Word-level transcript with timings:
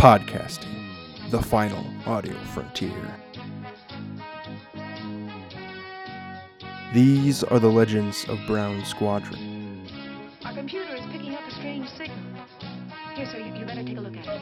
Podcasting, 0.00 1.28
the 1.28 1.42
final 1.42 1.84
audio 2.06 2.32
frontier. 2.54 3.14
These 6.94 7.44
are 7.44 7.58
the 7.58 7.68
legends 7.68 8.24
of 8.30 8.38
Brown 8.46 8.82
Squadron. 8.86 9.86
Our 10.42 10.54
computer 10.54 10.94
is 10.94 11.04
picking 11.12 11.34
up 11.34 11.46
a 11.46 11.50
strange 11.50 11.86
signal. 11.90 12.16
Here, 13.14 13.26
sir, 13.26 13.40
you, 13.40 13.54
you 13.54 13.66
better 13.66 13.82
take 13.82 13.98
a 13.98 14.00
look 14.00 14.16
at 14.16 14.26
it. 14.26 14.40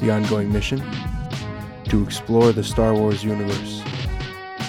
The 0.00 0.10
ongoing 0.10 0.52
mission 0.52 0.82
to 1.84 2.02
explore 2.02 2.50
the 2.50 2.64
Star 2.64 2.94
Wars 2.94 3.22
universe 3.22 3.80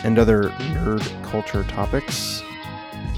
and 0.03 0.19
other 0.19 0.49
nerd 0.75 1.01
culture 1.31 1.63
topics, 1.63 2.43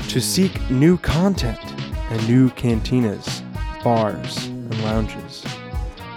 to 0.07 0.21
seek 0.21 0.71
new 0.71 0.97
content 0.99 1.68
and 2.09 2.27
new 2.27 2.49
cantinas, 2.51 3.41
bars, 3.83 4.47
and 4.47 4.83
lounges, 4.83 5.45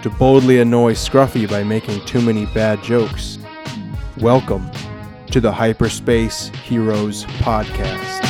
to 0.01 0.09
boldly 0.09 0.59
annoy 0.59 0.93
Scruffy 0.93 1.49
by 1.49 1.63
making 1.63 2.03
too 2.05 2.21
many 2.21 2.45
bad 2.47 2.81
jokes. 2.83 3.37
Welcome 4.17 4.69
to 5.31 5.39
the 5.39 5.51
Hyperspace 5.51 6.47
Heroes 6.63 7.25
Podcast. 7.41 8.22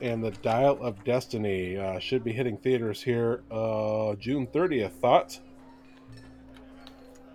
And 0.00 0.22
the 0.22 0.30
Dial 0.30 0.78
of 0.80 1.02
Destiny 1.04 1.76
uh, 1.76 1.98
should 1.98 2.24
be 2.24 2.32
hitting 2.32 2.56
theaters 2.56 3.02
here 3.02 3.42
uh, 3.50 4.14
June 4.16 4.46
30th. 4.46 4.92
Thoughts? 4.92 5.40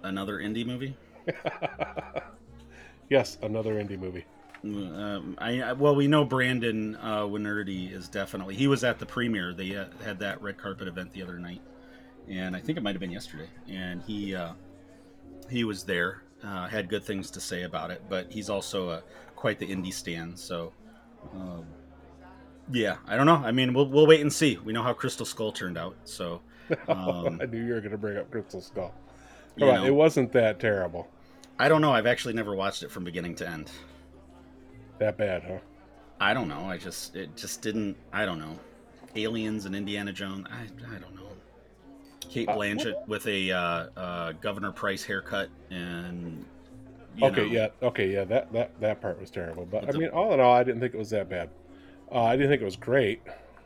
Another 0.03 0.39
indie 0.39 0.65
movie. 0.65 0.95
yes, 3.09 3.37
another 3.41 3.75
indie 3.75 3.99
movie. 3.99 4.25
Um, 4.63 5.35
I, 5.37 5.61
I 5.61 5.73
well, 5.73 5.95
we 5.95 6.07
know 6.07 6.25
Brandon 6.25 6.95
uh, 6.95 7.21
Winerdy 7.21 7.91
is 7.91 8.07
definitely. 8.07 8.55
He 8.55 8.67
was 8.67 8.83
at 8.83 8.97
the 8.99 9.05
premiere. 9.05 9.53
They 9.53 9.75
uh, 9.75 9.85
had 10.03 10.19
that 10.19 10.41
red 10.41 10.57
carpet 10.57 10.87
event 10.87 11.11
the 11.11 11.21
other 11.21 11.37
night, 11.37 11.61
and 12.27 12.55
I 12.55 12.59
think 12.59 12.77
it 12.77 12.81
might 12.81 12.95
have 12.95 12.99
been 12.99 13.11
yesterday. 13.11 13.47
And 13.67 14.01
he 14.01 14.33
uh, 14.33 14.53
he 15.49 15.63
was 15.63 15.83
there. 15.83 16.23
Uh, 16.43 16.67
had 16.67 16.89
good 16.89 17.03
things 17.03 17.31
to 17.31 17.39
say 17.39 17.63
about 17.63 17.91
it, 17.91 18.03
but 18.09 18.31
he's 18.31 18.49
also 18.49 18.89
uh, 18.89 19.01
quite 19.35 19.57
the 19.59 19.67
indie 19.67 19.93
stan. 19.93 20.35
So, 20.35 20.73
um, 21.33 21.65
yeah, 22.71 22.97
I 23.07 23.15
don't 23.15 23.25
know. 23.25 23.35
I 23.35 23.51
mean, 23.51 23.73
we'll 23.73 23.87
we'll 23.87 24.07
wait 24.07 24.21
and 24.21 24.31
see. 24.31 24.57
We 24.57 24.73
know 24.73 24.83
how 24.83 24.93
Crystal 24.93 25.25
Skull 25.25 25.51
turned 25.51 25.77
out, 25.77 25.95
so 26.03 26.41
um, 26.87 27.39
I 27.41 27.45
knew 27.45 27.63
you 27.65 27.73
were 27.73 27.79
going 27.81 27.91
to 27.91 27.97
bring 27.97 28.17
up 28.17 28.29
Crystal 28.31 28.61
Skull. 28.61 28.93
Come 29.59 29.69
on, 29.69 29.75
know, 29.75 29.85
it 29.85 29.93
wasn't 29.93 30.31
that 30.33 30.59
terrible. 30.59 31.07
I 31.57 31.69
don't 31.69 31.81
know. 31.81 31.93
I've 31.93 32.07
actually 32.07 32.33
never 32.33 32.53
watched 32.55 32.83
it 32.83 32.91
from 32.91 33.03
beginning 33.03 33.35
to 33.35 33.47
end. 33.47 33.71
That 34.99 35.17
bad, 35.17 35.43
huh? 35.43 35.59
I 36.19 36.33
don't 36.33 36.47
know. 36.47 36.65
I 36.65 36.77
just 36.77 37.15
it 37.15 37.35
just 37.35 37.61
didn't. 37.61 37.97
I 38.11 38.25
don't 38.25 38.39
know. 38.39 38.57
Aliens 39.15 39.65
and 39.65 39.75
Indiana 39.75 40.11
Jones. 40.11 40.47
I 40.51 40.63
I 40.93 40.99
don't 40.99 41.15
know. 41.15 41.21
Cate 42.29 42.49
Uh, 42.49 42.55
Blanchett 42.55 43.07
with 43.07 43.25
a 43.27 43.51
uh, 43.51 43.57
uh, 43.95 44.31
Governor 44.33 44.71
Pryce 44.71 45.03
haircut 45.03 45.49
and. 45.69 46.45
Okay, 47.21 47.45
know, 47.45 47.51
yeah, 47.51 47.67
okay, 47.81 48.11
yeah. 48.11 48.25
That 48.25 48.51
that 48.51 48.79
that 48.81 49.01
part 49.01 49.19
was 49.21 49.29
terrible, 49.31 49.65
but 49.65 49.87
I 49.87 49.91
the- 49.91 49.99
mean, 49.99 50.09
all 50.09 50.33
in 50.33 50.41
all, 50.41 50.53
I 50.53 50.63
didn't 50.63 50.81
think 50.81 50.93
it 50.93 50.97
was 50.97 51.11
that 51.11 51.29
bad. 51.29 51.49
Uh, 52.11 52.23
I 52.23 52.35
didn't 52.35 52.49
think 52.49 52.61
it 52.61 52.65
was 52.65 52.75
great, 52.75 53.21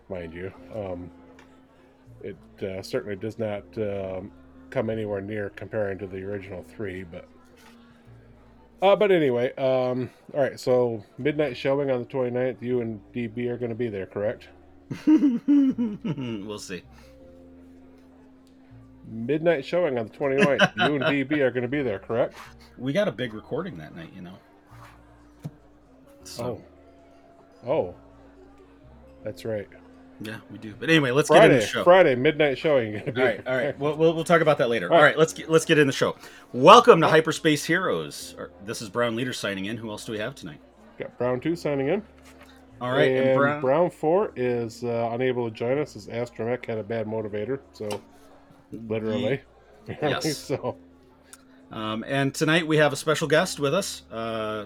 mind 0.09 0.34
you. 0.34 0.52
Um, 0.73 1.12
it 2.22 2.38
uh, 2.62 2.82
certainly 2.82 3.16
does 3.16 3.38
not 3.38 3.64
um, 3.78 4.32
come 4.70 4.90
anywhere 4.90 5.22
near 5.22 5.50
comparing 5.52 5.98
to 6.00 6.08
the 6.08 6.23
original 6.23 6.64
three, 6.64 7.04
but. 7.04 7.28
Uh, 8.82 8.95
but 8.95 9.11
anyway, 9.11 9.54
um, 9.55 10.10
all 10.33 10.42
right. 10.42 10.60
So 10.60 11.04
midnight 11.17 11.58
showing 11.58 11.92
on 11.92 12.00
the 12.00 12.05
29th. 12.05 12.61
You 12.61 12.80
and 12.82 13.02
DB 13.14 13.50
are 13.50 13.58
going 13.58 13.70
to 13.70 13.76
be 13.76 13.89
there, 13.89 14.05
correct? 14.05 14.48
we'll 15.06 16.60
see. 16.60 16.82
Midnight 19.06 19.66
showing 19.66 19.98
on 19.98 20.08
the 20.08 20.14
29th. 20.14 20.76
you 20.77 20.95
and 20.95 21.04
DB 21.04 21.39
are 21.39 21.52
going 21.52 21.64
to 21.64 21.67
be 21.67 21.82
there, 21.82 22.00
correct? 22.00 22.36
We 22.77 22.94
got 22.94 23.08
a 23.10 23.11
big 23.11 23.33
recording 23.33 23.77
that 23.80 23.95
night, 23.95 24.11
you 24.16 24.21
know. 24.21 24.36
So 26.23 26.61
Oh, 27.66 27.70
oh, 27.70 27.95
that's 29.24 29.46
right. 29.46 29.68
yeah, 30.22 30.38
we 30.52 30.58
do. 30.58 30.74
But 30.80 30.90
anyway, 30.90 31.12
let's 31.12 31.30
get 31.30 31.38
into 31.38 31.48
Friday, 31.50 31.60
the 31.62 31.68
show. 31.68 31.84
Friday 31.84 32.16
midnight 32.16 32.58
showing. 32.58 32.92
You're 32.92 33.02
going 33.02 33.06
to 33.06 33.12
be 33.14 33.22
All 33.22 33.28
right, 33.28 33.48
all 33.48 33.56
right. 33.56 33.80
We'll, 33.80 33.96
we'll, 33.98 34.14
we'll 34.14 34.24
talk 34.24 34.42
about 34.42 34.58
that 34.60 34.70
later. 34.70 34.90
All 34.90 34.96
All 34.98 35.02
right. 35.04 35.10
right, 35.10 35.18
let's 35.18 35.34
get, 35.34 35.50
let's 35.50 35.66
get 35.66 35.78
in 35.80 35.88
the 35.88 35.94
show. 35.94 36.16
Welcome 36.54 37.02
to 37.02 37.08
Hyperspace 37.08 37.66
Heroes. 37.66 38.36
This 38.66 38.82
is 38.82 38.90
Brown 38.90 39.16
Leader 39.16 39.34
signing 39.34 39.66
in. 39.66 39.78
Who 39.78 39.90
else 39.90 40.06
do 40.06 40.12
we 40.12 40.20
have 40.20 40.36
tonight? 40.36 40.60
Got 40.98 41.18
Brown 41.18 41.40
two 41.40 41.56
signing 41.56 41.88
in. 41.90 42.04
All 42.82 42.92
right, 42.92 43.12
and 43.12 43.30
and 43.30 43.38
Brown, 43.38 43.62
Brown, 43.62 43.90
four 43.90 44.32
is 44.38 44.84
uh, 44.86 45.10
unable 45.12 45.50
to 45.50 45.54
join 45.56 45.78
us 45.78 45.98
as 45.98 46.08
Astromech 46.08 46.66
had 46.66 46.78
a 46.78 46.84
bad 46.84 47.08
motivator, 47.08 47.60
so 47.74 47.88
literally. 48.72 49.42
Yes. 50.02 50.38
so 50.38 50.78
Um, 51.72 52.06
and 52.08 52.32
tonight 52.34 52.68
we 52.68 52.78
have 52.78 52.94
a 52.94 52.96
special 52.96 53.28
guest 53.28 53.60
with 53.60 53.74
us. 53.74 54.04
Uh, 54.12 54.66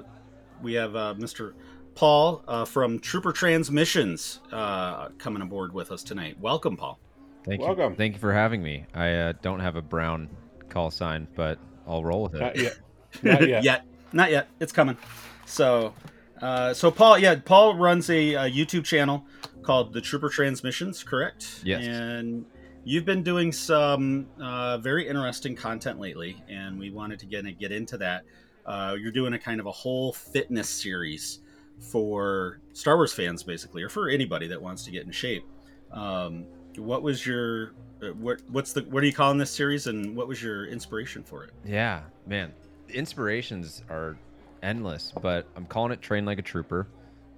we 0.61 0.73
have 0.73 0.95
uh, 0.97 1.13
Mr. 1.17 1.53
Paul 1.95 2.43
uh, 2.47 2.65
from 2.65 2.99
Trooper 2.99 3.31
Transmissions 3.31 4.39
uh, 4.51 5.09
coming 5.17 5.41
aboard 5.41 5.73
with 5.73 5.91
us 5.91 6.03
tonight. 6.03 6.39
Welcome, 6.39 6.77
Paul. 6.77 6.99
Thank 7.45 7.61
Welcome. 7.61 7.91
you. 7.91 7.97
Thank 7.97 8.13
you 8.13 8.19
for 8.19 8.33
having 8.33 8.63
me. 8.63 8.85
I 8.93 9.13
uh, 9.13 9.33
don't 9.41 9.59
have 9.59 9.75
a 9.75 9.81
brown 9.81 10.29
call 10.69 10.91
sign, 10.91 11.27
but 11.35 11.59
I'll 11.87 12.03
roll 12.03 12.23
with 12.23 12.33
not 12.33 12.55
it. 12.55 12.63
yet. 12.63 12.77
Not 13.21 13.47
yet. 13.47 13.85
not 14.11 14.31
yet. 14.31 14.47
It's 14.59 14.71
coming. 14.71 14.97
So, 15.45 15.93
uh, 16.41 16.73
so 16.73 16.89
Paul, 16.89 17.19
yeah, 17.19 17.35
Paul 17.35 17.75
runs 17.75 18.09
a, 18.09 18.35
uh 18.35 18.43
YouTube 18.45 18.85
channel 18.85 19.23
called 19.61 19.93
the 19.93 20.01
Trooper 20.01 20.29
Transmissions, 20.29 21.03
correct? 21.03 21.61
Yes. 21.63 21.85
And 21.85 22.43
you've 22.83 23.05
been 23.05 23.21
doing 23.21 23.51
some 23.51 24.27
uh, 24.41 24.79
very 24.79 25.07
interesting 25.07 25.55
content 25.55 25.99
lately, 25.99 26.43
and 26.49 26.79
we 26.79 26.89
wanted 26.89 27.19
to 27.19 27.27
get 27.27 27.43
get 27.59 27.71
into 27.71 27.97
that. 27.97 28.23
Uh, 28.65 28.95
you're 28.99 29.11
doing 29.11 29.33
a 29.33 29.39
kind 29.39 29.59
of 29.59 29.67
a 29.67 29.71
whole 29.71 30.11
fitness 30.11 30.69
series 30.69 31.39
for 31.79 32.59
Star 32.73 32.95
Wars 32.95 33.13
fans, 33.13 33.43
basically, 33.43 33.83
or 33.83 33.89
for 33.89 34.09
anybody 34.09 34.47
that 34.47 34.61
wants 34.61 34.83
to 34.85 34.91
get 34.91 35.05
in 35.05 35.11
shape. 35.11 35.45
Um, 35.91 36.45
what 36.77 37.03
was 37.03 37.25
your 37.25 37.73
uh, 38.01 38.07
what, 38.13 38.41
what's 38.49 38.73
the 38.73 38.81
what 38.83 39.03
are 39.03 39.05
you 39.05 39.13
calling 39.13 39.37
this 39.37 39.51
series, 39.51 39.87
and 39.87 40.15
what 40.15 40.27
was 40.27 40.41
your 40.41 40.65
inspiration 40.65 41.23
for 41.23 41.43
it? 41.43 41.51
Yeah, 41.65 42.01
man. 42.25 42.53
Inspirations 42.89 43.83
are 43.89 44.17
endless, 44.61 45.13
but 45.21 45.47
I'm 45.55 45.65
calling 45.65 45.91
it 45.91 46.01
train 46.01 46.25
like 46.25 46.39
a 46.39 46.43
trooper. 46.43 46.87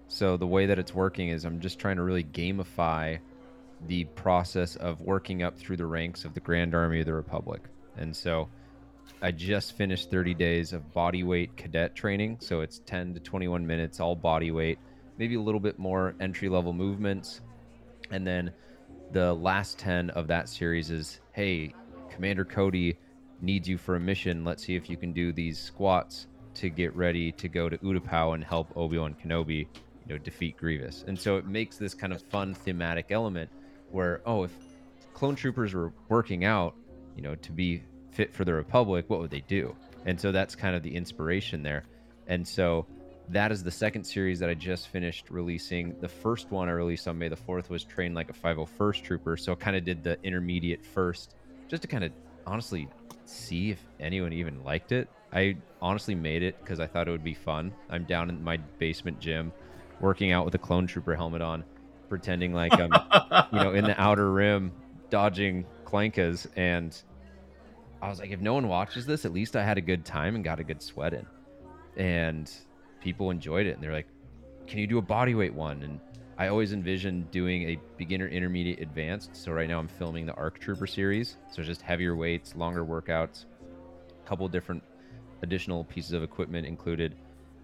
So 0.07 0.37
the 0.37 0.47
way 0.47 0.65
that 0.65 0.77
it's 0.79 0.93
working 0.93 1.29
is 1.29 1.45
I'm 1.45 1.59
just 1.59 1.79
trying 1.79 1.95
to 1.95 2.03
really 2.03 2.23
gamify 2.23 3.19
the 3.87 4.05
process 4.05 4.75
of 4.77 5.01
working 5.01 5.43
up 5.43 5.57
through 5.57 5.77
the 5.77 5.85
ranks 5.85 6.25
of 6.25 6.33
the 6.33 6.39
Grand 6.39 6.75
Army 6.75 6.99
of 6.99 7.05
the 7.05 7.13
Republic. 7.13 7.61
And 7.97 8.15
so 8.15 8.47
I 9.21 9.31
just 9.31 9.77
finished 9.77 10.11
30 10.11 10.33
days 10.33 10.73
of 10.73 10.93
body 10.93 11.23
weight 11.23 11.55
cadet 11.57 11.95
training. 11.95 12.37
So 12.41 12.61
it's 12.61 12.79
10 12.85 13.13
to 13.15 13.19
21 13.19 13.65
minutes, 13.65 13.99
all 13.99 14.15
body 14.15 14.51
weight, 14.51 14.77
maybe 15.17 15.35
a 15.35 15.41
little 15.41 15.59
bit 15.59 15.79
more 15.79 16.15
entry 16.19 16.49
level 16.49 16.73
movements. 16.73 17.41
And 18.11 18.25
then 18.25 18.51
the 19.11 19.33
last 19.33 19.79
10 19.79 20.09
of 20.11 20.27
that 20.27 20.49
series 20.49 20.91
is 20.91 21.21
hey, 21.31 21.73
Commander 22.09 22.45
Cody 22.45 22.97
needs 23.41 23.67
you 23.67 23.77
for 23.77 23.95
a 23.95 23.99
mission. 23.99 24.43
Let's 24.43 24.63
see 24.63 24.75
if 24.75 24.89
you 24.89 24.97
can 24.97 25.13
do 25.13 25.31
these 25.31 25.59
squats 25.59 26.27
to 26.55 26.69
get 26.69 26.95
ready 26.95 27.31
to 27.33 27.49
go 27.49 27.67
to 27.69 27.77
Utapau 27.79 28.33
and 28.33 28.43
help 28.43 28.75
Obi-Wan 28.77 29.15
Kenobi, 29.21 29.59
you 29.59 29.67
know, 30.07 30.17
defeat 30.17 30.55
Grievous. 30.57 31.03
And 31.07 31.19
so 31.19 31.37
it 31.37 31.45
makes 31.45 31.77
this 31.77 31.93
kind 31.93 32.13
of 32.13 32.21
fun 32.21 32.53
thematic 32.53 33.07
element 33.09 33.49
where, 33.91 34.21
oh, 34.25 34.43
if 34.43 34.51
clone 35.13 35.35
troopers 35.35 35.73
were 35.73 35.91
working 36.07 36.45
out, 36.45 36.75
you 37.15 37.21
know, 37.21 37.35
to 37.35 37.51
be 37.51 37.83
fit 38.15 38.33
for 38.33 38.45
the 38.45 38.53
Republic, 38.53 39.05
what 39.09 39.19
would 39.19 39.29
they 39.29 39.43
do? 39.47 39.75
And 40.05 40.19
so 40.19 40.31
that's 40.31 40.55
kind 40.55 40.75
of 40.75 40.83
the 40.83 40.95
inspiration 40.95 41.61
there. 41.61 41.83
And 42.27 42.47
so 42.47 42.87
that 43.29 43.51
is 43.51 43.63
the 43.63 43.71
second 43.71 44.03
series 44.03 44.39
that 44.39 44.49
I 44.49 44.53
just 44.53 44.87
finished 44.87 45.29
releasing. 45.29 45.99
The 45.99 46.07
first 46.07 46.51
one 46.51 46.69
I 46.69 46.71
released 46.71 47.07
on 47.07 47.17
May 47.17 47.27
the 47.27 47.35
4th 47.35 47.69
was 47.69 47.83
Trained 47.83 48.15
Like 48.15 48.29
a 48.29 48.33
501st 48.33 49.03
Trooper. 49.03 49.37
So 49.37 49.55
kind 49.55 49.75
of 49.75 49.83
did 49.83 50.03
the 50.03 50.17
intermediate 50.23 50.85
first 50.85 51.35
just 51.67 51.81
to 51.81 51.87
kind 51.87 52.03
of 52.03 52.11
honestly 52.47 52.87
see 53.25 53.71
if 53.71 53.79
anyone 53.99 54.31
even 54.31 54.63
liked 54.63 54.91
it. 54.91 55.09
I 55.33 55.57
honestly 55.81 56.15
made 56.15 56.43
it 56.43 56.57
because 56.61 56.79
I 56.79 56.87
thought 56.87 57.07
it 57.07 57.11
would 57.11 57.23
be 57.23 57.33
fun. 57.33 57.73
I'm 57.89 58.05
down 58.05 58.29
in 58.29 58.41
my 58.43 58.57
basement 58.79 59.19
gym 59.19 59.51
working 59.99 60.31
out 60.31 60.45
with 60.45 60.55
a 60.55 60.59
clone 60.59 60.87
trooper 60.87 61.15
helmet 61.15 61.41
on, 61.41 61.63
pretending 62.07 62.53
like 62.53 62.73
I'm, 62.73 62.93
you 63.51 63.59
know, 63.59 63.73
in 63.73 63.83
the 63.83 63.99
outer 63.99 64.31
rim 64.31 64.71
dodging 65.09 65.65
clankas. 65.83 66.47
And 66.55 66.95
I 68.05 68.09
was 68.09 68.19
like, 68.19 68.29
if 68.29 68.39
no 68.39 68.53
one 68.53 68.67
watches 68.67 69.07
this, 69.07 69.25
at 69.25 69.33
least 69.33 69.55
I 69.55 69.63
had 69.63 69.79
a 69.79 69.81
good 69.81 70.05
time 70.05 70.35
and 70.35 70.43
got 70.43 70.59
a 70.59 70.63
good 70.63 70.79
sweat 70.79 71.15
in. 71.15 71.25
And 71.97 72.51
people 73.01 73.31
enjoyed 73.31 73.65
it. 73.65 73.71
And 73.71 73.83
they're 73.83 73.91
like, 73.91 74.05
can 74.67 74.77
you 74.77 74.85
do 74.85 74.99
a 74.99 75.01
body 75.01 75.33
weight 75.33 75.55
one? 75.55 75.81
And 75.81 75.99
I 76.37 76.49
always 76.49 76.71
envisioned 76.71 77.31
doing 77.31 77.63
a 77.63 77.79
beginner, 77.97 78.27
intermediate, 78.27 78.79
advanced. 78.79 79.35
So 79.35 79.51
right 79.51 79.67
now 79.67 79.79
I'm 79.79 79.87
filming 79.87 80.27
the 80.27 80.35
Arc 80.35 80.59
Trooper 80.59 80.85
series. 80.85 81.37
So 81.51 81.63
just 81.63 81.81
heavier 81.81 82.15
weights, 82.15 82.55
longer 82.55 82.85
workouts, 82.85 83.45
a 84.23 84.27
couple 84.27 84.47
different 84.49 84.83
additional 85.41 85.83
pieces 85.85 86.13
of 86.13 86.21
equipment 86.21 86.67
included. 86.67 87.15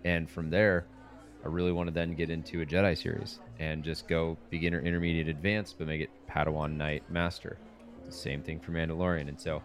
And 0.05 0.27
from 0.27 0.49
there, 0.49 0.87
I 1.45 1.49
really 1.49 1.71
want 1.71 1.85
to 1.85 1.93
then 1.93 2.15
get 2.15 2.31
into 2.31 2.61
a 2.61 2.65
Jedi 2.65 2.97
series 2.97 3.41
and 3.59 3.83
just 3.83 4.07
go 4.07 4.39
beginner, 4.49 4.81
intermediate, 4.81 5.27
advanced, 5.27 5.77
but 5.77 5.85
make 5.85 6.01
it 6.01 6.09
Padawan, 6.27 6.77
Knight, 6.77 7.03
Master. 7.11 7.59
Same 8.09 8.41
thing 8.41 8.59
for 8.59 8.71
Mandalorian. 8.71 9.29
And 9.29 9.39
so 9.39 9.61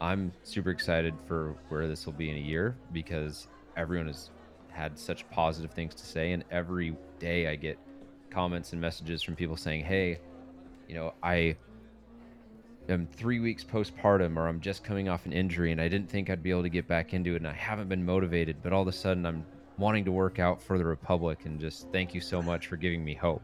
I'm 0.00 0.32
super 0.42 0.70
excited 0.70 1.14
for 1.26 1.56
where 1.68 1.88
this 1.88 2.04
will 2.06 2.12
be 2.12 2.30
in 2.30 2.36
a 2.36 2.40
year 2.40 2.76
because 2.92 3.48
everyone 3.76 4.06
has 4.08 4.30
had 4.68 4.98
such 4.98 5.28
positive 5.30 5.70
things 5.70 5.94
to 5.94 6.06
say. 6.06 6.32
And 6.32 6.44
every 6.50 6.96
day 7.18 7.48
I 7.48 7.56
get 7.56 7.78
comments 8.30 8.72
and 8.72 8.80
messages 8.80 9.22
from 9.22 9.34
people 9.34 9.56
saying, 9.56 9.84
hey, 9.84 10.20
you 10.86 10.94
know, 10.94 11.14
I 11.22 11.56
am 12.88 13.06
three 13.06 13.40
weeks 13.40 13.64
postpartum 13.64 14.36
or 14.36 14.46
I'm 14.46 14.60
just 14.60 14.84
coming 14.84 15.08
off 15.08 15.24
an 15.24 15.32
injury 15.32 15.72
and 15.72 15.80
I 15.80 15.88
didn't 15.88 16.10
think 16.10 16.28
I'd 16.28 16.42
be 16.42 16.50
able 16.50 16.62
to 16.62 16.68
get 16.68 16.86
back 16.86 17.14
into 17.14 17.32
it 17.32 17.36
and 17.36 17.48
I 17.48 17.54
haven't 17.54 17.88
been 17.88 18.04
motivated, 18.04 18.56
but 18.62 18.72
all 18.72 18.82
of 18.82 18.88
a 18.88 18.92
sudden 18.92 19.24
I'm 19.24 19.44
wanting 19.78 20.04
to 20.04 20.12
work 20.12 20.38
out 20.38 20.62
for 20.62 20.76
the 20.76 20.84
Republic 20.84 21.46
and 21.46 21.58
just 21.58 21.90
thank 21.90 22.14
you 22.14 22.20
so 22.20 22.42
much 22.42 22.66
for 22.66 22.76
giving 22.76 23.02
me 23.02 23.14
hope. 23.14 23.42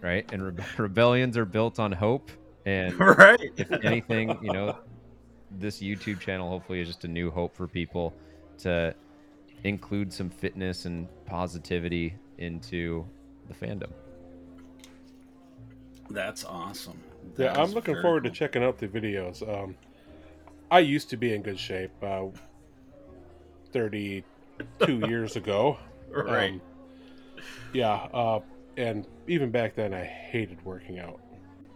Right? 0.00 0.30
And 0.32 0.56
re- 0.56 0.64
rebellions 0.78 1.36
are 1.36 1.44
built 1.44 1.80
on 1.80 1.90
hope. 1.90 2.30
And 2.66 2.98
right. 3.18 3.52
if 3.56 3.72
anything, 3.84 4.38
you 4.42 4.52
know, 4.52 4.78
this 5.58 5.80
YouTube 5.80 6.20
channel 6.20 6.48
hopefully 6.48 6.80
is 6.80 6.88
just 6.88 7.04
a 7.04 7.08
new 7.08 7.30
hope 7.30 7.54
for 7.54 7.66
people 7.66 8.14
to 8.58 8.94
include 9.64 10.12
some 10.12 10.30
fitness 10.30 10.84
and 10.84 11.08
positivity 11.26 12.14
into 12.38 13.04
the 13.48 13.54
fandom. 13.54 13.90
That's 16.08 16.44
awesome. 16.44 17.00
Yeah, 17.36 17.60
I'm 17.60 17.72
looking 17.72 17.94
forward 18.00 18.24
cool. 18.24 18.30
to 18.30 18.36
checking 18.36 18.64
out 18.64 18.78
the 18.78 18.88
videos. 18.88 19.46
Um, 19.48 19.76
I 20.70 20.80
used 20.80 21.10
to 21.10 21.16
be 21.16 21.34
in 21.34 21.42
good 21.42 21.58
shape 21.58 21.90
uh, 22.02 22.26
32 23.72 24.24
years 25.08 25.36
ago. 25.36 25.78
Right. 26.10 26.52
Um, 26.52 26.60
yeah, 27.72 27.94
uh, 28.12 28.40
and 28.76 29.06
even 29.28 29.50
back 29.50 29.74
then, 29.74 29.94
I 29.94 30.04
hated 30.04 30.64
working 30.64 30.98
out. 30.98 31.20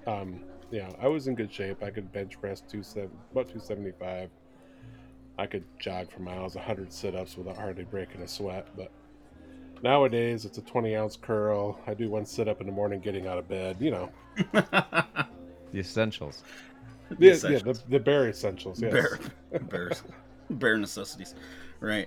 Um, 0.07 0.41
yeah, 0.71 0.91
I 1.01 1.09
was 1.09 1.27
in 1.27 1.35
good 1.35 1.53
shape. 1.53 1.83
I 1.83 1.91
could 1.91 2.13
bench 2.13 2.41
press 2.41 2.61
two 2.61 2.83
seven, 2.83 3.11
about 3.33 3.47
275. 3.49 4.31
I 5.37 5.47
could 5.47 5.65
jog 5.79 6.11
for 6.13 6.21
miles, 6.21 6.55
100 6.55 6.93
sit-ups 6.93 7.37
without 7.37 7.57
hardly 7.57 7.85
breaking 7.85 8.23
a 8.23 8.29
sweat. 8.29 8.69
But 8.77 8.93
nowadays, 9.83 10.45
it's 10.45 10.59
a 10.59 10.63
20 10.63 10.95
ounce 10.95 11.17
curl. 11.17 11.81
I 11.87 11.95
do 11.95 12.09
one 12.09 12.25
sit-up 12.25 12.61
in 12.61 12.67
the 12.67 12.73
morning, 12.73 13.01
getting 13.01 13.27
out 13.27 13.39
of 13.39 13.49
bed. 13.49 13.77
You 13.81 13.91
know, 13.91 14.11
The 15.75 15.81
essentials. 15.81 16.45
The 17.11 17.17
the, 17.17 17.53
yeah, 17.53 17.59
the, 17.59 17.81
the 17.89 17.99
bare 17.99 18.29
essentials. 18.29 18.81
Yes. 18.81 18.93
bare, 18.93 19.19
bare, 19.63 19.91
bare 20.51 20.79
necessities, 20.79 21.35
right? 21.81 22.07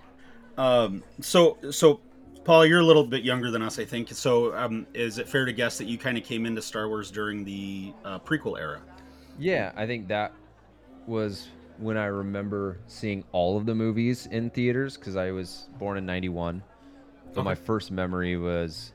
Um, 0.58 1.04
so, 1.20 1.58
so, 1.70 2.00
Paul, 2.48 2.66
you're 2.66 2.80
a 2.80 2.84
little 2.84 3.04
bit 3.04 3.24
younger 3.24 3.52
than 3.52 3.62
us, 3.62 3.78
I 3.78 3.84
think. 3.84 4.08
So, 4.14 4.56
um, 4.56 4.88
is 4.94 5.18
it 5.18 5.28
fair 5.28 5.44
to 5.44 5.52
guess 5.52 5.78
that 5.80 5.84
you 5.86 5.98
kind 5.98 6.18
of 6.18 6.24
came 6.24 6.46
into 6.46 6.62
Star 6.62 6.88
Wars 6.88 7.12
during 7.12 7.44
the 7.44 7.92
uh, 8.06 8.20
prequel 8.20 8.58
era? 8.58 8.80
Yeah, 9.38 9.74
I 9.76 9.86
think 9.86 10.08
that 10.08 10.32
was 11.08 11.50
when 11.78 11.98
I 11.98 12.06
remember 12.06 12.78
seeing 12.88 13.26
all 13.34 13.58
of 13.58 13.66
the 13.66 13.76
movies 13.76 14.28
in 14.28 14.50
theaters 14.50 14.96
because 14.96 15.18
I 15.18 15.32
was 15.32 15.68
born 15.78 15.98
in 15.98 16.06
91. 16.06 16.64
But 17.34 17.44
my 17.44 17.54
first 17.54 17.92
memory 17.92 18.38
was 18.38 18.94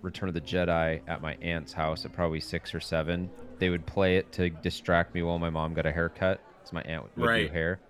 Return 0.00 0.28
of 0.28 0.34
the 0.34 0.40
Jedi 0.40 1.00
at 1.08 1.20
my 1.20 1.36
aunt's 1.42 1.72
house 1.72 2.04
at 2.04 2.12
probably 2.12 2.38
six 2.38 2.72
or 2.76 2.80
seven. 2.80 3.28
They 3.58 3.70
would 3.70 3.86
play 3.86 4.18
it 4.18 4.30
to 4.34 4.50
distract 4.50 5.16
me 5.16 5.22
while 5.22 5.40
my 5.40 5.50
mom 5.50 5.74
got 5.74 5.84
a 5.84 5.90
haircut. 5.92 6.40
So 6.62 6.74
my 6.74 6.82
aunt 6.82 7.06
would 7.16 7.26
Right. 7.26 7.48
do 7.48 7.52
hair. 7.52 7.80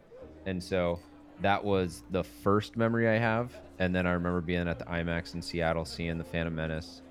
And 0.46 0.62
so 0.62 0.98
that 1.42 1.62
was 1.64 2.02
the 2.10 2.24
first 2.24 2.76
memory 2.76 3.08
I 3.08 3.18
have. 3.18 3.52
And 3.78 3.94
then 3.94 4.06
I 4.06 4.12
remember 4.12 4.40
being 4.40 4.68
at 4.68 4.78
the 4.78 4.84
IMAX 4.84 5.34
in 5.34 5.42
Seattle 5.42 5.84
seeing 5.84 6.18
The 6.18 6.24
Phantom 6.24 6.54
Menace. 6.54 7.02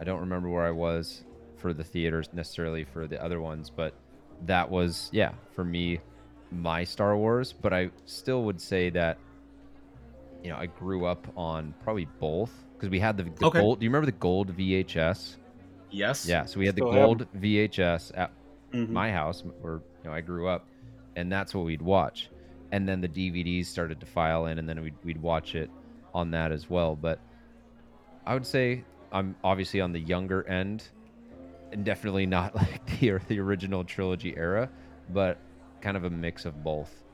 I 0.00 0.04
don't 0.04 0.20
remember 0.20 0.48
where 0.48 0.64
I 0.66 0.70
was 0.70 1.22
for 1.56 1.72
the 1.72 1.84
theaters 1.84 2.28
necessarily 2.32 2.84
for 2.84 3.06
the 3.06 3.22
other 3.22 3.40
ones, 3.40 3.70
but 3.70 3.94
that 4.46 4.68
was 4.68 5.08
yeah 5.12 5.32
for 5.54 5.64
me 5.64 6.00
my 6.50 6.82
Star 6.82 7.16
Wars. 7.16 7.52
But 7.52 7.72
I 7.72 7.90
still 8.06 8.42
would 8.44 8.60
say 8.60 8.90
that 8.90 9.18
you 10.42 10.50
know 10.50 10.56
I 10.56 10.66
grew 10.66 11.04
up 11.04 11.26
on 11.36 11.74
probably 11.84 12.08
both 12.18 12.52
because 12.76 12.88
we 12.90 12.98
had 12.98 13.16
the, 13.16 13.24
the 13.24 13.46
Okay. 13.46 13.60
gold. 13.60 13.78
Do 13.80 13.84
you 13.84 13.90
remember 13.90 14.06
the 14.06 14.12
gold 14.18 14.56
VHS? 14.56 15.36
Yes. 15.90 16.26
Yeah, 16.26 16.46
so 16.46 16.58
we 16.58 16.66
had 16.66 16.74
the 16.74 16.80
Still 16.80 16.92
have 16.92 17.00
'em. 17.00 17.06
gold 17.18 17.26
VHS 17.34 18.10
at 18.16 18.32
Mhm. 18.72 18.88
my 18.88 19.12
house 19.12 19.44
where 19.60 19.74
you 19.74 19.82
know 20.04 20.12
I 20.12 20.20
grew 20.22 20.48
up, 20.48 20.66
and 21.16 21.30
that's 21.30 21.54
what 21.54 21.64
we'd 21.64 21.82
watch. 21.82 22.28
And 22.72 22.88
then 22.88 23.00
the 23.00 23.08
DVDs 23.08 23.66
started 23.66 24.00
to 24.00 24.06
file 24.06 24.46
in, 24.46 24.58
and 24.58 24.68
then 24.68 24.82
we'd 24.82 24.96
we'd 25.04 25.22
watch 25.22 25.54
it 25.54 25.70
on 26.14 26.30
that 26.32 26.52
as 26.52 26.68
well. 26.70 26.96
But 26.96 27.20
I 28.26 28.34
would 28.34 28.46
say 28.46 28.84
I'm 29.12 29.36
obviously 29.44 29.80
on 29.80 29.92
the 29.92 30.00
younger 30.00 30.46
end, 30.48 30.84
and 31.72 31.84
definitely 31.84 32.26
not 32.26 32.54
like 32.56 32.84
the 33.00 33.20
the 33.28 33.38
original 33.40 33.84
trilogy 33.84 34.34
era, 34.36 34.70
but 35.10 35.38
kind 35.82 35.96
of 35.96 36.04
a 36.04 36.10
mix 36.10 36.44
of 36.46 36.64
both. 36.64 37.04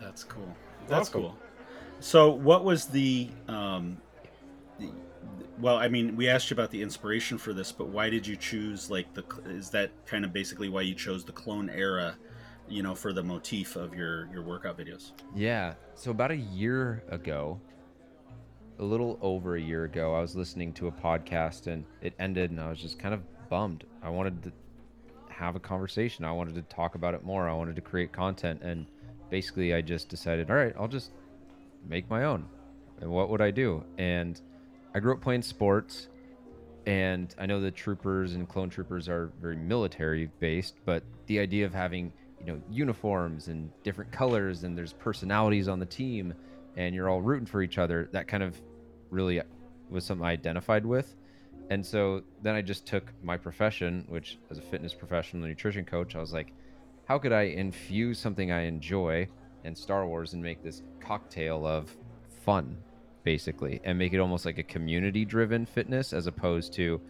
That's 0.00 0.24
cool. 0.24 0.54
That's 0.88 1.08
Awesome. 1.08 1.22
cool. 1.22 1.38
So, 2.00 2.30
what 2.30 2.64
was 2.64 2.86
the, 2.86 3.28
um, 3.48 3.98
the, 4.78 4.90
well, 5.58 5.76
I 5.76 5.88
mean, 5.88 6.16
we 6.16 6.28
asked 6.28 6.50
you 6.50 6.54
about 6.54 6.70
the 6.70 6.80
inspiration 6.80 7.36
for 7.36 7.52
this, 7.52 7.72
but 7.72 7.88
why 7.88 8.08
did 8.08 8.26
you 8.26 8.36
choose 8.36 8.90
like 8.90 9.12
the? 9.14 9.24
Is 9.46 9.70
that 9.70 9.90
kind 10.06 10.24
of 10.24 10.32
basically 10.32 10.68
why 10.70 10.82
you 10.82 10.94
chose 10.94 11.24
the 11.24 11.32
clone 11.32 11.68
era, 11.68 12.16
you 12.70 12.82
know, 12.82 12.94
for 12.94 13.12
the 13.12 13.22
motif 13.22 13.76
of 13.76 13.94
your 13.94 14.28
your 14.32 14.42
workout 14.42 14.78
videos? 14.78 15.10
Yeah. 15.34 15.74
So 15.94 16.10
about 16.10 16.30
a 16.30 16.36
year 16.36 17.02
ago, 17.10 17.60
a 18.78 18.84
little 18.84 19.18
over 19.20 19.56
a 19.56 19.60
year 19.60 19.84
ago, 19.84 20.14
I 20.14 20.20
was 20.20 20.36
listening 20.36 20.72
to 20.74 20.86
a 20.86 20.92
podcast 20.92 21.66
and 21.66 21.84
it 22.00 22.14
ended, 22.18 22.50
and 22.50 22.60
I 22.60 22.70
was 22.70 22.80
just 22.80 22.98
kind 22.98 23.12
of 23.12 23.20
bummed. 23.50 23.84
I 24.02 24.08
wanted 24.08 24.42
to 24.44 24.52
have 25.28 25.56
a 25.56 25.60
conversation. 25.60 26.24
I 26.24 26.32
wanted 26.32 26.54
to 26.54 26.62
talk 26.62 26.94
about 26.94 27.14
it 27.14 27.24
more. 27.24 27.48
I 27.48 27.54
wanted 27.54 27.76
to 27.76 27.82
create 27.82 28.12
content, 28.12 28.62
and 28.62 28.86
basically, 29.28 29.74
I 29.74 29.80
just 29.80 30.08
decided, 30.08 30.50
all 30.50 30.56
right, 30.56 30.74
I'll 30.78 30.88
just 30.88 31.10
make 31.88 32.08
my 32.08 32.24
own. 32.24 32.46
And 33.00 33.10
what 33.10 33.30
would 33.30 33.40
I 33.40 33.50
do? 33.50 33.84
And 33.98 34.40
I 34.94 35.00
grew 35.00 35.12
up 35.12 35.20
playing 35.20 35.42
sports, 35.42 36.08
and 36.86 37.34
I 37.38 37.46
know 37.46 37.60
the 37.60 37.70
troopers 37.70 38.34
and 38.34 38.48
clone 38.48 38.70
troopers 38.70 39.08
are 39.08 39.32
very 39.40 39.56
military 39.56 40.30
based, 40.38 40.76
but 40.84 41.02
the 41.26 41.38
idea 41.38 41.66
of 41.66 41.74
having 41.74 42.12
you 42.40 42.46
know 42.46 42.60
uniforms 42.70 43.48
and 43.48 43.70
different 43.82 44.10
colors 44.10 44.64
and 44.64 44.76
there's 44.76 44.92
personalities 44.94 45.68
on 45.68 45.78
the 45.78 45.86
team 45.86 46.34
and 46.76 46.94
you're 46.94 47.08
all 47.08 47.20
rooting 47.20 47.46
for 47.46 47.62
each 47.62 47.78
other 47.78 48.08
that 48.12 48.26
kind 48.26 48.42
of 48.42 48.60
really 49.10 49.40
was 49.90 50.04
something 50.04 50.24
i 50.24 50.30
identified 50.30 50.86
with. 50.86 51.16
And 51.70 51.84
so 51.86 52.22
then 52.42 52.54
i 52.56 52.62
just 52.62 52.84
took 52.86 53.12
my 53.22 53.36
profession 53.36 54.04
which 54.08 54.38
as 54.50 54.58
a 54.58 54.62
fitness 54.62 54.92
professional 54.92 55.46
nutrition 55.46 55.84
coach 55.84 56.16
i 56.16 56.18
was 56.18 56.32
like 56.32 56.52
how 57.04 57.16
could 57.16 57.32
i 57.32 57.42
infuse 57.42 58.18
something 58.18 58.50
i 58.50 58.62
enjoy 58.62 59.26
in 59.62 59.74
star 59.74 60.06
wars 60.06 60.32
and 60.32 60.42
make 60.42 60.62
this 60.64 60.82
cocktail 61.00 61.64
of 61.66 61.96
fun 62.44 62.76
basically 63.22 63.80
and 63.84 63.96
make 63.96 64.12
it 64.12 64.18
almost 64.18 64.44
like 64.44 64.58
a 64.58 64.62
community 64.64 65.24
driven 65.24 65.64
fitness 65.64 66.12
as 66.12 66.26
opposed 66.26 66.72
to 66.72 67.00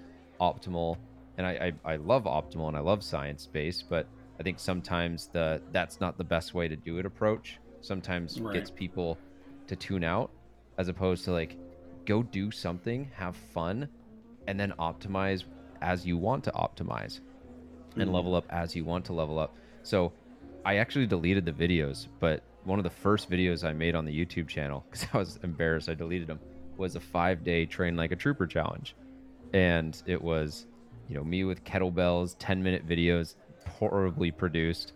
optimal? 0.41 0.97
And 1.39 1.47
I, 1.47 1.73
I, 1.85 1.93
I 1.93 1.97
love 1.97 2.25
optimal 2.25 2.69
and 2.69 2.77
i 2.77 2.81
love 2.81 3.03
science 3.03 3.47
based 3.47 3.89
but 3.89 4.07
i 4.41 4.43
think 4.43 4.59
sometimes 4.59 5.29
the 5.33 5.61
that's 5.73 6.01
not 6.01 6.19
the 6.19 6.25
best 6.25 6.55
way 6.55 6.67
to 6.69 6.77
do 6.77 6.99
it 6.99 7.07
approach 7.07 7.59
sometimes 7.83 8.41
Right. 8.41 8.53
gets 8.55 8.71
people 8.71 9.19
to 9.67 9.77
tune 9.77 10.05
out 10.05 10.31
as 10.79 10.89
opposed 10.89 11.25
to 11.25 11.33
like 11.33 11.57
go 12.07 12.23
do 12.23 12.51
something 12.51 13.11
have 13.15 13.37
fun 13.37 13.89
and 14.47 14.59
then 14.59 14.73
optimize 14.79 15.45
as 15.83 16.07
you 16.07 16.17
want 16.17 16.45
to 16.45 16.51
optimize 16.53 17.21
and 17.97 18.09
Mhm. 18.09 18.15
level 18.15 18.35
up 18.35 18.47
as 18.51 18.75
you 18.75 18.85
want 18.85 19.05
to 19.05 19.13
level 19.13 19.39
up 19.39 19.57
so 19.83 20.13
i 20.65 20.77
actually 20.77 21.07
deleted 21.07 21.45
the 21.45 21.53
videos 21.53 22.07
but 22.21 22.43
one 22.65 22.79
of 22.79 22.85
the 22.85 22.91
first 22.91 23.31
videos 23.31 23.65
i 23.65 23.73
made 23.73 23.95
on 23.95 24.05
the 24.05 24.13
youtube 24.27 24.49
channel 24.49 24.85
because 24.91 25.07
i 25.13 25.19
was 25.19 25.39
embarrassed 25.43 25.89
i 25.89 25.95
deleted 25.95 26.29
them 26.29 26.41
was 26.77 26.97
a 26.97 27.01
five 27.01 27.45
day 27.45 27.67
train 27.67 27.97
like 27.97 28.13
a 28.13 28.17
trooper 28.17 28.47
challenge 28.47 28.95
and 29.53 30.03
it 30.07 30.23
was 30.23 30.67
you 31.09 31.15
know 31.15 31.25
me 31.25 31.45
with 31.45 31.65
kettlebells 31.65 32.37
10 32.39 32.63
minute 32.63 32.87
videos 32.87 33.35
horribly 33.71 34.31
produced 34.31 34.93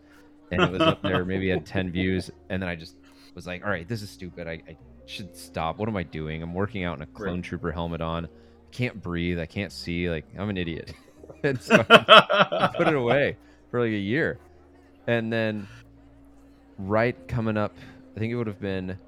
and 0.50 0.61
it 0.62 0.71
was 0.71 0.83
up 0.83 1.00
there 1.02 1.25
maybe 1.33 1.49
had 1.49 1.64
10 1.64 1.90
views 1.90 2.31
and 2.50 2.62
then 2.62 2.69
i 2.69 2.76
just 2.76 2.97
was 3.35 3.47
like 3.47 3.64
all 3.64 3.71
right 3.71 3.88
this 3.88 4.02
is 4.02 4.11
stupid. 4.11 4.47
I, 4.47 4.62
I 4.69 4.76
should 5.07 5.37
stop. 5.37 5.78
What 5.78 5.88
am 5.88 5.97
i 5.97 6.02
doing? 6.02 6.43
I'm 6.43 6.54
working 6.54 6.85
out 6.85 6.97
in 6.97 7.02
a 7.02 7.07
clone 7.07 7.35
Right. 7.35 7.45
trooper 7.45 7.73
helmet 7.73 8.00
on. 8.00 8.25
I 8.26 8.28
can't 8.71 9.02
breathe. 9.02 9.38
I 9.38 9.47
can't 9.47 9.73
see. 9.73 10.09
Like 10.09 10.25
i'm 10.38 10.49
an 10.50 10.57
idiot. 10.57 10.93
And 11.43 11.61
so 11.61 11.85
I 11.88 12.71
put 12.76 12.87
it 12.88 12.95
away 12.95 13.37
for 13.71 13.81
like 13.81 13.90
a 13.93 13.99
year. 13.99 14.38
And 15.07 15.33
then 15.33 15.66
right 16.78 17.16
coming 17.28 17.57
up 17.57 17.73
i 18.16 18.19
think 18.19 18.33
it 18.33 18.37
would 18.37 18.47
have 18.47 18.61
been 18.61 18.99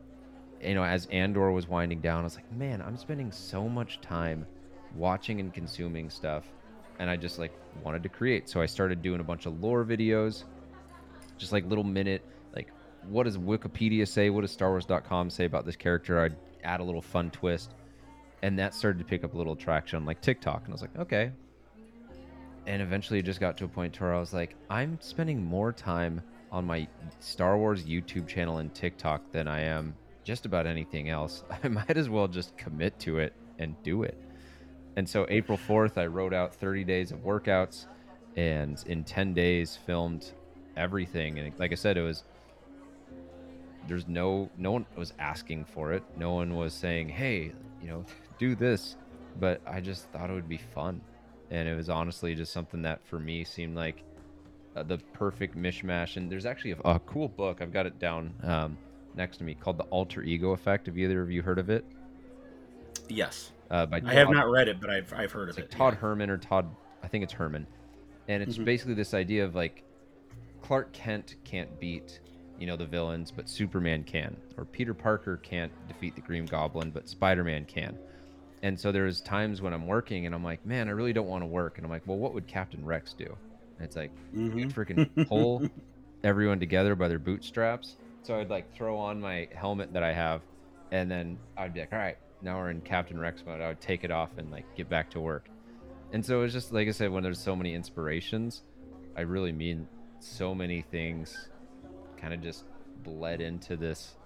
you 0.63 0.75
know 0.75 0.85
as 0.85 1.07
andor 1.07 1.51
was 1.51 1.67
winding 1.69 2.01
down 2.01 2.21
i 2.21 2.25
was 2.25 2.37
like 2.37 2.51
man 2.53 2.81
i'm 2.81 2.97
spending 2.97 3.33
so 3.33 3.69
much 3.69 4.01
time 4.01 4.47
watching 4.95 5.41
and 5.41 5.53
consuming 5.53 6.09
stuff, 6.09 6.45
and 6.99 7.11
I 7.11 7.17
just 7.17 7.39
like 7.39 7.53
wanted 7.83 8.03
to 8.03 8.09
create. 8.09 8.49
So 8.49 8.61
I 8.61 8.67
started 8.67 9.03
doing 9.03 9.21
a 9.21 9.25
bunch 9.25 9.47
of 9.47 9.61
lore 9.63 9.85
videos, 9.85 10.45
just 11.39 11.53
like 11.53 11.67
little 11.67 11.85
minute, 11.85 12.25
like 12.55 12.71
what 13.09 13.25
does 13.25 13.39
Wikipedia 13.39 14.07
say? 14.07 14.31
What 14.31 14.43
does 14.43 14.57
StarWars.com 14.57 15.31
say 15.31 15.45
about 15.45 15.65
this 15.65 15.77
character? 15.77 16.21
I'd 16.21 16.37
add 16.65 16.81
a 16.81 16.85
little 16.85 17.03
fun 17.03 17.31
twist, 17.31 17.75
and 18.43 18.59
that 18.59 18.75
started 18.75 18.99
to 18.99 19.05
pick 19.05 19.25
up 19.25 19.35
a 19.35 19.37
little 19.39 19.57
traction 19.57 19.97
on 19.97 20.05
like 20.05 20.21
TikTok, 20.21 20.65
and 20.65 20.69
I 20.71 20.73
was 20.73 20.83
like, 20.83 20.97
okay. 20.99 21.33
And 22.67 22.83
eventually, 22.83 23.21
it 23.21 23.25
just 23.25 23.39
got 23.39 23.57
to 23.59 23.65
a 23.65 23.69
point 23.69 24.01
where 24.01 24.13
I 24.13 24.19
was 24.19 24.33
like, 24.33 24.57
I'm 24.69 24.99
spending 25.01 25.43
more 25.43 25.73
time 25.73 26.21
on 26.51 26.65
my 26.65 26.89
Star 27.21 27.57
Wars 27.59 27.85
YouTube 27.85 28.27
channel 28.27 28.59
and 28.59 28.75
TikTok 28.75 29.31
than 29.31 29.47
I 29.47 29.61
am 29.61 29.95
just 30.25 30.47
about 30.47 30.67
anything 30.67 31.09
else. 31.09 31.45
I 31.63 31.69
might 31.69 31.97
as 31.97 32.09
well 32.09 32.27
just 32.27 32.57
commit 32.57 32.99
to 33.01 33.19
it 33.19 33.33
and 33.59 33.81
do 33.83 34.03
it. 34.03 34.21
And 34.97 35.09
so 35.09 35.27
April 35.29 35.59
4th, 35.59 35.99
I 35.99 36.07
wrote 36.07 36.33
out 36.33 36.55
30 36.55 36.85
days 36.85 37.13
of 37.13 37.19
workouts 37.21 37.87
and 38.37 38.83
in 38.87 39.05
10 39.05 39.35
days 39.35 39.79
filmed 39.87 40.33
everything. 40.77 41.39
And 41.39 41.53
like 41.59 41.73
I 41.73 41.75
said, 41.75 41.97
it 41.97 42.03
was 42.03 42.25
there's 43.87 44.09
no 44.09 44.51
no 44.59 44.73
one 44.73 44.87
was 44.97 45.13
asking 45.19 45.65
for 45.65 45.93
it. 45.93 46.03
No 46.17 46.35
one 46.35 46.57
was 46.57 46.75
saying, 46.75 47.09
"Hey, 47.09 47.53
you 47.81 47.89
know, 47.89 48.05
do 48.39 48.55
this." 48.55 48.97
But 49.39 49.61
I 49.67 49.81
just 49.81 50.11
thought 50.11 50.31
it 50.31 50.33
would 50.33 50.49
be 50.49 50.59
fun. 50.59 51.01
And 51.51 51.69
it 51.69 51.75
was 51.75 51.89
honestly 51.89 52.35
just 52.35 52.53
something 52.53 52.83
that 52.83 53.07
for 53.07 53.21
me 53.21 53.45
seemed 53.45 53.77
like 53.77 54.03
uh, 54.75 54.83
the 54.83 54.99
perfect 55.13 55.57
mishmash. 55.57 56.17
And 56.17 56.31
there's 56.31 56.47
actually 56.47 56.73
a, 56.73 56.79
a 56.85 56.99
cool 57.01 57.29
book. 57.29 57.63
I've 57.63 57.73
got 57.73 57.87
it 57.87 57.99
down 57.99 58.33
um, 58.43 58.79
next 59.15 59.37
to 59.39 59.45
me 59.45 59.55
called 59.55 59.79
The 59.79 59.85
Alter 59.85 60.23
Ego 60.23 60.53
Effect. 60.53 60.87
Have 60.87 60.99
either 60.99 61.23
of 61.23 61.31
you 61.31 61.43
heard 61.43 61.59
of 61.59 61.71
it? 61.71 61.85
Yes, 63.09 63.53
Uh, 63.71 63.87
by 63.87 64.01
I 64.07 64.15
have 64.15 64.31
not 64.31 64.49
read 64.49 64.69
it, 64.69 64.81
but 64.81 64.91
I've 64.91 65.13
I've 65.13 65.33
heard 65.33 65.49
it's 65.49 65.59
of 65.59 65.65
like 65.65 65.67
it. 65.67 65.71
Todd 65.71 65.95
yeah. 65.95 66.01
Herman 66.01 66.31
or 66.31 66.39
Todd, 66.39 66.77
I 67.03 67.09
think 67.09 67.25
it's 67.25 67.33
Herman, 67.33 67.67
and 68.29 68.43
it's 68.43 68.59
Mhm. 68.59 68.65
basically 68.65 68.95
this 68.95 69.15
idea 69.15 69.45
of 69.45 69.55
like 69.55 69.85
Clark 70.61 70.93
Kent 70.93 71.37
can't 71.45 71.79
beat, 71.79 72.21
you 72.57 72.67
know, 72.67 72.77
the 72.77 72.87
villains, 72.87 73.31
but 73.31 73.49
Superman 73.49 74.05
can, 74.05 74.41
or 74.57 74.65
Peter 74.67 74.95
Parker 74.95 75.37
can't 75.39 75.73
defeat 75.87 76.15
the 76.17 76.23
Green 76.23 76.47
Goblin, 76.47 76.91
but 76.91 77.09
Spider-Man 77.09 77.67
can. 77.67 77.99
And 78.63 78.79
so 78.79 78.93
there's 78.93 79.21
times 79.21 79.63
when 79.63 79.73
I'm 79.73 79.87
working 79.87 80.27
and 80.27 80.35
I'm 80.35 80.45
like, 80.45 80.65
man, 80.65 80.89
I 80.89 80.93
really 80.93 81.13
don't 81.13 81.29
want 81.29 81.43
to 81.43 81.47
work, 81.47 81.79
and 81.79 81.85
I'm 81.85 81.91
like, 81.91 82.03
well, 82.07 82.19
what 82.19 82.35
would 82.35 82.47
Captain 82.49 82.85
Rex 82.85 83.15
do? 83.15 83.27
And 83.79 83.85
it's 83.87 83.97
like, 83.97 84.13
Mhm. 84.35 84.73
freaking 84.73 85.07
pull 85.29 85.63
everyone 86.25 86.61
together 86.61 86.95
by 86.95 87.09
their 87.09 87.19
bootstraps. 87.19 87.97
So 88.23 88.39
I'd 88.39 88.51
like 88.51 88.73
throw 88.75 88.99
on 88.99 89.21
my 89.21 89.49
helmet 89.53 89.93
that 89.93 90.03
I 90.03 90.13
have, 90.13 90.43
and 90.91 91.11
then 91.11 91.39
I'd 91.57 91.75
be 91.75 91.81
like, 91.81 91.93
all 91.93 91.99
right, 91.99 92.17
now 92.43 92.59
we're 92.59 92.71
in 92.71 92.81
Captain 92.81 93.19
Rex 93.19 93.43
mode. 93.47 93.61
I 93.61 93.69
would 93.69 93.81
take 93.81 94.05
it 94.05 94.11
off 94.11 94.31
and 94.39 94.51
like 94.51 94.65
get 94.77 94.89
back 94.89 95.11
to 95.11 95.21
work. 95.21 95.49
And 96.13 96.25
so 96.25 96.43
it's 96.43 96.53
just 96.53 96.73
like 96.73 96.89
I 96.89 96.93
said, 96.93 97.11
when 97.11 97.23
there's 97.23 97.41
so 97.41 97.57
many 97.57 97.75
inspirations, 97.75 98.63
I 99.17 99.23
really 99.23 99.53
mean 99.53 99.89
so 100.21 100.55
many 100.55 100.83
things 100.83 101.49
kind 102.17 102.33
of 102.33 102.43
just 102.43 102.65
bled 103.03 103.41
into 103.41 103.77
this 103.77 104.17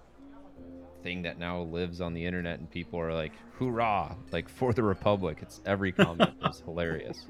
thing 1.03 1.21
that 1.23 1.39
now 1.39 1.61
lives 1.61 2.01
on 2.01 2.13
the 2.13 2.23
internet 2.23 2.59
and 2.59 2.69
people 2.69 2.99
are 2.99 3.13
like 3.13 3.31
hoorah 3.57 4.15
like 4.31 4.47
for 4.47 4.71
the 4.71 4.83
republic 4.83 5.39
it's 5.41 5.59
every 5.65 5.91
comment 5.91 6.33
is 6.47 6.61
hilarious 6.61 7.25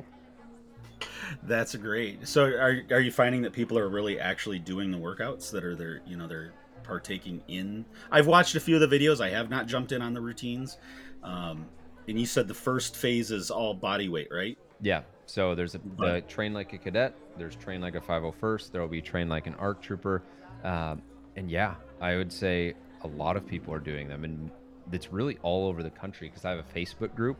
That's 1.43 1.75
great. 1.75 2.27
So, 2.27 2.43
are 2.43 2.81
are 2.91 2.99
you 2.99 3.11
finding 3.11 3.41
that 3.43 3.53
people 3.53 3.77
are 3.77 3.89
really 3.89 4.19
actually 4.19 4.59
doing 4.59 4.91
the 4.91 4.97
workouts 4.97 5.51
that 5.51 5.63
are 5.63 5.75
there? 5.75 6.01
You 6.05 6.17
know, 6.17 6.27
they're 6.27 6.53
partaking 6.83 7.41
in. 7.47 7.85
I've 8.11 8.27
watched 8.27 8.55
a 8.55 8.59
few 8.59 8.81
of 8.81 8.89
the 8.89 8.99
videos. 8.99 9.21
I 9.21 9.29
have 9.29 9.49
not 9.49 9.67
jumped 9.67 9.91
in 9.91 10.01
on 10.01 10.13
the 10.13 10.21
routines. 10.21 10.77
Um, 11.23 11.65
and 12.07 12.19
you 12.19 12.25
said 12.25 12.47
the 12.47 12.53
first 12.53 12.95
phase 12.95 13.31
is 13.31 13.51
all 13.51 13.73
body 13.73 14.09
weight, 14.09 14.29
right? 14.31 14.57
Yeah. 14.81 15.03
So 15.25 15.55
there's 15.55 15.75
a 15.75 15.81
the 15.97 16.21
train 16.27 16.53
like 16.53 16.73
a 16.73 16.77
cadet. 16.77 17.15
There's 17.37 17.55
train 17.55 17.79
like 17.79 17.95
a 17.95 18.01
501st. 18.01 18.71
There 18.71 18.81
will 18.81 18.89
be 18.89 19.01
train 19.01 19.29
like 19.29 19.47
an 19.47 19.53
ARC 19.55 19.81
trooper, 19.81 20.23
um, 20.63 21.01
and 21.37 21.49
yeah, 21.49 21.75
I 22.01 22.17
would 22.17 22.33
say 22.33 22.73
a 23.03 23.07
lot 23.07 23.37
of 23.37 23.47
people 23.47 23.73
are 23.73 23.79
doing 23.79 24.09
them, 24.09 24.25
and 24.25 24.51
it's 24.91 25.13
really 25.13 25.37
all 25.41 25.67
over 25.67 25.83
the 25.83 25.89
country 25.89 26.27
because 26.27 26.43
I 26.43 26.51
have 26.51 26.59
a 26.59 26.77
Facebook 26.77 27.15
group 27.15 27.37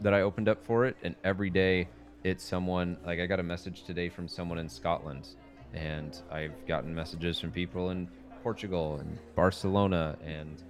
that 0.00 0.12
I 0.12 0.22
opened 0.22 0.48
up 0.48 0.64
for 0.64 0.86
it, 0.86 0.96
and 1.04 1.14
every 1.22 1.50
day 1.50 1.86
it's 2.24 2.44
someone 2.44 2.96
like 3.04 3.18
I 3.18 3.26
got 3.26 3.40
a 3.40 3.44
message 3.44 3.84
today 3.84 4.08
from 4.08 4.28
someone 4.28 4.58
in 4.58 4.68
Scotland, 4.68 5.28
and 5.72 6.16
I've 6.30 6.66
gotten 6.66 6.94
messages 6.94 7.40
from 7.40 7.50
people 7.50 7.90
in 7.90 8.08
Portugal 8.42 8.98
and 8.98 9.18
Barcelona 9.34 10.16
and 10.24 10.62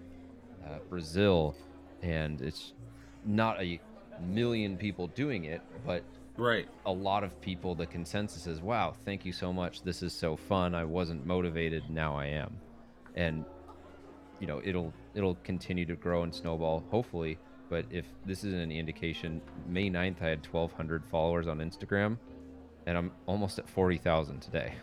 uh, 0.66 0.78
Brazil, 0.88 1.54
and 2.02 2.40
it's 2.40 2.72
not 3.24 3.60
a 3.60 3.80
million 4.20 4.76
people 4.76 5.08
doing 5.08 5.44
it, 5.44 5.60
but 5.86 6.02
Right. 6.36 6.68
a 6.86 6.92
lot 6.92 7.22
of 7.22 7.38
people 7.42 7.74
the 7.74 7.86
consensus 7.86 8.46
is 8.46 8.60
wow 8.62 8.94
thank 9.04 9.26
you 9.26 9.32
so 9.32 9.52
much. 9.52 9.82
This 9.82 10.02
is 10.02 10.12
so 10.14 10.36
fun. 10.36 10.74
I 10.74 10.84
wasn't 10.84 11.26
motivated. 11.26 11.90
Now 11.90 12.16
i 12.16 12.26
am. 12.26 12.58
And 13.14 13.44
you 14.38 14.46
know 14.46 14.62
it'll 14.64 14.92
it'll 15.14 15.34
continue 15.44 15.84
to 15.86 15.96
grow 15.96 16.22
and 16.22 16.34
snowball 16.34 16.82
hopefully 16.90 17.38
but 17.70 17.86
if 17.90 18.04
this 18.26 18.44
is 18.44 18.52
any 18.52 18.78
indication 18.78 19.40
may 19.66 19.88
9th 19.88 20.20
i 20.20 20.28
had 20.28 20.46
1200 20.46 21.04
followers 21.06 21.46
on 21.48 21.58
instagram 21.58 22.18
and 22.86 22.98
i'm 22.98 23.10
almost 23.26 23.58
at 23.58 23.68
40000 23.70 24.40
today 24.40 24.74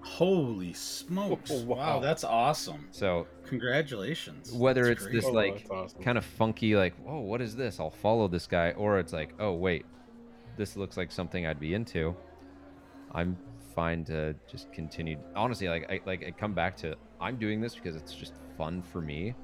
Holy 0.00 0.72
smokes! 0.72 1.50
Oh, 1.52 1.64
wow. 1.64 1.76
wow. 1.76 1.98
that's 2.00 2.22
awesome. 2.24 2.86
so 2.92 3.26
Congratulations. 3.46 4.52
whether 4.52 4.84
That's 4.86 5.00
it's 5.00 5.02
great. 5.10 5.14
this 5.16 5.24
Oh, 5.26 5.32
like 5.32 5.66
awesome. 5.70 6.02
kind 6.02 6.16
of 6.16 6.24
funky 6.24 6.76
like 6.76 6.94
whoa 7.04 7.18
what 7.20 7.42
is 7.42 7.54
this 7.56 7.80
i'll 7.80 7.90
follow 7.90 8.28
this 8.28 8.46
guy 8.46 8.70
or 8.72 8.98
it's 9.00 9.12
like 9.12 9.34
oh 9.40 9.52
wait 9.52 9.84
this 10.56 10.76
looks 10.76 10.96
like 10.96 11.10
something 11.12 11.46
i'd 11.46 11.60
be 11.60 11.74
into 11.74 12.14
i'm 13.12 13.36
fine 13.74 14.04
to 14.04 14.34
just 14.50 14.72
continue 14.72 15.18
honestly 15.36 15.68
like 15.68 15.90
i 15.90 16.00
like 16.06 16.24
i 16.24 16.30
come 16.30 16.54
back 16.54 16.76
to 16.76 16.94
i'm 17.20 17.36
doing 17.36 17.60
this 17.60 17.74
because 17.74 17.96
it's 17.96 18.14
just 18.14 18.34
fun 18.56 18.80
for 18.82 19.00
me 19.00 19.34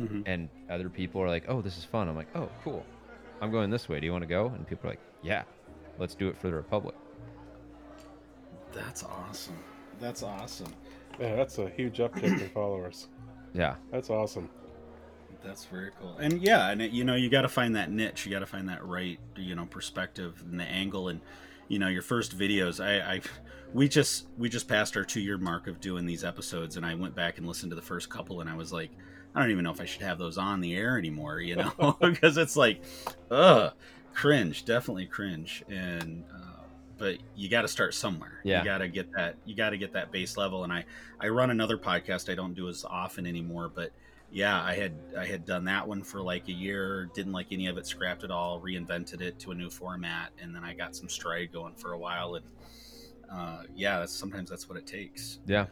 Mhm. 0.00 0.22
and 0.26 0.48
other 0.70 0.88
people 0.88 1.20
are 1.20 1.28
like 1.28 1.44
oh 1.48 1.60
this 1.60 1.76
is 1.76 1.84
fun 1.84 2.08
i'm 2.08 2.14
like 2.16 2.28
oh 2.36 2.48
cool 2.62 2.84
i'm 3.40 3.50
going 3.50 3.68
this 3.70 3.88
way 3.88 3.98
do 4.00 4.06
you 4.06 4.12
want 4.12 4.22
to 4.22 4.28
go 4.28 4.46
and 4.48 4.66
people 4.66 4.86
are 4.88 4.92
like 4.92 5.00
yeah 5.22 5.42
let's 5.98 6.14
do 6.14 6.28
it 6.28 6.36
for 6.36 6.46
the 6.48 6.54
republic 6.54 6.94
That's 8.72 9.02
awesome. 9.02 9.58
That's 10.00 10.22
awesome. 10.22 10.72
Yeah, 11.18 11.34
that's 11.34 11.58
a 11.58 11.68
huge 11.70 11.98
uptick 11.98 12.22
in 12.40 12.48
followers. 12.54 13.08
yeah 13.54 13.74
That's 13.90 14.10
awesome. 14.10 14.48
That's 15.42 15.64
very 15.64 15.90
cool. 16.00 16.16
And 16.18 16.40
yeah, 16.42 16.70
and 16.70 16.82
it, 16.82 16.90
you 16.90 17.04
know, 17.04 17.14
you 17.14 17.28
got 17.30 17.42
to 17.42 17.48
find 17.48 17.74
that 17.76 17.90
niche. 17.90 18.26
You 18.26 18.32
got 18.32 18.40
to 18.40 18.46
find 18.46 18.68
that 18.68 18.84
right, 18.84 19.18
you 19.36 19.54
know, 19.54 19.66
perspective 19.66 20.42
and 20.50 20.58
the 20.60 20.64
angle. 20.64 21.08
And 21.08 21.20
you 21.68 21.78
know, 21.78 21.88
your 21.88 22.02
first 22.02 22.36
videos. 22.38 22.82
I, 22.84 23.14
I, 23.14 23.20
we 23.72 23.88
just 23.88 24.26
we 24.36 24.48
just 24.48 24.68
passed 24.68 24.96
our 24.96 25.04
two 25.04 25.20
year 25.20 25.38
mark 25.38 25.66
of 25.68 25.80
doing 25.80 26.06
these 26.06 26.24
episodes, 26.24 26.76
and 26.76 26.84
I 26.84 26.94
went 26.94 27.14
back 27.14 27.38
and 27.38 27.46
listened 27.46 27.70
to 27.70 27.76
the 27.76 27.82
first 27.82 28.10
couple, 28.10 28.40
and 28.40 28.50
I 28.50 28.54
was 28.56 28.72
like, 28.72 28.90
I 29.34 29.40
don't 29.40 29.50
even 29.50 29.64
know 29.64 29.70
if 29.70 29.80
I 29.80 29.84
should 29.84 30.02
have 30.02 30.18
those 30.18 30.38
on 30.38 30.60
the 30.60 30.74
air 30.74 30.98
anymore, 30.98 31.40
you 31.40 31.56
know, 31.56 31.96
because 32.00 32.36
it's 32.36 32.56
like, 32.56 32.82
ugh, 33.30 33.72
cringe, 34.14 34.64
definitely 34.64 35.06
cringe. 35.06 35.62
And 35.68 36.24
uh, 36.34 36.62
but 36.96 37.18
you 37.36 37.48
got 37.48 37.62
to 37.62 37.68
start 37.68 37.94
somewhere. 37.94 38.40
Yeah. 38.42 38.60
You 38.60 38.64
got 38.64 38.78
to 38.78 38.88
get 38.88 39.12
that. 39.12 39.36
You 39.44 39.54
got 39.54 39.70
to 39.70 39.78
get 39.78 39.92
that 39.92 40.10
base 40.10 40.36
level. 40.36 40.64
And 40.64 40.72
I 40.72 40.84
I 41.20 41.28
run 41.28 41.50
another 41.50 41.78
podcast 41.78 42.30
I 42.30 42.34
don't 42.34 42.54
do 42.54 42.68
as 42.68 42.84
often 42.84 43.26
anymore, 43.26 43.70
but 43.72 43.92
yeah, 44.30 44.62
I 44.62 44.74
had 44.74 44.92
I 45.16 45.24
had 45.24 45.46
done 45.46 45.64
that 45.64 45.86
one 45.86 46.02
for 46.02 46.20
like 46.20 46.48
a 46.48 46.52
year, 46.52 47.08
didn't 47.14 47.32
like 47.32 47.46
any 47.52 47.66
of 47.68 47.78
it, 47.78 47.86
scrapped 47.86 48.24
it 48.24 48.30
all, 48.30 48.60
reinvented 48.60 49.20
it 49.20 49.38
to 49.40 49.52
a 49.52 49.54
new 49.54 49.70
format, 49.70 50.30
and 50.40 50.54
then 50.54 50.64
I 50.64 50.74
got 50.74 50.94
some 50.94 51.08
stride 51.08 51.52
going 51.52 51.74
for 51.74 51.92
a 51.92 51.98
while, 51.98 52.34
and 52.34 52.44
uh, 53.30 53.62
yeah, 53.74 54.00
that's, 54.00 54.12
sometimes 54.12 54.50
that's 54.50 54.68
what 54.68 54.76
it 54.78 54.86
takes. 54.86 55.38
Yeah. 55.46 55.66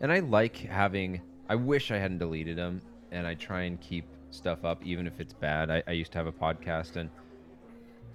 And 0.00 0.12
I 0.12 0.20
like 0.20 0.56
having, 0.56 1.20
I 1.48 1.54
wish 1.54 1.90
I 1.90 1.98
hadn't 1.98 2.18
deleted 2.18 2.56
them. 2.56 2.82
And 3.12 3.26
I 3.26 3.34
try 3.34 3.62
and 3.62 3.80
keep 3.80 4.06
stuff 4.30 4.64
up, 4.64 4.84
even 4.84 5.06
if 5.06 5.20
it's 5.20 5.34
bad. 5.34 5.70
I, 5.70 5.82
I 5.86 5.92
used 5.92 6.12
to 6.12 6.18
have 6.18 6.26
a 6.26 6.32
podcast, 6.32 6.96
and 6.96 7.10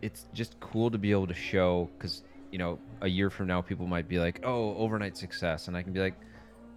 it's 0.01 0.25
just 0.33 0.59
cool 0.59 0.91
to 0.91 0.97
be 0.97 1.11
able 1.11 1.27
to 1.27 1.33
show, 1.33 1.89
because, 1.97 2.23
you 2.51 2.59
know, 2.59 2.79
a 3.01 3.07
year 3.07 3.29
from 3.29 3.47
now, 3.47 3.61
people 3.61 3.87
might 3.87 4.07
be 4.07 4.19
like, 4.19 4.39
oh, 4.43 4.75
overnight 4.77 5.17
success. 5.17 5.67
And 5.67 5.77
I 5.77 5.83
can 5.83 5.93
be 5.93 5.99
like, 5.99 6.15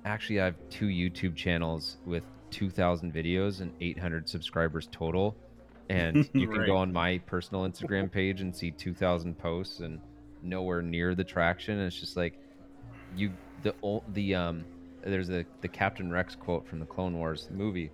actually, 0.05 0.41
I 0.41 0.47
have 0.47 0.57
two 0.71 0.87
YouTube 0.87 1.37
channels 1.37 1.99
with 2.05 2.25
2,000 2.51 3.13
videos 3.13 3.61
and 3.61 3.73
800 3.81 4.29
subscribers 4.29 4.89
total. 4.93 5.37
And 5.89 6.29
you 6.37 6.49
can 6.49 6.63
Right. 6.63 6.67
go 6.67 6.77
on 6.77 6.93
my 6.93 7.19
personal 7.27 7.65
Instagram 7.69 8.11
page 8.13 8.41
and 8.43 8.55
see 8.55 8.71
2,000 8.71 9.39
posts 9.39 9.81
and 9.81 10.01
nowhere 10.43 10.83
near 10.83 11.15
the 11.15 11.25
traction. 11.25 11.79
And 11.79 11.87
it's 11.87 12.01
just 12.01 12.17
like, 12.17 12.39
you 13.13 13.37
the 13.63 13.75
old 13.83 14.05
the 14.15 14.35
um 14.35 14.67
there's 15.03 15.31
a 15.31 15.45
the 15.63 15.69
Captain 15.69 16.11
Rex 16.11 16.35
quote 16.37 16.67
from 16.67 16.81
the 16.81 16.87
Clone 16.87 17.17
Wars 17.19 17.49
movie, 17.51 17.91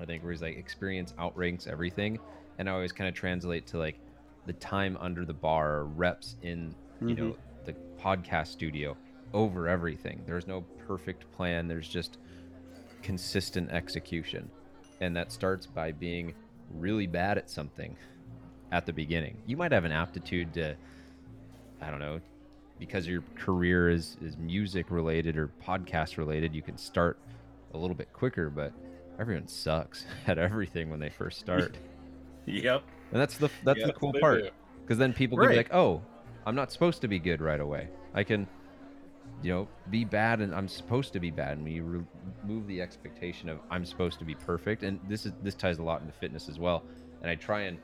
I 0.00 0.04
think, 0.04 0.22
where 0.22 0.32
he's 0.32 0.42
like, 0.42 0.56
"Experience 0.56 1.14
outranks 1.18 1.66
everything," 1.66 2.18
and 2.58 2.68
I 2.68 2.72
always 2.72 2.92
kind 2.92 3.08
of 3.08 3.14
translate 3.14 3.66
to 3.68 3.78
like 3.78 3.98
the 4.46 4.52
time 4.54 4.96
under 5.00 5.24
the 5.24 5.34
bar, 5.34 5.84
reps 5.84 6.36
in 6.42 6.74
you 7.00 7.14
know 7.14 7.22
mm-hmm. 7.30 7.64
the 7.64 7.74
podcast 8.00 8.48
studio 8.48 8.96
over 9.32 9.68
everything. 9.68 10.22
There's 10.26 10.46
no 10.46 10.62
perfect 10.86 11.30
plan. 11.32 11.68
There's 11.68 11.88
just 11.88 12.18
consistent 13.02 13.70
execution, 13.70 14.50
and 15.00 15.14
that 15.16 15.32
starts 15.32 15.66
by 15.66 15.92
being 15.92 16.34
really 16.72 17.06
bad 17.06 17.38
at 17.38 17.50
something 17.50 17.96
at 18.72 18.86
the 18.86 18.92
beginning. 18.92 19.36
You 19.46 19.56
might 19.56 19.72
have 19.72 19.84
an 19.84 19.92
aptitude 19.92 20.52
to, 20.54 20.74
I 21.80 21.90
don't 21.90 22.00
know, 22.00 22.20
because 22.78 23.06
your 23.06 23.22
career 23.36 23.90
is 23.90 24.16
is 24.20 24.36
music 24.36 24.90
related 24.90 25.36
or 25.36 25.50
podcast 25.64 26.16
related. 26.16 26.54
You 26.54 26.62
can 26.62 26.76
start 26.76 27.18
a 27.72 27.78
little 27.78 27.96
bit 27.96 28.12
quicker, 28.12 28.50
but 28.50 28.72
everyone 29.18 29.46
sucks 29.48 30.04
at 30.26 30.38
everything 30.38 30.90
when 30.90 31.00
they 31.00 31.10
first 31.10 31.38
start, 31.40 31.76
Yep. 32.46 32.82
and 33.12 33.20
that's 33.20 33.36
the 33.38 33.50
that's 33.64 33.82
the 33.82 33.92
cool 33.92 34.12
part 34.20 34.52
because 34.82 34.98
then 34.98 35.12
people 35.12 35.38
can 35.38 35.48
be 35.48 35.56
like, 35.56 35.72
oh, 35.72 36.02
I'm 36.46 36.54
not 36.54 36.70
supposed 36.70 37.00
to 37.02 37.08
be 37.08 37.18
good 37.18 37.40
right 37.40 37.60
away. 37.60 37.88
I 38.12 38.22
can, 38.22 38.46
you 39.42 39.50
know, 39.50 39.68
be 39.90 40.04
bad 40.04 40.40
and 40.40 40.54
I'm 40.54 40.68
supposed 40.68 41.12
to 41.14 41.20
be 41.20 41.30
bad. 41.30 41.56
And 41.56 41.64
we 41.64 41.80
remove 41.80 42.66
the 42.66 42.82
expectation 42.82 43.48
of 43.48 43.60
I'm 43.70 43.84
supposed 43.86 44.18
to 44.18 44.24
be 44.26 44.34
perfect. 44.34 44.82
And 44.82 45.00
this 45.08 45.24
is 45.24 45.32
this 45.42 45.54
ties 45.54 45.78
a 45.78 45.82
lot 45.82 46.02
into 46.02 46.12
fitness 46.12 46.48
as 46.48 46.58
well. 46.58 46.84
And 47.22 47.30
I 47.30 47.34
try 47.34 47.62
and 47.62 47.78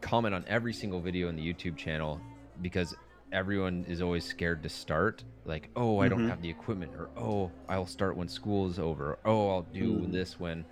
comment 0.00 0.34
on 0.34 0.44
every 0.48 0.72
single 0.72 1.00
video 1.00 1.28
in 1.28 1.36
the 1.36 1.42
YouTube 1.42 1.76
channel 1.76 2.20
because 2.60 2.94
everyone 3.32 3.84
is 3.86 4.00
always 4.02 4.26
scared 4.26 4.62
to 4.64 4.68
start. 4.68 5.24
Like, 5.44 5.70
oh, 5.76 5.98
I 6.00 6.08
don't 6.08 6.22
Mhm. 6.22 6.28
have 6.28 6.40
the 6.42 6.50
equipment, 6.50 6.92
or 6.94 7.10
oh, 7.16 7.54
I'll 7.68 7.86
start 7.86 8.16
when 8.16 8.28
school 8.28 8.68
is 8.68 8.78
over. 8.78 9.12
Or, 9.12 9.18
oh, 9.24 9.50
I'll 9.50 9.62
do 9.72 10.06
Mm. 10.06 10.08
this 10.08 10.38
when 10.38 10.66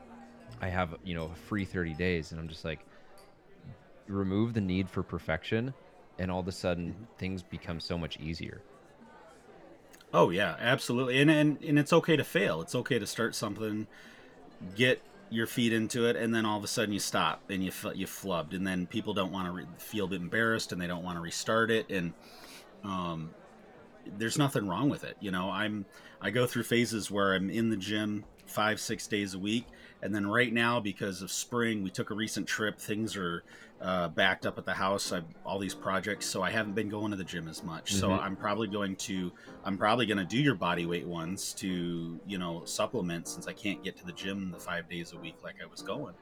I 0.61 0.69
have, 0.69 0.97
you 1.03 1.15
know, 1.15 1.27
a 1.33 1.37
free 1.37 1.67
30 1.67 1.95
days. 1.95 2.33
And 2.33 2.41
I'm 2.41 2.49
just 2.49 2.65
like, 2.65 2.87
remove 4.09 4.55
the 4.55 4.61
need 4.61 4.91
for 4.91 5.03
perfection 5.03 5.75
and 6.19 6.31
all 6.31 6.41
of 6.41 6.49
a 6.49 6.53
sudden 6.53 7.09
things 7.19 7.43
become 7.43 7.81
so 7.81 7.99
much 7.99 8.17
easier 8.17 8.65
Oh 10.13 10.31
yeah, 10.31 10.57
absolutely. 10.59 11.21
And 11.21 11.31
and 11.31 11.63
and 11.63 11.79
it's 11.79 11.93
okay 11.93 12.17
to 12.17 12.25
fail. 12.25 12.61
It's 12.61 12.75
okay 12.75 12.99
to 12.99 13.07
start 13.07 13.35
something, 13.35 13.89
get 14.75 15.05
your 15.31 15.47
feet 15.49 15.73
into 15.73 16.07
it, 16.09 16.17
and 16.17 16.35
then 16.35 16.47
all 16.47 16.59
of 16.59 16.65
a 16.65 16.69
sudden 16.69 16.93
you 16.95 17.01
stop 17.01 17.45
and 17.51 17.65
you 17.65 17.73
you 17.95 18.07
flubbed, 18.07 18.55
and 18.55 18.67
then 18.67 18.87
people 18.89 19.15
don't 19.15 19.33
want 19.33 19.47
to 19.47 19.53
re- 19.53 19.69
feel 19.79 20.09
bit 20.09 20.21
embarrassed 20.23 20.73
and 20.73 20.81
they 20.81 20.87
don't 20.89 21.05
want 21.05 21.17
to 21.17 21.23
restart 21.23 21.71
it, 21.71 21.91
and 21.91 22.15
um, 22.87 23.35
there's 24.07 24.38
nothing 24.38 24.69
wrong 24.69 24.88
with 24.88 25.05
it. 25.05 25.16
You 25.21 25.31
know, 25.31 25.50
I'm 25.50 25.87
I 26.21 26.31
go 26.31 26.47
through 26.47 26.64
phases 26.64 27.11
where 27.11 27.35
I'm 27.35 27.50
in 27.50 27.71
the 27.71 27.76
gym 27.76 28.26
five 28.47 28.81
six 28.81 29.09
days 29.09 29.35
a 29.35 29.38
week, 29.38 29.69
and 30.02 30.14
then 30.14 30.26
right 30.26 30.52
now 30.52 30.81
because 30.81 31.23
of 31.23 31.33
spring, 31.33 31.83
we 31.83 31.90
took 31.90 32.11
a 32.11 32.14
recent 32.14 32.47
trip. 32.47 32.81
Things 32.81 33.16
are 33.16 33.45
uh, 33.81 34.09
backed 34.09 34.47
up 34.47 34.59
at 34.59 34.64
the 34.64 34.75
house. 34.75 35.12
I've 35.12 35.26
all 35.45 35.59
these 35.59 35.75
projects, 35.75 36.28
so 36.28 36.43
I 36.43 36.50
haven't 36.50 36.75
been 36.75 36.88
going 36.88 37.11
to 37.11 37.16
the 37.16 37.25
gym 37.25 37.49
as 37.49 37.62
much. 37.64 37.95
So 37.95 38.11
Mhm. 38.11 38.21
I'm 38.21 38.37
probably 38.37 38.69
going 38.69 38.97
to 38.99 39.33
I'm 39.64 39.76
probably 39.78 40.07
going 40.07 40.19
to 40.19 40.25
do 40.25 40.38
your 40.38 40.55
body 40.55 40.87
weight 40.87 41.07
ones 41.07 41.52
to 41.55 42.21
you 42.25 42.38
know 42.38 42.64
supplement 42.64 43.28
since 43.28 43.49
I 43.49 43.52
can't 43.55 43.83
get 43.83 43.97
to 43.99 44.07
the 44.07 44.12
gym 44.12 44.50
the 44.52 44.59
five 44.59 44.88
days 44.88 45.12
a 45.12 45.19
week 45.19 45.38
like 45.43 45.57
I 45.62 45.66
was 45.66 45.83
going, 45.83 46.14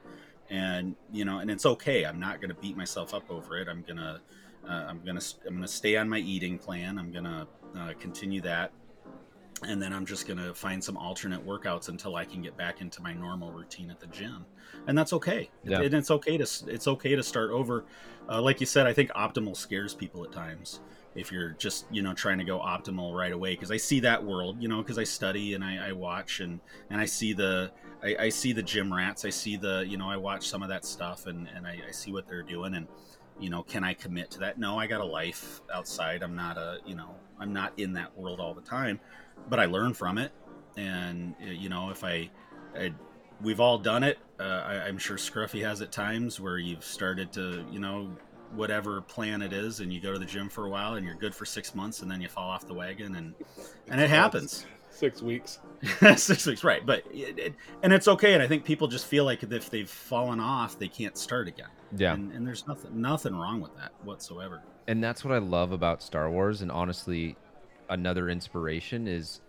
and 0.49 0.95
you 1.09 1.25
know, 1.25 1.39
and 1.39 1.49
it's 1.51 1.65
okay. 1.65 2.03
I'm 2.05 2.19
not 2.19 2.39
going 2.41 2.49
to 2.49 2.55
beat 2.55 2.77
myself 2.77 3.13
up 3.13 3.25
over 3.29 3.57
it. 3.57 3.67
I'm 3.67 3.83
gonna 3.83 4.21
uh, 4.67 4.85
I'm 4.87 5.01
gonna 5.05 5.21
I'm 5.47 5.55
gonna 5.55 5.67
stay 5.67 5.97
on 5.97 6.09
my 6.09 6.19
eating 6.19 6.57
plan. 6.57 6.97
I'm 6.97 7.11
gonna 7.11 7.47
uh, 7.77 7.93
continue 7.99 8.41
that, 8.41 8.71
and 9.63 9.81
then 9.81 9.93
I'm 9.93 10.05
just 10.05 10.27
gonna 10.27 10.53
find 10.53 10.83
some 10.83 10.97
alternate 10.97 11.45
workouts 11.45 11.89
until 11.89 12.15
I 12.15 12.25
can 12.25 12.41
get 12.41 12.57
back 12.57 12.81
into 12.81 13.01
my 13.01 13.13
normal 13.13 13.51
routine 13.51 13.89
at 13.89 13.99
the 13.99 14.07
gym, 14.07 14.45
and 14.87 14.97
that's 14.97 15.13
okay. 15.13 15.49
Yeah. 15.63 15.81
And 15.81 15.93
it's 15.93 16.11
okay 16.11 16.37
to 16.37 16.47
it's 16.67 16.87
okay 16.87 17.15
to 17.15 17.23
start 17.23 17.51
over. 17.51 17.85
Uh, 18.27 18.41
like 18.41 18.59
you 18.59 18.65
said, 18.65 18.87
I 18.87 18.93
think 18.93 19.11
optimal 19.11 19.55
scares 19.55 19.93
people 19.93 20.23
at 20.23 20.31
times 20.31 20.79
if 21.15 21.31
you're 21.31 21.51
just 21.51 21.85
you 21.89 22.01
know 22.01 22.13
trying 22.13 22.37
to 22.37 22.43
go 22.43 22.59
optimal 22.59 23.15
right 23.15 23.31
away 23.31 23.53
because 23.53 23.71
i 23.71 23.77
see 23.77 23.99
that 24.01 24.23
world 24.23 24.61
you 24.61 24.67
know 24.67 24.81
because 24.81 24.97
i 24.97 25.03
study 25.03 25.53
and 25.53 25.63
I, 25.63 25.89
I 25.89 25.91
watch 25.93 26.41
and 26.41 26.59
and 26.89 26.99
i 26.99 27.05
see 27.05 27.33
the 27.33 27.71
I, 28.03 28.15
I 28.19 28.29
see 28.29 28.51
the 28.51 28.61
gym 28.61 28.93
rats 28.93 29.25
i 29.25 29.29
see 29.29 29.55
the 29.55 29.85
you 29.87 29.97
know 29.97 30.09
i 30.09 30.17
watch 30.17 30.47
some 30.47 30.61
of 30.61 30.69
that 30.69 30.85
stuff 30.85 31.25
and 31.25 31.47
and 31.55 31.65
I, 31.65 31.79
I 31.87 31.91
see 31.91 32.11
what 32.11 32.27
they're 32.27 32.43
doing 32.43 32.75
and 32.75 32.87
you 33.39 33.49
know 33.49 33.63
can 33.63 33.83
i 33.83 33.93
commit 33.93 34.31
to 34.31 34.39
that? 34.39 34.57
No 34.57 34.77
i 34.77 34.87
got 34.87 35.01
a 35.01 35.05
life 35.05 35.61
outside. 35.73 36.23
I'm 36.23 36.35
not 36.35 36.57
a 36.57 36.79
you 36.85 36.95
know 36.95 37.15
i'm 37.39 37.53
not 37.53 37.73
in 37.77 37.93
that 37.93 38.17
world 38.17 38.39
all 38.39 38.53
the 38.53 38.61
time 38.61 38.99
but 39.49 39.59
i 39.59 39.65
learn 39.65 39.93
from 39.93 40.17
it. 40.17 40.31
And 40.77 41.35
uh, 41.41 41.51
you 41.51 41.69
know 41.69 41.89
if 41.89 42.03
i, 42.03 42.29
I 42.75 42.93
we've 43.41 43.59
all 43.59 43.77
done 43.77 44.03
it. 44.03 44.19
Uh, 44.39 44.43
I, 44.43 44.73
i'm 44.87 44.97
sure 44.97 45.17
scruffy 45.17 45.63
has 45.63 45.81
at 45.81 45.91
times 45.91 46.39
where 46.39 46.57
you've 46.57 46.83
started 46.83 47.31
to 47.33 47.65
you 47.71 47.79
know 47.79 48.15
whatever 48.53 49.01
plan 49.01 49.41
it 49.41 49.53
is 49.53 49.79
and 49.79 49.91
you 49.91 49.99
go 49.99 50.13
to 50.13 50.19
the 50.19 50.25
gym 50.25 50.49
for 50.49 50.65
a 50.65 50.69
while 50.69 50.95
and 50.95 51.05
you're 51.05 51.15
good 51.15 51.33
for 51.33 51.45
six 51.45 51.75
months 51.75 52.01
and 52.01 52.09
then 52.09 52.21
you 52.21 52.27
fall 52.27 52.49
off 52.49 52.65
the 52.67 52.73
wagon 52.73 53.15
and 53.15 53.33
and 53.89 54.01
it 54.01 54.09
happens. 54.09 54.65
Six 54.89 55.21
weeks. 55.21 55.59
six 56.15 56.45
weeks 56.45 56.63
right. 56.63 56.85
But 56.85 57.03
it, 57.11 57.37
it, 57.37 57.55
and 57.83 57.91
it's 57.91 58.07
okay. 58.07 58.33
And 58.33 58.41
i 58.41 58.47
think 58.47 58.63
people 58.63 58.87
just 58.87 59.05
feel 59.05 59.25
like 59.25 59.43
if 59.43 59.69
they've 59.69 59.89
fallen 59.89 60.39
off 60.39 60.79
they 60.79 60.87
can't 60.87 61.17
start 61.17 61.47
again 61.47 61.69
yeah. 61.95 62.13
And, 62.13 62.31
and 62.31 62.47
there's 62.47 62.67
nothing 62.67 63.01
nothing 63.01 63.35
wrong 63.35 63.61
with 63.61 63.75
that 63.77 63.91
whatsoever. 64.03 64.61
And 64.87 65.03
that's 65.03 65.23
what 65.23 65.33
i 65.33 65.37
love 65.37 65.71
about 65.71 66.03
star 66.03 66.29
wars 66.29 66.61
and 66.61 66.71
honestly 66.71 67.35
another 67.89 68.29
inspiration 68.29 69.07
is 69.07 69.41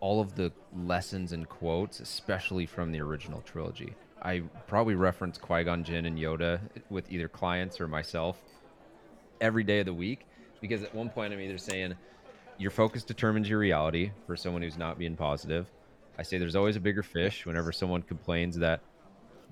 all 0.00 0.20
of 0.20 0.34
the 0.34 0.52
lessons 0.76 1.32
and 1.32 1.48
quotes 1.48 2.00
especially 2.00 2.66
from 2.66 2.92
the 2.92 3.00
original 3.00 3.40
trilogy. 3.42 3.94
I 4.22 4.42
probably 4.66 4.94
reference 4.94 5.36
qui-gon 5.38 5.84
jinn 5.84 6.06
and 6.06 6.18
yoda 6.18 6.60
with 6.88 7.10
either 7.12 7.28
clients 7.28 7.80
or 7.80 7.88
myself 7.88 8.40
every 9.40 9.64
day 9.64 9.80
of 9.80 9.86
the 9.86 9.94
week 9.94 10.26
because 10.60 10.82
at 10.82 10.94
one 10.94 11.10
point 11.10 11.32
i'm 11.32 11.40
either 11.40 11.58
saying 11.58 11.94
your 12.58 12.70
focus 12.70 13.02
determines 13.04 13.48
your 13.48 13.58
reality 13.58 14.10
for 14.26 14.36
someone 14.36 14.62
who's 14.62 14.78
not 14.78 14.98
being 14.98 15.16
positive. 15.16 15.66
I 16.18 16.22
say 16.22 16.38
there's 16.38 16.56
always 16.56 16.76
a 16.76 16.80
bigger 16.80 17.02
fish 17.02 17.46
whenever 17.46 17.72
someone 17.72 18.02
complains 18.02 18.56
that 18.58 18.80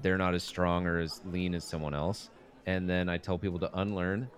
they're 0.03 0.19
not 0.19 0.35
as 0.35 0.43
strong 0.43 0.87
or 0.87 0.99
as 0.99 1.21
lean 1.25 1.55
as 1.55 1.65
someone 1.65 1.95
else 1.95 2.29
and 2.67 2.89
then 2.89 3.09
i 3.09 3.17
tell 3.17 3.39
people 3.39 3.59
to 3.59 3.71
unlearn 3.79 4.29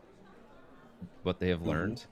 what 1.22 1.40
they 1.40 1.48
have 1.48 1.60
Mhm. 1.60 1.66
learned 1.66 2.06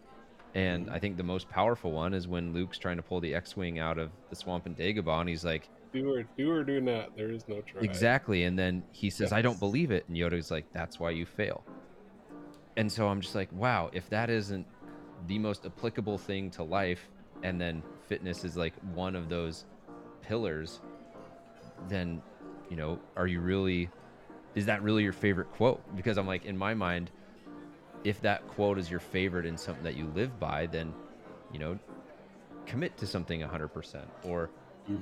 and 0.54 0.90
i 0.90 0.98
think 0.98 1.16
the 1.16 1.22
most 1.22 1.48
powerful 1.48 1.92
one 1.92 2.14
is 2.14 2.26
when 2.28 2.52
luke's 2.52 2.78
trying 2.78 2.96
to 2.96 3.02
pull 3.02 3.20
the 3.20 3.34
x-wing 3.34 3.78
out 3.78 3.98
of 3.98 4.10
the 4.30 4.36
swamp 4.36 4.66
in 4.66 4.74
dagobah 4.74 5.20
and 5.20 5.28
he's 5.28 5.44
like 5.44 5.68
Do 5.92 6.10
or 6.14 6.24
do 6.38 6.50
or 6.50 6.64
do 6.64 6.80
not. 6.80 7.14
There 7.16 7.30
is 7.30 7.46
no 7.48 7.60
try. 7.60 7.82
Exactly. 7.82 8.44
And 8.44 8.58
then 8.58 8.82
he 8.92 9.10
says, 9.10 9.30
I 9.30 9.42
don't 9.42 9.60
believe 9.60 9.90
it. 9.90 10.08
And 10.08 10.16
Yoda's 10.16 10.50
like, 10.50 10.64
that's 10.72 10.98
why 10.98 11.10
you 11.10 11.26
fail. 11.26 11.62
And 12.78 12.90
so 12.90 13.08
I'm 13.08 13.20
just 13.20 13.34
like, 13.34 13.52
wow, 13.52 13.90
if 13.92 14.08
that 14.08 14.30
isn't 14.30 14.66
the 15.26 15.38
most 15.38 15.66
applicable 15.66 16.16
thing 16.16 16.50
to 16.52 16.62
life, 16.62 17.10
and 17.42 17.60
then 17.60 17.82
fitness 18.08 18.42
is 18.42 18.56
like 18.56 18.72
one 18.94 19.14
of 19.14 19.28
those 19.28 19.66
pillars, 20.22 20.80
then, 21.90 22.22
you 22.72 22.78
know, 22.78 22.98
are 23.18 23.26
you 23.26 23.40
really, 23.40 23.90
is 24.54 24.64
that 24.64 24.82
really 24.82 25.02
your 25.02 25.12
favorite 25.12 25.50
quote? 25.52 25.82
Because 25.94 26.16
I'm 26.16 26.26
like, 26.26 26.46
in 26.46 26.56
my 26.56 26.72
mind, 26.72 27.10
if 28.02 28.18
that 28.22 28.48
quote 28.48 28.78
is 28.78 28.90
your 28.90 28.98
favorite 28.98 29.44
and 29.44 29.60
something 29.60 29.84
that 29.84 29.94
you 29.94 30.10
live 30.14 30.40
by, 30.40 30.64
then, 30.64 30.94
you 31.52 31.58
know, 31.58 31.78
commit 32.64 32.96
to 32.96 33.06
something 33.06 33.42
100% 33.42 34.06
or 34.24 34.48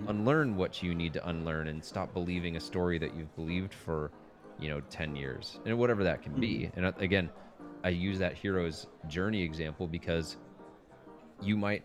unlearn 0.08 0.56
what 0.56 0.82
you 0.82 0.96
need 0.96 1.12
to 1.12 1.28
unlearn 1.28 1.68
and 1.68 1.82
stop 1.84 2.12
believing 2.12 2.56
a 2.56 2.60
story 2.60 2.98
that 2.98 3.14
you've 3.14 3.34
believed 3.36 3.72
for 3.72 4.10
you 4.58 4.68
know 4.68 4.80
10 4.90 5.16
years 5.16 5.58
and 5.64 5.78
whatever 5.78 6.04
that 6.04 6.22
can 6.22 6.34
be. 6.38 6.70
And 6.76 6.84
uh, 6.84 6.92
again 6.98 7.30
i 7.82 7.88
use 7.88 8.18
that 8.18 8.34
hero's 8.34 8.88
journey 9.08 9.40
example 9.40 9.86
because 9.86 10.36
you 11.40 11.56
might 11.56 11.82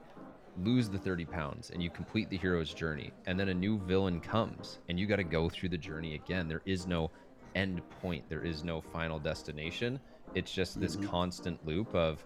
lose 0.58 0.90
the 0.90 0.98
30 0.98 1.26
pounds 1.26 1.70
and 1.72 1.84
you 1.84 1.90
complete 1.90 2.30
the 2.30 2.38
hero's 2.38 2.74
journey 2.74 3.12
and 3.28 3.40
then 3.40 3.50
a 3.50 3.54
new 3.54 3.78
villain 3.80 4.20
comes 4.22 4.80
and 4.88 5.00
you 5.00 5.06
got 5.06 5.18
to 5.18 5.24
go 5.24 5.50
through 5.50 5.70
the 5.70 5.78
journey 5.78 6.16
again 6.16 6.48
there 6.48 6.62
is 6.66 6.88
no 6.88 7.12
end 7.56 7.82
point 8.02 8.24
there 8.30 8.44
is 8.44 8.64
no 8.64 8.80
final 8.80 9.20
destination 9.20 10.00
it's 10.34 10.52
just 10.54 10.80
this 10.80 10.96
Mhm. 10.96 11.04
constant 11.04 11.66
loop 11.66 11.94
of 11.94 12.24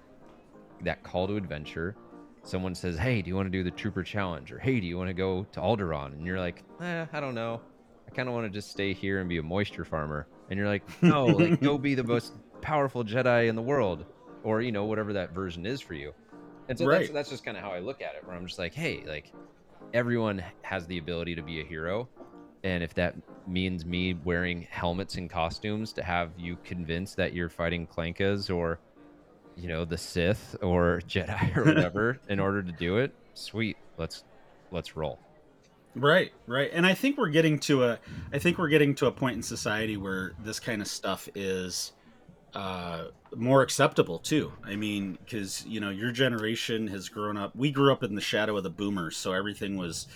that 0.81 1.01
call 1.03 1.27
to 1.27 1.35
adventure 1.35 1.95
someone 2.43 2.73
says, 2.73 2.97
"Hey, 2.97 3.21
do 3.21 3.27
you 3.27 3.35
want 3.35 3.47
to 3.47 3.51
do 3.51 3.63
the 3.63 3.71
Trooper 3.71 4.03
Challenge?" 4.03 4.51
or 4.51 4.59
"Hey, 4.59 4.79
do 4.79 4.87
you 4.87 4.97
want 4.97 5.09
to 5.09 5.13
go 5.13 5.45
to 5.51 5.59
Alderaan?" 5.59 6.13
and 6.13 6.25
you're 6.25 6.39
like, 6.39 6.63
"Eh, 6.79 7.05
I 7.11 7.19
don't 7.19 7.35
know. 7.35 7.61
I 8.07 8.11
kind 8.11 8.27
of 8.27 8.33
want 8.33 8.47
to 8.47 8.49
just 8.49 8.71
stay 8.71 8.93
here 8.93 9.19
and 9.19 9.29
be 9.29 9.37
a 9.37 9.43
moisture 9.43 9.85
farmer." 9.85 10.27
And 10.49 10.57
you're 10.57 10.67
like, 10.67 10.83
"No, 11.03 11.27
like 11.27 11.61
go 11.61 11.77
be 11.77 11.95
the 11.95 12.03
most 12.03 12.33
powerful 12.61 13.03
Jedi 13.03 13.49
in 13.49 13.55
the 13.55 13.61
world," 13.61 14.05
or 14.43 14.61
you 14.61 14.71
know 14.71 14.85
whatever 14.85 15.13
that 15.13 15.31
version 15.31 15.65
is 15.65 15.81
for 15.81 15.93
you. 15.93 16.13
And 16.69 16.77
so 16.77 16.87
that's 16.87 17.07
Right. 17.07 17.13
that's 17.13 17.29
just 17.29 17.43
kind 17.43 17.57
of 17.57 17.63
how 17.63 17.71
I 17.71 17.79
look 17.79 18.01
at 18.01 18.15
it. 18.15 18.25
Where 18.25 18.35
I'm 18.35 18.45
just 18.45 18.59
like, 18.59 18.73
"Hey, 18.73 19.03
like 19.05 19.33
everyone 19.93 20.43
has 20.61 20.87
the 20.87 20.97
ability 20.99 21.35
to 21.35 21.41
be 21.41 21.59
a 21.61 21.65
hero." 21.65 22.07
And 22.63 22.83
if 22.83 22.93
that 22.95 23.15
means 23.47 23.85
me 23.85 24.13
wearing 24.13 24.67
helmets 24.69 25.15
and 25.15 25.29
costumes 25.29 25.93
to 25.93 26.03
have 26.03 26.31
you 26.37 26.57
convinced 26.63 27.17
that 27.17 27.33
you're 27.33 27.49
fighting 27.49 27.87
Clankas 27.87 28.53
or 28.55 28.79
you 29.55 29.67
know 29.67 29.83
the 29.85 29.97
Sith 29.97 30.55
or 30.61 31.01
Jedi 31.07 31.57
or 31.57 31.65
whatever 31.65 32.19
in 32.29 32.39
order 32.39 32.61
to 32.63 32.71
do 32.71 32.97
it. 32.97 33.13
Sweet, 33.33 33.77
let's 33.97 34.23
let's 34.71 34.95
roll. 34.95 35.19
Right, 35.95 36.31
right. 36.45 36.69
And 36.71 36.85
I 36.85 36.93
think 36.93 37.17
we're 37.17 37.29
getting 37.29 37.57
to 37.61 37.83
a 37.85 37.99
I 38.31 38.37
think 38.37 38.59
we're 38.59 38.69
getting 38.69 38.93
to 38.95 39.07
a 39.07 39.11
point 39.11 39.37
in 39.37 39.41
society 39.43 39.97
where 39.97 40.33
this 40.43 40.59
kind 40.59 40.81
of 40.81 40.87
stuff 40.87 41.27
is 41.33 41.93
uh 42.53 43.05
more 43.35 43.61
acceptable 43.61 44.19
too. 44.19 44.51
I 44.63 44.75
mean, 44.75 45.17
cuz 45.29 45.65
you 45.65 45.79
know, 45.79 45.89
your 45.89 46.11
generation 46.11 46.87
has 46.87 47.09
grown 47.09 47.37
up. 47.37 47.55
We 47.55 47.71
grew 47.71 47.91
up 47.91 48.03
in 48.03 48.15
the 48.15 48.21
shadow 48.21 48.57
of 48.57 48.63
the 48.63 48.69
boomers, 48.69 49.17
so 49.17 49.33
everything 49.33 49.77
was 49.77 50.07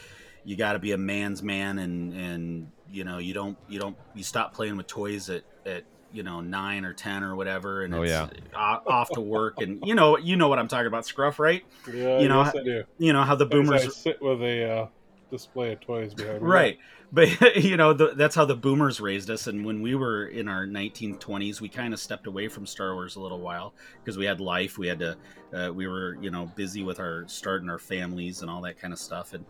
you 0.46 0.56
got 0.56 0.74
to 0.74 0.80
be 0.80 0.92
a 0.92 0.98
man's 0.98 1.42
man 1.42 1.80
and 1.80 2.14
and 2.14 2.68
you 2.92 3.04
know, 3.04 3.18
you 3.18 3.34
don't 3.34 3.58
you 3.68 3.80
don't 3.80 3.98
you 4.14 4.24
stop 4.24 4.54
playing 4.54 4.78
with 4.78 4.88
toys 4.88 5.30
at 5.30 5.44
at 5.66 5.84
you 6.12 6.24
know 6.24 6.42
nine 6.42 6.86
or 6.86 6.94
ten 6.94 7.24
or 7.24 7.36
whatever, 7.36 7.84
and 7.84 7.94
Oh, 7.94 8.04
it's 8.04 8.12
yeah. 8.12 8.28
off 8.56 9.10
to 9.12 9.22
work, 9.22 9.62
and 9.62 9.86
you 9.86 9.96
know 9.96 10.18
you 10.18 10.36
know 10.36 10.48
what 10.48 10.60
I'm 10.60 10.68
talking 10.68 10.88
about, 10.88 11.06
Scruff, 11.06 11.40
right? 11.40 11.64
Yeah, 11.88 12.20
You 12.20 12.28
know, 12.28 12.44
yes, 12.44 12.56
I 12.56 12.64
do. 12.64 12.84
You 13.00 13.14
know 13.14 13.24
how 13.24 13.36
the 13.36 13.46
boomers 13.46 13.84
I 13.84 13.88
sit 13.88 14.22
with 14.22 14.42
a 14.42 14.72
uh, 14.72 14.88
display 15.32 15.74
of 15.74 15.82
toys 15.82 16.14
behind 16.14 16.42
me. 16.42 16.48
right 16.48 16.78
but 17.14 17.56
you 17.64 17.78
know 17.78 17.94
the, 17.94 18.14
that's 18.16 18.36
how 18.36 18.44
the 18.44 18.56
boomers 18.56 19.00
raised 19.00 19.30
us 19.30 19.48
and 19.48 19.64
when 19.64 19.82
we 19.82 19.96
were 19.96 20.26
in 20.26 20.48
our 20.50 20.66
1920s 20.66 21.62
we 21.62 21.70
kind 21.70 21.94
of 21.94 22.00
stepped 22.00 22.28
away 22.28 22.48
from 22.48 22.66
star 22.66 22.96
wars 22.96 23.16
a 23.16 23.22
little 23.22 23.40
while 23.40 23.74
because 24.04 24.18
we 24.18 24.26
had 24.26 24.42
life 24.42 24.78
we 24.78 24.88
had 24.88 25.00
to 25.00 25.16
uh, 25.54 25.72
we 25.72 25.88
were 25.88 26.18
you 26.22 26.32
know 26.32 26.52
busy 26.56 26.84
with 26.84 27.00
our 27.00 27.24
starting 27.28 27.70
our 27.70 27.80
families 27.80 28.42
and 28.42 28.50
all 28.50 28.62
that 28.62 28.78
kind 28.78 28.92
of 28.92 29.00
stuff 29.00 29.34
and 29.34 29.46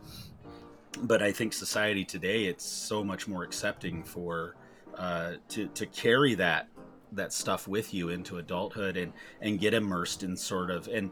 but 1.04 1.24
i 1.24 1.32
think 1.32 1.54
society 1.54 2.06
today 2.06 2.46
it's 2.46 2.66
so 2.66 3.04
much 3.04 3.28
more 3.28 3.44
accepting 3.44 4.04
for 4.04 4.56
uh, 4.98 5.34
to 5.48 5.68
to 5.70 5.88
carry 5.88 6.36
that 6.36 6.68
that 7.14 7.34
stuff 7.34 7.68
with 7.68 7.94
you 7.94 8.10
into 8.10 8.38
adulthood 8.38 8.98
and 8.98 9.14
and 9.42 9.60
get 9.60 9.74
immersed 9.74 10.22
in 10.22 10.36
sort 10.36 10.70
of 10.70 10.88
and 10.88 11.10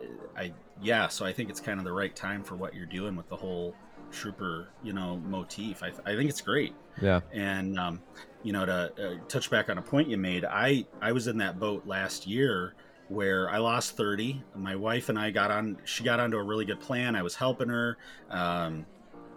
uh, 0.00 0.40
i 0.40 0.52
yeah 0.82 1.06
so 1.06 1.24
i 1.24 1.32
think 1.32 1.50
it's 1.50 1.60
kind 1.60 1.78
of 1.78 1.84
the 1.84 1.92
right 1.92 2.16
time 2.16 2.42
for 2.42 2.56
what 2.56 2.74
you're 2.74 2.86
doing 2.86 3.14
with 3.14 3.28
the 3.28 3.36
whole 3.36 3.74
trooper 4.10 4.68
you 4.82 4.92
know 4.92 5.16
motif. 5.26 5.82
I, 5.82 5.88
I 6.04 6.16
think 6.16 6.30
it's 6.30 6.40
great. 6.40 6.74
Yeah. 7.00 7.20
and 7.32 7.78
um, 7.78 8.02
you 8.42 8.52
know 8.52 8.66
to 8.66 8.72
uh, 8.72 9.14
touch 9.28 9.50
back 9.50 9.70
on 9.70 9.78
a 9.78 9.82
point 9.82 10.08
you 10.08 10.16
made 10.16 10.44
i 10.44 10.84
i 11.00 11.12
was 11.12 11.26
in 11.28 11.38
that 11.38 11.58
boat 11.58 11.86
last 11.86 12.26
year 12.26 12.74
where 13.08 13.48
i 13.50 13.58
lost 13.58 13.96
30 13.96 14.42
my 14.54 14.76
wife 14.76 15.08
and 15.08 15.18
i 15.18 15.30
got 15.30 15.50
on 15.50 15.78
she 15.84 16.04
got 16.04 16.20
onto 16.20 16.36
a 16.36 16.42
really 16.42 16.64
good 16.64 16.80
plan. 16.80 17.16
I 17.16 17.22
was 17.22 17.34
helping 17.34 17.68
her. 17.68 17.96
Um, 18.30 18.86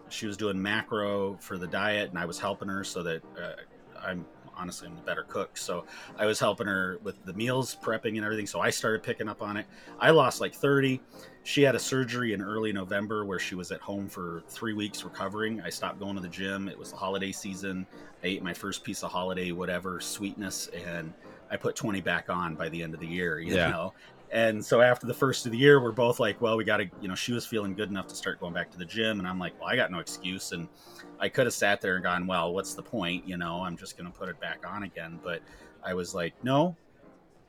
she 0.09 0.27
was 0.27 0.38
doing 0.38 0.62
macro 0.62 1.38
for 1.39 1.57
the 1.57 1.67
diet 1.67 2.09
and 2.09 2.19
i 2.19 2.25
was 2.25 2.39
helping 2.39 2.67
her 2.67 2.83
so 2.83 3.01
that 3.03 3.23
uh, 3.41 3.53
i'm 4.01 4.25
honestly 4.55 4.88
i'm 4.88 4.97
a 4.97 5.01
better 5.01 5.23
cook. 5.23 5.57
So 5.57 5.86
i 6.17 6.25
was 6.25 6.39
helping 6.39 6.67
her 6.67 6.99
with 7.03 7.23
the 7.25 7.33
meals 7.33 7.75
prepping 7.81 8.15
and 8.15 8.23
everything. 8.23 8.47
So 8.47 8.59
i 8.62 8.69
started 8.69 9.03
picking 9.03 9.27
up 9.27 9.41
on 9.41 9.57
it. 9.57 9.65
I 9.99 10.12
lost 10.12 10.41
like 10.41 10.53
30 10.53 11.01
she 11.43 11.62
had 11.62 11.75
a 11.75 11.79
surgery 11.79 12.34
in 12.34 12.41
early 12.41 12.71
november 12.71 13.25
where 13.25 13.39
she 13.39 13.56
was 13.56 13.71
at 13.71 13.82
home 13.82 14.10
for 14.10 14.43
three 14.49 14.73
weeks 14.73 15.03
recovering. 15.03 15.62
I 15.62 15.69
stopped 15.69 15.99
going 15.99 16.15
to 16.15 16.21
the 16.21 16.29
gym. 16.29 16.67
It 16.69 16.77
was 16.79 16.89
the 16.89 16.97
holiday 16.97 17.32
season. 17.32 17.88
I 18.23 18.27
ate 18.27 18.43
my 18.43 18.53
first 18.53 18.84
piece 18.84 19.03
of 19.03 19.12
holiday 19.12 19.51
whatever 19.51 19.99
sweetness 19.99 20.67
and 20.67 21.13
i 21.49 21.58
put 21.58 21.75
20 21.75 22.01
back 22.01 22.29
on 22.29 22.56
by 22.56 22.69
the 22.69 22.82
end 22.82 22.93
of 22.93 22.99
the 22.99 23.08
year 23.08 23.39
you 23.39 23.56
Yeah. 23.56 23.58
know? 23.58 23.91
And 24.32 24.65
so 24.65 24.82
after 24.82 25.06
the 25.06 25.13
first 25.13 25.45
of 25.45 25.51
the 25.51 25.58
year 25.58 25.82
we're 25.82 25.91
both 25.91 26.19
like 26.19 26.39
well 26.41 26.58
we 26.58 26.63
got 26.63 26.77
to 26.77 26.89
you 26.97 27.08
know 27.08 27.15
she 27.15 27.34
was 27.34 27.45
feeling 27.45 27.75
good 27.75 27.89
enough 27.89 28.08
to 28.08 28.15
start 28.15 28.39
going 28.39 28.53
back 28.53 28.71
to 28.71 28.77
the 28.77 28.86
gym 28.86 29.19
and 29.19 29.27
i'm 29.27 29.38
like 29.39 29.53
well 29.60 29.69
i 29.69 29.75
got 29.75 29.91
no 29.91 29.99
excuse 29.99 30.51
and 30.51 30.69
i 31.19 31.29
could 31.29 31.45
have 31.45 31.53
sat 31.53 31.82
there 31.82 31.95
and 31.95 32.03
gone 32.03 32.25
well 32.27 32.53
what's 32.53 32.73
the 32.73 32.84
point? 32.84 33.25
You 33.25 33.38
know 33.38 33.63
i'm 33.63 33.77
just 33.77 33.97
going 33.97 34.12
to 34.12 34.17
put 34.17 34.29
it 34.29 34.39
back 34.39 34.60
on 34.65 34.84
again. 34.84 35.19
But 35.21 35.41
i 35.84 35.93
was 35.93 36.13
like 36.13 36.36
no 36.41 36.77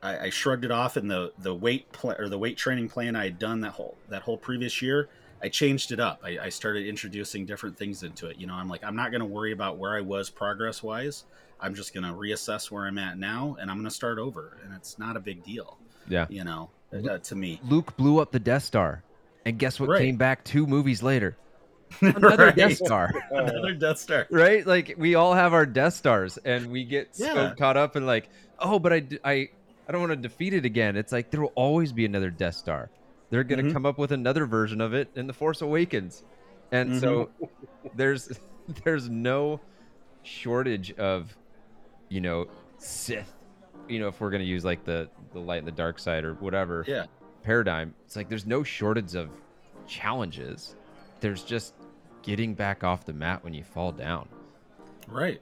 I, 0.05 0.27
I 0.27 0.31
shrugged 0.31 0.65
it 0.65 0.71
off 0.71 0.97
and 0.97 1.11
the 1.11 1.33
the 1.39 1.55
weight 1.55 1.91
pl- 1.93 2.15
or 2.19 2.29
the 2.29 2.39
weight 2.39 2.57
training 2.57 2.89
plan 2.89 3.17
I 3.17 3.25
had 3.25 3.39
done 3.39 3.61
that 3.63 3.73
whole 3.73 3.97
that 4.11 4.23
whole 4.23 4.37
previous 4.37 4.81
year. 4.83 5.09
I 5.43 5.49
changed 5.49 5.93
it 5.93 6.01
up. 6.01 6.21
I, 6.25 6.39
I 6.39 6.49
started 6.49 6.87
introducing 6.87 7.45
different 7.45 7.77
things 7.77 8.03
into 8.03 8.29
it. 8.29 8.39
You 8.39 8.47
know, 8.47 8.55
I'm 8.55 8.69
like, 8.69 8.83
I'm 8.85 8.97
not 8.97 9.11
going 9.11 9.21
to 9.21 9.27
worry 9.27 9.53
about 9.53 9.77
where 9.77 9.95
I 9.95 10.01
was 10.01 10.31
progress 10.31 10.83
wise. 10.83 11.25
I'm 11.61 11.75
just 11.75 11.93
going 11.93 12.05
to 12.05 12.13
reassess 12.13 12.71
where 12.71 12.87
I'm 12.87 12.97
at 12.97 13.19
now, 13.19 13.57
and 13.61 13.71
I'm 13.71 13.77
going 13.77 13.89
to 13.89 13.95
start 13.95 14.19
over. 14.19 14.57
And 14.65 14.75
it's 14.75 14.99
not 14.99 15.17
a 15.17 15.21
big 15.21 15.45
deal. 15.45 15.77
Yeah. 16.09 16.25
You 16.31 16.45
know, 16.45 16.71
uh, 16.95 17.19
to 17.19 17.35
me. 17.35 17.61
Luke 17.69 17.95
blew 17.99 18.21
up 18.21 18.33
the 18.33 18.39
Death 18.41 18.63
Star, 18.65 19.03
and 19.45 19.59
guess 19.59 19.79
what 19.79 19.91
Right. 19.91 20.01
came 20.01 20.17
back 20.17 20.45
two 20.45 20.67
movies 20.67 21.03
later? 21.03 21.37
Another 22.01 22.47
Right. 22.47 22.57
Death 22.57 22.77
Star. 22.79 23.13
Another 23.31 23.75
Death 23.75 23.99
Star. 23.99 24.27
right? 24.31 24.67
Like 24.67 24.95
we 24.97 25.15
all 25.15 25.35
have 25.35 25.53
our 25.53 25.67
Death 25.67 25.93
Stars, 25.95 26.39
and 26.39 26.71
we 26.71 26.85
get 26.85 27.15
so 27.15 27.53
caught 27.59 27.77
up 27.77 27.97
in 27.97 28.07
like, 28.07 28.31
oh, 28.59 28.79
but 28.79 28.93
I, 28.95 29.03
I, 29.25 29.49
I 29.89 29.93
don't 29.93 30.01
want 30.01 30.13
to 30.13 30.17
defeat 30.17 30.55
it 30.55 30.65
again. 30.65 30.97
It's 30.97 31.13
like 31.13 31.31
there 31.31 31.41
will 31.41 31.53
always 31.55 31.93
be 31.93 32.05
another 32.05 32.31
Death 32.31 32.55
Star. 32.55 32.91
They're 33.31 33.45
gonna 33.45 33.63
Mhm. 33.65 33.73
come 33.73 33.87
up 33.87 33.99
with 33.99 34.13
another 34.13 34.47
version 34.47 34.81
of 34.81 34.95
it 34.95 35.11
in 35.15 35.27
the 35.27 35.33
Force 35.33 35.61
Awakens, 35.63 36.25
and 36.73 36.97
so 37.01 37.31
there's 37.95 38.39
there's 38.85 39.09
no 39.11 39.61
shortage 40.23 40.93
of, 40.93 41.37
you 42.09 42.21
know, 42.21 42.47
Sith. 42.79 43.33
You 43.89 43.99
know, 43.99 44.09
if 44.09 44.21
we're 44.21 44.31
gonna 44.31 44.45
use 44.45 44.65
like 44.65 44.85
the 44.85 45.09
the 45.33 45.41
light 45.41 45.59
and 45.59 45.67
the 45.67 45.73
dark 45.73 45.99
side 45.99 46.25
or 46.25 46.35
whatever 46.35 46.85
Yeah. 46.87 47.07
paradigm, 47.43 47.95
it's 48.07 48.17
like 48.17 48.29
there's 48.29 48.47
no 48.47 48.63
shortage 48.63 49.15
of 49.15 49.29
challenges. 49.87 50.77
There's 51.21 51.43
just 51.45 51.75
getting 52.23 52.55
back 52.55 52.85
off 52.85 53.05
the 53.05 53.13
mat 53.13 53.45
when 53.45 53.53
you 53.53 53.63
fall 53.65 53.93
down. 53.93 54.29
Right. 55.09 55.41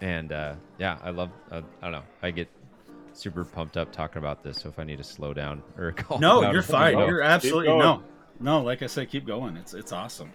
And 0.00 0.30
uh, 0.32 0.54
yeah, 0.78 0.98
I 1.02 1.10
love. 1.10 1.30
Uh, 1.50 1.62
I 1.80 1.84
don't 1.86 1.92
know. 1.92 2.02
I 2.22 2.30
get 2.30 2.48
super 3.14 3.44
pumped 3.44 3.76
up 3.76 3.92
talking 3.92 4.18
about 4.18 4.42
this. 4.42 4.58
So 4.62 4.68
if 4.68 4.78
I 4.78 4.84
need 4.84 4.98
to 4.98 5.04
slow 5.04 5.32
down 5.34 5.62
or 5.78 5.92
call, 5.92 6.18
No, 6.18 6.50
you're 6.52 6.62
fine. 6.62 6.94
know. 6.94 7.06
You're 7.06 7.22
absolutely 7.22 7.68
no, 7.68 8.02
no. 8.40 8.62
Like 8.62 8.82
I 8.82 8.86
said, 8.86 9.08
keep 9.10 9.26
going. 9.26 9.56
It's 9.56 9.74
it's 9.74 9.92
awesome. 9.92 10.32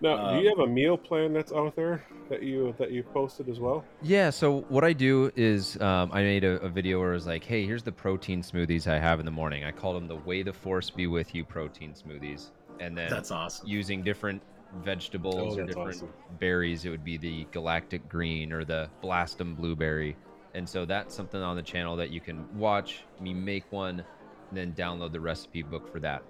Now, 0.00 0.32
do 0.32 0.42
you 0.42 0.50
Um, 0.50 0.58
have 0.58 0.68
a 0.68 0.70
meal 0.70 0.98
plan 0.98 1.32
that's 1.32 1.52
out 1.52 1.76
there 1.76 2.04
that 2.28 2.42
you 2.42 2.74
that 2.78 2.90
you 2.90 3.02
posted 3.04 3.48
as 3.48 3.60
well? 3.60 3.84
Yeah. 4.02 4.30
So 4.30 4.62
what 4.68 4.84
I 4.84 4.92
do 4.92 5.30
is 5.36 5.80
um, 5.80 6.10
I 6.12 6.22
made 6.22 6.44
a, 6.44 6.60
a 6.60 6.68
video 6.68 6.98
where 7.00 7.10
I 7.12 7.14
was 7.14 7.26
like, 7.26 7.44
"Hey, 7.44 7.64
here's 7.64 7.82
the 7.84 7.92
protein 7.92 8.42
smoothies 8.42 8.86
I 8.86 8.98
have 8.98 9.20
in 9.20 9.24
the 9.24 9.30
morning." 9.32 9.64
I 9.64 9.70
called 9.70 9.96
them 9.96 10.08
the 10.08 10.16
"Way 10.16 10.42
the 10.42 10.52
Force 10.52 10.90
Be 10.90 11.06
with 11.06 11.34
You" 11.34 11.44
protein 11.44 11.94
smoothies, 11.94 12.50
and 12.80 12.98
then 12.98 13.08
That's 13.08 13.30
awesome. 13.30 13.66
using 13.68 14.02
different 14.02 14.42
vegetables 14.82 15.56
Oh, 15.56 15.62
or 15.62 15.66
different 15.66 15.88
awesome. 15.94 16.12
berries. 16.40 16.84
It 16.84 16.90
would 16.90 17.04
be 17.04 17.16
the 17.16 17.46
galactic 17.52 18.06
green 18.08 18.52
or 18.52 18.64
the 18.64 18.90
blastum 19.02 19.54
blueberry. 19.56 20.16
And 20.54 20.68
so 20.68 20.84
that's 20.84 21.14
something 21.14 21.40
on 21.40 21.56
the 21.56 21.62
channel 21.62 21.96
that 21.96 22.10
you 22.10 22.20
can 22.20 22.46
watch 22.56 23.04
me 23.20 23.34
make 23.34 23.70
one, 23.72 24.04
then 24.52 24.72
download 24.72 25.12
the 25.12 25.20
recipe 25.20 25.62
book 25.62 25.90
for 25.90 25.98
that. 26.00 26.22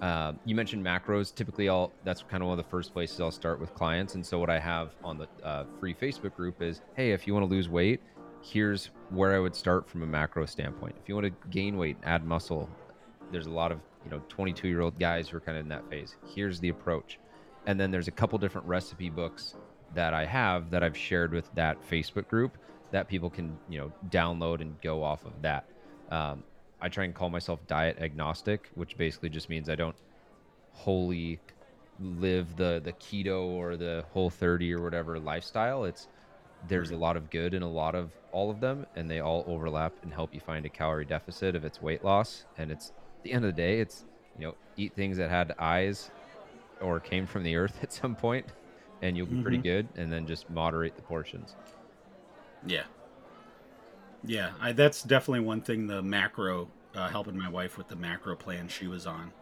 Um, 0.00 0.38
you 0.44 0.54
mentioned 0.54 0.84
macros. 0.84 1.34
Typically, 1.34 1.68
I'll 1.68 1.92
that's 2.04 2.22
kind 2.22 2.42
of 2.42 2.48
one 2.48 2.58
of 2.58 2.64
the 2.64 2.70
first 2.70 2.92
places 2.92 3.20
I'll 3.20 3.30
start 3.30 3.60
with 3.60 3.74
clients. 3.74 4.14
And 4.14 4.24
so 4.24 4.38
what 4.38 4.50
I 4.50 4.58
have 4.58 4.90
on 5.02 5.18
the 5.18 5.28
uh, 5.42 5.64
free 5.80 5.94
Facebook 5.94 6.34
group 6.34 6.60
is, 6.60 6.82
hey, 6.94 7.12
if 7.12 7.26
you 7.26 7.34
want 7.34 7.48
to 7.48 7.54
lose 7.54 7.68
weight, 7.68 8.00
here's 8.42 8.90
where 9.10 9.34
I 9.34 9.38
would 9.38 9.54
start 9.54 9.88
from 9.88 10.02
a 10.02 10.06
macro 10.06 10.44
standpoint. 10.44 10.96
If 11.02 11.08
you 11.08 11.14
want 11.14 11.26
to 11.26 11.48
gain 11.48 11.76
weight, 11.76 11.96
add 12.02 12.24
muscle, 12.24 12.68
there's 13.32 13.46
a 13.46 13.50
lot 13.50 13.72
of 13.72 13.80
you 14.04 14.10
know 14.10 14.20
22 14.28 14.68
year 14.68 14.82
old 14.82 14.98
guys 14.98 15.28
who 15.28 15.38
are 15.38 15.40
kind 15.40 15.56
of 15.56 15.64
in 15.64 15.68
that 15.70 15.88
phase. 15.88 16.16
Here's 16.26 16.60
the 16.60 16.68
approach, 16.68 17.18
and 17.66 17.80
then 17.80 17.90
there's 17.90 18.08
a 18.08 18.12
couple 18.12 18.38
different 18.38 18.66
recipe 18.66 19.08
books 19.08 19.54
that 19.94 20.12
I 20.12 20.26
have 20.26 20.70
that 20.70 20.82
I've 20.82 20.96
shared 20.96 21.32
with 21.32 21.50
that 21.54 21.78
Facebook 21.88 22.28
group 22.28 22.58
that 22.92 23.08
people 23.08 23.30
can 23.30 23.60
you 23.66 23.78
know 23.78 23.92
download 24.08 24.60
and 24.60 24.80
go 24.80 25.02
off 25.02 25.24
of 25.24 25.42
that. 25.42 25.66
Um, 26.10 26.44
I 26.80 26.88
try 26.88 27.04
and 27.04 27.14
call 27.14 27.30
myself 27.30 27.66
diet 27.66 27.98
agnostic, 28.00 28.68
which 28.74 28.96
basically 28.96 29.30
just 29.30 29.48
means 29.48 29.68
I 29.68 29.76
don't 29.76 29.96
wholly 30.72 31.42
live 31.98 32.56
the 32.56 32.80
the 32.84 32.92
keto 32.92 33.42
or 33.44 33.76
the 33.76 34.04
whole 34.08 34.30
30 34.30 34.72
or 34.72 34.82
whatever 34.82 35.18
lifestyle. 35.18 35.84
It's 35.84 36.08
there's 36.62 36.90
a 36.90 36.96
lot 36.96 37.16
of 37.16 37.30
good 37.30 37.54
in 37.54 37.62
a 37.62 37.70
lot 37.70 37.94
of 37.94 38.14
all 38.32 38.50
of 38.50 38.60
them 38.60 38.84
and 38.96 39.10
they 39.10 39.20
all 39.20 39.44
overlap 39.46 39.98
and 40.02 40.12
help 40.12 40.34
you 40.34 40.40
find 40.40 40.66
a 40.66 40.70
calorie 40.70 41.06
deficit 41.06 41.54
if 41.56 41.64
it's 41.64 41.80
weight 41.80 42.04
loss 42.04 42.46
and 42.56 42.70
it's 42.72 42.92
at 43.18 43.22
the 43.24 43.32
end 43.32 43.44
of 43.44 43.50
the 43.50 43.62
day 43.62 43.80
it's 43.80 44.06
you 44.34 44.46
know 44.46 44.54
eat 44.76 44.94
things 44.96 45.18
that 45.18 45.30
had 45.30 45.54
eyes 45.58 46.10
or 46.80 47.00
came 47.00 47.26
from 47.26 47.42
the 47.44 47.56
earth 47.56 47.78
at 47.82 47.92
some 47.92 48.16
point 48.16 48.54
and 49.02 49.16
you'll 49.16 49.26
be 49.26 49.36
pretty 49.36 49.58
Mhm. 49.58 49.62
good 49.62 49.90
and 49.96 50.12
then 50.12 50.26
just 50.26 50.48
moderate 50.50 50.96
the 50.96 51.02
portions 51.02 51.56
Yeah. 52.66 52.84
Yeah, 54.24 54.52
I, 54.60 54.72
that's 54.72 55.02
definitely 55.02 55.40
one 55.40 55.60
thing. 55.60 55.86
The 55.86 56.02
macro, 56.02 56.68
uh, 56.94 57.08
helping 57.08 57.38
my 57.38 57.48
wife 57.48 57.78
with 57.78 57.88
the 57.88 57.96
macro 57.96 58.34
plan 58.34 58.66
she 58.68 58.88
was 58.88 59.06
on, 59.06 59.32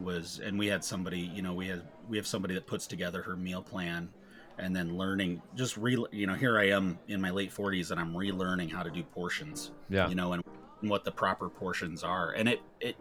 was, 0.00 0.40
and 0.44 0.58
we 0.58 0.66
had 0.66 0.84
somebody, 0.84 1.20
you 1.20 1.42
know, 1.42 1.54
we 1.54 1.68
had 1.68 1.82
we 2.08 2.16
have 2.18 2.26
somebody 2.26 2.54
that 2.54 2.66
puts 2.66 2.86
together 2.86 3.22
her 3.22 3.34
meal 3.36 3.62
plan, 3.62 4.10
and 4.58 4.76
then 4.76 4.96
learning, 4.96 5.40
just 5.54 5.76
re, 5.78 5.96
you 6.12 6.26
know, 6.26 6.34
here 6.34 6.58
I 6.58 6.68
am 6.68 6.98
in 7.08 7.20
my 7.20 7.30
late 7.30 7.50
forties, 7.50 7.90
and 7.92 8.00
I'm 8.00 8.12
relearning 8.12 8.70
how 8.70 8.82
to 8.82 8.90
do 8.90 9.02
portions, 9.02 9.70
yeah 9.88 10.08
you 10.08 10.14
know, 10.14 10.34
and, 10.34 10.44
and 10.82 10.90
what 10.90 11.04
the 11.04 11.12
proper 11.12 11.48
portions 11.48 12.02
are, 12.02 12.32
and 12.32 12.48
it 12.48 12.60
it. 12.80 12.96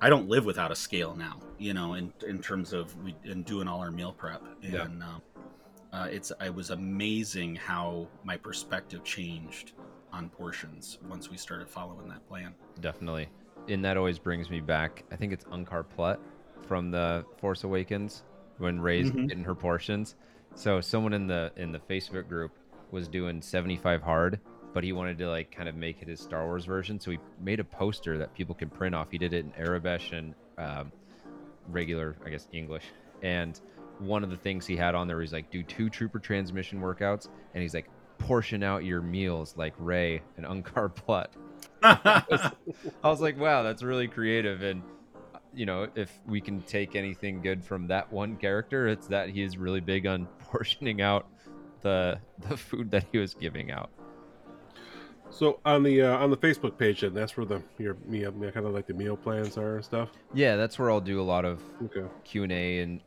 I 0.00 0.08
don't 0.08 0.28
live 0.28 0.44
without 0.44 0.72
a 0.72 0.74
scale 0.74 1.14
now, 1.14 1.38
you 1.58 1.74
know, 1.74 1.94
in 1.94 2.12
in 2.26 2.40
terms 2.40 2.72
of 2.72 2.96
we 3.04 3.14
in 3.24 3.42
doing 3.42 3.68
all 3.68 3.80
our 3.80 3.90
meal 3.90 4.12
prep, 4.12 4.42
and 4.62 4.72
Yeah. 4.72 4.82
um, 4.84 5.22
uh, 5.92 6.08
it's 6.10 6.32
it 6.40 6.54
was 6.54 6.70
amazing 6.70 7.54
how 7.56 8.06
my 8.24 8.36
perspective 8.36 9.04
changed 9.04 9.72
on 10.12 10.28
portions 10.30 10.98
once 11.08 11.30
we 11.30 11.36
started 11.36 11.68
following 11.68 12.08
that 12.08 12.26
plan. 12.28 12.54
definitely. 12.80 13.28
And 13.68 13.84
that 13.84 13.96
always 13.96 14.18
brings 14.18 14.50
me 14.50 14.60
back 14.60 15.04
i 15.12 15.16
think 15.16 15.32
it's 15.32 15.44
unkar 15.44 15.84
Plutt 15.88 16.18
from 16.66 16.90
the 16.90 17.24
force 17.38 17.64
awakens 17.64 18.22
when 18.58 18.80
Rey's 18.80 19.10
Mhm. 19.10 19.28
getting 19.28 19.44
her 19.44 19.54
portions. 19.54 20.16
So 20.54 20.80
someone 20.80 21.12
in 21.12 21.26
the 21.26 21.52
in 21.56 21.72
the 21.72 21.78
facebook 21.78 22.28
group 22.28 22.52
was 22.90 23.08
doing 23.08 23.40
75 23.42 24.02
hard 24.02 24.40
but 24.74 24.82
he 24.84 24.92
wanted 24.92 25.18
to 25.18 25.28
like 25.28 25.50
kind 25.50 25.68
of 25.68 25.74
make 25.74 26.00
it 26.00 26.08
his 26.08 26.20
star 26.20 26.46
wars 26.46 26.64
version. 26.64 26.98
So 26.98 27.10
he 27.10 27.18
made 27.38 27.60
a 27.60 27.64
poster 27.64 28.16
that 28.18 28.34
people 28.34 28.54
could 28.54 28.72
print 28.72 28.94
off. 28.94 29.10
He 29.10 29.18
did 29.18 29.32
it 29.34 29.44
in 29.44 29.52
arabic 29.58 30.02
and 30.12 30.34
um, 30.58 30.92
regular 31.68 32.16
i 32.26 32.30
guess 32.30 32.48
english. 32.52 32.84
And 33.22 33.60
one 33.98 34.24
of 34.24 34.30
the 34.30 34.36
things 34.36 34.66
he 34.66 34.76
had 34.76 34.94
on 34.94 35.06
there 35.06 35.16
was 35.18 35.32
like 35.32 35.50
do 35.50 35.62
two 35.62 35.88
trooper 35.88 36.18
transmission 36.18 36.80
workouts 36.80 37.28
and 37.54 37.62
he's 37.62 37.74
like 37.74 37.88
portion 38.18 38.62
out 38.62 38.84
your 38.84 39.00
meals 39.00 39.54
like 39.56 39.74
Rey 39.78 40.22
and 40.36 40.46
Unkar 40.46 40.94
Plutt. 40.94 41.32
I 41.82 42.22
was 43.02 43.20
like, 43.20 43.38
wow, 43.38 43.62
that's 43.62 43.82
really 43.82 44.08
creative. 44.08 44.62
And, 44.62 44.82
you 45.54 45.66
know, 45.66 45.88
if 45.94 46.12
we 46.26 46.40
can 46.40 46.62
take 46.62 46.94
anything 46.94 47.42
good 47.42 47.64
from 47.64 47.88
that 47.88 48.12
one 48.12 48.36
character, 48.36 48.88
it's 48.88 49.08
that 49.08 49.28
he 49.28 49.42
is 49.42 49.56
really 49.56 49.80
big 49.80 50.06
on 50.06 50.26
portioning 50.38 51.00
out 51.02 51.26
the 51.82 52.18
the 52.48 52.56
food 52.56 52.90
that 52.92 53.06
he 53.10 53.18
was 53.18 53.34
giving 53.34 53.72
out. 53.72 53.90
So 55.30 55.60
on 55.64 55.82
the 55.82 56.02
uh, 56.02 56.18
on 56.18 56.30
the 56.30 56.36
Facebook 56.36 56.76
page, 56.76 57.00
then 57.00 57.14
that's 57.14 57.36
where 57.36 57.46
the 57.46 57.62
your 57.78 57.96
meal, 58.06 58.30
kind 58.32 58.66
of 58.66 58.72
like 58.72 58.86
the 58.86 58.94
meal 58.94 59.16
plans 59.16 59.56
are 59.56 59.76
and 59.76 59.84
stuff. 59.84 60.10
Yeah, 60.34 60.56
that's 60.56 60.78
where 60.78 60.90
I'll 60.90 61.00
do 61.00 61.20
a 61.20 61.24
lot 61.24 61.44
of 61.44 61.60
Okay. 61.84 62.04
Q 62.22 62.44
and 62.44 62.52
A 62.52 62.80
and 62.80 63.00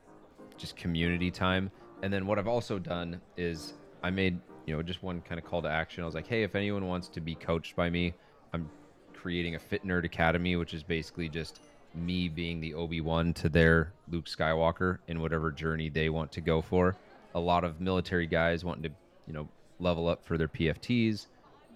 just 0.58 0.76
community 0.76 1.32
time. 1.32 1.72
And 2.02 2.12
then 2.12 2.26
what 2.28 2.39
I've 2.39 2.48
also 2.48 2.80
done 2.80 3.22
is 3.38 3.74
I 4.04 4.10
made 4.10 4.39
you 4.65 4.76
know 4.76 4.82
just 4.82 5.04
one 5.04 5.22
kind 5.22 5.39
of 5.39 5.46
call 5.46 5.62
to 5.62 5.70
action. 5.70 6.04
I 6.04 6.06
was 6.06 6.15
like, 6.15 6.28
hey, 6.28 6.44
if 6.44 6.56
anyone 6.56 6.88
wants 6.88 7.08
to 7.10 7.22
be 7.22 7.36
coached 7.36 7.76
by 7.76 7.89
me, 7.89 8.13
I'm 8.54 8.70
creating 9.13 9.56
a 9.56 9.60
Fit 9.60 9.86
Nerd 9.86 10.06
Academy, 10.06 10.56
which 10.56 10.74
is 10.74 10.84
basically 10.84 11.30
just 11.30 11.62
me 11.94 12.28
being 12.28 12.60
the 12.60 12.74
Obi 12.74 13.02
Wan 13.02 13.34
to 13.34 13.50
their 13.50 13.94
Luke 14.10 14.26
Skywalker 14.26 15.00
in 15.08 15.22
whatever 15.22 15.52
journey 15.52 15.89
they 15.89 16.10
want 16.10 16.32
to 16.34 16.41
go 16.41 16.62
for. 16.62 16.96
A 17.36 17.39
lot 17.39 17.63
of 17.63 17.82
military 17.82 18.28
guys 18.28 18.63
wanting 18.63 18.84
to 18.84 18.91
you 19.28 19.34
know 19.34 19.48
level 19.80 20.08
up 20.08 20.26
for 20.26 20.38
their 20.38 20.48
PFTs. 20.48 21.28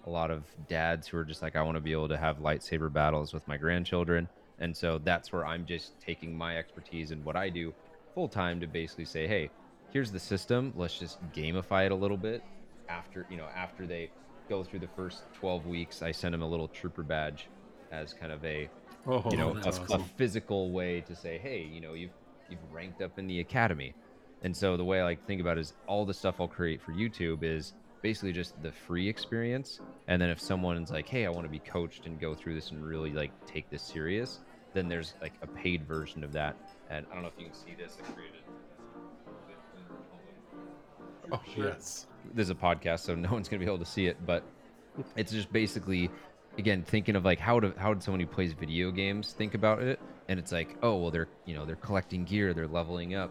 A 0.06 0.10
lot 0.10 0.30
of 0.30 0.44
dads 0.68 1.06
who 1.06 1.18
are 1.18 1.24
just 1.24 1.42
like, 1.42 1.56
I 1.56 1.62
want 1.62 1.76
to 1.76 1.80
be 1.80 1.92
able 1.92 2.08
to 2.08 2.16
have 2.16 2.38
lightsaber 2.38 2.90
battles 2.90 3.34
with 3.34 3.46
my 3.46 3.58
grandchildren. 3.58 4.28
And 4.58 4.74
so 4.74 4.98
that's 4.98 5.32
where 5.32 5.44
I'm 5.44 5.66
just 5.66 6.00
taking 6.00 6.36
my 6.36 6.56
expertise 6.56 7.10
and 7.10 7.22
what 7.24 7.36
I 7.36 7.50
do 7.50 7.74
full 8.14 8.28
time 8.28 8.60
to 8.60 8.66
basically 8.66 9.04
say, 9.04 9.26
hey, 9.26 9.50
here's 9.90 10.12
the 10.12 10.20
system. 10.20 10.72
Let's 10.76 10.98
just 10.98 11.18
gamify 11.32 11.86
it 11.86 11.92
a 11.92 11.96
little 11.96 12.16
bit. 12.16 12.42
After 12.88 13.26
you 13.30 13.36
know, 13.36 13.48
after 13.54 13.86
they 13.86 14.10
go 14.48 14.64
through 14.64 14.80
the 14.80 14.88
first 14.88 15.22
12 15.34 15.66
weeks, 15.66 16.02
I 16.02 16.10
send 16.12 16.34
them 16.34 16.42
a 16.42 16.48
little 16.48 16.68
trooper 16.68 17.02
badge 17.02 17.48
as 17.92 18.12
kind 18.12 18.32
of 18.32 18.44
a 18.44 18.68
Oh, 19.06 19.24
you 19.30 19.38
know 19.38 19.56
a, 19.56 19.94
a 19.94 19.98
physical 19.98 20.72
way 20.72 21.00
to 21.02 21.16
say, 21.16 21.38
hey, 21.38 21.62
you 21.62 21.80
know, 21.80 21.94
you've 21.94 22.10
you've 22.50 22.60
ranked 22.72 23.00
up 23.00 23.18
in 23.18 23.26
the 23.26 23.40
academy. 23.40 23.94
And 24.42 24.56
so 24.56 24.76
the 24.76 24.84
way 24.84 25.00
I 25.00 25.04
like 25.04 25.26
think 25.26 25.40
about 25.40 25.56
it 25.58 25.62
is 25.62 25.74
all 25.86 26.04
the 26.04 26.14
stuff 26.14 26.40
I'll 26.40 26.48
create 26.48 26.82
for 26.82 26.92
YouTube 26.92 27.42
is 27.42 27.74
basically 28.02 28.32
just 28.32 28.60
the 28.62 28.72
free 28.72 29.08
experience. 29.08 29.80
And 30.08 30.20
then 30.20 30.30
if 30.30 30.40
someone's 30.40 30.90
like, 30.90 31.08
hey, 31.08 31.26
I 31.26 31.30
want 31.30 31.44
to 31.44 31.50
be 31.50 31.58
coached 31.60 32.06
and 32.06 32.20
go 32.20 32.34
through 32.34 32.54
this 32.54 32.70
and 32.70 32.84
really 32.84 33.12
like 33.12 33.32
take 33.46 33.70
this 33.70 33.82
serious, 33.82 34.40
then 34.74 34.88
there's 34.88 35.14
like 35.20 35.34
a 35.42 35.46
paid 35.46 35.86
version 35.86 36.24
of 36.24 36.32
that. 36.32 36.56
And 36.90 37.06
I 37.10 37.14
don't 37.14 37.22
know 37.22 37.28
if 37.28 37.38
you 37.38 37.46
can 37.46 37.54
see 37.54 37.74
this. 37.78 37.96
I 37.98 38.12
created. 38.12 38.40
Oh, 41.32 41.40
yes. 41.56 42.06
There's 42.34 42.50
a 42.50 42.54
podcast, 42.54 43.00
so 43.00 43.14
no 43.14 43.30
one's 43.32 43.48
gonna 43.48 43.60
be 43.60 43.66
able 43.66 43.78
to 43.78 43.84
see 43.84 44.06
it, 44.06 44.16
but 44.26 44.42
it's 45.16 45.30
just 45.30 45.52
basically, 45.52 46.10
again, 46.58 46.82
thinking 46.82 47.14
of 47.14 47.24
like 47.24 47.38
how 47.38 47.60
to 47.60 47.72
how 47.78 47.90
would 47.90 48.02
someone 48.02 48.20
who 48.20 48.26
plays 48.26 48.52
video 48.52 48.90
games 48.90 49.32
think 49.32 49.54
about 49.54 49.80
it? 49.80 50.00
And 50.28 50.38
it's 50.38 50.50
like, 50.52 50.76
oh 50.82 50.96
well, 50.96 51.10
they're 51.10 51.28
you 51.46 51.54
know 51.54 51.64
they're 51.64 51.76
collecting 51.76 52.24
gear, 52.24 52.52
they're 52.52 52.66
leveling 52.66 53.14
up, 53.14 53.30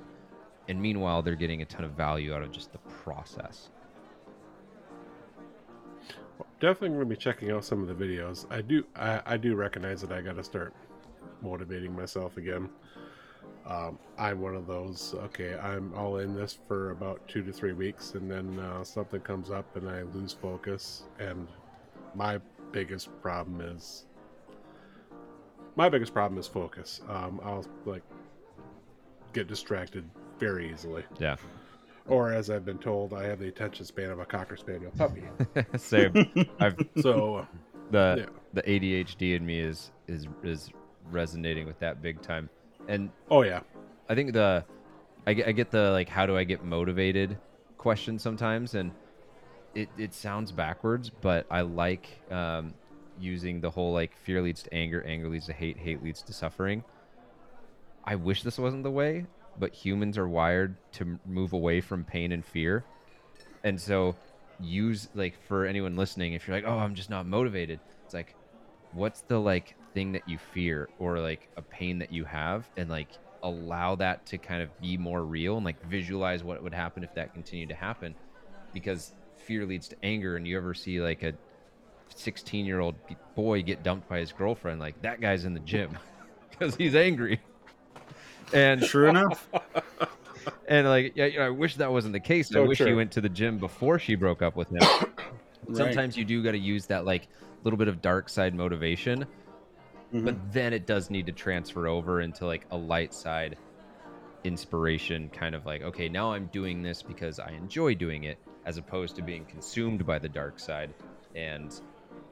and 0.69 0.81
meanwhile 0.81 1.21
they're 1.21 1.35
getting 1.35 1.61
a 1.61 1.65
ton 1.65 1.83
of 1.83 1.91
value 1.91 2.33
out 2.33 2.41
of 2.41 2.51
just 2.51 2.71
the 2.71 2.79
process. 3.03 3.69
Definitely 6.61 6.89
going 6.89 6.99
to 7.01 7.05
be 7.05 7.15
checking 7.15 7.51
out 7.51 7.63
some 7.63 7.81
of 7.81 7.87
the 7.87 8.05
videos. 8.05 8.45
I 8.49 8.61
do 8.61 8.85
I, 8.95 9.21
I 9.25 9.37
do 9.37 9.55
recognize 9.55 10.01
that 10.01 10.11
I 10.11 10.21
got 10.21 10.35
to 10.37 10.43
start 10.43 10.73
motivating 11.41 11.95
myself 11.95 12.37
again. 12.37 12.69
Um, 13.65 13.99
I'm 14.17 14.41
one 14.41 14.55
of 14.55 14.65
those. 14.67 15.13
Okay, 15.25 15.55
I'm 15.57 15.93
all 15.93 16.17
in 16.17 16.33
this 16.35 16.57
for 16.67 16.91
about 16.91 17.25
two 17.27 17.43
to 17.43 17.51
three 17.53 17.73
weeks, 17.73 18.13
and 18.15 18.29
then 18.29 18.59
uh, 18.59 18.83
something 18.83 19.21
comes 19.21 19.51
up 19.51 19.75
and 19.75 19.87
I 19.89 20.01
lose 20.01 20.33
focus. 20.33 21.03
And 21.19 21.47
my 22.15 22.39
biggest 22.71 23.09
problem 23.21 23.61
is 23.61 24.05
my 25.75 25.87
biggest 25.89 26.13
problem 26.13 26.39
is 26.39 26.47
focus. 26.47 27.01
Um, 27.07 27.39
I'll 27.43 27.65
like 27.85 28.03
get 29.33 29.47
distracted 29.47 30.09
very 30.39 30.71
easily, 30.71 31.03
Yeah, 31.19 31.35
or 32.07 32.33
as 32.33 32.49
I've 32.49 32.65
been 32.65 32.79
told, 32.79 33.13
I 33.13 33.25
have 33.25 33.39
the 33.39 33.47
attention 33.49 33.85
span 33.85 34.09
of 34.09 34.19
a 34.19 34.25
cocker 34.25 34.57
spaniel 34.57 34.91
puppy. 34.97 35.23
same. 35.77 36.15
I've 36.59 36.75
So 37.01 37.45
the 37.91 38.15
Yeah. 38.25 38.25
the 38.53 38.63
ADHD 38.63 39.35
in 39.35 39.45
me 39.45 39.59
is 39.59 39.91
is 40.07 40.27
is 40.43 40.69
resonating 41.11 41.65
with 41.67 41.79
that 41.79 42.01
big 42.01 42.21
time, 42.21 42.49
and 42.87 43.09
Oh 43.29 43.43
yeah. 43.43 43.61
I 44.07 44.15
think 44.15 44.33
the 44.33 44.65
I 45.27 45.33
get, 45.33 45.47
I 45.47 45.51
get 45.51 45.71
the 45.71 45.91
like 45.91 46.09
how 46.09 46.25
do 46.25 46.37
I 46.37 46.43
get 46.43 46.63
motivated 46.63 47.37
question 47.77 48.19
sometimes. 48.19 48.75
And 48.75 48.91
it, 49.75 49.89
it 49.97 50.13
sounds 50.13 50.51
backwards 50.51 51.09
but 51.09 51.45
I 51.51 51.61
like 51.61 52.07
um, 52.31 52.73
using 53.19 53.61
the 53.61 53.69
whole 53.69 53.93
like 53.93 54.15
fear 54.17 54.41
leads 54.41 54.63
to 54.63 54.73
anger 54.73 55.03
anger 55.03 55.29
leads 55.29 55.45
to 55.45 55.53
hate 55.53 55.77
hate 55.77 56.03
leads 56.03 56.21
to 56.23 56.33
suffering. 56.33 56.83
I 58.03 58.15
wish 58.15 58.43
this 58.43 58.57
wasn't 58.57 58.83
the 58.83 58.91
way 58.91 59.25
but 59.59 59.73
humans 59.73 60.17
are 60.17 60.27
wired 60.27 60.75
to 60.93 61.19
move 61.25 61.53
away 61.53 61.81
from 61.81 62.05
pain 62.05 62.31
and 62.31 62.45
fear. 62.45 62.85
And 63.63 63.79
so 63.79 64.15
use 64.59 65.07
like 65.13 65.35
for 65.47 65.65
anyone 65.65 65.95
listening 65.95 66.33
if 66.33 66.47
you're 66.47 66.57
like 66.57 66.65
oh 66.65 66.77
I'm 66.77 66.93
just 66.93 67.09
not 67.09 67.25
motivated 67.25 67.79
it's 68.03 68.13
like 68.13 68.35
what's 68.91 69.21
the 69.21 69.39
like 69.39 69.75
thing 69.99 70.13
that 70.13 70.29
you 70.29 70.37
fear 70.37 70.87
or 70.97 71.19
like 71.19 71.49
a 71.57 71.61
pain 71.61 71.99
that 71.99 72.09
you 72.09 72.23
have 72.23 72.69
and 72.77 72.89
like 72.89 73.09
allow 73.43 73.95
that 73.95 74.25
to 74.25 74.37
kind 74.37 74.61
of 74.61 74.69
be 74.79 74.95
more 74.95 75.25
real 75.25 75.57
and 75.57 75.65
like 75.65 75.75
visualize 75.87 76.41
what 76.41 76.63
would 76.63 76.73
happen 76.73 77.03
if 77.03 77.13
that 77.15 77.33
continued 77.33 77.67
to 77.67 77.75
happen 77.75 78.15
because 78.73 79.11
fear 79.35 79.65
leads 79.65 79.89
to 79.89 79.97
anger 80.01 80.37
and 80.37 80.47
you 80.47 80.55
ever 80.55 80.73
see 80.73 81.01
like 81.01 81.21
a 81.23 81.33
16 82.15 82.65
year 82.65 82.79
old 82.79 82.95
boy 83.35 83.61
get 83.61 83.83
dumped 83.83 84.07
by 84.07 84.19
his 84.19 84.31
girlfriend 84.31 84.79
like 84.79 84.99
that 85.01 85.19
guy's 85.19 85.43
in 85.43 85.53
the 85.53 85.59
gym 85.59 85.97
because 86.49 86.73
he's 86.77 86.95
angry 86.95 87.37
and 88.53 88.81
True 88.81 89.09
enough. 89.09 89.49
and 90.69 90.87
like 90.87 91.11
yeah, 91.13 91.25
you 91.25 91.39
know, 91.39 91.45
I 91.45 91.49
wish 91.49 91.75
that 91.75 91.91
wasn't 91.91 92.13
the 92.13 92.19
case. 92.19 92.49
I 92.51 92.53
So 92.53 92.65
wish 92.65 92.79
he 92.79 92.93
went 92.93 93.11
to 93.11 93.21
the 93.21 93.29
gym 93.29 93.57
before 93.59 93.99
she 93.99 94.15
broke 94.15 94.41
up 94.41 94.55
with 94.55 94.69
him. 94.69 94.81
Sometimes 95.75 96.17
you 96.17 96.25
do 96.25 96.41
got 96.41 96.53
to 96.53 96.57
use 96.57 96.85
that 96.87 97.05
like 97.05 97.27
little 97.63 97.77
bit 97.77 97.87
of 97.87 98.01
dark 98.01 98.29
side 98.29 98.55
motivation, 98.55 99.25
but 100.11 100.35
mm-hmm. 100.35 100.51
then 100.51 100.73
it 100.73 100.87
does 100.87 101.09
need 101.09 101.25
to 101.25 101.31
transfer 101.31 101.87
over 101.87 102.21
into 102.21 102.45
like 102.45 102.65
a 102.71 102.77
light 102.77 103.13
side 103.13 103.57
inspiration 104.43 105.29
kind 105.29 105.53
of 105.53 105.65
like 105.65 105.81
okay 105.81 106.07
now 106.07 106.31
i'm 106.31 106.45
doing 106.47 106.81
this 106.81 107.01
because 107.01 107.39
i 107.39 107.51
enjoy 107.51 107.93
doing 107.93 108.23
it 108.23 108.37
as 108.65 108.77
opposed 108.77 109.15
to 109.15 109.21
being 109.21 109.45
consumed 109.45 110.05
by 110.05 110.19
the 110.19 110.29
dark 110.29 110.59
side. 110.59 110.93
And 111.35 111.73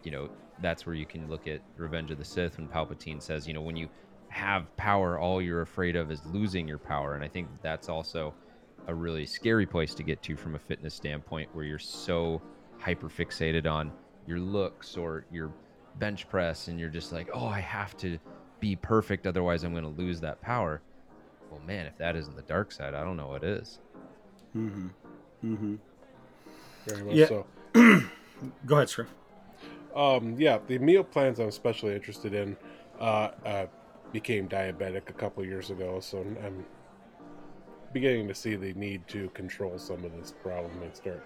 you 0.04 0.12
know 0.12 0.30
that's 0.62 0.86
where 0.86 0.96
you 0.96 1.06
can 1.06 1.28
look 1.28 1.48
at 1.48 1.62
revenge 1.78 2.12
of 2.12 2.18
the 2.18 2.26
sith 2.26 2.58
when 2.58 2.68
palpatine 2.68 3.22
says 3.22 3.48
you 3.48 3.54
know 3.54 3.62
when 3.62 3.76
you 3.76 3.90
have 4.30 4.76
power 4.78 5.20
all 5.20 5.42
you're 5.42 5.62
afraid 5.62 5.96
of 5.96 6.12
is 6.12 6.22
losing 6.28 6.68
your 6.68 6.78
power. 6.78 7.16
And 7.16 7.24
i 7.24 7.28
think 7.28 7.48
that's 7.62 7.90
also 7.90 8.34
a 8.88 8.94
really 8.94 9.26
scary 9.26 9.66
place 9.66 9.94
to 9.96 10.04
get 10.04 10.22
to 10.24 10.38
from 10.38 10.56
a 10.56 10.60
fitness 10.60 10.94
standpoint 10.94 11.50
where 11.54 11.66
you're 11.66 11.80
so 11.80 12.42
hyper 12.78 13.10
fixated 13.10 13.70
on 13.70 13.92
your 14.28 14.40
looks 14.40 14.96
or 14.96 15.26
your 15.32 15.52
bench 16.00 16.28
press 16.30 16.68
and 16.68 16.80
you're 16.80 16.90
just 16.90 17.12
like 17.12 17.30
oh 17.34 17.48
i 17.48 17.60
have 17.60 17.96
to 17.98 18.18
be 18.60 18.76
perfect 18.76 19.28
otherwise 19.28 19.64
i'm 19.64 19.72
going 19.72 19.84
to 19.84 20.02
lose 20.02 20.20
that 20.22 20.42
power 20.42 20.82
well 21.52 21.62
man 21.66 21.86
if 21.86 21.98
that 21.98 22.16
isn't 22.16 22.36
the 22.36 22.42
dark 22.44 22.72
side 22.72 22.94
i 22.94 23.04
don't 23.04 23.18
know 23.18 23.28
what 23.28 23.44
is 23.44 23.80
Mm-hmm. 24.56 24.88
Mm-hmm. 25.46 25.76
Very 26.86 27.04
much 27.04 27.16
Yeah. 27.16 27.28
so. 27.28 27.46
Go 28.66 28.76
ahead, 28.76 28.90
Scriff. 28.90 29.08
Um, 29.96 30.36
yeah, 30.40 30.60
the 30.68 30.78
meal 30.80 31.04
plans 31.04 31.40
I'm 31.40 31.48
especially 31.48 31.96
interested 31.96 32.34
in. 32.34 32.58
Uh, 33.00 33.32
uh, 33.46 33.66
became 34.12 34.48
diabetic 34.48 35.10
a 35.10 35.14
couple 35.14 35.44
years 35.46 35.70
ago, 35.70 36.00
so 36.00 36.20
I'm 36.20 36.66
beginning 37.94 38.28
to 38.30 38.34
see 38.34 38.56
the 38.56 38.74
need 38.74 39.08
to 39.10 39.30
control 39.30 39.78
some 39.78 40.04
of 40.04 40.16
this 40.16 40.34
problem 40.42 40.82
and 40.82 40.96
start 40.96 41.26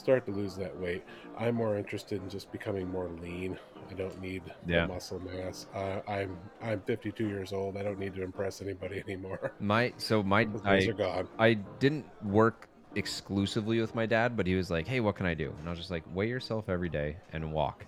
start 0.00 0.24
to 0.26 0.32
lose 0.32 0.56
that 0.56 0.76
weight. 0.80 1.04
I'm 1.38 1.54
more 1.54 1.76
interested 1.76 2.20
in 2.22 2.28
just 2.28 2.50
becoming 2.50 2.90
more 2.90 3.08
lean. 3.22 3.58
I 3.88 3.94
don't 3.94 4.20
need 4.20 4.42
Yeah. 4.66 4.82
the 4.86 4.94
muscle 4.94 5.20
mass. 5.20 5.66
Uh, 5.74 6.00
I'm 6.08 6.36
I'm 6.62 6.80
52 6.80 7.28
years 7.28 7.52
old. 7.52 7.76
I 7.76 7.82
don't 7.82 7.98
need 7.98 8.14
to 8.14 8.22
impress 8.22 8.62
anybody 8.62 8.98
anymore. 9.06 9.52
my 9.60 9.92
so 9.98 10.22
my 10.22 10.48
I, 10.64 10.76
are 10.86 10.92
gone. 10.92 11.28
I 11.38 11.54
didn't 11.54 12.06
work 12.24 12.66
exclusively 12.96 13.80
with 13.80 13.94
my 13.94 14.04
dad 14.04 14.36
but 14.36 14.48
he 14.48 14.56
was 14.56 14.68
like 14.68 14.84
hey 14.84 14.98
what 14.98 15.14
can 15.14 15.24
i 15.24 15.32
do 15.32 15.54
and 15.60 15.68
i 15.68 15.70
was 15.70 15.78
just 15.78 15.92
like 15.92 16.02
weigh 16.12 16.26
yourself 16.28 16.68
every 16.68 16.88
day 16.88 17.14
and 17.32 17.52
walk 17.52 17.86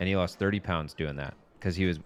and 0.00 0.08
he 0.08 0.16
lost 0.16 0.38
30 0.38 0.58
pounds 0.58 0.94
doing 0.94 1.16
that 1.16 1.34
because 1.58 1.76
he 1.76 1.84
was 1.84 2.00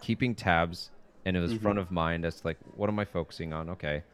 keeping 0.00 0.32
tabs 0.32 0.90
and 1.24 1.36
it 1.36 1.40
was 1.40 1.52
front 1.54 1.80
of 1.80 1.90
mind 1.90 2.24
as 2.24 2.40
to 2.40 2.46
like 2.46 2.56
what 2.76 2.88
am 2.88 3.00
i 3.00 3.04
focusing 3.04 3.52
on 3.52 3.68
okay 3.68 4.04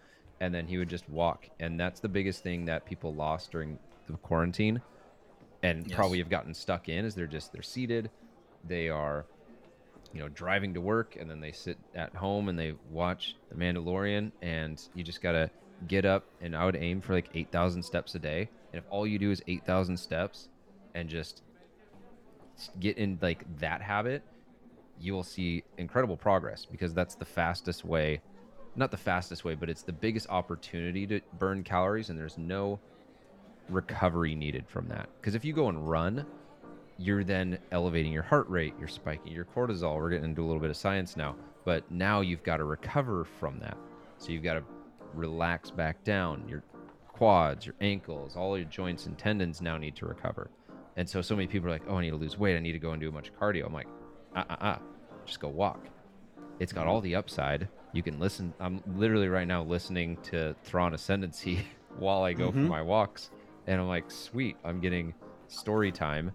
and 0.40 0.54
then 0.54 0.66
he 0.66 0.78
would 0.78 0.88
just 0.88 1.06
walk 1.10 1.46
and 1.60 1.78
that's 1.78 2.00
the 2.00 2.08
biggest 2.08 2.42
thing 2.42 2.64
that 2.64 2.86
people 2.86 3.14
lost 3.14 3.50
during 3.52 3.78
the 4.06 4.16
quarantine 4.18 4.82
and 5.62 5.86
Yes. 5.86 5.92
probably 5.92 6.18
have 6.18 6.28
gotten 6.30 6.54
stuck 6.54 6.88
in 6.88 7.04
is 7.04 7.14
they're 7.14 7.26
just 7.26 7.52
they're 7.52 7.62
seated 7.62 8.10
they 8.64 8.88
are 8.88 9.28
you 10.12 10.20
know 10.20 10.28
driving 10.28 10.74
to 10.74 10.80
work 10.80 11.16
and 11.18 11.30
then 11.30 11.40
they 11.40 11.52
sit 11.52 11.78
at 11.94 12.14
home 12.16 12.48
and 12.48 12.58
they 12.58 12.74
watch 12.84 13.36
the 13.50 13.56
mandalorian 13.56 14.32
and 14.42 14.82
you 14.92 15.02
just 15.02 15.22
gotta 15.22 15.50
get 15.86 16.04
up 16.04 16.28
and 16.40 16.56
i 16.56 16.64
would 16.64 16.76
aim 16.76 17.00
for 17.00 17.14
like 17.14 17.30
8000 17.34 17.82
steps 17.82 18.14
a 18.14 18.18
day 18.18 18.50
And 18.72 18.80
if 18.80 18.84
all 18.88 19.06
you 19.06 19.18
do 19.18 19.30
is 19.30 19.42
8,000 19.46 19.96
steps 19.96 20.48
and 20.94 21.08
just 21.08 21.42
get 22.78 22.98
in 22.98 23.18
like 23.22 23.44
that 23.58 23.82
habit, 23.82 24.24
you 24.96 25.14
will 25.14 25.24
see 25.24 25.64
incredible 25.78 26.16
progress 26.16 26.66
because 26.66 26.94
that's 26.94 27.16
the 27.16 27.24
fastest 27.26 27.84
way 27.84 28.22
not 28.76 28.90
the 28.90 28.96
fastest 28.98 29.44
way, 29.44 29.54
but 29.54 29.70
it's 29.70 29.84
the 29.84 29.92
biggest 29.92 30.26
opportunity 30.30 31.06
to 31.06 31.20
burn 31.32 31.64
calories, 31.64 32.10
and 32.10 32.18
there's 32.18 32.38
no 32.38 32.82
recovery 33.68 34.34
needed 34.34 34.66
from 34.68 34.88
that. 34.88 35.08
Because 35.20 35.34
if 35.34 35.44
you 35.44 35.52
go 35.52 35.68
and 35.68 35.88
run, 35.88 36.26
you're 36.98 37.24
then 37.24 37.58
elevating 37.72 38.12
your 38.12 38.22
heart 38.22 38.48
rate, 38.48 38.74
you're 38.78 38.88
spiking 38.88 39.32
your 39.32 39.44
cortisol. 39.44 39.96
We're 39.96 40.10
getting 40.10 40.24
into 40.26 40.42
a 40.42 40.46
little 40.46 40.60
bit 40.60 40.70
of 40.70 40.76
science 40.76 41.16
now, 41.16 41.36
but 41.64 41.90
now 41.90 42.20
you've 42.20 42.42
got 42.42 42.58
to 42.58 42.64
recover 42.64 43.24
from 43.24 43.58
that. 43.60 43.76
So 44.18 44.30
you've 44.30 44.42
got 44.42 44.54
to 44.54 44.64
relax 45.14 45.70
back 45.70 46.02
down. 46.04 46.46
Your 46.48 46.62
quads, 47.08 47.66
your 47.66 47.74
ankles, 47.80 48.36
all 48.36 48.56
your 48.56 48.66
joints 48.68 49.06
and 49.06 49.16
tendons 49.18 49.60
now 49.60 49.76
need 49.76 49.96
to 49.96 50.06
recover. 50.06 50.50
And 50.96 51.08
so, 51.08 51.22
so 51.22 51.34
many 51.34 51.46
people 51.48 51.68
are 51.68 51.72
like, 51.72 51.82
"Oh, 51.88 51.96
I 51.96 52.02
need 52.02 52.10
to 52.10 52.16
lose 52.16 52.38
weight. 52.38 52.56
I 52.56 52.60
need 52.60 52.72
to 52.72 52.78
go 52.78 52.92
and 52.92 53.00
do 53.00 53.08
a 53.08 53.12
bunch 53.12 53.28
of 53.30 53.38
cardio." 53.38 53.64
I'm 53.64 53.72
like, 53.72 53.86
"Uh, 54.36 54.44
uh, 54.50 54.56
uh, 54.60 54.78
just 55.24 55.40
go 55.40 55.48
walk." 55.48 55.88
It's 56.60 56.72
got 56.72 56.86
all 56.86 57.00
the 57.00 57.14
upside. 57.14 57.68
You 57.94 58.02
can 58.02 58.18
listen. 58.20 58.52
I'm 58.60 58.82
literally 58.94 59.28
right 59.28 59.48
now 59.48 59.62
listening 59.62 60.18
to 60.24 60.54
Thrawn 60.64 60.92
Ascendancy 60.94 61.64
while 61.98 62.22
I 62.22 62.34
go 62.34 62.50
for 62.52 62.58
Mhm. 62.58 62.68
my 62.68 62.82
walks, 62.82 63.30
and 63.66 63.80
I'm 63.80 63.88
like, 63.88 64.10
"Sweet, 64.10 64.56
I'm 64.64 64.80
getting 64.80 65.14
story 65.48 65.92
time 65.92 66.32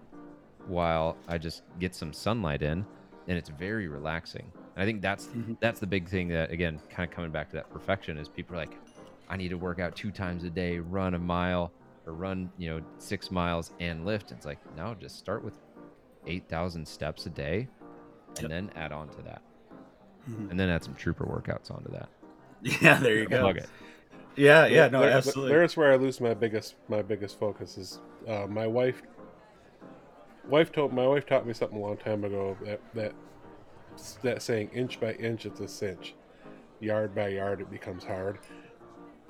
while 0.68 1.18
I 1.28 1.38
just 1.38 1.64
get 1.80 1.96
some 1.96 2.14
sunlight 2.14 2.62
in, 2.62 2.86
and 3.28 3.38
it's 3.38 3.50
very 3.50 3.88
relaxing." 3.88 4.52
And 4.76 4.84
I 4.84 4.86
think 4.86 5.02
that's 5.02 5.28
Mhm. 5.28 5.58
that's 5.60 5.80
the 5.80 5.88
big 5.88 6.08
thing 6.08 6.28
that 6.30 6.52
again, 6.52 6.80
kind 6.90 7.10
of 7.10 7.16
coming 7.16 7.32
back 7.32 7.50
to 7.50 7.56
that 7.56 7.70
perfection 7.70 8.18
is 8.18 8.28
people 8.30 8.56
are 8.56 8.60
like, 8.60 8.78
"I 9.30 9.38
need 9.38 9.50
to 9.50 9.58
work 9.58 9.80
out 9.80 9.96
two 9.96 10.12
times 10.12 10.44
a 10.44 10.50
day, 10.50 10.80
run 10.80 11.14
a 11.14 11.20
mile, 11.20 11.72
or 12.06 12.14
run 12.14 12.50
you 12.58 12.70
know 12.70 12.82
six 13.00 13.32
miles 13.32 13.72
and 13.80 14.06
lift." 14.06 14.32
It's 14.32 14.46
like 14.46 14.60
no, 14.76 14.96
just 14.96 15.18
start 15.18 15.44
with 15.44 15.60
eight 16.28 16.48
thousand 16.50 16.88
steps 16.88 17.26
a 17.26 17.30
day, 17.30 17.68
and 18.38 18.44
Yep. 18.44 18.50
then 18.50 18.72
add 18.76 18.92
on 18.92 19.10
to 19.10 19.22
that 19.24 19.42
Mhm. 20.30 20.52
and 20.52 20.60
then 20.60 20.70
add 20.70 20.84
some 20.84 20.94
trooper 20.96 21.26
workouts 21.26 21.72
onto 21.72 21.90
that. 21.92 22.10
Yeah, 22.82 23.00
there 23.00 23.16
you 23.16 23.26
go. 23.30 23.40
Plug 23.40 23.58
it. 23.58 23.70
Yeah, 24.38 24.68
yeah, 24.68 24.88
no, 24.88 25.02
There- 25.02 25.10
absolutely. 25.10 25.50
There's 25.52 25.76
where 25.76 25.92
I 25.92 25.96
lose 25.96 26.22
my 26.22 26.34
biggest 26.34 26.76
my 26.88 27.02
biggest 27.02 27.40
focus 27.40 27.78
is 27.78 28.00
uh, 28.28 28.46
my 28.48 28.68
wife. 28.68 29.02
Wife 30.48 30.72
told 30.72 30.94
my 30.94 31.06
wife 31.08 31.26
taught 31.26 31.46
me 31.46 31.54
something 31.54 31.78
a 31.78 31.82
long 31.82 31.98
time 31.98 32.24
ago 32.24 32.56
that 32.64 32.80
that 32.94 33.14
that 34.22 34.42
saying 34.42 34.70
inch 34.74 35.00
by 35.00 35.14
inch 35.14 35.46
it's 35.46 35.60
a 35.60 35.68
cinch, 35.68 36.14
yard 36.80 37.14
by 37.16 37.30
yard 37.30 37.60
it 37.62 37.70
becomes 37.72 38.04
hard, 38.04 38.38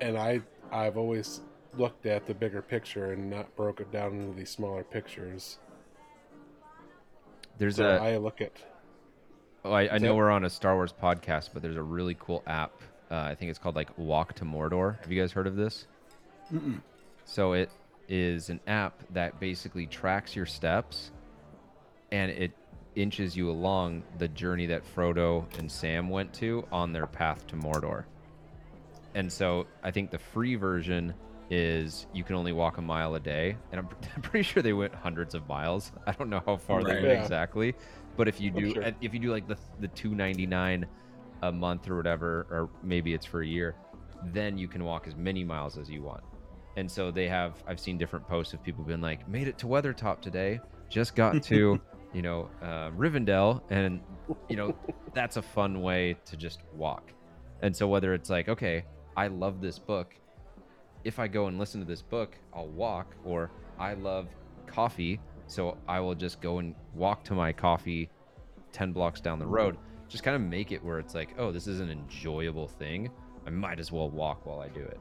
and 0.00 0.16
I 0.18 0.42
I've 0.70 0.96
always 0.98 1.40
looked 1.76 2.06
at 2.06 2.26
the 2.26 2.34
bigger 2.34 2.62
picture 2.62 3.12
and 3.12 3.30
not 3.30 3.54
broke 3.56 3.80
it 3.80 3.90
down 3.90 4.12
into 4.20 4.36
these 4.36 4.50
smaller 4.50 4.84
pictures. 4.84 5.58
There's 7.58 7.76
So 7.76 7.88
a. 7.88 7.96
I 7.98 8.16
look 8.18 8.40
at 8.40 8.52
Oh, 9.64 9.72
I, 9.72 9.94
I 9.94 9.98
know 9.98 10.08
that- 10.08 10.14
we're 10.14 10.30
on 10.30 10.44
a 10.44 10.50
Star 10.50 10.74
Wars 10.76 10.92
podcast, 10.92 11.50
but 11.52 11.62
there's 11.62 11.76
a 11.76 11.82
really 11.82 12.16
cool 12.20 12.42
app. 12.46 12.72
Uh, 13.10 13.16
I 13.16 13.34
think 13.34 13.50
it's 13.50 13.58
called 13.58 13.76
like 13.76 13.88
Walk 13.96 14.34
to 14.34 14.44
Mordor. 14.44 15.00
Have 15.00 15.10
you 15.10 15.20
guys 15.20 15.32
heard 15.32 15.46
of 15.46 15.56
this? 15.56 15.86
Mm-mm. 16.52 16.80
So 17.24 17.52
it 17.54 17.70
is 18.08 18.50
an 18.50 18.60
app 18.66 19.02
that 19.12 19.38
basically 19.40 19.86
tracks 19.86 20.34
your 20.36 20.46
steps, 20.46 21.10
and 22.12 22.30
it 22.30 22.52
inches 22.94 23.36
you 23.36 23.50
along 23.50 24.02
the 24.18 24.28
journey 24.28 24.66
that 24.66 24.82
Frodo 24.94 25.44
and 25.58 25.70
Sam 25.70 26.08
went 26.08 26.32
to 26.34 26.66
on 26.72 26.92
their 26.92 27.06
path 27.06 27.46
to 27.48 27.56
Mordor. 27.56 28.04
And 29.14 29.32
so 29.32 29.66
I 29.82 29.90
think 29.90 30.10
the 30.10 30.18
free 30.18 30.54
version 30.56 31.14
is 31.50 32.06
you 32.12 32.24
can 32.24 32.36
only 32.36 32.52
walk 32.52 32.76
a 32.78 32.82
mile 32.82 33.14
a 33.14 33.20
day, 33.20 33.56
and 33.72 33.78
I'm, 33.80 33.88
I'm 34.16 34.22
pretty 34.22 34.42
sure 34.42 34.62
they 34.62 34.72
went 34.74 34.94
hundreds 34.94 35.34
of 35.34 35.48
miles. 35.48 35.92
I 36.06 36.12
don't 36.12 36.28
know 36.28 36.42
how 36.44 36.56
far 36.56 36.82
they 36.84 36.94
went 36.94 37.04
Yeah. 37.06 37.22
exactly, 37.22 37.74
but 38.16 38.28
if 38.28 38.40
you 38.40 38.50
do, 38.50 38.74
sure. 38.74 38.92
if 39.00 39.14
you 39.14 39.20
do 39.20 39.30
like 39.30 39.48
the 39.48 39.56
the 39.80 39.88
299 39.88 40.86
a 41.42 41.52
month 41.52 41.88
or 41.88 41.96
whatever, 41.96 42.46
or 42.50 42.68
maybe 42.82 43.14
it's 43.14 43.26
for 43.26 43.42
a 43.42 43.46
year, 43.46 43.76
then 44.32 44.58
you 44.58 44.68
can 44.68 44.84
walk 44.84 45.06
as 45.06 45.16
many 45.16 45.44
miles 45.44 45.78
as 45.78 45.88
you 45.88 46.02
want. 46.02 46.22
And 46.76 46.90
so 46.90 47.10
they 47.10 47.28
have, 47.28 47.62
I've 47.66 47.80
seen 47.80 47.98
different 47.98 48.26
posts 48.28 48.54
of 48.54 48.62
people 48.62 48.84
being 48.84 49.00
like, 49.00 49.28
made 49.28 49.48
it 49.48 49.58
to 49.58 49.66
Weathertop 49.66 50.20
today, 50.20 50.60
just 50.88 51.14
got 51.14 51.42
to, 51.44 51.80
you 52.14 52.22
know, 52.22 52.48
uh, 52.62 52.90
Rivendell. 52.90 53.62
And, 53.70 54.00
you 54.48 54.56
know, 54.56 54.76
that's 55.14 55.36
a 55.36 55.42
fun 55.42 55.82
way 55.82 56.16
to 56.26 56.36
just 56.36 56.60
walk. 56.74 57.12
And 57.62 57.74
so 57.74 57.88
whether 57.88 58.14
it's 58.14 58.30
like, 58.30 58.48
okay, 58.48 58.84
I 59.16 59.26
love 59.26 59.60
this 59.60 59.78
book. 59.78 60.14
If 61.04 61.18
I 61.18 61.26
go 61.26 61.46
and 61.46 61.58
listen 61.58 61.80
to 61.80 61.86
this 61.86 62.02
book, 62.02 62.36
I'll 62.54 62.68
walk, 62.68 63.14
or 63.24 63.50
I 63.78 63.94
love 63.94 64.28
coffee. 64.66 65.20
So 65.48 65.76
I 65.88 65.98
will 66.00 66.14
just 66.14 66.40
go 66.40 66.58
and 66.58 66.74
walk 66.94 67.24
to 67.24 67.34
my 67.34 67.52
coffee 67.52 68.10
10 68.72 68.92
blocks 68.92 69.20
down 69.20 69.38
the 69.38 69.46
road. 69.46 69.76
Just 70.08 70.24
kind 70.24 70.34
of 70.34 70.42
make 70.42 70.72
it 70.72 70.82
where 70.82 70.98
it's 70.98 71.14
like, 71.14 71.34
oh, 71.38 71.52
this 71.52 71.66
is 71.66 71.80
an 71.80 71.90
enjoyable 71.90 72.68
thing. 72.68 73.10
I 73.46 73.50
might 73.50 73.78
as 73.78 73.92
well 73.92 74.10
walk 74.10 74.46
while 74.46 74.60
I 74.60 74.68
do 74.68 74.80
it. 74.80 75.00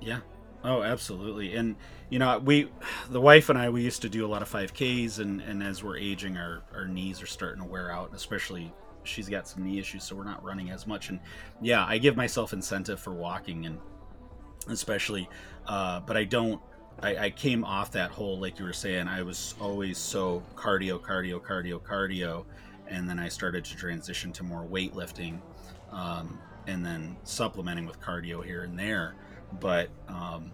Yeah. 0.00 0.20
Oh, 0.64 0.82
absolutely. 0.82 1.56
And 1.56 1.76
you 2.08 2.18
know, 2.18 2.38
we, 2.38 2.70
the 3.10 3.20
wife 3.20 3.48
and 3.48 3.58
I, 3.58 3.70
we 3.70 3.82
used 3.82 4.02
to 4.02 4.08
do 4.08 4.24
a 4.24 4.28
lot 4.28 4.42
of 4.42 4.50
5Ks, 4.50 5.18
and 5.18 5.40
and 5.40 5.62
as 5.62 5.82
we're 5.82 5.96
aging, 5.96 6.36
our 6.36 6.62
our 6.74 6.86
knees 6.86 7.22
are 7.22 7.26
starting 7.26 7.62
to 7.62 7.68
wear 7.68 7.90
out. 7.90 8.10
Especially, 8.14 8.72
she's 9.02 9.28
got 9.28 9.48
some 9.48 9.64
knee 9.64 9.78
issues, 9.78 10.04
so 10.04 10.14
we're 10.14 10.24
not 10.24 10.42
running 10.44 10.70
as 10.70 10.86
much. 10.86 11.08
And 11.08 11.20
yeah, 11.60 11.84
I 11.84 11.98
give 11.98 12.16
myself 12.16 12.52
incentive 12.52 13.00
for 13.00 13.12
walking, 13.12 13.66
and 13.66 13.78
especially, 14.68 15.28
uh, 15.66 16.00
but 16.00 16.16
I 16.16 16.24
don't. 16.24 16.60
I, 17.00 17.16
I 17.16 17.30
came 17.30 17.64
off 17.64 17.92
that 17.92 18.10
whole, 18.10 18.38
like 18.38 18.58
you 18.58 18.66
were 18.66 18.74
saying, 18.74 19.08
I 19.08 19.22
was 19.22 19.54
always 19.58 19.96
so 19.96 20.42
cardio, 20.54 21.00
cardio, 21.00 21.40
cardio, 21.40 21.80
cardio, 21.80 22.44
and 22.92 23.08
then 23.08 23.18
I 23.18 23.28
started 23.28 23.64
to 23.64 23.76
transition 23.76 24.32
to 24.32 24.44
more 24.44 24.64
weightlifting, 24.64 25.40
um, 25.90 26.38
and 26.66 26.84
then 26.84 27.16
supplementing 27.24 27.86
with 27.86 28.00
cardio 28.00 28.44
here 28.44 28.62
and 28.62 28.78
there 28.78 29.16
but 29.60 29.90
um, 30.08 30.52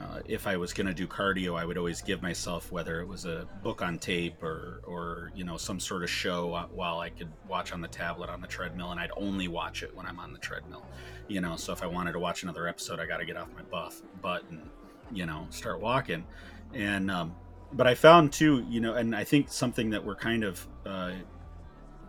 uh, 0.00 0.20
if 0.26 0.46
I 0.46 0.56
was 0.56 0.72
going 0.72 0.86
to 0.86 0.94
do 0.94 1.06
cardio, 1.06 1.58
I 1.58 1.64
would 1.64 1.78
always 1.78 2.00
give 2.02 2.22
myself 2.22 2.70
whether 2.72 3.00
it 3.00 3.08
was 3.08 3.24
a 3.24 3.46
book 3.62 3.82
on 3.82 3.98
tape 3.98 4.42
or 4.42 4.80
or 4.84 5.32
you 5.34 5.44
know 5.44 5.56
some 5.56 5.80
sort 5.80 6.02
of 6.02 6.10
show 6.10 6.66
while 6.72 7.00
I 7.00 7.10
could 7.10 7.30
watch 7.48 7.72
on 7.72 7.80
the 7.80 7.88
tablet 7.88 8.30
on 8.30 8.40
the 8.40 8.46
treadmill, 8.46 8.90
and 8.90 9.00
I'd 9.00 9.12
only 9.16 9.48
watch 9.48 9.82
it 9.82 9.94
when 9.94 10.06
I'm 10.06 10.18
on 10.18 10.32
the 10.32 10.38
treadmill. 10.38 10.84
You 11.28 11.40
know, 11.40 11.56
so 11.56 11.72
if 11.72 11.82
I 11.82 11.86
wanted 11.86 12.12
to 12.12 12.18
watch 12.18 12.42
another 12.42 12.66
episode, 12.68 13.00
I 13.00 13.06
got 13.06 13.18
to 13.18 13.24
get 13.24 13.36
off 13.36 13.48
my 13.54 13.62
buff 13.62 14.02
butt 14.20 14.44
and 14.50 14.68
you 15.12 15.26
know 15.26 15.46
start 15.50 15.80
walking. 15.80 16.24
And 16.72 17.10
um, 17.10 17.34
but 17.72 17.86
I 17.86 17.94
found 17.94 18.32
too, 18.32 18.64
you 18.68 18.80
know, 18.80 18.94
and 18.94 19.14
I 19.14 19.24
think 19.24 19.48
something 19.50 19.90
that 19.90 20.04
we're 20.04 20.16
kind 20.16 20.44
of 20.44 20.66
uh, 20.84 21.12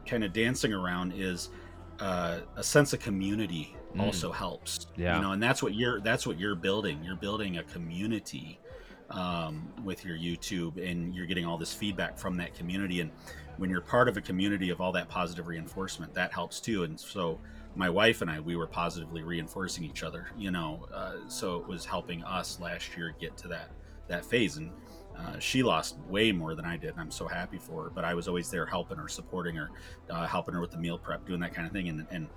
kind 0.05 0.23
of 0.23 0.33
dancing 0.33 0.73
around 0.73 1.13
is 1.15 1.49
uh, 1.99 2.39
a 2.55 2.63
sense 2.63 2.93
of 2.93 2.99
community 2.99 3.75
Mm. 3.95 4.01
also 4.01 4.31
helps. 4.31 4.87
Yeah. 4.97 5.15
You 5.15 5.21
know, 5.21 5.31
and 5.31 5.41
that's 5.41 5.63
what 5.63 5.73
you're 5.73 6.01
that's 6.01 6.27
what 6.27 6.37
you're 6.37 6.55
building. 6.55 7.01
You're 7.03 7.15
building 7.15 7.57
a 7.59 7.63
community 7.63 8.59
um, 9.09 9.71
with 9.83 10.03
your 10.03 10.17
YouTube, 10.17 10.83
and 10.85 11.15
you're 11.15 11.25
getting 11.27 11.45
all 11.45 11.57
this 11.57 11.73
feedback 11.73 12.17
from 12.17 12.35
that 12.37 12.55
community. 12.55 12.99
And 13.01 13.11
when 13.57 13.69
you're 13.69 13.81
part 13.81 14.09
of 14.09 14.17
a 14.17 14.21
community 14.21 14.69
of 14.69 14.81
all 14.81 14.91
that 14.93 15.07
positive 15.07 15.47
reinforcement, 15.47 16.13
that 16.15 16.33
helps 16.33 16.59
too. 16.59 16.83
And 16.83 16.99
so, 16.99 17.39
my 17.75 17.89
wife 17.89 18.21
and 18.21 18.29
I, 18.29 18.39
we 18.39 18.55
were 18.55 18.67
positively 18.67 19.23
reinforcing 19.23 19.83
each 19.85 20.03
other. 20.03 20.27
You 20.37 20.51
know, 20.51 20.87
uh, 20.93 21.13
so 21.29 21.57
it 21.61 21.67
was 21.67 21.85
helping 21.85 22.21
us 22.23 22.59
last 22.59 22.97
year 22.97 23.15
get 23.19 23.37
to 23.37 23.47
that 23.49 23.69
that 24.07 24.25
phase. 24.25 24.57
And 24.57 24.71
uh, 25.17 25.39
she 25.39 25.63
lost 25.63 25.97
way 26.09 26.31
more 26.31 26.55
than 26.55 26.65
I 26.65 26.77
did, 26.77 26.91
and 26.91 26.99
I'm 26.99 27.11
so 27.11 27.27
happy 27.27 27.57
for 27.57 27.83
her. 27.83 27.89
But 27.89 28.03
I 28.03 28.13
was 28.13 28.27
always 28.27 28.49
there 28.49 28.65
helping 28.65 28.97
her, 28.97 29.07
supporting 29.07 29.55
her, 29.55 29.69
uh, 30.09 30.27
helping 30.27 30.53
her 30.53 30.61
with 30.61 30.71
the 30.71 30.77
meal 30.77 30.97
prep, 30.97 31.25
doing 31.25 31.39
that 31.41 31.53
kind 31.53 31.65
of 31.67 31.73
thing. 31.73 31.89
And, 31.89 32.05
and 32.11 32.27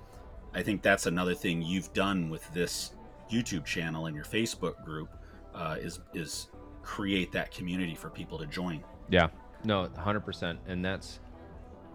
I 0.55 0.63
think 0.63 0.83
that's 0.83 1.07
another 1.07 1.35
thing 1.35 1.63
you've 1.63 1.93
done 1.93 2.31
with 2.31 2.53
this 2.53 2.95
YouTube 3.31 3.65
channel 3.65 4.07
and 4.07 4.17
your 4.17 4.25
Facebook 4.25 4.85
group 4.85 5.11
uh, 5.55 5.77
is 5.81 6.01
is 6.15 6.49
create 6.83 7.33
that 7.33 7.51
community 7.51 7.95
for 7.95 8.11
people 8.11 8.39
to 8.39 8.47
join. 8.47 8.83
Yeah, 9.11 9.29
no, 9.65 9.89
hundred 9.97 10.21
percent, 10.21 10.59
and 10.67 10.85
that's 10.85 11.21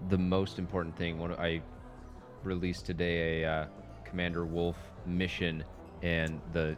the 0.09 0.17
most 0.17 0.59
important 0.59 0.95
thing. 0.97 1.17
When 1.17 1.31
I 1.33 1.61
released 2.43 2.85
today 2.85 3.43
a 3.43 3.49
uh, 3.49 3.65
Commander 4.03 4.45
Wolf 4.45 4.77
mission, 5.05 5.63
and 6.01 6.41
the 6.51 6.75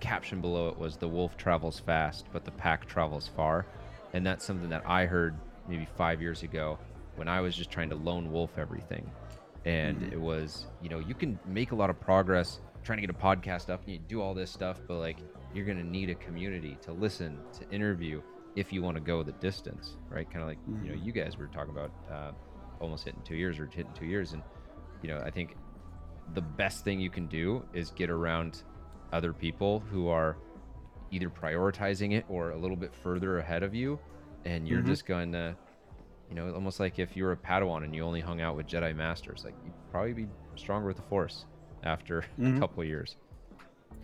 caption 0.00 0.40
below 0.40 0.68
it 0.68 0.78
was 0.78 0.96
"The 0.96 1.08
wolf 1.08 1.36
travels 1.36 1.78
fast, 1.80 2.26
but 2.32 2.44
the 2.44 2.50
pack 2.52 2.86
travels 2.86 3.28
far," 3.28 3.66
and 4.12 4.26
that's 4.26 4.44
something 4.44 4.68
that 4.70 4.82
I 4.86 5.06
heard 5.06 5.36
maybe 5.68 5.86
five 5.96 6.20
years 6.20 6.42
ago 6.42 6.78
when 7.16 7.28
I 7.28 7.40
was 7.40 7.54
just 7.56 7.70
trying 7.70 7.90
to 7.90 7.96
lone 7.96 8.32
wolf 8.32 8.58
everything, 8.58 9.10
and 9.64 10.00
Mhm. 10.00 10.12
it 10.12 10.20
was 10.20 10.66
you 10.82 10.88
know 10.88 10.98
you 10.98 11.14
can 11.14 11.38
make 11.46 11.72
a 11.72 11.76
lot 11.76 11.90
of 11.90 12.00
progress 12.00 12.60
trying 12.82 12.96
to 12.96 13.06
get 13.06 13.10
a 13.10 13.18
podcast 13.18 13.68
up 13.68 13.82
and 13.84 13.92
you 13.92 13.98
do 14.08 14.22
all 14.22 14.32
this 14.34 14.50
stuff, 14.50 14.80
but 14.88 14.98
like 14.98 15.18
you're 15.52 15.66
gonna 15.66 15.82
need 15.84 16.08
a 16.10 16.14
community 16.14 16.78
to 16.82 16.92
listen 16.92 17.42
to 17.52 17.68
interview 17.70 18.22
if 18.56 18.72
you 18.72 18.82
want 18.82 18.96
to 18.96 19.00
go 19.00 19.22
the 19.22 19.32
distance, 19.32 19.96
right? 20.08 20.28
Kind 20.30 20.42
of 20.42 20.48
like 20.48 20.58
you 20.82 20.88
know 20.90 20.94
Mhm. 20.96 21.04
you 21.04 21.12
guys 21.12 21.36
were 21.36 21.46
talking 21.48 21.70
about 21.70 21.90
uh, 22.10 22.32
almost 22.80 23.04
hitting 23.04 23.22
two 23.22 23.34
years 23.36 23.58
or 23.60 23.66
hitting 23.66 23.92
two 23.92 24.06
years, 24.06 24.32
and 24.32 24.42
you 25.02 25.08
know 25.08 25.20
I 25.20 25.30
think 25.30 25.56
the 26.34 26.40
best 26.40 26.84
thing 26.84 27.00
you 27.00 27.10
can 27.10 27.26
do 27.26 27.64
is 27.72 27.90
get 27.90 28.08
around 28.10 28.62
other 29.12 29.32
people 29.32 29.80
who 29.90 30.08
are 30.08 30.36
either 31.10 31.28
prioritizing 31.30 32.12
it 32.12 32.24
or 32.28 32.50
a 32.50 32.56
little 32.56 32.76
bit 32.76 32.94
further 32.94 33.38
ahead 33.38 33.62
of 33.62 33.74
you, 33.74 33.98
and 34.44 34.68
you're 34.68 34.80
Mhm. 34.82 34.86
just 34.86 35.06
going 35.06 35.32
to, 35.32 35.56
you 36.28 36.34
know, 36.36 36.52
almost 36.54 36.78
like 36.78 36.98
if 36.98 37.16
you 37.16 37.24
were 37.24 37.32
a 37.32 37.36
Padawan 37.36 37.82
and 37.84 37.94
you 37.94 38.02
only 38.04 38.20
hung 38.20 38.40
out 38.40 38.56
with 38.56 38.66
Jedi 38.66 38.94
Masters, 38.94 39.42
like 39.44 39.56
you'd 39.64 39.74
probably 39.90 40.12
be 40.12 40.28
stronger 40.56 40.86
with 40.86 40.96
the 40.96 41.02
Force 41.02 41.44
after 41.82 42.24
Mhm. 42.38 42.56
a 42.56 42.60
couple 42.60 42.82
of 42.82 42.88
years. 42.88 43.16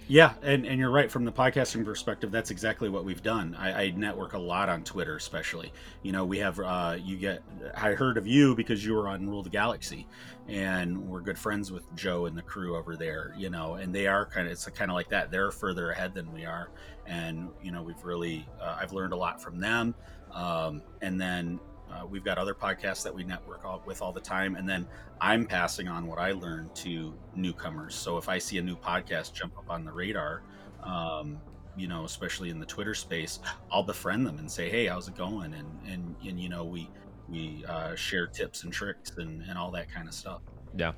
Yeah, 0.09 0.35
and, 0.43 0.65
and 0.65 0.79
you're 0.79 0.91
right. 0.91 1.11
From 1.11 1.25
the 1.25 1.33
podcasting 1.33 1.85
perspective, 1.85 2.31
that's 2.31 2.53
exactly 2.53 2.89
what 2.89 3.05
we've 3.05 3.25
done. 3.25 3.57
I, 3.59 3.83
I 3.83 3.91
network 3.91 4.35
a 4.35 4.39
lot 4.39 4.69
on 4.69 4.85
Twitter, 4.85 5.17
especially. 5.17 5.73
You 6.03 6.13
know, 6.13 6.25
we 6.25 6.39
have, 6.39 6.61
uh, 6.61 6.97
you 7.03 7.17
get, 7.17 7.43
I 7.75 7.93
heard 7.93 8.17
of 8.17 8.25
you 8.25 8.55
because 8.55 8.85
you 8.85 8.95
were 8.95 9.09
on 9.09 9.29
Rule 9.29 9.43
the 9.43 9.51
Galaxy, 9.51 10.07
and 10.47 11.09
we're 11.09 11.23
good 11.23 11.39
friends 11.39 11.73
with 11.73 11.93
Joe 11.97 12.27
and 12.27 12.39
the 12.39 12.43
crew 12.43 12.77
over 12.77 12.95
there, 12.95 13.35
you 13.37 13.51
know, 13.51 13.75
and 13.75 13.93
they 13.93 14.07
are 14.07 14.25
kind 14.25 14.47
of, 14.47 14.53
it's 14.53 14.65
kind 14.67 14.93
of 14.93 14.95
like 14.95 15.09
that. 15.09 15.33
They're 15.33 15.51
further 15.51 15.91
ahead 15.91 16.15
than 16.15 16.33
we 16.33 16.45
are. 16.45 16.71
And, 17.07 17.49
you 17.61 17.73
know, 17.73 17.83
we've 17.83 18.05
really, 18.05 18.49
uh, 18.61 18.77
I've 18.81 18.93
learned 18.93 19.13
a 19.13 19.17
lot 19.17 19.43
from 19.43 19.59
them. 19.59 19.93
Um, 20.33 20.83
and 21.03 21.21
then 21.21 21.59
uh, 21.93 22.05
we've 22.07 22.25
got 22.25 22.39
other 22.39 22.55
podcasts 22.55 23.03
that 23.05 23.15
we 23.15 23.25
network 23.25 23.65
all, 23.65 23.83
with 23.87 24.03
all 24.03 24.13
the 24.13 24.21
time. 24.21 24.57
And 24.57 24.69
then 24.69 24.87
I'm 25.21 25.47
passing 25.47 25.89
on 25.89 26.07
what 26.07 26.19
I 26.19 26.33
learned 26.33 26.75
to 26.77 27.15
newcomers. 27.35 27.95
So 27.95 28.19
if 28.19 28.29
I 28.29 28.39
see 28.39 28.59
a 28.59 28.63
new 28.63 28.77
podcast 28.77 29.33
jump 29.33 29.57
up 29.57 29.71
on 29.71 29.85
the 29.85 29.93
radar, 29.93 30.43
um, 30.83 31.41
you 31.77 31.87
know, 31.87 32.05
especially 32.05 32.51
in 32.51 32.59
the 32.59 32.67
Twitter 32.67 32.95
space, 32.95 33.39
I'll 33.71 33.83
befriend 33.83 34.27
them 34.27 34.39
and 34.39 34.51
say, 34.51 34.71
"Hey, 34.71 34.87
how's 34.87 35.09
it 35.09 35.17
going?" 35.17 35.53
And 35.53 35.69
and 35.87 36.17
and 36.27 36.41
you 36.41 36.49
know, 36.49 36.65
we 36.65 36.89
we 37.29 37.65
uh, 37.69 37.95
share 37.95 38.27
tips 38.27 38.65
and 38.65 38.73
tricks 38.73 39.13
and 39.19 39.43
and 39.43 39.59
all 39.59 39.71
that 39.73 39.91
kind 39.91 40.09
of 40.09 40.15
stuff. 40.15 40.41
Yeah, 40.75 40.93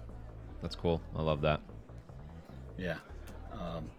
that's 0.63 0.77
cool. 0.77 1.01
I 1.17 1.23
love 1.23 1.41
that. 1.41 1.61
Yeah. 2.77 2.99
Um, 3.53 3.91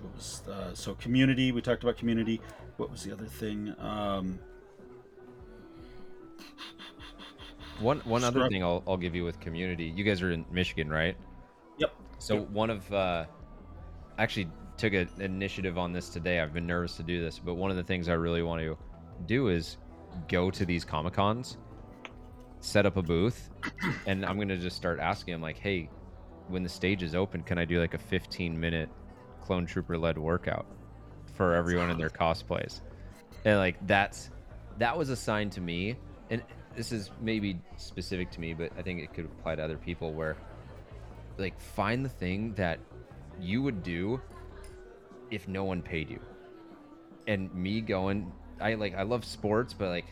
what 0.00 0.14
was 0.14 0.42
uh, 0.46 0.74
so 0.74 0.94
community? 0.94 1.52
We 1.52 1.62
talked 1.62 1.82
about 1.82 1.96
community. 1.96 2.40
What 2.76 2.90
was 2.90 3.02
the 3.02 3.12
other 3.12 3.24
thing? 3.24 3.74
Um, 3.78 4.38
One 7.80 8.00
one 8.00 8.24
other 8.24 8.40
Scrub- 8.40 8.50
thing 8.50 8.62
I'll, 8.62 8.82
I'll 8.86 8.96
give 8.96 9.14
you 9.14 9.24
with 9.24 9.38
community. 9.40 9.84
You 9.84 10.04
guys 10.04 10.22
are 10.22 10.32
in 10.32 10.44
Michigan, 10.50 10.88
right? 10.90 11.16
Yep. 11.78 11.94
So 12.18 12.40
one 12.40 12.70
of 12.70 12.92
uh, 12.92 13.26
actually 14.18 14.50
took 14.76 14.92
an 14.92 15.08
initiative 15.18 15.78
on 15.78 15.92
this 15.92 16.08
today. 16.08 16.40
I've 16.40 16.52
been 16.52 16.66
nervous 16.66 16.96
to 16.96 17.02
do 17.02 17.22
this, 17.22 17.38
but 17.38 17.54
one 17.54 17.70
of 17.70 17.76
the 17.76 17.82
things 17.82 18.08
I 18.08 18.14
really 18.14 18.42
want 18.42 18.60
to 18.62 18.76
do 19.26 19.48
is 19.48 19.76
go 20.28 20.50
to 20.50 20.64
these 20.64 20.84
comic 20.84 21.14
cons, 21.14 21.56
set 22.60 22.86
up 22.86 22.96
a 22.96 23.02
booth, 23.02 23.50
and 24.06 24.24
I'm 24.24 24.38
gonna 24.38 24.56
just 24.56 24.76
start 24.76 24.98
asking 24.98 25.34
them 25.34 25.42
like, 25.42 25.58
hey, 25.58 25.88
when 26.48 26.62
the 26.62 26.68
stage 26.68 27.02
is 27.02 27.14
open, 27.14 27.42
can 27.42 27.58
I 27.58 27.64
do 27.64 27.80
like 27.80 27.94
a 27.94 27.98
15 27.98 28.58
minute 28.58 28.88
clone 29.40 29.66
trooper 29.66 29.98
led 29.98 30.18
workout 30.18 30.66
for 31.34 31.54
everyone 31.54 31.90
in 31.90 31.98
their 31.98 32.10
cosplays? 32.10 32.80
And 33.44 33.58
like 33.58 33.76
that's 33.86 34.30
that 34.78 34.96
was 34.96 35.10
a 35.10 35.16
sign 35.16 35.50
to 35.50 35.60
me, 35.60 35.96
and 36.30 36.42
this 36.78 36.92
is 36.92 37.10
maybe 37.20 37.60
specific 37.76 38.30
to 38.30 38.40
me, 38.40 38.54
but 38.54 38.70
I 38.78 38.82
think 38.82 39.02
it 39.02 39.12
could 39.12 39.24
apply 39.24 39.56
to 39.56 39.64
other 39.64 39.76
people 39.76 40.12
where 40.12 40.36
like 41.36 41.60
find 41.60 42.04
the 42.04 42.08
thing 42.08 42.54
that 42.54 42.78
you 43.40 43.62
would 43.62 43.82
do 43.82 44.20
if 45.32 45.48
no 45.48 45.64
one 45.64 45.82
paid 45.82 46.08
you. 46.08 46.20
And 47.26 47.52
me 47.52 47.80
going, 47.80 48.32
I 48.60 48.74
like 48.74 48.94
I 48.94 49.02
love 49.02 49.24
sports, 49.24 49.74
but 49.74 49.88
like 49.88 50.06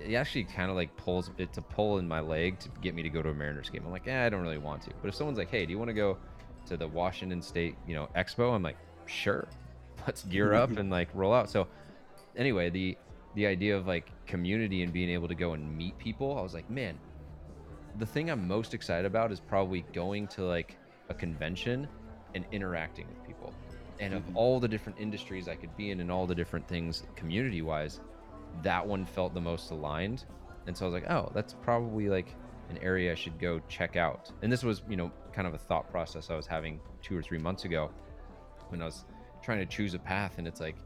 it 0.00 0.14
actually 0.14 0.44
kind 0.44 0.70
of 0.70 0.76
like 0.76 0.96
pulls 0.96 1.30
it's 1.36 1.58
a 1.58 1.62
pull 1.62 1.98
in 1.98 2.08
my 2.08 2.20
leg 2.20 2.58
to 2.60 2.70
get 2.80 2.94
me 2.94 3.02
to 3.02 3.10
go 3.10 3.20
to 3.20 3.28
a 3.28 3.34
Mariners 3.34 3.68
game. 3.68 3.82
I'm 3.84 3.92
like, 3.92 4.08
eh, 4.08 4.24
I 4.24 4.30
don't 4.30 4.40
really 4.40 4.56
want 4.56 4.80
to. 4.84 4.90
But 5.02 5.08
if 5.08 5.14
someone's 5.14 5.38
like, 5.38 5.50
hey, 5.50 5.66
do 5.66 5.72
you 5.72 5.78
want 5.78 5.90
to 5.90 5.94
go 5.94 6.16
to 6.68 6.78
the 6.78 6.88
Washington 6.88 7.42
State, 7.42 7.76
you 7.86 7.94
know, 7.94 8.08
Expo? 8.16 8.54
I'm 8.54 8.62
like, 8.62 8.78
sure. 9.04 9.46
Let's 10.06 10.22
gear 10.22 10.54
up 10.54 10.78
and 10.78 10.88
like 10.88 11.10
roll 11.12 11.34
out. 11.34 11.50
So 11.50 11.68
anyway, 12.34 12.70
the 12.70 12.96
the 13.36 13.46
idea 13.46 13.76
of 13.76 13.86
like 13.86 14.10
community 14.26 14.82
and 14.82 14.92
being 14.92 15.10
able 15.10 15.28
to 15.28 15.34
go 15.34 15.52
and 15.52 15.76
meet 15.76 15.96
people, 15.98 16.36
I 16.38 16.42
was 16.42 16.54
like, 16.54 16.68
man, 16.68 16.98
the 17.98 18.06
thing 18.06 18.30
I'm 18.30 18.48
most 18.48 18.74
excited 18.74 19.04
about 19.04 19.30
is 19.30 19.40
probably 19.40 19.84
going 19.92 20.26
to 20.28 20.42
like 20.42 20.76
a 21.10 21.14
convention 21.14 21.86
and 22.34 22.44
interacting 22.50 23.06
with 23.06 23.24
people. 23.26 23.52
And 24.00 24.14
of 24.14 24.22
mm-hmm. 24.22 24.36
all 24.36 24.58
the 24.58 24.68
different 24.68 24.98
industries 24.98 25.48
I 25.48 25.54
could 25.54 25.74
be 25.76 25.90
in 25.90 26.00
and 26.00 26.10
all 26.10 26.26
the 26.26 26.34
different 26.34 26.66
things 26.66 27.04
community 27.14 27.60
wise, 27.60 28.00
that 28.62 28.84
one 28.84 29.04
felt 29.04 29.34
the 29.34 29.40
most 29.40 29.70
aligned. 29.70 30.24
And 30.66 30.76
so 30.76 30.86
I 30.86 30.88
was 30.88 30.94
like, 30.94 31.10
oh, 31.10 31.30
that's 31.34 31.54
probably 31.62 32.08
like 32.08 32.34
an 32.70 32.78
area 32.78 33.12
I 33.12 33.14
should 33.14 33.38
go 33.38 33.60
check 33.68 33.96
out. 33.96 34.32
And 34.42 34.50
this 34.50 34.64
was, 34.64 34.82
you 34.88 34.96
know, 34.96 35.12
kind 35.32 35.46
of 35.46 35.52
a 35.52 35.58
thought 35.58 35.90
process 35.90 36.30
I 36.30 36.36
was 36.36 36.46
having 36.46 36.80
two 37.02 37.16
or 37.16 37.22
three 37.22 37.38
months 37.38 37.64
ago 37.64 37.90
when 38.68 38.80
I 38.80 38.86
was 38.86 39.04
trying 39.42 39.58
to 39.58 39.66
choose 39.66 39.92
a 39.92 39.98
path. 39.98 40.38
And 40.38 40.48
it's 40.48 40.60
like, 40.60 40.76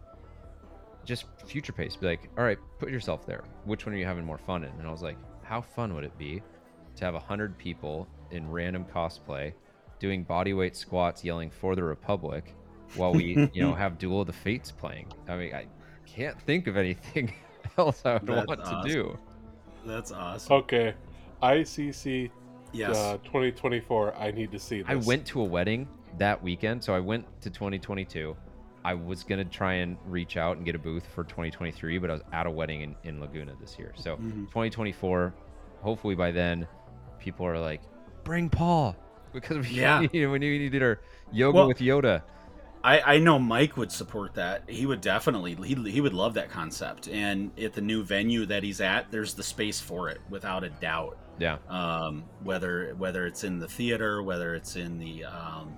just 1.05 1.24
future 1.46 1.72
pace. 1.72 1.96
Be 1.96 2.07
like, 2.07 2.28
all 2.36 2.44
right, 2.44 2.59
put 2.78 2.90
yourself 2.90 3.26
there. 3.26 3.44
Which 3.64 3.86
one 3.86 3.94
are 3.94 3.98
you 3.98 4.07
having 4.07 4.24
more 4.24 4.38
fun 4.38 4.64
in? 4.64 4.70
And 4.78 4.86
I 4.86 4.90
was 4.90 5.03
like, 5.03 5.16
how 5.42 5.61
fun 5.61 5.94
would 5.94 6.05
it 6.05 6.16
be 6.18 6.42
to 6.96 7.05
have 7.05 7.14
a 7.14 7.20
hundred 7.20 7.57
people 7.59 8.07
in 8.30 8.51
random 8.51 8.84
cosplay 8.84 9.53
doing 9.98 10.24
bodyweight 10.24 10.76
squats, 10.76 11.24
yelling 11.24 11.51
for 11.51 11.74
the 11.74 11.82
Republic, 11.82 12.55
while 12.96 13.12
we, 13.12 13.48
you 13.53 13.62
know, 13.62 13.74
have 13.84 13.98
Duel 13.98 14.20
of 14.22 14.26
the 14.26 14.32
Fates 14.32 14.70
playing? 14.70 15.07
I 15.28 15.36
mean, 15.36 15.55
I 15.55 15.66
can't 16.07 16.40
think 16.42 16.66
of 16.66 16.76
anything 16.76 17.34
else 17.78 18.03
I 18.05 18.14
would 18.14 18.26
That's 18.26 18.46
want 18.46 18.61
awesome. 18.61 18.82
to 18.82 18.92
do. 18.92 19.18
that's 19.86 20.12
awesome. 20.12 20.53
Okay, 20.53 20.94
ICC 21.42 22.30
yes. 22.72 22.96
uh, 22.96 23.18
2024. 23.24 24.14
I 24.16 24.30
need 24.30 24.53
to 24.53 24.59
see 24.59 24.82
this. 24.82 24.90
I 24.90 24.96
went 24.96 25.26
to 25.26 25.40
a 25.40 25.44
wedding 25.44 25.88
that 26.18 26.42
weekend, 26.42 26.82
so 26.82 26.94
I 26.94 27.01
went 27.01 27.24
to 27.42 27.51
2022. 27.51 28.36
I 28.85 28.95
was 28.95 29.22
gonna 29.24 29.45
try 29.45 29.74
and 29.74 29.97
reach 30.07 30.37
out 30.37 30.57
and 30.57 30.64
get 30.64 30.74
a 30.74 30.78
booth 30.78 31.07
for 31.14 31.24
2023, 31.24 31.99
but 31.99 32.11
I 32.11 32.14
was 32.14 32.22
at 32.33 32.47
a 32.47 32.51
wedding 32.51 32.81
in, 32.83 32.97
in 33.05 33.20
Laguna 33.20 33.53
this 33.61 33.78
year. 33.78 33.93
So 33.97 34.16
Mhm. 34.16 34.47
2024, 34.49 35.35
hopefully 35.83 36.14
by 36.14 36.31
then, 36.31 36.66
people 37.18 37.47
are 37.47 37.59
like, 37.59 37.83
bring 38.24 38.49
Paul 38.49 38.97
because 39.33 39.59
we 39.68 39.74
Yeah. 39.81 40.07
you 40.12 40.22
know, 40.26 40.31
when 40.33 40.41
we 40.41 40.68
did 40.68 40.83
our 40.83 41.01
yoga 41.33 41.57
Well- 41.57 41.68
with 41.68 41.78
Yoda. 41.78 42.22
I, 42.83 43.16
I 43.16 43.18
know 43.18 43.39
Mike 43.39 43.76
would 43.76 43.93
support 43.93 44.33
that. 44.37 44.62
He 44.66 44.87
would 44.87 45.03
definitely 45.03 45.55
he, 45.55 45.74
he 45.91 46.01
would 46.01 46.14
love 46.14 46.33
that 46.35 46.49
concept. 46.49 47.09
And 47.09 47.51
at 47.61 47.74
the 47.74 47.83
new 47.83 48.03
venue 48.03 48.47
that 48.47 48.62
he's 48.62 48.81
at, 48.81 49.11
there's 49.11 49.35
the 49.35 49.43
space 49.43 49.78
for 49.83 50.09
it 50.09 50.18
without 50.31 50.64
a 50.64 50.70
doubt. 50.70 51.18
Yeah, 51.39 51.59
Um, 51.68 52.24
whether 52.43 52.95
whether 52.97 53.26
it's 53.26 53.45
in 53.45 53.59
the 53.59 53.68
theater, 53.68 54.22
whether 54.22 54.55
it's 54.55 54.76
in 54.76 54.99
the 54.99 55.24
um, 55.26 55.74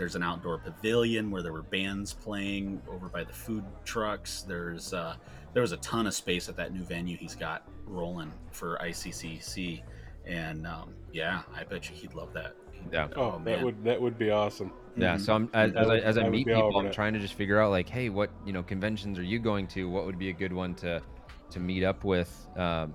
there's 0.00 0.14
an 0.16 0.22
outdoor 0.22 0.56
pavilion 0.56 1.30
where 1.30 1.42
there 1.42 1.52
were 1.52 1.60
bands 1.60 2.14
playing 2.14 2.80
over 2.90 3.10
by 3.10 3.22
the 3.22 3.34
food 3.34 3.62
trucks. 3.84 4.40
There's 4.40 4.94
uh, 4.94 5.16
there 5.52 5.60
was 5.60 5.72
a 5.72 5.76
ton 5.76 6.06
of 6.06 6.14
space 6.14 6.48
at 6.48 6.56
that 6.56 6.72
new 6.72 6.82
venue 6.82 7.18
he's 7.18 7.34
got 7.34 7.68
rolling 7.84 8.32
for 8.50 8.78
ICCC, 8.82 9.82
and 10.24 10.66
um, 10.66 10.94
yeah, 11.12 11.42
I 11.54 11.64
bet 11.64 11.90
you 11.90 11.96
he'd 11.96 12.14
love 12.14 12.32
that. 12.32 12.54
Yeah. 12.90 13.08
Oh, 13.14 13.32
that 13.32 13.40
man. 13.44 13.62
would 13.66 13.84
that 13.84 14.00
would 14.00 14.16
be 14.16 14.30
awesome. 14.30 14.72
yeah. 14.96 15.16
Mhm. 15.16 15.20
So 15.20 15.34
I'm 15.34 15.50
as, 15.52 15.72
as 15.74 15.88
I, 15.90 15.96
as 15.98 16.16
I 16.16 16.22
I 16.22 16.30
meet 16.30 16.46
people, 16.46 16.78
I'm 16.78 16.86
it. 16.86 16.94
trying 16.94 17.12
to 17.12 17.18
just 17.18 17.34
figure 17.34 17.60
out 17.60 17.70
like, 17.70 17.86
hey, 17.90 18.08
what 18.08 18.30
you 18.46 18.54
know 18.54 18.62
conventions 18.62 19.18
are 19.18 19.22
you 19.22 19.38
going 19.38 19.66
to? 19.66 19.86
What 19.90 20.06
would 20.06 20.18
be 20.18 20.30
a 20.30 20.32
good 20.32 20.54
one 20.54 20.74
to 20.76 21.02
to 21.50 21.60
meet 21.60 21.84
up 21.84 22.04
with? 22.04 22.48
Um, 22.56 22.94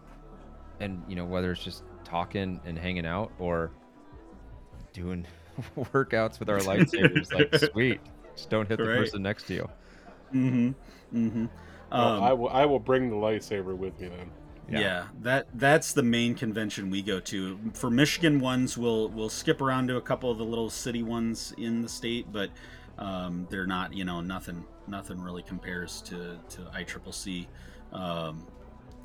and 0.80 1.04
you 1.08 1.16
know 1.16 1.26
whether 1.26 1.52
it's 1.52 1.64
just 1.64 1.84
talking 2.04 2.60
and 2.66 2.80
hanging 2.80 3.06
out 3.06 3.32
or 3.38 3.70
doing 4.92 5.28
workouts 5.78 6.40
with 6.40 6.50
our 6.50 6.60
lightsabers. 6.60 7.34
like 7.34 7.72
sweet, 7.72 8.00
just 8.36 8.50
don't 8.50 8.68
hit 8.68 8.78
the 8.78 8.86
person 8.86 9.22
next 9.22 9.48
to 9.48 9.54
you. 9.54 9.70
Mm-hmm. 10.34 11.18
Mm-hmm. 11.18 11.46
Well, 11.92 12.24
I 12.24 12.34
will 12.34 12.50
I 12.50 12.66
will 12.66 12.80
bring 12.80 13.10
the 13.10 13.16
lightsaber 13.16 13.76
with 13.78 14.00
me 14.00 14.10
then. 14.10 14.32
Yeah. 14.68 14.80
Yeah. 14.80 15.06
that 15.22 15.48
that's 15.54 15.94
the 15.94 16.02
main 16.04 16.34
convention 16.34 16.90
we 16.90 17.04
go 17.04 17.20
to. 17.20 17.60
For 17.74 17.90
Michigan 17.92 18.40
ones, 18.40 18.78
we'll 18.78 19.10
we'll 19.10 19.30
skip 19.30 19.62
around 19.62 19.88
to 19.90 19.98
a 19.98 20.02
couple 20.02 20.32
of 20.32 20.38
the 20.40 20.44
little 20.46 20.70
city 20.70 21.04
ones 21.04 21.54
in 21.58 21.82
the 21.84 21.90
state, 21.90 22.32
but 22.32 22.50
um, 22.98 23.46
they're 23.50 23.68
not, 23.68 23.94
you 23.94 24.06
know, 24.06 24.22
nothing 24.22 24.66
nothing 24.88 25.22
really 25.22 25.44
compares 25.44 26.02
to 26.04 26.40
to 26.50 26.62
ICCC, 26.76 27.46
um, 27.94 28.48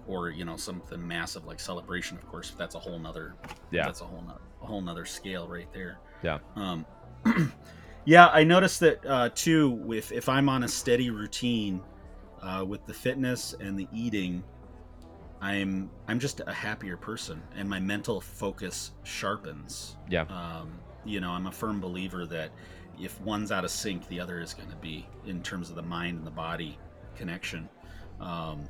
or 0.06 0.30
you 0.30 0.44
know 0.46 0.56
something 0.56 1.06
massive 1.06 1.44
like 1.44 1.60
Celebration. 1.60 2.16
Of 2.16 2.26
course, 2.26 2.54
that's 2.56 2.74
a 2.74 2.78
whole 2.78 2.98
nother 2.98 3.34
Yeah. 3.70 3.84
that's 3.84 4.00
a 4.00 4.04
whole 4.04 4.22
nother, 4.22 4.40
a 4.62 4.66
whole 4.66 4.80
nother 4.80 5.04
scale 5.04 5.46
right 5.46 5.70
there. 5.74 5.98
Yeah. 6.22 6.38
Um, 6.56 6.86
yeah, 8.04 8.28
I 8.28 8.44
noticed 8.44 8.80
that 8.80 9.04
uh, 9.06 9.30
too. 9.34 9.92
If 9.92 10.12
if 10.12 10.28
I'm 10.28 10.48
on 10.48 10.64
a 10.64 10.68
steady 10.68 11.10
routine 11.10 11.80
uh, 12.42 12.64
with 12.66 12.84
the 12.86 12.94
fitness 12.94 13.54
and 13.60 13.78
the 13.78 13.88
eating, 13.92 14.42
I'm 15.40 15.90
I'm 16.08 16.18
just 16.18 16.40
a 16.46 16.52
happier 16.52 16.96
person, 16.96 17.42
and 17.56 17.68
my 17.68 17.80
mental 17.80 18.20
focus 18.20 18.92
sharpens. 19.02 19.96
Yeah. 20.08 20.22
Um, 20.22 20.78
you 21.04 21.20
know, 21.20 21.30
I'm 21.30 21.46
a 21.46 21.52
firm 21.52 21.80
believer 21.80 22.26
that 22.26 22.50
if 23.00 23.20
one's 23.22 23.50
out 23.50 23.64
of 23.64 23.70
sync, 23.70 24.06
the 24.08 24.20
other 24.20 24.40
is 24.40 24.52
going 24.52 24.68
to 24.68 24.76
be 24.76 25.06
in 25.26 25.42
terms 25.42 25.70
of 25.70 25.76
the 25.76 25.82
mind 25.82 26.18
and 26.18 26.26
the 26.26 26.30
body 26.30 26.78
connection. 27.16 27.68
Um, 28.20 28.68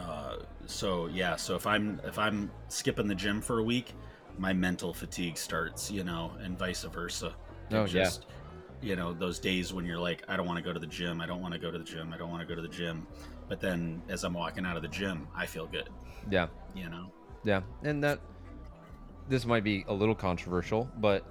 uh, 0.00 0.38
so 0.66 1.06
yeah, 1.06 1.36
so 1.36 1.54
if 1.54 1.66
I'm 1.66 2.00
if 2.04 2.18
I'm 2.18 2.50
skipping 2.68 3.06
the 3.06 3.14
gym 3.14 3.40
for 3.40 3.58
a 3.60 3.62
week, 3.62 3.94
my 4.38 4.52
mental 4.52 4.92
fatigue 4.92 5.36
starts, 5.38 5.90
you 5.90 6.04
know, 6.04 6.32
and 6.42 6.58
vice 6.58 6.84
versa. 6.84 7.34
Oh, 7.72 7.76
it 7.76 7.78
Oh, 7.78 7.84
yeah. 7.84 7.86
just, 8.04 8.26
you 8.82 8.94
know 8.94 9.12
those 9.14 9.38
days 9.38 9.72
when 9.72 9.86
you're 9.86 9.98
like 9.98 10.22
i 10.28 10.36
don't 10.36 10.46
want 10.46 10.58
to 10.58 10.62
go 10.62 10.70
to 10.70 10.78
the 10.78 10.86
gym 10.86 11.22
i 11.22 11.26
don't 11.26 11.40
want 11.40 11.54
to 11.54 11.58
go 11.58 11.70
to 11.70 11.78
the 11.78 11.82
gym 11.84 12.12
i 12.12 12.16
don't 12.18 12.28
want 12.30 12.42
to 12.42 12.46
go 12.46 12.54
to 12.54 12.60
the 12.60 12.68
gym 12.68 13.06
but 13.48 13.58
then 13.58 14.02
as 14.10 14.22
i'm 14.22 14.34
walking 14.34 14.66
out 14.66 14.76
of 14.76 14.82
the 14.82 14.88
gym 14.88 15.26
i 15.34 15.46
feel 15.46 15.66
good 15.66 15.88
Yeah. 16.30 16.48
you 16.74 16.90
know 16.90 17.10
Yeah, 17.42 17.62
and 17.82 18.04
that 18.04 18.20
this 19.30 19.46
might 19.46 19.64
be 19.64 19.84
a 19.88 19.94
little 19.94 20.14
controversial, 20.14 20.88
but 20.98 21.24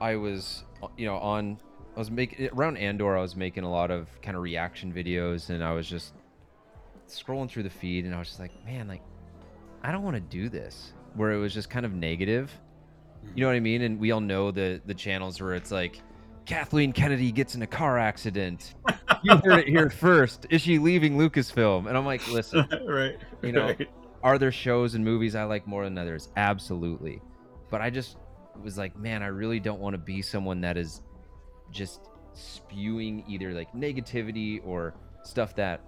I 0.00 0.14
was, 0.16 0.62
you 0.96 1.06
know, 1.06 1.16
on 1.16 1.58
I 1.96 1.98
was 1.98 2.10
making 2.10 2.48
around 2.52 2.76
Andor. 2.76 3.16
I 3.16 3.20
was 3.20 3.34
making 3.36 3.64
a 3.64 3.70
lot 3.70 3.90
of 3.90 4.08
kind 4.22 4.36
of 4.36 4.42
reaction 4.42 4.92
videos, 4.92 5.50
and 5.50 5.62
I 5.64 5.72
was 5.72 5.88
just 5.88 6.14
scrolling 7.08 7.50
through 7.50 7.64
the 7.64 7.70
feed, 7.70 8.04
and 8.04 8.14
I 8.14 8.18
was 8.18 8.28
just 8.28 8.40
like, 8.40 8.52
man, 8.64 8.86
like 8.88 9.02
I 9.82 9.90
don't 9.92 10.02
want 10.02 10.14
to 10.16 10.20
do 10.20 10.48
this. 10.48 10.92
Where 11.16 11.32
it 11.32 11.38
was 11.38 11.54
just 11.54 11.70
kind 11.70 11.86
of 11.86 11.94
negative, 11.94 12.52
you 13.34 13.42
know 13.42 13.48
what 13.48 13.56
I 13.56 13.60
mean? 13.60 13.82
And 13.82 13.98
we 13.98 14.12
all 14.12 14.20
know 14.20 14.50
the 14.50 14.80
the 14.86 14.94
channels 14.94 15.40
where 15.40 15.54
it's 15.54 15.70
like. 15.70 16.00
Kathleen 16.44 16.92
Kennedy 16.92 17.32
gets 17.32 17.56
in 17.56 17.62
a 17.62 17.66
car 17.66 17.98
accident. 17.98 18.76
You 19.24 19.36
heard 19.38 19.58
it 19.58 19.68
here 19.68 19.90
first. 19.90 20.46
Is 20.48 20.62
she 20.62 20.78
leaving 20.78 21.18
Lucasfilm? 21.18 21.88
And 21.88 21.96
I'm 21.96 22.06
like, 22.06 22.24
listen, 22.30 22.64
right 22.86 23.16
You 23.42 23.50
know, 23.50 23.66
right. 23.66 23.90
are 24.22 24.38
there 24.38 24.52
shows 24.52 24.94
and 24.94 25.04
movies 25.04 25.34
I 25.34 25.42
like 25.42 25.66
more 25.66 25.82
than 25.82 25.98
others? 25.98 26.28
Absolutely. 26.36 27.20
But 27.68 27.80
I 27.80 27.90
just 27.90 28.18
was 28.62 28.78
like, 28.78 28.96
man, 28.96 29.24
I 29.24 29.26
really 29.26 29.58
don't 29.58 29.80
want 29.80 29.94
to 29.94 29.98
be 29.98 30.22
someone 30.22 30.60
that 30.60 30.76
is 30.76 31.02
just 31.72 32.10
spewing 32.34 33.24
either 33.26 33.52
like 33.52 33.72
negativity 33.72 34.64
or 34.64 34.94
stuff 35.24 35.56
that 35.56 35.80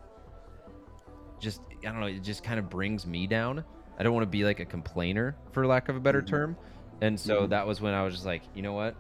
just 1.39 1.61
I 1.87 1.93
don't 1.93 2.01
know, 2.01 2.07
it 2.07 2.25
just 2.25 2.43
kind 2.43 2.59
of 2.59 2.69
brings 2.69 3.07
me 3.07 3.29
down. 3.29 3.65
I 3.99 4.03
don't 4.03 4.15
want 4.15 4.25
to 4.25 4.31
be 4.31 4.45
like 4.45 4.61
a 4.61 4.65
complainer 4.65 5.37
for 5.53 5.67
lack 5.67 5.89
of 5.89 5.97
a 5.97 6.01
better 6.01 6.23
Mhm. 6.23 6.29
term. 6.29 6.57
And 7.01 7.19
so 7.19 7.47
Mhm. 7.47 7.51
that 7.51 7.67
was 7.67 7.81
when 7.81 7.95
I 7.95 8.03
was 8.05 8.15
just 8.15 8.27
like, 8.27 8.43
you 8.55 8.63
know 8.63 8.73
what? 8.73 8.95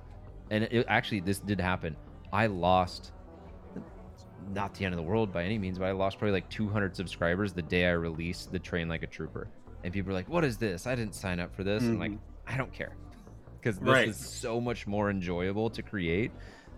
And 0.50 0.64
it, 0.64 0.86
actually 0.88 1.20
this 1.20 1.38
did 1.38 1.60
happen. 1.60 1.96
I 2.32 2.46
lost 2.46 3.12
not 4.54 4.74
the 4.74 4.84
end 4.84 4.94
of 4.94 4.96
the 4.96 5.02
world 5.02 5.32
by 5.32 5.44
any 5.44 5.58
means, 5.58 5.78
but 5.78 5.86
I 5.86 5.92
lost 5.92 6.18
probably 6.18 6.32
like 6.32 6.48
200 6.50 6.96
subscribers 6.96 7.52
the 7.52 7.62
day 7.62 7.86
I 7.86 7.92
released 7.92 8.50
the 8.50 8.58
Train 8.58 8.88
Like 8.88 9.02
a 9.02 9.06
Trooper. 9.06 9.48
And 9.84 9.92
people 9.92 10.10
are 10.10 10.14
like, 10.14 10.28
"What 10.28 10.44
is 10.44 10.58
this? 10.58 10.86
I 10.86 10.94
didn't 10.94 11.14
sign 11.14 11.38
up 11.38 11.54
for 11.54 11.62
this." 11.64 11.84
And 11.84 11.94
I'm 11.94 12.00
like, 12.00 12.18
I 12.46 12.56
don't 12.56 12.72
care, 12.72 12.96
because 13.60 13.78
this 13.78 13.86
Right. 13.86 14.08
is 14.08 14.16
so 14.16 14.60
much 14.60 14.86
more 14.86 15.10
enjoyable 15.10 15.70
to 15.70 15.82
create 15.82 16.32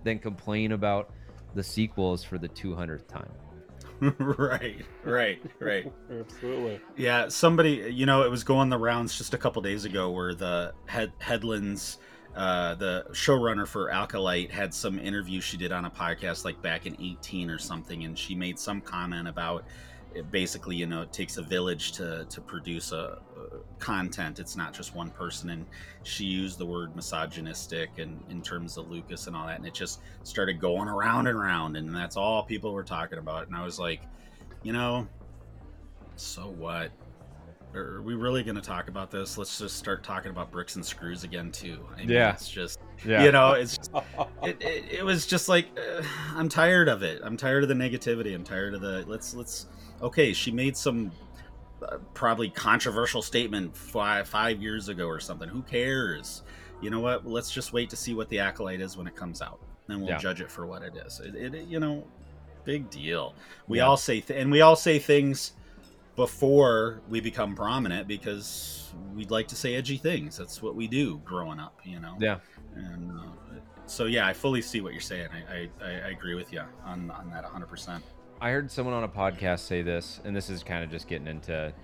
than 0.05 0.19
complain 0.19 0.73
about 0.73 1.11
the 1.55 1.63
sequels 1.63 2.25
for 2.25 2.39
the 2.39 2.49
200th 2.49 3.07
time. 3.09 3.31
right 4.19 4.85
right 5.05 5.43
right 5.59 5.93
Absolutely. 6.11 6.81
Yeah, 6.97 7.29
somebody, 7.29 7.91
you 7.93 8.07
know, 8.07 8.23
it 8.23 8.31
was 8.31 8.45
going 8.45 8.69
the 8.69 8.79
rounds 8.79 9.17
just 9.17 9.35
a 9.35 9.39
couple 9.39 9.61
days 9.63 9.85
ago 9.85 10.11
where 10.11 10.35
the 10.35 10.73
head, 10.87 11.13
Headlands, 11.19 11.99
uh, 12.35 12.75
the 12.77 13.05
showrunner 13.11 13.67
for 13.67 13.91
Acolyte, 13.91 14.51
had 14.51 14.73
some 14.73 14.99
interview 14.99 15.41
she 15.41 15.57
did 15.57 15.73
on 15.73 15.85
a 15.85 15.91
podcast 15.91 16.45
like 16.45 16.61
back 16.63 16.87
in 16.87 16.97
18 17.01 17.51
or 17.51 17.59
something, 17.59 18.05
and 18.05 18.19
she 18.19 18.35
made 18.35 18.59
some 18.59 18.81
comment 18.81 19.29
about 19.29 19.65
it 20.15 20.31
basically, 20.31 20.77
you 20.77 20.87
know, 20.87 21.03
it 21.03 21.13
takes 21.13 21.37
a 21.37 21.43
village 21.43 21.93
to 21.93 22.27
to 22.29 22.41
produce 22.41 22.93
a, 22.93 23.19
a 23.37 23.79
content. 23.79 24.39
It's 24.39 24.57
not 24.57 24.73
just 24.75 24.95
one 24.95 25.11
person, 25.11 25.51
and 25.51 25.67
she 26.03 26.25
used 26.25 26.59
the 26.59 26.67
word 26.67 26.95
misogynistic 26.97 27.91
and 27.99 28.21
in 28.29 28.43
terms 28.43 28.77
of 28.77 28.91
Lucas 28.91 29.27
and 29.27 29.37
all 29.37 29.47
that, 29.47 29.57
and 29.57 29.67
it 29.67 29.75
just 29.75 30.01
started 30.23 30.61
going 30.61 30.89
around 30.89 31.27
and 31.27 31.37
around, 31.37 31.77
and 31.77 31.95
that's 31.95 32.17
all 32.17 32.43
people 32.43 32.73
were 32.73 32.83
talking 32.85 33.19
about, 33.19 33.47
and 33.47 33.57
I 33.57 33.65
was 33.65 33.79
like, 33.79 34.01
you 34.63 34.73
know, 34.73 35.07
so 36.17 36.43
what? 36.59 36.91
Are 37.73 38.03
we 38.03 38.15
really 38.15 38.43
going 38.43 38.57
to 38.57 38.61
talk 38.61 38.89
about 38.89 39.13
this? 39.13 39.39
Let's 39.39 39.57
just 39.57 39.77
start 39.77 40.03
talking 40.03 40.33
about 40.33 40.51
bricks 40.51 40.75
and 40.75 40.85
screws 40.85 41.23
again, 41.23 41.53
too. 41.53 41.79
I 41.95 42.01
mean, 42.01 42.09
Yeah. 42.09 42.33
it's 42.33 42.51
just 42.51 42.81
Yeah. 43.05 43.23
you 43.23 43.31
know, 43.31 43.53
it's 43.53 43.79
it, 44.43 44.61
it, 44.61 44.85
it 44.91 45.05
was 45.05 45.25
just 45.25 45.49
like 45.49 45.69
uh, 45.79 46.03
I'm 46.35 46.49
tired 46.49 46.89
of 46.89 47.05
it. 47.05 47.21
I'm 47.23 47.37
tired 47.37 47.63
of 47.63 47.69
the 47.69 47.77
negativity. 47.77 48.35
I'm 48.35 48.43
tired 48.43 48.75
of 48.75 48.81
the 48.81 49.05
let's 49.07 49.35
let's 49.35 49.67
okay. 50.03 50.33
She 50.33 50.51
made 50.51 50.77
some 50.77 51.11
uh, 51.83 51.97
probably 52.15 52.51
controversial 52.51 53.23
statement 53.23 53.77
five 53.77 54.29
five 54.29 54.61
years 54.63 54.89
ago 54.89 55.07
or 55.07 55.21
something. 55.21 55.49
Who 55.49 55.63
cares? 55.63 56.43
You 56.83 56.91
know 56.91 57.01
what? 57.01 57.27
Let's 57.27 57.51
just 57.51 57.73
wait 57.73 57.91
to 57.91 57.97
see 57.97 58.15
what 58.15 58.29
the 58.29 58.39
acolyte 58.41 58.81
is 58.81 58.97
when 58.97 59.07
it 59.07 59.15
comes 59.17 59.43
out, 59.43 59.61
then 59.87 60.01
we'll 60.01 60.11
Yeah. 60.11 60.19
judge 60.19 60.41
it 60.41 60.51
for 60.51 60.67
what 60.67 60.83
it 60.83 60.95
is. 61.07 61.21
It, 61.21 61.35
it 61.55 61.67
you 61.69 61.79
know, 61.81 62.07
big 62.65 62.89
deal. 62.91 63.35
We 63.69 63.79
Yeah. 63.79 63.87
all 63.87 63.97
say 63.97 64.21
th- 64.21 64.41
and 64.41 64.51
we 64.51 64.61
all 64.63 64.77
say 64.77 64.99
things 64.99 65.53
before 66.17 67.01
we 67.09 67.21
become 67.21 67.55
prominent 67.55 68.07
because 68.09 68.93
we'd 69.15 69.31
like 69.31 69.49
to 69.49 69.57
say 69.57 69.75
edgy 69.75 69.97
things. 69.97 70.37
That's 70.37 70.61
what 70.63 70.75
we 70.75 70.87
do 70.87 71.19
growing 71.25 71.59
up, 71.61 71.79
you 71.85 72.01
know. 72.01 72.17
Yeah. 72.19 72.39
And 72.75 73.11
uh, 73.13 73.23
so, 73.87 74.05
yeah, 74.05 74.27
I 74.27 74.33
fully 74.33 74.61
see 74.63 74.81
what 74.81 74.93
you're 74.93 75.01
saying. 75.01 75.29
I, 75.33 75.55
I, 75.55 75.69
I 75.83 75.91
I 75.91 76.09
agree 76.11 76.35
with 76.35 76.53
you 76.53 76.63
on, 76.85 77.11
on 77.11 77.31
that 77.31 77.45
100%. 77.45 78.03
I 78.43 78.53
heard 78.53 78.71
someone 78.71 78.95
on 78.95 79.05
a 79.05 79.09
podcast 79.09 79.61
say 79.61 79.83
this, 79.83 80.19
and 80.25 80.35
this 80.35 80.49
is 80.49 80.63
kind 80.63 80.83
of 80.83 80.91
just 80.91 81.09
getting 81.09 81.27
into, 81.27 81.75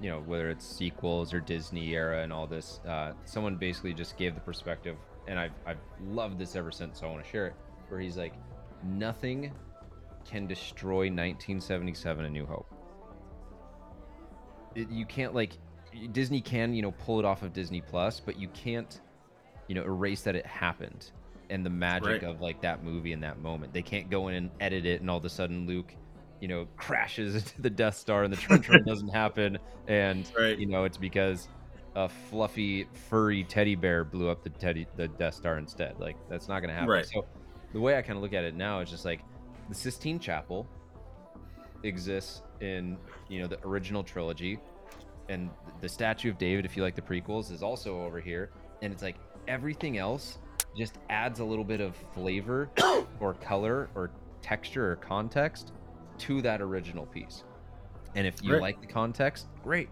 you 0.00 0.08
know, 0.08 0.20
whether 0.20 0.48
it's 0.48 0.64
sequels 0.64 1.34
or 1.34 1.40
Disney 1.40 1.94
era 1.94 2.22
and 2.22 2.32
all 2.32 2.46
this. 2.46 2.78
Uh, 2.86 3.12
someone 3.24 3.56
basically 3.56 3.92
just 3.92 4.16
gave 4.16 4.36
the 4.36 4.40
perspective, 4.40 4.96
and 5.26 5.36
I've, 5.36 5.50
I've 5.66 5.80
loved 6.06 6.38
this 6.38 6.54
ever 6.54 6.70
since, 6.70 7.00
so 7.00 7.08
I 7.08 7.10
want 7.10 7.24
to 7.24 7.28
share 7.28 7.48
it. 7.48 7.54
Where 7.88 7.98
he's 7.98 8.16
like, 8.16 8.34
nothing 8.84 9.50
can 10.24 10.46
destroy 10.46 11.06
1977 11.06 12.24
A 12.24 12.30
New 12.30 12.46
Hope. 12.46 12.72
It, 14.76 14.88
you 14.90 15.06
can't, 15.06 15.34
like, 15.34 15.58
Disney 16.12 16.40
can, 16.40 16.72
you 16.72 16.82
know, 16.82 16.92
pull 16.92 17.18
it 17.18 17.24
off 17.24 17.42
of 17.42 17.52
Disney 17.52 17.80
Plus, 17.80 18.20
but 18.20 18.38
you 18.38 18.46
can't, 18.50 19.00
you 19.66 19.74
know, 19.74 19.82
erase 19.82 20.22
that 20.22 20.36
it 20.36 20.46
happened 20.46 21.10
and 21.50 21.64
the 21.64 21.70
magic 21.70 22.06
Right. 22.06 22.22
of 22.24 22.40
like 22.40 22.60
that 22.62 22.82
movie 22.82 23.12
in 23.12 23.20
that 23.20 23.38
moment. 23.40 23.72
They 23.72 23.82
can't 23.82 24.10
go 24.10 24.28
in 24.28 24.34
and 24.34 24.50
edit 24.60 24.86
it, 24.86 25.00
and 25.00 25.10
all 25.10 25.18
of 25.18 25.24
a 25.24 25.28
sudden 25.30 25.66
Luke, 25.66 25.94
you 26.40 26.48
know, 26.48 26.66
crashes 26.76 27.34
into 27.36 27.62
the 27.62 27.70
Death 27.70 27.96
Star, 27.96 28.24
and 28.24 28.32
the 28.32 28.36
trench 28.36 28.68
run 28.68 28.84
doesn't 28.86 29.08
happen, 29.10 29.58
and 29.88 30.30
Right. 30.38 30.58
you 30.58 30.66
know 30.66 30.84
it's 30.84 30.96
because 30.98 31.48
a 31.96 32.08
fluffy, 32.08 32.88
furry 33.08 33.44
teddy 33.44 33.76
bear 33.76 34.04
blew 34.04 34.28
up 34.28 34.42
the 34.42 34.50
teddy 34.50 34.86
the 34.96 35.06
Death 35.08 35.34
Star 35.34 35.58
instead. 35.58 35.98
Like 36.00 36.16
that's 36.28 36.48
not 36.48 36.60
gonna 36.60 36.72
happen. 36.72 36.88
Right. 36.88 37.06
So 37.06 37.24
the 37.72 37.80
way 37.80 37.96
I 37.96 38.02
kind 38.02 38.16
of 38.16 38.22
look 38.22 38.32
at 38.32 38.44
it 38.44 38.54
now 38.54 38.80
is 38.80 38.90
just 38.90 39.04
like 39.04 39.20
the 39.68 39.74
Sistine 39.74 40.18
Chapel 40.18 40.66
exists 41.82 42.42
in 42.60 42.96
you 43.28 43.40
know 43.40 43.46
the 43.46 43.58
original 43.66 44.02
trilogy 44.02 44.58
and 45.28 45.50
the 45.80 45.88
statue 45.88 46.30
of 46.30 46.38
david 46.38 46.64
if 46.64 46.76
you 46.76 46.82
like 46.82 46.94
the 46.94 47.02
prequels 47.02 47.50
is 47.52 47.62
also 47.62 48.00
over 48.02 48.20
here 48.20 48.50
and 48.82 48.92
it's 48.92 49.02
like 49.02 49.16
everything 49.48 49.98
else 49.98 50.38
just 50.76 50.98
adds 51.10 51.40
a 51.40 51.44
little 51.44 51.64
bit 51.64 51.80
of 51.80 51.96
flavor 52.12 52.70
or 53.20 53.34
color 53.34 53.88
or 53.94 54.10
texture 54.42 54.92
or 54.92 54.96
context 54.96 55.72
to 56.18 56.42
that 56.42 56.60
original 56.60 57.06
piece 57.06 57.44
and 58.14 58.26
if 58.26 58.42
you 58.42 58.52
Right. 58.52 58.60
like 58.60 58.80
the 58.80 58.86
context 58.86 59.46
great 59.62 59.88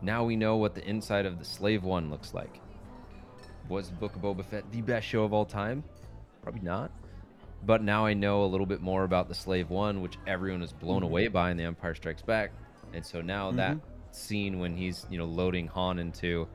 now 0.00 0.24
we 0.24 0.34
know 0.36 0.56
what 0.56 0.74
the 0.74 0.84
inside 0.88 1.26
of 1.26 1.38
the 1.38 1.44
slave 1.44 1.84
one 1.84 2.10
looks 2.10 2.34
like 2.34 2.60
was 3.68 3.90
book 3.90 4.14
of 4.16 4.22
boba 4.22 4.44
fett 4.44 4.64
the 4.72 4.80
best 4.82 5.06
show 5.06 5.22
of 5.24 5.32
all 5.32 5.44
time 5.44 5.84
probably 6.42 6.60
not 6.62 6.90
but 7.64 7.80
now 7.80 8.04
I 8.04 8.12
know 8.12 8.42
a 8.44 8.46
little 8.46 8.66
bit 8.66 8.80
more 8.80 9.04
about 9.04 9.28
the 9.28 9.36
Slave 9.36 9.70
One, 9.70 10.02
which 10.02 10.18
everyone 10.26 10.62
was 10.62 10.72
blown 10.72 11.02
Mhm. 11.02 11.04
away 11.04 11.28
by 11.28 11.52
in 11.52 11.56
The 11.56 11.62
Empire 11.62 11.94
Strikes 11.94 12.20
Back, 12.20 12.50
and 12.92 13.06
so 13.06 13.20
now 13.20 13.52
that 13.52 13.76
Mhm. 13.76 13.80
scene 14.10 14.58
when 14.58 14.74
he's 14.76 15.06
you 15.10 15.16
know 15.16 15.26
loading 15.26 15.68
Han 15.68 16.00
into 16.00 16.48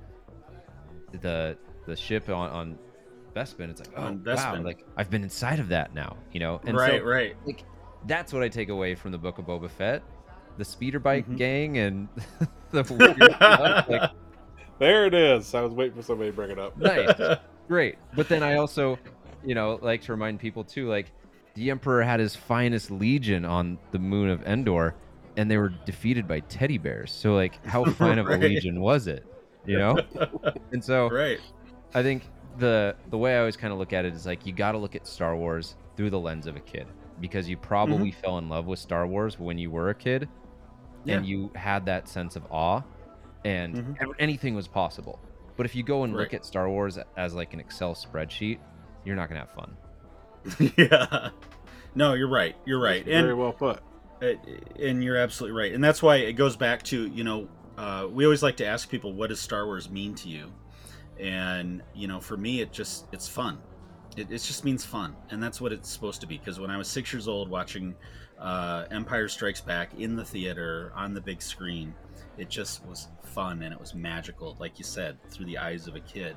the 1.21 1.57
the 1.85 1.95
ship 1.95 2.27
on 2.27 2.49
on 2.49 2.79
Bespin, 3.37 3.69
it's 3.69 3.79
like 3.81 3.89
oh 3.97 4.17
wow, 4.25 4.61
like 4.61 4.83
I've 4.97 5.09
been 5.09 5.23
inside 5.23 5.59
of 5.59 5.69
that 5.69 5.93
now, 5.93 6.17
you 6.31 6.39
know, 6.39 6.59
and 6.65 6.75
right, 6.77 6.99
so 7.01 7.05
right. 7.05 7.35
like 7.45 7.63
that's 8.05 8.33
what 8.33 8.41
I 8.43 8.49
take 8.49 8.69
away 8.69 8.95
from 8.95 9.11
the 9.11 9.17
Book 9.17 9.37
of 9.37 9.45
Boba 9.45 9.69
Fett, 9.69 10.01
the 10.57 10.65
speeder 10.65 10.99
bike 10.99 11.27
Mhm. 11.27 11.37
gang 11.37 11.77
and 11.77 12.07
the 12.71 12.83
weird 12.97 13.33
stuff, 13.35 13.89
like 13.89 14.11
There 14.79 15.05
it 15.05 15.13
is. 15.13 15.53
I 15.53 15.61
was 15.61 15.73
waiting 15.73 15.95
for 15.95 16.01
somebody 16.03 16.29
to 16.31 16.35
bring 16.35 16.51
it 16.51 16.59
up. 16.59 16.77
nice. 16.77 17.37
great. 17.67 17.97
But 18.15 18.29
then 18.29 18.43
I 18.43 18.55
also, 18.55 18.97
you 19.43 19.55
know, 19.55 19.79
like 19.81 20.01
to 20.03 20.11
remind 20.11 20.39
people 20.39 20.63
too, 20.63 20.87
like 20.87 21.11
the 21.55 21.69
Emperor 21.71 22.03
had 22.03 22.19
his 22.19 22.35
finest 22.35 22.91
legion 22.91 23.43
on 23.43 23.77
the 23.91 23.99
moon 23.99 24.29
of 24.29 24.43
Endor, 24.43 24.93
and 25.35 25.49
they 25.49 25.57
were 25.57 25.69
defeated 25.85 26.27
by 26.27 26.39
teddy 26.41 26.77
bears. 26.77 27.11
So 27.11 27.33
like, 27.33 27.63
how 27.65 27.83
fine 27.85 28.19
of 28.19 28.27
a 28.27 28.37
legion 28.37 28.79
was 28.79 29.07
it? 29.07 29.25
You 29.65 29.77
know? 29.79 29.97
And 30.71 30.83
so 30.83 31.09
right. 31.09 31.39
I 31.93 32.03
think 32.03 32.23
the 32.57 32.95
the 33.09 33.17
way 33.17 33.35
I 33.35 33.39
always 33.39 33.57
kind 33.57 33.71
of 33.73 33.79
look 33.79 33.93
at 33.93 34.05
it 34.05 34.13
is 34.13 34.25
like 34.25 34.45
you 34.45 34.53
got 34.53 34.73
to 34.73 34.77
look 34.77 34.95
at 34.95 35.07
Star 35.07 35.35
Wars 35.35 35.75
through 35.95 36.09
the 36.09 36.19
lens 36.19 36.47
of 36.47 36.55
a 36.55 36.59
kid 36.59 36.87
because 37.19 37.47
you 37.49 37.57
probably 37.57 38.11
fell 38.11 38.37
in 38.37 38.47
love 38.49 38.65
with 38.67 38.79
Star 38.79 39.07
Wars 39.07 39.39
when 39.39 39.57
you 39.57 39.71
were 39.71 39.89
a 39.89 39.95
kid, 39.95 40.29
Yeah. 41.03 41.15
and 41.17 41.25
you 41.25 41.51
had 41.55 41.85
that 41.87 42.07
sense 42.07 42.35
of 42.35 42.45
awe, 42.51 42.81
and 43.43 43.75
Mhm. 43.97 44.13
anything 44.19 44.53
was 44.55 44.67
possible. 44.67 45.19
But 45.55 45.65
if 45.65 45.75
you 45.75 45.81
go 45.83 46.03
and 46.03 46.15
look 46.15 46.33
at 46.35 46.45
Star 46.45 46.69
Wars 46.69 46.99
as 47.15 47.33
like 47.33 47.53
an 47.53 47.59
Excel 47.59 47.95
spreadsheet, 47.95 48.59
you're 49.03 49.15
not 49.15 49.29
gonna 49.29 49.39
have 49.39 49.51
fun. 49.51 49.75
yeah. 50.77 51.29
No, 51.95 52.13
you're 52.13 52.27
right. 52.29 52.55
You're 52.65 52.79
right. 52.79 53.03
Very 53.03 53.29
And 53.31 53.37
well 53.39 53.53
put. 53.53 53.79
And 54.79 55.03
you're 55.03 55.17
absolutely 55.17 55.57
right 55.59 55.73
and 55.73 55.83
that's 55.83 56.01
why 56.01 56.15
it 56.17 56.33
goes 56.33 56.55
back 56.55 56.81
to 56.83 57.07
you 57.07 57.23
know 57.23 57.47
uh, 57.77 58.07
we 58.11 58.25
always 58.25 58.41
like 58.41 58.57
to 58.57 58.65
ask 58.65 58.89
people 58.89 59.13
what 59.13 59.29
does 59.29 59.39
star 59.39 59.65
wars 59.67 59.91
mean 59.91 60.15
to 60.15 60.27
you 60.27 60.51
and 61.19 61.81
you 61.95 62.07
know 62.07 62.19
for 62.19 62.37
me 62.37 62.61
it 62.61 62.71
just 62.71 63.07
it's 63.11 63.27
fun 63.27 63.57
It, 64.17 64.31
it 64.31 64.41
just 64.41 64.63
means 64.65 64.83
fun, 64.85 65.15
and 65.29 65.41
that's 65.43 65.61
what 65.61 65.71
it's 65.71 65.89
supposed 65.89 66.21
to 66.21 66.27
be. 66.27 66.37
Because 66.39 66.59
when 66.59 66.71
I 66.71 66.77
was 66.77 66.87
six 66.87 67.13
years 67.13 67.27
old, 67.27 67.49
watching 67.49 67.93
uh, 68.39 68.85
Empire 68.89 69.27
Strikes 69.27 69.61
Back 69.61 69.89
in 69.99 70.15
the 70.15 70.25
theater 70.25 70.91
on 70.95 71.13
the 71.13 71.21
big 71.21 71.39
screen, 71.41 71.93
it 72.37 72.49
just 72.49 72.83
was 72.87 73.09
fun 73.23 73.61
and 73.61 73.71
it 73.73 73.79
was 73.79 73.93
magical, 73.93 74.55
like 74.59 74.79
you 74.79 74.85
said, 74.85 75.17
through 75.29 75.45
the 75.45 75.57
eyes 75.59 75.87
of 75.87 75.95
a 75.95 75.99
kid. 75.99 76.35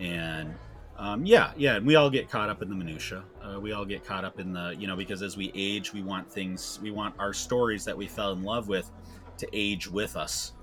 And 0.00 0.54
um, 0.96 1.26
yeah, 1.26 1.52
yeah, 1.56 1.76
and 1.76 1.86
we 1.86 1.96
all 1.96 2.08
get 2.10 2.30
caught 2.30 2.48
up 2.48 2.62
in 2.62 2.68
the 2.70 2.74
minutia. 2.74 3.22
Uh, 3.42 3.60
we 3.60 3.72
all 3.72 3.84
get 3.84 4.04
caught 4.06 4.24
up 4.24 4.40
in 4.40 4.52
the, 4.54 4.74
you 4.78 4.86
know, 4.86 4.96
because 4.96 5.22
as 5.22 5.36
we 5.36 5.52
age, 5.54 5.92
we 5.92 6.02
want 6.02 6.30
things, 6.32 6.78
we 6.82 6.90
want 6.90 7.14
our 7.18 7.34
stories 7.34 7.84
that 7.84 7.96
we 7.96 8.06
fell 8.06 8.32
in 8.32 8.42
love 8.42 8.68
with 8.68 8.90
to 9.36 9.46
age 9.52 9.86
with 9.90 10.16
us, 10.16 10.54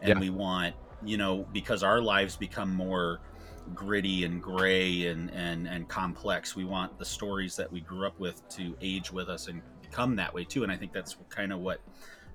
and 0.00 0.08
Yeah. 0.14 0.20
we 0.20 0.30
want, 0.30 0.74
you 1.04 1.16
know, 1.16 1.46
because 1.52 1.82
our 1.82 2.00
lives 2.00 2.36
become 2.36 2.74
more 2.74 3.20
gritty 3.74 4.24
and 4.24 4.42
gray 4.42 5.06
and 5.06 5.30
and 5.30 5.66
and 5.66 5.88
complex. 5.88 6.54
We 6.54 6.64
want 6.64 6.98
the 6.98 7.04
stories 7.04 7.56
that 7.56 7.70
we 7.70 7.80
grew 7.80 8.06
up 8.06 8.18
with 8.18 8.46
to 8.50 8.76
age 8.80 9.12
with 9.12 9.28
us 9.28 9.48
and 9.48 9.62
become 9.80 10.16
that 10.16 10.34
way 10.34 10.44
too. 10.44 10.62
And 10.62 10.72
I 10.72 10.76
think 10.76 10.92
that's 10.92 11.16
kind 11.28 11.52
of 11.52 11.60
what. 11.60 11.80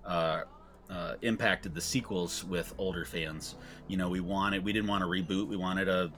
Uh, 0.05 0.43
uh, 0.89 1.13
impacted 1.21 1.75
the 1.75 1.81
sequels 1.81 2.43
with 2.43 2.73
older 2.77 3.05
fans. 3.05 3.55
You 3.87 3.97
know, 3.97 4.09
we 4.09 4.21
wanted, 4.21 4.63
we 4.63 4.73
didn't 4.73 4.89
want 4.89 5.03
a 5.03 5.07
reboot. 5.07 5.47
We 5.47 5.55
wanted 5.55 5.87
a, 5.87 6.11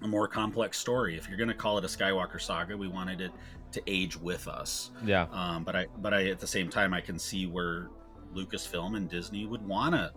a 0.00 0.08
more 0.08 0.26
complex 0.26 0.78
story. 0.78 1.16
If 1.18 1.28
you're 1.28 1.36
going 1.36 1.48
to 1.48 1.54
call 1.54 1.76
it 1.78 1.84
a 1.84 1.88
Skywalker 1.88 2.40
saga, 2.40 2.74
we 2.74 2.88
wanted 2.88 3.20
it 3.20 3.32
to 3.72 3.82
age 3.86 4.18
with 4.18 4.48
us. 4.48 4.92
Yeah. 5.04 5.26
Um, 5.30 5.64
but 5.64 5.76
I, 5.76 5.86
but 5.98 6.14
I, 6.14 6.28
at 6.28 6.38
the 6.38 6.46
same 6.46 6.70
time, 6.70 6.94
I 6.94 7.02
can 7.02 7.18
see 7.18 7.46
where 7.46 7.90
Lucasfilm 8.34 8.96
and 8.96 9.10
Disney 9.10 9.44
would 9.44 9.66
want 9.66 9.94
to, 9.94 10.10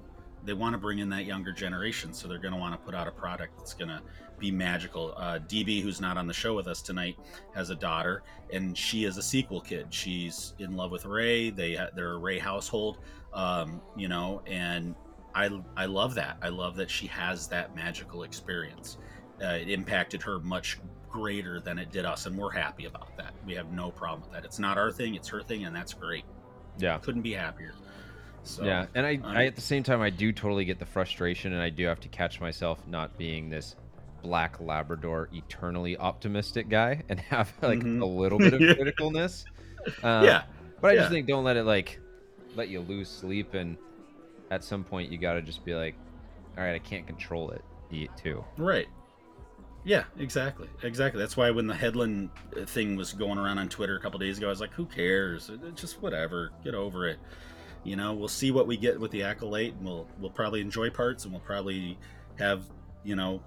they 0.46 0.54
want 0.54 0.74
to 0.74 0.78
bring 0.78 1.00
in 1.00 1.10
that 1.10 1.26
younger 1.26 1.52
generation. 1.52 2.14
So 2.14 2.28
they're 2.28 2.40
going 2.40 2.54
to 2.54 2.60
want 2.60 2.74
to 2.74 2.86
put 2.86 2.96
out 2.96 3.08
a 3.08 3.12
product 3.12 3.58
that's 3.58 3.74
going 3.74 3.90
to 3.90 4.02
be 4.38 4.52
magical. 4.52 5.14
Uh, 5.18 5.40
DB, 5.40 5.82
who's 5.82 6.00
not 6.00 6.18
on 6.18 6.28
the 6.28 6.34
show 6.34 6.56
with 6.56 6.68
us 6.68 6.82
tonight, 6.82 7.18
has 7.54 7.70
a 7.70 7.76
daughter, 7.76 8.24
and 8.54 8.78
she 8.78 9.06
is 9.06 9.18
a 9.18 9.24
sequel 9.24 9.62
kid. 9.62 9.88
She's 9.90 10.54
in 10.60 10.76
love 10.76 10.92
with 10.92 11.06
Rey. 11.06 11.50
They 11.50 11.80
they're 11.96 12.14
a 12.14 12.18
Rey 12.18 12.40
household, 12.40 13.00
um, 13.34 13.82
you 13.96 14.08
know, 14.08 14.42
and 14.46 14.96
I 15.34 15.50
I 15.76 15.86
love 15.86 16.16
that. 16.16 16.38
I 16.42 16.50
love 16.50 16.76
that 16.78 16.90
she 16.90 17.08
has 17.08 17.48
that 17.48 17.76
magical 17.76 18.24
experience. 18.24 18.98
Uh, 19.42 19.48
it 19.48 19.70
impacted 19.70 20.22
her 20.22 20.40
much 20.40 20.80
greater 21.10 21.60
than 21.60 21.80
it 21.80 21.92
did 21.92 22.06
us, 22.06 22.26
and 22.26 22.38
we're 22.38 22.52
happy 22.52 22.86
about 22.86 23.16
that. 23.18 23.34
We 23.46 23.54
have 23.56 23.72
no 23.72 23.92
problem 23.92 24.22
with 24.22 24.32
that. 24.32 24.46
It's 24.46 24.60
not 24.60 24.78
our 24.78 24.92
thing; 24.92 25.16
it's 25.16 25.28
her 25.30 25.42
thing, 25.42 25.66
and 25.66 25.76
that's 25.76 25.94
great. 25.94 26.26
Yeah. 26.78 26.98
Couldn't 26.98 27.22
be 27.22 27.34
happier. 27.34 27.74
So, 28.46 28.64
yeah, 28.64 28.86
and 28.94 29.06
I, 29.06 29.20
I 29.24 29.46
at 29.48 29.56
the 29.56 29.62
same 29.62 29.84
time 29.84 30.02
I 30.02 30.10
do 30.10 30.32
totally 30.32 30.66
get 30.66 30.80
the 30.80 30.86
frustration, 30.86 31.54
and 31.54 31.62
I 31.62 31.70
do 31.70 31.86
have 31.86 32.00
to 32.02 32.10
catch 32.10 32.40
myself 32.40 32.80
not 32.88 33.18
being 33.18 33.50
this 33.50 33.76
black 34.22 34.60
Labrador 34.60 35.30
eternally 35.34 35.98
optimistic 35.98 36.70
guy, 36.70 37.04
and 37.10 37.20
have 37.20 37.52
like 37.62 37.80
Mhm. 37.80 38.02
a 38.02 38.06
little 38.06 38.40
bit 38.40 38.54
of 38.54 38.60
criticalness. 38.78 39.46
Uh, 40.04 40.22
yeah, 40.26 40.44
but 40.82 40.90
I 40.92 40.94
yeah. 40.94 41.00
just 41.02 41.12
think 41.12 41.28
don't 41.28 41.44
let 41.44 41.58
it 41.58 41.64
like 41.64 42.00
let 42.56 42.70
you 42.70 42.82
lose 42.82 43.10
sleep, 43.10 43.54
and 43.56 43.78
at 44.52 44.64
some 44.64 44.84
point 44.84 45.12
you 45.12 45.18
got 45.18 45.34
to 45.34 45.42
just 45.42 45.66
be 45.66 45.74
like, 45.74 45.96
all 46.58 46.64
right, 46.64 46.76
I 46.76 46.80
can't 46.80 47.06
control 47.08 47.52
it 47.52 47.64
y- 47.92 48.08
too. 48.16 48.44
Right. 48.58 48.88
Yeah, 49.84 50.06
exactly. 50.18 50.68
Exactly. 50.82 51.20
That's 51.20 51.38
why 51.38 51.52
when 51.52 51.68
the 51.68 51.76
Headland 51.76 52.32
uh, 52.60 52.66
thing 52.66 52.96
was 52.96 53.14
going 53.14 53.38
around 53.38 53.60
on 53.60 53.70
Twitter 53.70 53.96
a 53.96 54.00
couple 54.00 54.18
days 54.20 54.40
ago, 54.40 54.48
I 54.48 54.50
was 54.50 54.60
like, 54.60 54.74
who 54.74 54.86
cares? 54.86 55.52
Just 55.76 56.02
whatever. 56.02 56.52
Get 56.64 56.74
over 56.74 57.08
it. 57.08 57.20
You 57.86 57.96
know, 57.96 58.14
we'll 58.14 58.28
see 58.28 58.52
what 58.52 58.68
we 58.68 58.78
get 58.78 59.00
with 59.00 59.12
the 59.12 59.24
Acolyte, 59.24 59.74
and 59.76 59.86
we'll 59.86 60.08
we'll 60.20 60.32
probably 60.32 60.62
enjoy 60.62 60.90
parts, 60.90 61.24
and 61.24 61.34
we'll 61.34 61.42
probably 61.42 61.98
have 62.38 62.64
you 63.04 63.16
know 63.16 63.42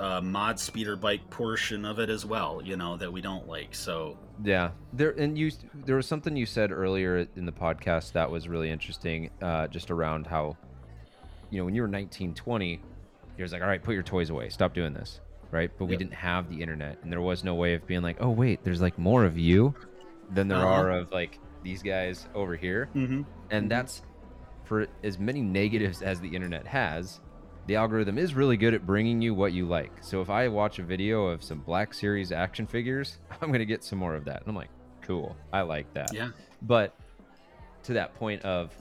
uh, 0.00 0.20
mod 0.20 0.58
speeder 0.58 0.96
bike 0.96 1.28
portion 1.30 1.84
of 1.84 1.98
it 1.98 2.10
as 2.10 2.26
well. 2.26 2.60
You 2.64 2.76
know 2.76 2.96
that 2.96 3.12
we 3.12 3.20
don't 3.20 3.46
like. 3.46 3.74
So 3.74 4.18
Yeah, 4.44 4.70
there 4.92 5.10
and 5.10 5.38
you 5.38 5.52
there 5.86 5.96
was 5.96 6.06
something 6.06 6.36
you 6.36 6.46
said 6.46 6.72
earlier 6.72 7.26
in 7.36 7.46
the 7.46 7.52
podcast 7.52 8.12
that 8.12 8.30
was 8.30 8.48
really 8.48 8.70
interesting, 8.70 9.30
uh, 9.40 9.68
just 9.68 9.90
around 9.90 10.26
how, 10.26 10.56
you 11.50 11.58
know, 11.58 11.64
when 11.64 11.74
you 11.74 11.82
were 11.82 11.88
19, 11.88 12.34
20, 12.34 12.80
you're 13.36 13.48
like, 13.48 13.62
all 13.62 13.68
right, 13.68 13.82
put 13.82 13.94
your 13.94 14.02
toys 14.02 14.30
away, 14.30 14.48
stop 14.48 14.74
doing 14.74 14.92
this, 14.92 15.20
right? 15.52 15.70
But 15.78 15.84
we 15.84 15.96
didn't 15.96 16.14
have 16.14 16.48
the 16.50 16.60
internet, 16.60 16.98
and 17.02 17.12
there 17.12 17.20
was 17.20 17.44
no 17.44 17.54
way 17.54 17.74
of 17.74 17.86
being 17.86 18.02
like, 18.02 18.16
oh 18.20 18.30
wait, 18.30 18.64
there's 18.64 18.80
like 18.80 18.98
more 18.98 19.24
of 19.24 19.38
you 19.38 19.74
than 20.30 20.48
there 20.48 20.58
Uh-huh. 20.58 20.66
are 20.66 20.90
of 20.90 21.12
like 21.12 21.38
these 21.62 21.82
guys 21.82 22.26
over 22.34 22.56
here, 22.56 22.88
mm-hmm. 22.94 23.22
And 23.50 23.62
mm-hmm. 23.62 23.68
that's 23.68 24.02
for 24.64 24.86
as 25.02 25.18
many 25.18 25.40
negatives 25.40 26.02
as 26.02 26.20
the 26.20 26.28
internet 26.28 26.66
has. 26.66 27.20
The 27.66 27.76
algorithm 27.76 28.16
is 28.16 28.34
really 28.34 28.56
good 28.56 28.72
at 28.72 28.86
bringing 28.86 29.20
you 29.20 29.34
what 29.34 29.52
you 29.52 29.66
like. 29.66 29.92
So 30.00 30.22
if 30.22 30.30
I 30.30 30.48
watch 30.48 30.78
a 30.78 30.82
video 30.82 31.26
of 31.26 31.42
some 31.42 31.60
Black 31.60 31.92
Series 31.92 32.32
action 32.32 32.66
figures, 32.66 33.18
I'm 33.42 33.52
gonna 33.52 33.64
get 33.64 33.84
some 33.84 33.98
more 33.98 34.14
of 34.14 34.24
that. 34.26 34.40
And 34.40 34.48
I'm 34.48 34.56
like, 34.56 34.70
cool, 35.02 35.36
I 35.52 35.62
like 35.62 35.92
that. 35.94 36.12
yeah, 36.14 36.30
But 36.62 36.94
to 37.84 37.94
that 37.94 38.14
point 38.14 38.42
of, 38.42 38.72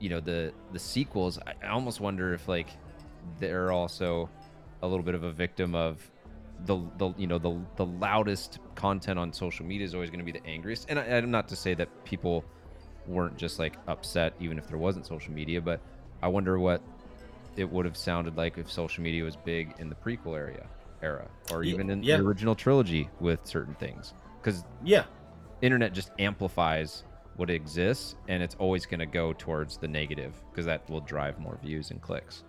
you 0.00 0.08
know, 0.08 0.20
the 0.20 0.52
the 0.72 0.78
sequels, 0.78 1.38
I, 1.46 1.54
I 1.64 1.70
almost 1.70 2.00
wonder 2.00 2.34
if 2.34 2.48
like 2.48 2.68
they're 3.38 3.72
also 3.72 4.28
a 4.82 4.86
little 4.86 5.04
bit 5.04 5.14
of 5.14 5.22
a 5.22 5.32
victim 5.32 5.74
of 5.74 6.10
the 6.66 6.78
the 6.98 7.12
you 7.16 7.26
know 7.26 7.38
the 7.38 7.60
the 7.76 7.86
loudest 7.86 8.58
content 8.74 9.18
on 9.18 9.32
social 9.32 9.66
media 9.66 9.84
is 9.84 9.94
always 9.94 10.10
going 10.10 10.24
to 10.24 10.32
be 10.32 10.36
the 10.36 10.46
angriest. 10.46 10.86
And 10.88 10.98
I, 10.98 11.04
I'm 11.04 11.30
not 11.30 11.48
to 11.48 11.56
say 11.56 11.74
that 11.74 11.88
people 12.04 12.44
weren't 13.06 13.36
just 13.36 13.58
like 13.58 13.76
upset 13.88 14.34
even 14.40 14.58
if 14.58 14.68
there 14.68 14.78
wasn't 14.78 15.06
social 15.06 15.32
media, 15.32 15.60
but 15.60 15.80
I 16.22 16.28
wonder 16.28 16.58
what 16.58 16.80
it 17.56 17.70
would 17.70 17.84
have 17.84 17.96
sounded 17.96 18.36
like 18.36 18.58
if 18.58 18.70
social 18.70 19.02
media 19.02 19.24
was 19.24 19.36
big 19.36 19.74
in 19.78 19.88
the 19.88 19.94
prequel 19.94 20.36
area 20.36 20.66
era 21.02 21.28
or 21.52 21.62
even 21.64 21.90
in 21.90 22.02
yeah. 22.02 22.16
the 22.16 22.22
original 22.22 22.54
trilogy 22.54 23.08
with 23.20 23.44
certain 23.46 23.74
things 23.74 24.14
because 24.40 24.64
yeah, 24.82 25.04
internet 25.62 25.92
just 25.92 26.10
amplifies 26.18 27.04
what 27.36 27.50
exists 27.50 28.14
and 28.28 28.42
it's 28.42 28.54
always 28.56 28.86
going 28.86 29.00
to 29.00 29.06
go 29.06 29.32
towards 29.34 29.76
the 29.76 29.88
negative 29.88 30.34
because 30.50 30.64
that 30.64 30.88
will 30.88 31.00
drive 31.00 31.38
more 31.38 31.58
views 31.62 31.90
and 31.90 32.00
clicks 32.00 32.44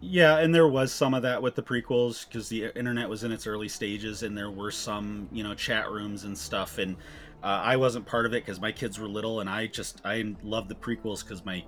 Yeah, 0.00 0.38
and 0.38 0.54
there 0.54 0.68
was 0.68 0.92
some 0.92 1.12
of 1.12 1.22
that 1.22 1.42
with 1.42 1.54
the 1.54 1.62
prequels 1.62 2.26
because 2.26 2.48
the 2.48 2.72
internet 2.76 3.08
was 3.08 3.22
in 3.22 3.32
its 3.32 3.46
early 3.46 3.68
stages, 3.68 4.22
and 4.22 4.36
there 4.36 4.50
were 4.50 4.70
some, 4.70 5.28
you 5.30 5.42
know, 5.42 5.54
chat 5.54 5.90
rooms 5.90 6.24
and 6.24 6.36
stuff. 6.36 6.78
And 6.78 6.96
uh, 7.42 7.46
I 7.46 7.76
wasn't 7.76 8.06
part 8.06 8.26
of 8.26 8.32
it 8.34 8.44
because 8.44 8.60
my 8.60 8.72
kids 8.72 8.98
were 8.98 9.08
little, 9.08 9.40
and 9.40 9.48
I 9.48 9.66
just 9.66 10.00
I 10.04 10.34
loved 10.42 10.68
the 10.68 10.74
prequels 10.74 11.22
because 11.24 11.44
my 11.44 11.64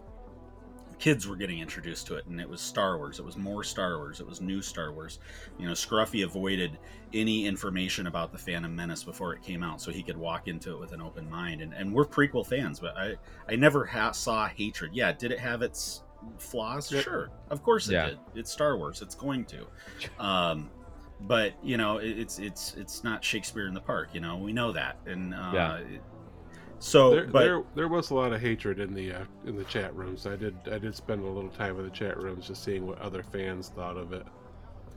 kids 0.98 1.26
were 1.26 1.34
getting 1.34 1.58
introduced 1.58 2.06
to 2.06 2.14
it, 2.14 2.26
and 2.26 2.40
it 2.40 2.48
was 2.48 2.60
Star 2.60 2.96
Wars. 2.96 3.18
It 3.18 3.24
was 3.24 3.36
more 3.36 3.64
Star 3.64 3.98
Wars. 3.98 4.20
It 4.20 4.26
was 4.26 4.40
new 4.40 4.62
Star 4.62 4.92
Wars. 4.92 5.18
You 5.58 5.66
know, 5.66 5.72
Scruffy 5.72 6.24
avoided 6.24 6.78
any 7.12 7.44
information 7.46 8.06
about 8.06 8.30
the 8.30 8.38
Phantom 8.38 8.74
Menace 8.74 9.02
before 9.02 9.34
it 9.34 9.42
came 9.42 9.62
out, 9.64 9.80
so 9.80 9.90
he 9.90 10.02
could 10.02 10.16
walk 10.16 10.46
into 10.46 10.72
it 10.72 10.78
with 10.78 10.92
an 10.92 11.00
open 11.02 11.28
mind. 11.28 11.60
And 11.60 11.72
and 11.72 11.92
we're 11.92 12.04
prequel 12.06 12.46
fans, 12.46 12.78
but 12.78 12.96
I 12.96 13.14
I 13.48 13.56
never 13.56 13.84
ha- 13.84 14.12
saw 14.12 14.46
hatred. 14.48 14.92
Yeah, 14.94 15.12
did 15.12 15.32
it 15.32 15.40
have 15.40 15.62
its 15.62 16.02
flaws? 16.38 16.88
Sure, 16.88 17.30
of 17.50 17.62
course 17.64 17.88
it 17.88 17.94
Yeah. 17.94 18.06
did. 18.10 18.18
It's 18.36 18.52
Star 18.52 18.76
Wars. 18.76 19.02
It's 19.02 19.16
going 19.16 19.44
to. 19.46 19.66
Um, 20.22 20.70
but 21.26 21.52
you 21.62 21.76
know, 21.76 21.98
it, 21.98 22.18
it's 22.18 22.38
it's 22.38 22.74
it's 22.76 23.04
not 23.04 23.24
Shakespeare 23.24 23.66
in 23.66 23.74
the 23.74 23.80
Park. 23.80 24.08
You 24.12 24.20
know, 24.20 24.36
we 24.36 24.52
know 24.52 24.72
that. 24.72 24.96
And 25.06 25.34
uh, 25.34 25.50
Yeah. 25.54 25.80
so, 26.78 27.10
there, 27.10 27.26
but 27.26 27.40
there, 27.44 27.62
there 27.74 27.88
was 27.88 28.10
a 28.10 28.14
lot 28.14 28.32
of 28.32 28.40
hatred 28.40 28.80
in 28.80 28.92
the 28.94 29.12
uh, 29.12 29.24
in 29.46 29.56
the 29.56 29.64
chat 29.64 29.94
rooms. 29.94 30.26
I 30.26 30.36
did 30.36 30.56
I 30.70 30.78
did 30.78 30.94
spend 30.94 31.22
a 31.22 31.26
little 31.26 31.50
time 31.50 31.78
in 31.78 31.84
the 31.84 31.90
chat 31.90 32.16
rooms 32.22 32.46
just 32.48 32.64
seeing 32.64 32.86
what 32.86 32.98
other 33.00 33.22
fans 33.22 33.68
thought 33.68 33.96
of 33.96 34.12
it. 34.12 34.26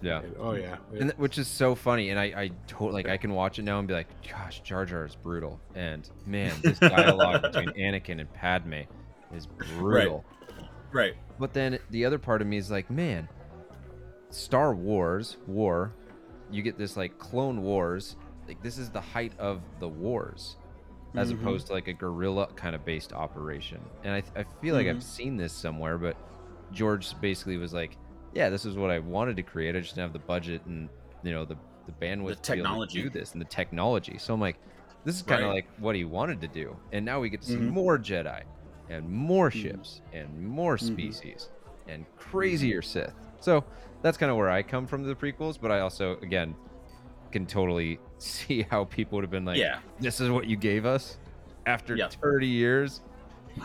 yeah 0.02 0.22
And, 0.22 0.36
oh 0.40 0.54
yeah, 0.54 0.78
and 0.92 1.02
th- 1.10 1.18
which 1.18 1.38
is 1.38 1.48
so 1.48 1.74
funny 1.76 2.10
and 2.10 2.20
i 2.20 2.26
i 2.26 2.52
totally 2.68 2.92
like 3.04 3.08
i 3.08 3.16
can 3.18 3.34
watch 3.34 3.60
it 3.60 3.64
now 3.64 3.80
and 3.80 3.88
be 3.88 3.94
like 3.94 4.08
gosh 4.30 4.60
jar 4.62 4.86
jar 4.86 5.06
is 5.06 5.16
brutal 5.16 5.60
and 5.74 6.10
man 6.26 6.54
this 6.62 6.78
dialogue 6.98 7.42
between 7.44 7.70
anakin 7.70 8.20
and 8.20 8.32
padme 8.34 8.82
is 9.34 9.48
brutal 9.48 10.24
right. 10.92 11.14
right. 11.14 11.14
But 11.40 11.54
then 11.54 11.80
the 11.92 12.04
other 12.06 12.18
part 12.20 12.42
of 12.42 12.48
me 12.48 12.56
is 12.58 12.70
like, 12.72 12.90
man, 12.90 13.28
Star 14.30 14.74
Wars 14.74 15.36
war, 15.48 15.94
you 16.56 16.64
get 16.64 16.78
this 16.78 16.96
like 16.96 17.18
Clone 17.20 17.62
Wars, 17.62 18.16
like 18.48 18.62
this 18.64 18.78
is 18.78 18.90
the 18.90 19.02
height 19.02 19.34
of 19.38 19.62
the 19.80 19.88
wars, 19.88 20.56
as 21.16 21.32
Mhm. 21.34 21.42
opposed 21.42 21.68
to 21.68 21.74
like 21.74 21.88
a 21.90 21.94
guerrilla 21.94 22.48
kind 22.56 22.76
of 22.76 22.86
based 22.86 23.12
operation. 23.14 23.82
And 24.04 24.14
I, 24.14 24.40
I 24.40 24.44
feel 24.62 24.74
like 24.76 24.88
Mhm. 24.88 24.96
I've 24.96 25.04
seen 25.04 25.36
this 25.36 25.52
somewhere, 25.52 25.98
but 25.98 26.16
George 26.72 27.20
basically 27.20 27.58
was 27.58 27.74
like, 27.74 27.98
yeah, 28.34 28.50
this 28.50 28.66
is 28.66 28.78
what 28.78 28.90
I 28.90 29.00
wanted 29.00 29.36
to 29.38 29.44
create. 29.44 29.76
I 29.76 29.80
just 29.82 29.96
didn't 29.96 30.04
have 30.06 30.14
the 30.14 30.20
budget 30.28 30.66
and 30.66 30.90
you 31.24 31.34
know 31.34 31.44
the 31.46 31.58
the 31.88 31.92
bandwidth 32.04 32.42
to 32.42 32.54
be 32.54 32.60
able 32.62 32.88
to 32.88 32.92
do 32.92 33.10
this 33.12 33.34
and 33.34 33.42
the 33.42 33.46
technology. 33.46 34.18
So 34.18 34.34
I'm 34.34 34.40
like, 34.42 34.58
this 35.04 35.16
is 35.18 35.22
kind 35.22 35.44
of 35.44 35.50
Right. 35.50 35.56
like 35.56 35.68
what 35.78 35.96
he 35.96 36.04
wanted 36.04 36.42
to 36.42 36.48
do, 36.48 36.76
and 36.94 37.06
now 37.06 37.20
we 37.20 37.30
get 37.30 37.42
to 37.42 37.48
see 37.48 37.58
Mhm. 37.58 37.70
more 37.70 38.00
Jedi 38.00 38.42
and 38.90 39.08
more 39.08 39.50
Mhm. 39.52 39.62
ships 39.62 40.02
and 40.12 40.42
more 40.48 40.78
Mhm. 40.78 40.82
species 40.94 41.50
and 41.88 42.06
crazier 42.18 42.82
Sith. 42.82 43.14
So 43.40 43.64
that's 44.02 44.18
kind 44.18 44.32
of 44.32 44.38
where 44.38 44.50
I 44.50 44.64
come 44.64 44.86
from 44.88 45.04
the 45.04 45.16
prequels, 45.16 45.58
but 45.60 45.72
I 45.72 45.80
also 45.80 46.18
again 46.22 46.56
can 47.32 47.46
totally 47.46 48.00
see 48.18 48.64
how 48.70 48.86
people 48.86 49.18
would 49.18 49.24
have 49.24 49.32
been 49.32 49.46
like, 49.46 49.58
yeah. 49.58 49.80
"This 50.00 50.20
is 50.20 50.30
what 50.30 50.46
you 50.48 50.56
gave 50.56 50.86
us 50.86 51.18
after 51.66 51.96
Yeah. 51.96 52.10
30 52.10 52.48
years." 52.48 53.02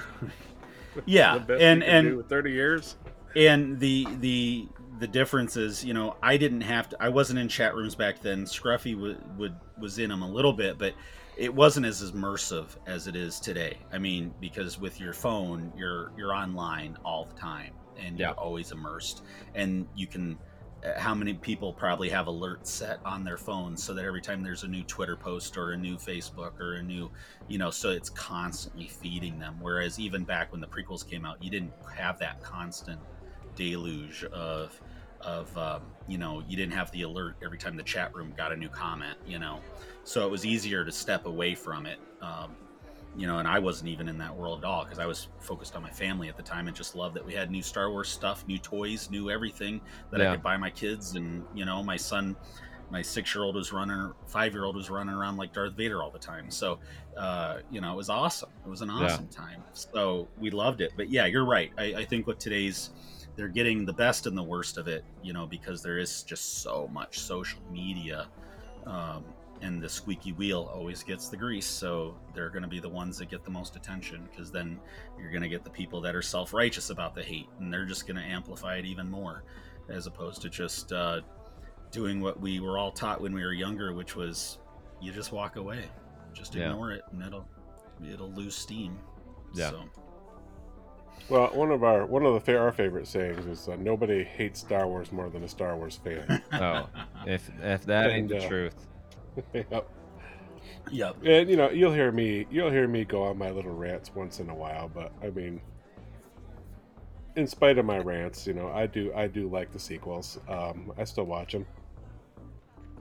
Yeah. 1.06 1.36
And 1.36 1.48
you 1.48 1.56
can 1.56 1.78
do 1.78 1.84
and 1.86 2.16
with 2.16 2.28
thirty 2.28 2.50
years. 2.52 2.96
and 3.36 3.78
the 3.78 4.06
the 4.18 4.68
the 4.98 5.06
difference 5.06 5.56
is, 5.56 5.84
you 5.84 5.94
know, 5.94 6.16
I 6.22 6.36
didn't 6.36 6.60
have 6.62 6.88
to. 6.90 6.96
I 7.00 7.08
wasn't 7.08 7.38
in 7.38 7.48
chat 7.48 7.74
rooms 7.74 7.94
back 7.94 8.20
then. 8.20 8.44
Scruffy 8.44 8.98
would, 9.00 9.38
would 9.38 9.54
was 9.78 9.98
in 9.98 10.10
them 10.10 10.22
a 10.22 10.28
little 10.28 10.52
bit, 10.52 10.78
but 10.78 10.94
it 11.38 11.54
wasn't 11.54 11.86
as 11.86 12.10
immersive 12.12 12.66
as 12.86 13.06
it 13.06 13.14
is 13.16 13.38
today. 13.40 13.78
I 13.92 13.98
mean, 13.98 14.34
because 14.40 14.78
with 14.80 15.00
your 15.00 15.12
phone, 15.12 15.72
you're 15.76 16.10
you're 16.18 16.34
online 16.34 16.98
all 17.04 17.24
the 17.24 17.34
time, 17.40 17.72
and 18.00 18.18
Yeah. 18.18 18.28
you're 18.28 18.34
always 18.34 18.72
immersed, 18.72 19.22
and 19.54 19.88
you 19.94 20.08
can. 20.08 20.40
uh, 20.84 20.98
How 20.98 21.14
many 21.14 21.34
people 21.34 21.74
probably 21.74 22.08
have 22.10 22.26
alerts 22.26 22.68
set 22.68 23.00
on 23.04 23.24
their 23.24 23.36
phones 23.38 23.84
so 23.84 23.94
that 23.94 24.04
every 24.06 24.22
time 24.22 24.42
there's 24.42 24.62
a 24.64 24.68
new 24.68 24.84
Twitter 24.84 25.16
post 25.16 25.56
or 25.58 25.72
a 25.72 25.76
new 25.76 25.98
Facebook 25.98 26.52
or 26.60 26.74
a 26.76 26.82
new, 26.82 27.10
you 27.48 27.58
know, 27.58 27.70
so 27.70 27.90
it's 27.90 28.08
constantly 28.10 28.88
feeding 28.88 29.38
them. 29.38 29.58
Whereas 29.60 29.98
even 29.98 30.24
back 30.24 30.52
when 30.52 30.60
the 30.62 30.68
prequels 30.68 31.06
came 31.06 31.24
out, 31.26 31.42
you 31.42 31.50
didn't 31.50 31.74
have 31.96 32.18
that 32.20 32.40
constant 32.42 33.02
deluge 33.54 34.24
of 34.32 34.80
of 35.22 35.54
um, 35.56 35.94
you 36.06 36.16
know 36.18 36.40
you 36.40 36.56
didn't 36.56 36.72
have 36.72 36.90
the 36.92 37.02
alert 37.02 37.36
every 37.44 37.58
time 37.58 37.76
the 37.76 37.82
chat 37.82 38.10
room 38.14 38.32
got 38.36 38.52
a 38.52 38.56
new 38.56 38.70
comment 38.70 39.18
you 39.24 39.38
know 39.38 39.64
so 40.02 40.24
it 40.26 40.30
was 40.30 40.46
easier 40.46 40.84
to 40.84 40.92
step 40.92 41.26
away 41.26 41.54
from 41.54 41.84
it 41.86 41.98
um, 42.22 42.56
you 43.16 43.26
know 43.26 43.38
and 43.38 43.48
i 43.48 43.58
wasn't 43.58 43.88
even 43.88 44.08
in 44.08 44.18
that 44.18 44.34
world 44.34 44.58
at 44.58 44.64
all 44.64 44.84
because 44.84 44.98
i 44.98 45.06
was 45.06 45.28
focused 45.40 45.74
on 45.76 45.82
my 45.82 45.90
family 45.90 46.28
at 46.28 46.36
the 46.36 46.42
time 46.42 46.68
and 46.68 46.76
just 46.76 46.94
loved 46.94 47.14
that 47.16 47.24
we 47.24 47.34
had 47.34 47.50
new 47.50 47.62
star 47.62 47.90
wars 47.90 48.08
stuff 48.08 48.44
new 48.46 48.58
toys 48.58 49.10
new 49.10 49.30
everything 49.30 49.80
that 50.10 50.20
Yeah. 50.20 50.30
i 50.30 50.34
could 50.34 50.42
buy 50.42 50.56
my 50.56 50.70
kids 50.70 51.16
and 51.16 51.44
you 51.54 51.64
know 51.64 51.82
my 51.82 51.96
son 51.96 52.36
my 52.90 53.02
six 53.02 53.34
year 53.34 53.44
old 53.44 53.54
was 53.54 53.72
running 53.72 54.12
five 54.26 54.52
year 54.52 54.64
old 54.64 54.74
was 54.76 54.90
running 54.90 55.14
around 55.14 55.36
like 55.36 55.52
darth 55.52 55.74
vader 55.76 56.02
all 56.02 56.10
the 56.10 56.18
time. 56.18 56.50
So 56.50 56.80
uh, 57.16 57.58
you 57.70 57.80
know 57.80 57.92
it 57.92 57.96
was 57.96 58.10
awesome. 58.10 58.50
It 58.64 58.68
was 58.68 58.80
an 58.82 58.88
Yeah. 58.88 59.04
awesome 59.04 59.28
time. 59.28 59.62
So 59.72 60.28
we 60.36 60.50
loved 60.50 60.80
it. 60.80 60.90
But 60.96 61.08
yeah 61.08 61.26
you're 61.26 61.44
right. 61.46 61.70
I, 61.78 61.94
I 61.98 62.04
think 62.04 62.26
with 62.26 62.38
today's 62.38 62.90
they're 63.36 63.46
getting 63.48 63.86
the 63.86 63.92
best 63.92 64.26
and 64.26 64.36
the 64.36 64.42
worst 64.42 64.76
of 64.76 64.88
it, 64.88 65.04
you 65.22 65.32
know, 65.32 65.46
because 65.46 65.82
there 65.84 65.98
is 65.98 66.24
just 66.24 66.62
so 66.62 66.88
much 66.92 67.20
social 67.20 67.62
media, 67.70 68.26
um, 68.86 69.24
and 69.62 69.82
the 69.82 69.88
squeaky 69.88 70.32
wheel 70.32 70.70
always 70.74 71.02
gets 71.02 71.28
the 71.28 71.36
grease. 71.36 71.66
So 71.66 72.16
they're 72.34 72.50
going 72.50 72.62
to 72.62 72.68
be 72.68 72.80
the 72.80 72.88
ones 72.88 73.18
that 73.18 73.28
get 73.28 73.44
the 73.44 73.50
most 73.50 73.76
attention, 73.76 74.28
because 74.30 74.50
then 74.50 74.80
you're 75.18 75.30
going 75.30 75.42
to 75.42 75.48
get 75.48 75.64
the 75.64 75.70
people 75.70 76.00
that 76.02 76.14
are 76.14 76.22
self-righteous 76.22 76.90
about 76.90 77.14
the 77.14 77.22
hate, 77.22 77.48
and 77.58 77.72
they're 77.72 77.84
just 77.84 78.06
going 78.06 78.16
to 78.16 78.22
amplify 78.22 78.76
it 78.76 78.84
even 78.86 79.08
more, 79.10 79.44
as 79.88 80.06
opposed 80.06 80.40
to 80.42 80.48
just 80.48 80.92
uh, 80.92 81.20
doing 81.90 82.20
what 82.20 82.40
we 82.40 82.60
were 82.60 82.78
all 82.78 82.90
taught 82.92 83.20
when 83.20 83.34
we 83.34 83.42
were 83.44 83.52
younger, 83.52 83.92
which 83.92 84.16
was 84.16 84.58
you 85.00 85.12
just 85.12 85.32
walk 85.32 85.56
away, 85.56 85.84
just 86.32 86.54
Yeah. 86.54 86.70
ignore 86.70 86.92
it, 86.92 87.02
and 87.12 87.22
it'll 87.22 87.46
it'll 88.12 88.32
lose 88.32 88.54
steam. 88.54 88.98
Yeah. 89.54 89.70
So. 89.70 89.84
Well, 91.28 91.48
one 91.54 91.70
of 91.70 91.84
our 91.84 92.06
one 92.06 92.24
of 92.24 92.44
the 92.44 92.58
our 92.58 92.72
favorite 92.72 93.06
sayings 93.06 93.46
is 93.46 93.68
uh, 93.68 93.76
nobody 93.76 94.24
hates 94.24 94.60
Star 94.60 94.88
Wars 94.88 95.12
more 95.12 95.28
than 95.30 95.44
a 95.44 95.48
Star 95.48 95.76
Wars 95.76 95.96
fan. 96.02 96.42
Oh, 96.52 96.88
if 97.26 97.50
if 97.62 97.84
that 97.86 98.10
ain't 98.10 98.28
the 98.28 98.44
uh, 98.44 98.48
truth, 98.48 98.74
yep. 99.54 99.88
Yep. 100.90 101.16
And 101.24 101.50
you 101.50 101.56
know, 101.56 101.70
you'll 101.70 101.92
hear 101.92 102.12
me 102.12 102.46
you'll 102.50 102.70
hear 102.70 102.88
me 102.88 103.04
go 103.04 103.22
on 103.24 103.38
my 103.38 103.50
little 103.50 103.74
rants 103.74 104.14
once 104.14 104.40
in 104.40 104.48
a 104.50 104.54
while, 104.54 104.88
but 104.92 105.12
I 105.22 105.30
mean 105.30 105.60
in 107.36 107.46
spite 107.46 107.78
of 107.78 107.84
my 107.84 107.98
rants, 107.98 108.46
you 108.46 108.52
know, 108.54 108.68
I 108.68 108.86
do 108.86 109.12
I 109.14 109.26
do 109.28 109.48
like 109.48 109.72
the 109.72 109.78
sequels. 109.78 110.38
Um 110.48 110.92
I 110.98 111.04
still 111.04 111.24
watch 111.24 111.52
them. 111.52 111.66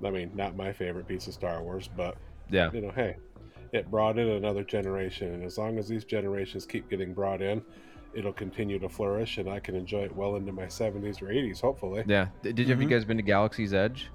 I 0.03 0.11
mean, 0.11 0.31
not 0.33 0.55
my 0.55 0.71
favorite 0.71 1.07
piece 1.07 1.27
of 1.27 1.33
Star 1.33 1.61
Wars, 1.61 1.89
but 1.95 2.15
yeah, 2.49 2.69
you 2.71 2.81
know, 2.81 2.91
hey, 2.91 3.17
it 3.73 3.89
brought 3.91 4.17
in 4.17 4.29
another 4.29 4.63
generation, 4.63 5.33
and 5.33 5.43
as 5.43 5.57
long 5.57 5.77
as 5.77 5.87
these 5.87 6.05
generations 6.05 6.65
keep 6.65 6.89
getting 6.89 7.13
brought 7.13 7.41
in, 7.41 7.61
it'll 8.13 8.31
continue 8.33 8.79
to 8.79 8.87
flourish, 8.87 9.37
and 9.39 9.49
I 9.49 9.59
can 9.59 9.75
enjoy 9.75 10.03
it 10.03 10.15
well 10.15 10.37
into 10.37 10.51
my 10.53 10.65
70s 10.67 11.21
or 11.21 11.25
80s, 11.27 11.59
hopefully. 11.59 12.03
yeah. 12.07 12.27
Did, 12.41 12.55
did 12.55 12.69
have 12.69 12.81
you 12.81 12.87
Mhm. 12.87 12.91
guys 12.91 13.03
been 13.05 13.17
to 13.17 13.23
Galaxy's 13.23 13.73
Edge? 13.73 14.09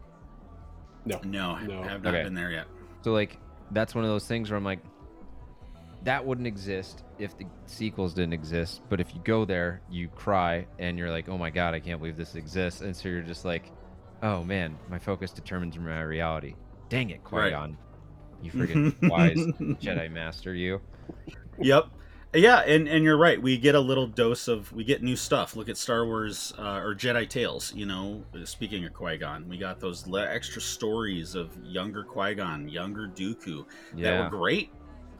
No, 1.05 1.21
No, 1.25 1.57
No. 1.59 1.83
I 1.83 1.89
have 1.89 2.03
not 2.03 2.15
Okay. 2.15 2.23
been 2.25 2.35
there 2.35 2.51
yet. 2.51 2.67
So 3.03 3.13
like 3.13 3.39
that's 3.71 3.95
one 3.95 4.05
of 4.05 4.11
those 4.11 4.27
things 4.27 4.51
where 4.51 4.57
I'm 4.57 4.65
like, 4.65 4.81
that 6.05 6.25
wouldn't 6.25 6.47
exist 6.47 7.03
if 7.19 7.37
the 7.39 7.47
sequels 7.67 8.13
didn't 8.15 8.35
exist. 8.35 8.83
But 8.89 9.01
if 9.01 9.15
you 9.15 9.21
go 9.25 9.45
there, 9.45 9.81
you 9.91 10.09
cry 10.09 10.67
and 10.79 10.99
you're 10.99 11.11
like, 11.11 11.29
oh 11.29 11.39
my 11.39 11.51
god, 11.51 11.75
I 11.75 11.81
can't 11.81 11.99
believe 11.99 12.17
this 12.17 12.35
exists. 12.35 12.83
And 12.83 12.95
so 12.95 13.09
you're 13.09 13.23
just 13.23 13.45
like, 13.45 13.71
oh 14.23 14.45
man, 14.45 14.77
my 14.91 14.99
focus 14.99 15.31
determines 15.33 15.79
my 15.79 16.03
reality. 16.03 16.55
Dang 16.89 17.11
it, 17.11 17.25
Qui 17.25 17.39
Right. 17.39 17.51
Gon, 17.51 17.77
you 18.43 18.51
friggin' 18.51 19.09
wise 19.09 19.39
Jedi 19.81 20.11
Master, 20.11 20.55
you. 20.55 20.81
Yep. 21.59 21.87
Yeah, 22.35 22.61
and, 22.61 22.89
and 22.89 23.05
you're 23.05 23.17
right. 23.17 23.41
We 23.41 23.57
get 23.57 23.75
a 23.75 23.81
little 23.81 24.07
dose 24.07 24.49
of 24.49 24.73
we 24.73 24.83
get 24.85 25.03
new 25.03 25.15
stuff. 25.17 25.55
Look 25.57 25.69
at 25.69 25.77
Star 25.77 26.05
Wars 26.05 26.53
uh, 26.59 26.81
or 26.83 26.95
Jedi 26.95 27.29
Tales. 27.29 27.73
You 27.75 27.87
know, 27.87 28.25
speaking 28.45 28.85
of 28.85 28.93
Qui 28.93 29.19
Gon, 29.19 29.49
we 29.49 29.57
got 29.57 29.79
those 29.81 30.07
le- 30.07 30.27
extra 30.29 30.61
stories 30.61 31.35
of 31.35 31.51
younger 31.63 32.03
Qui 32.03 32.35
Gon, 32.35 32.69
younger 32.69 33.07
Dooku 33.09 33.65
yeah. 33.95 34.11
that 34.19 34.33
were 34.33 34.39
great. 34.39 34.71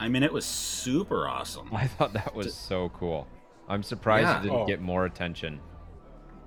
I 0.01 0.09
mean, 0.09 0.23
it 0.25 0.33
was 0.33 0.45
super 0.45 1.29
awesome. 1.29 1.73
I 1.73 1.87
thought 1.87 2.13
that 2.15 2.35
was 2.35 2.53
so 2.55 2.89
cool. 2.91 3.29
I'm 3.69 3.83
surprised 3.85 4.25
Yeah. 4.27 4.39
it 4.41 4.43
didn't 4.43 4.57
Oh. 4.63 4.67
get 4.67 4.81
more 4.81 5.05
attention. 5.07 5.61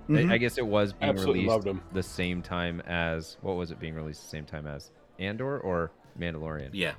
I- 0.09 0.11
Mhm. 0.11 0.31
I 0.31 0.37
guess 0.37 0.57
it 0.57 0.65
was 0.65 0.93
being 0.93 1.09
Absolutely 1.11 1.47
released 1.47 1.93
the 1.93 2.03
same 2.03 2.41
time 2.41 2.81
as 2.81 3.37
what 3.41 3.53
was 3.55 3.71
it 3.71 3.79
being 3.79 3.93
released 3.95 4.21
the 4.23 4.29
same 4.29 4.45
time 4.45 4.65
as 4.67 4.91
Andor 5.19 5.59
or 5.59 5.91
Mandalorian? 6.19 6.69
Yeah. 6.73 6.93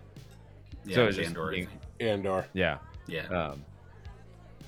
Yeah, 0.85 0.95
So 0.95 1.03
it 1.05 1.07
was 1.07 1.19
Andor, 1.19 1.51
being- 1.51 1.69
Andor. 2.01 2.47
Yeah. 2.55 2.79
Yeah. 3.09 3.27
Um, 3.29 3.65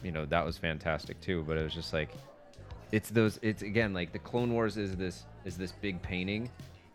you 0.03 0.11
know 0.11 0.25
that 0.27 0.45
was 0.45 0.57
fantastic 0.59 1.21
too, 1.21 1.45
but 1.47 1.57
it 1.59 1.63
was 1.63 1.75
just 1.75 1.93
like, 1.93 2.11
it's 2.93 3.11
those. 3.11 3.39
It's 3.43 3.63
again 3.63 3.93
like 3.93 4.13
the 4.13 4.19
Clone 4.19 4.53
Wars 4.53 4.77
is 4.77 4.97
this 4.97 5.25
is 5.45 5.57
this 5.57 5.73
big 5.73 6.01
painting, 6.03 6.51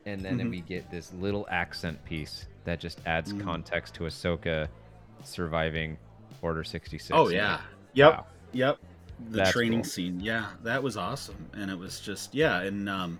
and 0.06 0.24
then 0.26 0.39
Mhm. 0.39 0.50
we 0.50 0.62
get 0.62 0.89
this 0.91 1.14
little 1.14 1.48
accent 1.50 2.04
piece 2.06 2.48
that 2.64 2.80
just 2.80 3.00
adds 3.06 3.32
Mhm. 3.32 3.41
context 3.43 3.93
to 3.96 4.04
Ahsoka 4.04 4.68
surviving 5.24 5.98
Order 6.41 6.64
sixty 6.64 6.98
six. 6.98 7.12
Oh 7.14 7.30
yeah. 7.30 7.62
Yep. 7.93 8.12
Wow. 8.14 8.26
Yep. 8.54 8.78
The 9.32 9.38
That's 9.38 9.52
training 9.52 9.80
cool. 9.82 9.89
scene. 9.89 10.20
Yeah, 10.20 10.48
that 10.64 10.84
was 10.84 10.98
awesome. 10.98 11.50
And 11.54 11.72
it 11.72 11.78
was 11.78 12.00
just 12.00 12.36
yeah, 12.36 12.62
and 12.62 12.89
um 12.89 13.20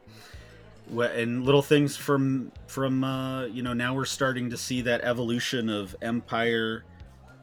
and 0.92 1.44
little 1.46 1.62
things 1.62 1.96
from 1.98 2.52
from 2.68 3.04
uh 3.04 3.46
you 3.46 3.64
know, 3.64 3.74
now 3.74 3.94
we're 3.96 4.06
starting 4.06 4.50
to 4.50 4.58
see 4.58 4.82
that 4.82 5.02
evolution 5.02 5.70
of 5.70 5.96
Empire 6.02 6.84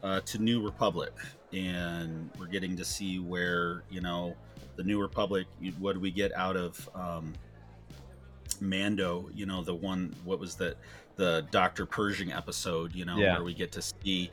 uh 0.03 0.19
to 0.21 0.37
New 0.37 0.61
Republic 0.63 1.13
and 1.53 2.29
we're 2.39 2.47
getting 2.47 2.75
to 2.77 2.85
see 2.85 3.19
where, 3.19 3.83
you 3.89 4.01
know, 4.01 4.35
the 4.75 4.83
New 4.83 4.99
Republic 5.01 5.47
what 5.79 5.93
do 5.93 5.99
we 5.99 6.11
get 6.11 6.33
out 6.35 6.55
of 6.57 6.89
um 6.93 7.33
Mando, 8.61 9.29
you 9.33 9.45
know, 9.45 9.63
the 9.63 9.73
one 9.73 10.15
what 10.23 10.39
was 10.39 10.55
that 10.55 10.77
the 11.15 11.45
Dr. 11.51 11.85
Pershing 11.85 12.31
episode, 12.31 12.93
you 12.95 13.05
know, 13.05 13.17
Yeah. 13.17 13.33
where 13.35 13.43
we 13.43 13.53
get 13.53 13.71
to 13.73 13.81
see 13.81 14.31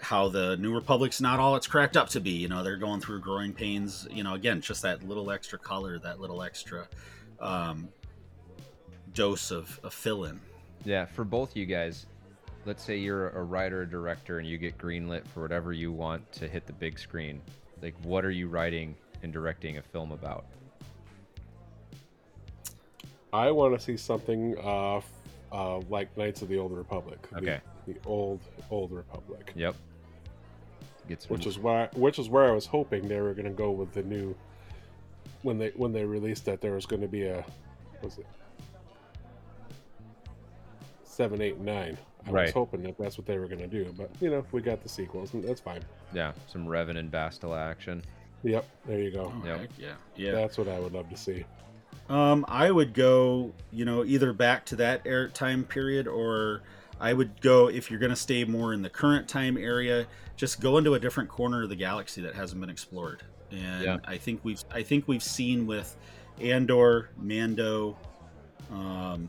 how 0.00 0.28
the 0.28 0.56
New 0.58 0.74
Republic's 0.74 1.20
not 1.20 1.40
all 1.40 1.56
it's 1.56 1.66
cracked 1.66 1.96
up 1.96 2.08
to 2.10 2.20
be. 2.20 2.30
You 2.30 2.48
know, 2.48 2.62
they're 2.62 2.76
going 2.76 3.00
through 3.00 3.20
growing 3.20 3.52
pains. 3.52 4.06
You 4.10 4.24
know, 4.24 4.34
again, 4.34 4.60
just 4.60 4.82
that 4.82 5.02
little 5.02 5.30
extra 5.30 5.58
color, 5.58 5.98
that 6.00 6.20
little 6.20 6.42
extra 6.42 6.86
um, 7.40 7.88
dose 9.14 9.50
of, 9.50 9.80
of 9.82 9.94
fill 9.94 10.24
in. 10.24 10.40
Yeah, 10.84 11.06
for 11.06 11.24
both 11.24 11.56
you 11.56 11.64
guys, 11.66 12.06
let's 12.66 12.82
say 12.82 12.96
you're 12.96 13.30
a 13.30 13.42
writer 13.42 13.82
or 13.82 13.86
director 13.86 14.38
and 14.38 14.48
you 14.48 14.58
get 14.58 14.76
greenlit 14.76 15.26
for 15.28 15.40
whatever 15.40 15.72
you 15.72 15.92
want 15.92 16.30
to 16.32 16.48
hit 16.48 16.66
the 16.66 16.72
big 16.72 16.98
screen. 16.98 17.40
Like, 17.80 17.94
what 18.02 18.24
are 18.24 18.30
you 18.30 18.48
writing 18.48 18.96
and 19.22 19.32
directing 19.32 19.78
a 19.78 19.82
film 19.82 20.10
about? 20.10 20.44
I 23.32 23.50
want 23.52 23.78
to 23.78 23.84
see 23.84 23.96
something 23.96 24.58
uh, 24.58 25.00
uh, 25.52 25.78
like 25.88 26.14
Knights 26.16 26.42
of 26.42 26.48
the 26.48 26.58
Old 26.58 26.72
Republic. 26.72 27.20
the- 27.30 27.38
Okay. 27.38 27.60
The, 27.86 27.94
old 28.04 28.40
old 28.68 28.90
Republic. 28.90 29.52
Yep. 29.54 29.76
Which 31.28 31.46
is 31.46 31.56
why, 31.56 31.88
which 31.94 32.18
is 32.18 32.28
where 32.28 32.46
I 32.46 32.50
was 32.50 32.66
hoping 32.66 33.06
they 33.06 33.20
were 33.20 33.32
going 33.32 33.44
to 33.46 33.52
go 33.52 33.70
with 33.70 33.92
the 33.92 34.02
new. 34.02 34.34
When 35.42 35.56
they 35.56 35.68
when 35.76 35.92
they 35.92 36.04
released 36.04 36.46
that, 36.46 36.60
there 36.60 36.72
was 36.72 36.84
going 36.84 37.02
to 37.02 37.06
be 37.06 37.26
a, 37.26 37.44
what 38.00 38.02
was 38.02 38.18
it 38.18 38.26
seven, 41.16 41.40
eight, 41.40 41.58
nine. 41.58 41.96
I 42.26 42.30
Right. 42.30 42.42
was 42.44 42.52
hoping 42.52 42.82
that 42.82 42.98
that's 42.98 43.16
what 43.18 43.26
they 43.26 43.38
were 43.38 43.46
going 43.46 43.60
to 43.60 43.66
do, 43.68 43.92
but 43.96 44.10
you 44.20 44.30
know, 44.30 44.44
we 44.52 44.60
got 44.60 44.82
the 44.82 44.88
sequels, 44.88 45.32
and 45.34 45.44
that's 45.44 45.60
fine. 45.60 45.80
yeah, 46.12 46.32
some 46.46 46.66
Revan 46.66 46.96
and 46.96 47.10
Bastila 47.10 47.58
action. 47.58 48.02
Yep, 48.42 48.68
there 48.86 49.00
you 49.00 49.10
go. 49.10 49.32
Oh, 49.34 49.46
Yep. 49.46 49.60
heck 49.60 49.70
yeah. 49.78 49.92
Yeah. 50.16 50.32
That's 50.32 50.58
what 50.58 50.68
I 50.68 50.78
would 50.78 50.92
love 50.92 51.08
to 51.10 51.16
see. 51.16 51.44
Um, 52.08 52.44
I 52.48 52.70
would 52.70 52.94
go, 52.94 53.52
you 53.72 53.84
know, 53.84 54.04
either 54.04 54.32
back 54.32 54.64
to 54.66 54.76
that 54.76 55.02
air 55.04 55.28
time 55.28 55.64
period 55.64 56.06
or 56.06 56.62
I 57.00 57.12
would 57.12 57.40
go 57.40 57.68
if 57.68 57.90
you're 57.90 57.98
going 57.98 58.10
to 58.10 58.16
stay 58.16 58.44
more 58.44 58.72
in 58.72 58.82
the 58.82 58.90
current 58.90 59.28
time 59.28 59.56
area, 59.56 60.06
just 60.36 60.60
go 60.60 60.78
into 60.78 60.94
a 60.94 61.00
different 61.00 61.28
corner 61.28 61.64
of 61.64 61.68
the 61.68 61.76
galaxy 61.76 62.20
that 62.22 62.34
hasn't 62.34 62.60
been 62.60 62.70
explored. 62.70 63.22
And 63.50 63.82
Yeah. 63.82 63.96
I 64.04 64.16
think 64.18 64.40
we've 64.44 64.62
I 64.72 64.82
think 64.82 65.08
we've 65.08 65.22
seen 65.22 65.66
with 65.66 65.96
Andor, 66.40 67.10
Mando, 67.16 67.96
um, 68.70 69.28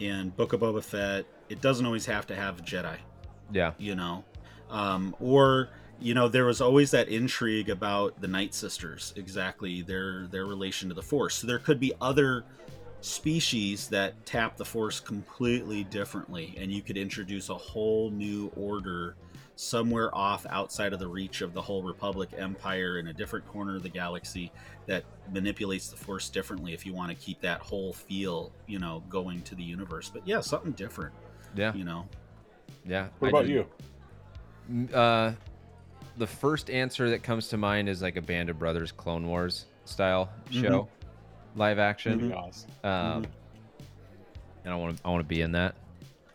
and 0.00 0.36
Book 0.36 0.52
of 0.52 0.60
Boba 0.60 0.82
Fett, 0.82 1.26
it 1.48 1.60
doesn't 1.60 1.84
always 1.84 2.06
have 2.06 2.26
to 2.28 2.36
have 2.36 2.62
Jedi. 2.62 2.96
Yeah, 3.52 3.72
you 3.78 3.94
know? 3.94 4.24
Um, 4.70 5.16
or 5.20 5.70
you 6.00 6.14
know, 6.14 6.28
there 6.28 6.46
was 6.46 6.60
always 6.60 6.90
that 6.92 7.08
intrigue 7.08 7.68
about 7.68 8.20
the 8.20 8.28
Night 8.28 8.54
Sisters, 8.54 9.12
exactly 9.16 9.82
their 9.82 10.26
their 10.28 10.46
relation 10.46 10.88
to 10.88 10.94
the 10.94 11.02
Force. 11.02 11.36
So 11.36 11.46
there 11.46 11.58
could 11.58 11.78
be 11.78 11.92
other 12.00 12.44
species 13.02 13.88
that 13.88 14.24
tap 14.26 14.56
the 14.56 14.64
Force 14.64 15.00
completely 15.00 15.84
differently, 15.84 16.54
and 16.58 16.72
you 16.72 16.82
could 16.82 16.96
introduce 16.96 17.48
a 17.48 17.54
whole 17.54 18.10
new 18.10 18.50
order 18.56 19.16
somewhere 19.64 20.14
off 20.16 20.46
outside 20.48 20.94
of 20.94 20.98
the 20.98 21.06
reach 21.06 21.42
of 21.42 21.52
the 21.52 21.60
whole 21.60 21.82
Republic 21.82 22.30
Empire 22.38 22.98
in 22.98 23.08
a 23.08 23.12
different 23.12 23.46
corner 23.46 23.76
of 23.76 23.82
the 23.82 23.88
galaxy 23.90 24.50
that 24.86 25.04
manipulates 25.34 25.88
the 25.90 25.96
Force 25.96 26.30
differently. 26.30 26.72
If 26.72 26.86
you 26.86 26.94
want 26.94 27.10
to 27.10 27.14
keep 27.14 27.42
that 27.42 27.60
whole 27.60 27.92
feel, 27.92 28.52
you 28.66 28.78
know, 28.78 29.02
going 29.10 29.42
to 29.42 29.54
the 29.54 29.62
universe, 29.62 30.10
but 30.12 30.26
yeah, 30.26 30.40
something 30.40 30.72
different, 30.72 31.12
Yeah, 31.54 31.74
you 31.74 31.84
know. 31.84 32.08
yeah. 32.86 33.08
What 33.18 33.28
I 33.28 33.30
about 33.30 33.46
did- 33.46 33.66
you? 34.70 34.96
Uh, 34.96 35.32
the 36.16 36.26
first 36.26 36.70
answer 36.70 37.10
that 37.10 37.22
comes 37.22 37.48
to 37.48 37.58
mind 37.58 37.88
is 37.90 38.00
like 38.00 38.16
a 38.16 38.22
Band 38.22 38.48
of 38.48 38.58
Brothers 38.58 38.92
Clone 38.92 39.26
Wars 39.26 39.66
style 39.84 40.30
Mhm. 40.50 40.62
show, 40.62 40.88
live 41.54 41.78
action. 41.78 42.12
That'd 42.16 42.30
be 42.30 42.34
awesome. 42.34 42.70
Um, 42.82 43.26
and 44.64 44.72
I 44.72 44.76
want 44.76 44.96
to 44.96 45.02
I 45.06 45.10
want 45.10 45.20
to 45.22 45.28
be 45.28 45.42
in 45.42 45.52
that. 45.52 45.74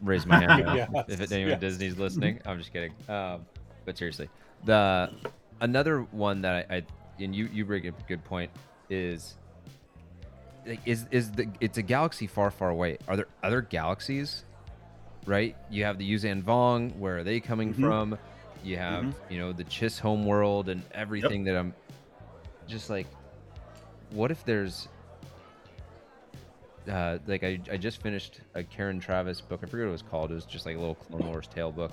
Raise 0.05 0.25
my 0.25 0.39
hand 0.39 0.63
Yes, 0.75 1.05
if 1.07 1.31
anyone 1.31 1.51
yes. 1.51 1.59
Disney's 1.61 1.97
listening. 1.97 2.39
I'm 2.45 2.57
just 2.59 2.71
kidding. 2.71 2.93
Um, 3.09 3.45
but 3.85 3.97
seriously, 3.97 4.29
the 4.63 5.11
another 5.61 6.01
one 6.11 6.41
that 6.41 6.67
I, 6.69 6.75
I 6.77 6.83
and 7.19 7.35
you 7.35 7.49
you 7.51 7.65
bring 7.65 7.87
up 7.87 7.99
a 7.99 8.03
good 8.07 8.23
point 8.23 8.51
is 8.89 9.35
like, 10.65 10.79
is 10.85 11.05
is 11.11 11.31
the 11.31 11.47
it's 11.59 11.77
a 11.77 11.81
galaxy 11.81 12.27
far 12.27 12.51
far 12.51 12.69
away. 12.69 12.97
Are 13.07 13.15
there 13.17 13.27
other 13.43 13.61
galaxies? 13.61 14.43
Right, 15.25 15.55
you 15.71 15.83
have 15.85 15.97
the 15.97 16.09
Yuuzhan 16.09 16.43
Vong. 16.43 16.95
Where 16.97 17.17
are 17.17 17.23
they 17.23 17.39
coming 17.39 17.73
Mhm. 17.73 17.79
from? 17.81 18.17
You 18.63 18.77
have 18.77 19.15
you 19.29 19.39
know 19.39 19.51
the 19.53 19.63
Chiss 19.63 19.99
home 19.99 20.25
world 20.25 20.69
and 20.69 20.83
everything 20.91 21.43
that 21.45 21.55
I'm 21.57 21.73
just 22.67 22.89
like. 22.91 23.07
What 24.11 24.29
if 24.29 24.45
there's 24.45 24.87
uh, 26.89 27.19
like 27.27 27.43
I, 27.43 27.59
I 27.71 27.77
just 27.77 28.01
finished 28.01 28.41
a 28.53 28.63
Karen 28.63 28.99
Traviss 28.99 29.41
book. 29.47 29.61
I 29.63 29.67
forget 29.67 29.85
what 29.85 29.89
it 29.89 29.91
was 29.93 30.01
called. 30.01 30.31
It 30.31 30.35
was 30.35 30.45
just 30.45 30.65
like 30.65 30.75
a 30.75 30.79
little 30.79 30.95
Clone 30.95 31.27
Wars 31.27 31.47
tale 31.47 31.71
book. 31.71 31.91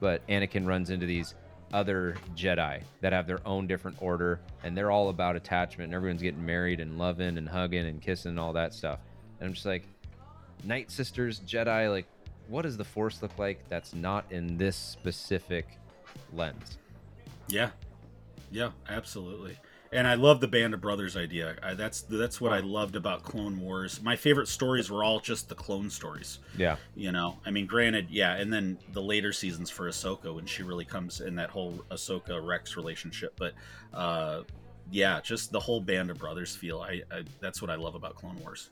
But 0.00 0.26
Anakin 0.28 0.66
runs 0.66 0.90
into 0.90 1.06
these 1.06 1.34
other 1.72 2.16
Jedi 2.36 2.82
that 3.00 3.12
have 3.12 3.26
their 3.26 3.40
own 3.46 3.66
different 3.66 3.96
order, 4.00 4.40
and 4.62 4.76
they're 4.76 4.90
all 4.90 5.08
about 5.08 5.36
attachment. 5.36 5.88
And 5.88 5.94
everyone's 5.94 6.22
getting 6.22 6.44
married 6.44 6.80
and 6.80 6.98
loving 6.98 7.38
and 7.38 7.48
hugging 7.48 7.86
and 7.86 8.00
kissing 8.00 8.30
and 8.30 8.40
all 8.40 8.52
that 8.52 8.74
stuff. 8.74 8.98
And 9.40 9.48
I'm 9.48 9.54
just 9.54 9.66
like, 9.66 9.84
Night 10.64 10.90
Sisters, 10.90 11.40
Jedi. 11.40 11.90
Like, 11.90 12.06
what 12.48 12.62
does 12.62 12.76
the 12.76 12.84
Force 12.84 13.22
look 13.22 13.38
like? 13.38 13.68
That's 13.68 13.94
not 13.94 14.24
in 14.30 14.56
this 14.56 14.76
specific 14.76 15.66
lens. 16.32 16.78
Yeah, 17.48 17.70
yeah, 18.50 18.70
absolutely. 18.88 19.58
And 19.94 20.08
I 20.08 20.14
love 20.14 20.40
the 20.40 20.48
Band 20.48 20.74
of 20.74 20.80
Brothers 20.80 21.16
idea. 21.16 21.54
I, 21.62 21.74
that's 21.74 22.02
that's 22.02 22.40
what 22.40 22.52
I 22.52 22.58
loved 22.58 22.96
about 22.96 23.22
Clone 23.22 23.60
Wars. 23.60 24.02
My 24.02 24.16
favorite 24.16 24.48
stories 24.48 24.90
were 24.90 25.04
all 25.04 25.20
just 25.20 25.48
the 25.48 25.54
clone 25.54 25.88
stories. 25.88 26.40
Yeah, 26.58 26.76
You 26.96 27.12
know, 27.12 27.38
I 27.46 27.52
mean, 27.52 27.66
granted, 27.66 28.10
yeah, 28.10 28.34
and 28.34 28.52
then 28.52 28.76
the 28.92 29.00
later 29.00 29.32
seasons 29.32 29.70
for 29.70 29.88
Ahsoka 29.88 30.34
when 30.34 30.46
she 30.46 30.64
really 30.64 30.84
comes 30.84 31.20
in 31.20 31.36
that 31.36 31.48
whole 31.48 31.84
Ahsoka 31.92 32.44
Rex 32.44 32.76
relationship. 32.76 33.34
But 33.36 33.54
uh, 33.92 34.42
yeah, 34.90 35.20
just 35.20 35.52
the 35.52 35.60
whole 35.60 35.80
Band 35.80 36.10
of 36.10 36.18
Brothers 36.18 36.56
feel. 36.56 36.80
I, 36.80 37.02
I 37.12 37.22
that's 37.40 37.62
what 37.62 37.70
I 37.70 37.76
love 37.76 37.94
about 37.94 38.16
Clone 38.16 38.38
Wars. 38.40 38.70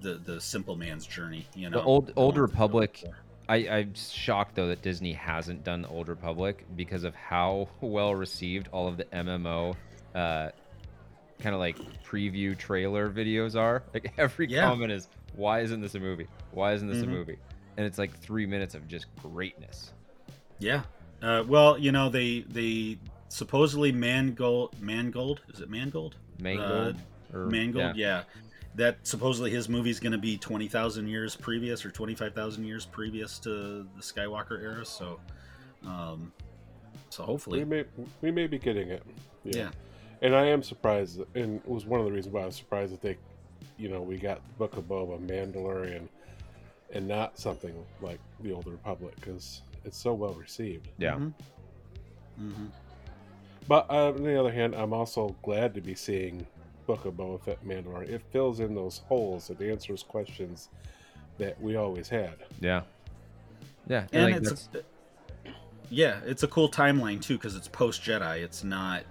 The 0.00 0.14
the 0.14 0.40
simple 0.40 0.74
man's 0.74 1.06
journey. 1.06 1.46
You 1.54 1.70
know, 1.70 1.78
the 1.78 1.84
old 1.84 2.12
old 2.16 2.36
Republic. 2.36 3.04
I, 3.48 3.56
I'm 3.68 3.94
shocked 3.94 4.54
though 4.54 4.68
that 4.68 4.82
Disney 4.82 5.12
hasn't 5.12 5.64
done 5.64 5.82
the 5.82 5.88
Old 5.88 6.08
Republic 6.08 6.64
because 6.76 7.04
of 7.04 7.14
how 7.14 7.68
well 7.80 8.14
received 8.14 8.68
all 8.72 8.88
of 8.88 8.96
the 8.96 9.04
MMO 9.04 9.74
uh, 10.14 10.50
kind 11.40 11.54
of 11.54 11.58
like 11.60 11.76
preview 12.04 12.56
trailer 12.56 13.10
videos 13.10 13.56
are. 13.56 13.82
Like 13.94 14.12
every 14.16 14.48
Yeah. 14.48 14.68
comment 14.68 14.92
is, 14.92 15.08
"Why 15.34 15.60
isn't 15.60 15.80
this 15.80 15.94
a 15.94 16.00
movie? 16.00 16.28
Why 16.52 16.72
isn't 16.74 16.88
this 16.88 16.98
Mhm. 16.98 17.04
a 17.04 17.06
movie?" 17.06 17.38
And 17.76 17.86
it's 17.86 17.98
like 17.98 18.16
three 18.18 18.46
minutes 18.46 18.74
of 18.74 18.86
just 18.86 19.06
greatness. 19.22 19.92
Yeah. 20.58 20.82
Uh, 21.22 21.42
well, 21.46 21.78
you 21.78 21.90
know, 21.92 22.08
they 22.08 22.40
they 22.48 22.98
supposedly 23.28 23.92
Mangold 23.92 24.80
Mangold 24.80 25.40
is 25.52 25.60
it 25.60 25.70
Mangold? 25.70 26.16
Mangold 26.38 26.96
or 27.32 27.46
Mangold, 27.46 27.96
yeah. 27.96 28.18
yeah. 28.18 28.22
That 28.74 28.96
supposedly 29.06 29.50
his 29.50 29.68
movie's 29.68 30.00
going 30.00 30.12
to 30.12 30.18
be 30.18 30.38
twenty 30.38 30.66
thousand 30.66 31.06
years 31.08 31.36
previous 31.36 31.84
or 31.84 31.90
twenty 31.90 32.14
five 32.14 32.34
thousand 32.34 32.64
years 32.64 32.86
previous 32.86 33.38
to 33.40 33.50
the 33.50 34.00
Skywalker 34.00 34.62
era. 34.62 34.84
So, 34.86 35.20
um, 35.84 36.32
so 37.10 37.22
We 37.22 37.26
hopefully, 37.26 37.64
may 37.64 37.84
we 38.22 38.30
may 38.30 38.46
be 38.46 38.58
getting 38.58 38.88
it. 38.88 39.02
yeah. 39.44 39.70
And 40.22 40.34
I 40.36 40.46
am 40.46 40.62
surprised, 40.62 41.20
and 41.34 41.56
it 41.56 41.68
was 41.68 41.84
one 41.84 41.98
of 42.00 42.06
the 42.06 42.12
reasons 42.12 42.32
why 42.32 42.42
I 42.42 42.46
was 42.46 42.54
surprised 42.56 42.92
that 42.92 43.02
they, 43.02 43.18
you 43.76 43.88
know, 43.88 44.00
we 44.00 44.16
got 44.18 44.40
Book 44.56 44.76
of 44.76 44.84
Boba, 44.84 45.18
Mandalorian, 45.20 46.08
and 46.92 47.08
not 47.08 47.38
something 47.38 47.74
like 48.00 48.20
the 48.40 48.52
Old 48.52 48.66
Republic 48.68 49.14
because 49.16 49.62
it's 49.84 49.98
so 49.98 50.14
well 50.14 50.32
received. 50.34 50.88
Yeah. 50.96 51.16
Mhm. 51.16 51.32
Mhm. 52.40 52.68
But 53.68 53.90
uh, 53.90 54.08
on 54.12 54.22
the 54.22 54.38
other 54.38 54.52
hand, 54.52 54.74
I'm 54.74 54.92
also 54.94 55.34
glad 55.42 55.74
to 55.74 55.80
be 55.80 55.94
seeing 55.94 56.46
Book 56.92 57.06
of 57.06 57.14
Boba 57.14 57.40
Fett 57.42 57.64
Mandalorian. 57.66 58.10
It 58.10 58.20
fills 58.32 58.60
in 58.60 58.74
those 58.74 58.98
holes. 59.08 59.48
It 59.48 59.62
answers 59.62 60.02
questions 60.02 60.68
that 61.38 61.58
we 61.58 61.76
always 61.76 62.06
had. 62.10 62.34
yeah, 62.60 62.82
yeah. 63.88 64.06
and 64.12 64.24
like, 64.24 64.34
it's 64.42 64.66
that's- 64.66 64.84
yeah, 65.88 66.20
it's 66.26 66.42
a 66.42 66.48
cool 66.48 66.70
timeline 66.70 67.22
too 67.22 67.38
because 67.38 67.56
it's 67.56 67.66
post 67.68 68.02
Jedi. 68.02 68.42
It's 68.42 68.62
not 68.62 69.04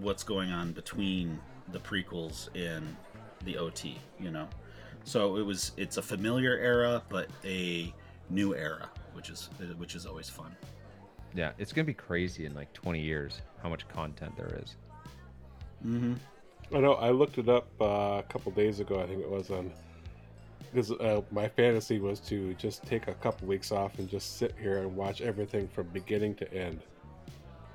what's 0.00 0.22
going 0.22 0.52
on 0.52 0.70
between 0.70 1.40
the 1.72 1.80
prequels 1.80 2.48
and 2.54 2.94
the 3.44 3.58
OT. 3.58 3.98
You 4.20 4.30
know, 4.30 4.46
so 5.02 5.36
it 5.36 5.42
was 5.42 5.72
it's 5.76 5.96
a 5.96 6.02
familiar 6.02 6.56
era, 6.58 7.02
but 7.08 7.28
a 7.44 7.92
new 8.30 8.54
era, 8.54 8.88
which 9.14 9.30
is 9.30 9.50
which 9.78 9.96
is 9.96 10.06
always 10.06 10.28
fun. 10.28 10.54
yeah, 11.34 11.50
it's 11.58 11.72
gonna 11.72 11.84
be 11.84 11.92
crazy 11.94 12.46
in 12.46 12.54
like 12.54 12.72
20 12.72 13.00
years 13.00 13.40
how 13.64 13.68
much 13.68 13.88
content 13.88 14.36
there 14.36 14.60
is. 14.62 14.76
Mm-hmm. 15.84 16.14
I 16.74 16.78
know. 16.80 16.94
I 16.94 17.10
looked 17.10 17.38
it 17.38 17.48
up 17.48 17.68
uh, 17.80 17.84
a 18.18 18.24
couple 18.28 18.52
days 18.52 18.80
ago. 18.80 19.00
I 19.00 19.06
think 19.06 19.20
it 19.20 19.30
was 19.30 19.50
on 19.50 19.72
because 20.72 20.90
uh, 20.92 21.22
my 21.30 21.48
fantasy 21.48 22.00
was 22.00 22.20
to 22.20 22.52
just 22.54 22.84
take 22.84 23.08
a 23.08 23.14
couple 23.14 23.46
weeks 23.48 23.70
off 23.72 23.98
and 23.98 24.08
just 24.10 24.36
sit 24.36 24.54
here 24.60 24.78
and 24.78 24.94
watch 24.96 25.20
everything 25.20 25.68
from 25.68 25.86
beginning 25.88 26.34
to 26.36 26.52
end. 26.52 26.80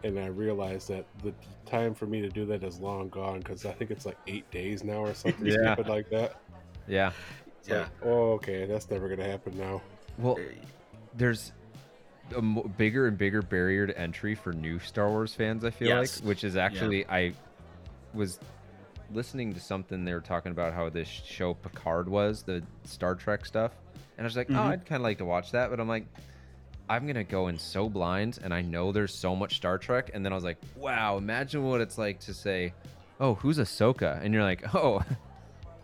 And 0.03 0.19
I 0.19 0.27
realized 0.27 0.89
that 0.89 1.05
the 1.23 1.33
time 1.65 1.93
for 1.95 2.05
me 2.05 2.21
to 2.21 2.29
do 2.29 2.45
that 2.47 2.63
is 2.63 2.79
long 2.79 3.09
gone 3.09 3.39
because 3.39 3.65
I 3.65 3.71
think 3.71 3.91
it's 3.91 4.05
like 4.05 4.17
eight 4.27 4.49
days 4.51 4.83
now 4.83 4.97
or 4.97 5.13
something 5.13 5.45
Yeah. 5.45 5.73
stupid 5.73 5.87
like 5.89 6.09
that. 6.09 6.35
Yeah. 6.87 7.11
It's 7.59 7.69
Yeah. 7.69 7.79
like, 7.79 7.89
oh, 8.03 8.31
okay, 8.33 8.65
that's 8.65 8.89
never 8.89 9.07
gonna 9.07 9.29
happen 9.29 9.57
now. 9.57 9.81
Well, 10.17 10.37
there's 11.15 11.53
a 12.35 12.41
bigger 12.41 13.07
and 13.07 13.17
bigger 13.17 13.41
barrier 13.41 13.87
to 13.87 13.97
entry 13.97 14.35
for 14.35 14.53
new 14.53 14.79
Star 14.79 15.09
Wars 15.09 15.33
fans. 15.33 15.63
I 15.63 15.69
feel 15.69 15.87
Yes. 15.87 16.19
like, 16.19 16.27
which 16.27 16.43
is 16.43 16.55
actually 16.55 17.05
I 17.07 17.33
was 18.13 18.39
listening 19.13 19.53
to 19.53 19.59
something 19.59 20.05
they 20.05 20.13
were 20.13 20.21
talking 20.21 20.51
about 20.51 20.73
how 20.73 20.89
this 20.89 21.07
show 21.07 21.53
Picard 21.53 22.07
was 22.09 22.43
the 22.43 22.63
Star 22.85 23.15
Trek 23.15 23.45
stuff, 23.45 23.71
and 24.17 24.25
I 24.25 24.27
was 24.27 24.35
like, 24.37 24.47
oh, 24.49 24.53
Mhm. 24.53 24.57
I'd 24.69 24.85
kind 24.85 24.97
of 25.01 25.03
like 25.03 25.17
to 25.19 25.25
watch 25.25 25.51
that, 25.51 25.69
but 25.69 25.79
I'm 25.79 25.87
like. 25.87 26.05
I'm 26.89 27.07
gonna 27.07 27.23
go 27.23 27.47
in 27.47 27.57
so 27.57 27.87
blind, 27.87 28.39
and 28.43 28.53
I 28.53 28.61
know 28.61 28.91
there's 28.91 29.13
so 29.13 29.33
much 29.33 29.55
Star 29.55 29.77
Trek, 29.77 30.11
and 30.13 30.25
then 30.25 30.33
I 30.33 30.35
was 30.35 30.43
like, 30.43 30.57
"Wow, 30.75 31.17
imagine 31.17 31.63
what 31.63 31.79
it's 31.79 31.97
like 31.97 32.19
to 32.21 32.33
say, 32.33 32.73
oh, 33.21 33.35
who's 33.35 33.59
Ahsoka?" 33.59 34.21
And 34.21 34.33
you're 34.33 34.43
like, 34.43 34.63
"Oh, 34.75 35.01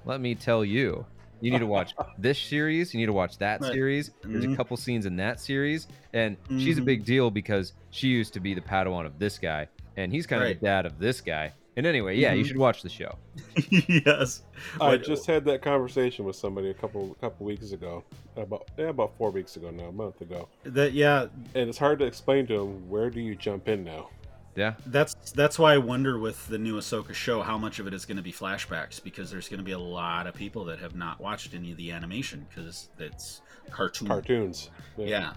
let 0.03 0.19
me 0.19 0.35
tell 0.35 0.65
you, 0.65 1.05
you 1.39 1.49
need 1.49 1.59
to 1.59 1.67
watch 1.67 1.93
this 2.17 2.37
series, 2.37 2.93
you 2.93 2.99
need 2.99 3.05
to 3.05 3.13
watch 3.13 3.37
that 3.37 3.61
Right. 3.61 3.71
series. 3.71 4.11
There's 4.21 4.43
a 4.43 4.47
Mhm. 4.49 4.57
couple 4.57 4.75
scenes 4.75 5.05
in 5.05 5.15
that 5.15 5.39
series, 5.39 5.87
and 6.11 6.35
she's 6.57 6.77
a 6.77 6.81
Mhm. 6.81 6.85
big 6.85 7.05
deal 7.05 7.31
because 7.31 7.71
she 7.89 8.07
used 8.09 8.33
to 8.33 8.41
be 8.41 8.53
the 8.53 8.59
Padawan 8.59 9.05
of 9.05 9.17
this 9.17 9.37
guy, 9.39 9.69
and 9.95 10.11
he's 10.11 10.27
kind 10.27 10.41
of 10.41 10.47
Right. 10.47 10.59
the 10.59 10.65
dad 10.65 10.85
of 10.85 10.99
this 10.99 11.21
guy. 11.21 11.53
And 11.77 11.85
anyway, 11.85 12.17
yeah, 12.17 12.33
you 12.33 12.43
Mhm. 12.43 12.47
should 12.47 12.57
watch 12.57 12.81
the 12.81 12.89
show. 12.89 13.15
yes. 13.69 14.41
I 14.81 14.97
But- 14.97 15.03
just 15.05 15.27
had 15.27 15.45
that 15.45 15.61
conversation 15.61 16.25
with 16.25 16.35
somebody 16.35 16.71
a 16.71 16.73
couple 16.73 17.15
couple 17.21 17.45
weeks 17.45 17.71
ago, 17.71 18.03
about 18.35 18.67
yeah, 18.77 18.89
about 18.89 19.15
four 19.15 19.29
weeks 19.29 19.55
ago 19.57 19.69
now, 19.69 19.85
a 19.85 19.91
month 19.91 20.19
ago, 20.21 20.49
that 20.63 20.93
yeah 20.93 21.27
and 21.53 21.69
it's 21.69 21.77
hard 21.77 21.99
to 21.99 22.05
explain 22.05 22.47
to 22.47 22.57
them 22.57 22.89
where 22.89 23.11
do 23.11 23.21
you 23.21 23.35
jump 23.35 23.67
in 23.67 23.83
now. 23.83 24.09
Yeah, 24.55 24.73
that's 24.87 25.13
that's 25.35 25.59
why 25.59 25.75
I 25.75 25.77
wonder 25.77 26.17
with 26.17 26.47
the 26.47 26.57
new 26.57 26.77
Ahsoka 26.79 27.13
show 27.13 27.43
how 27.43 27.59
much 27.59 27.77
of 27.77 27.85
it 27.85 27.93
is 27.93 28.05
going 28.05 28.17
to 28.17 28.23
be 28.23 28.33
flashbacks 28.33 29.01
because 29.01 29.29
there's 29.29 29.47
going 29.47 29.59
to 29.59 29.63
be 29.63 29.73
a 29.73 29.77
lot 29.79 30.25
of 30.25 30.33
people 30.33 30.65
that 30.65 30.79
have 30.79 30.95
not 30.95 31.21
watched 31.21 31.53
any 31.53 31.69
of 31.69 31.77
the 31.77 31.91
animation 31.91 32.47
because 32.49 32.89
it's 32.97 33.41
cartoon. 33.69 34.07
Cartoons, 34.07 34.71
Yeah. 34.97 35.33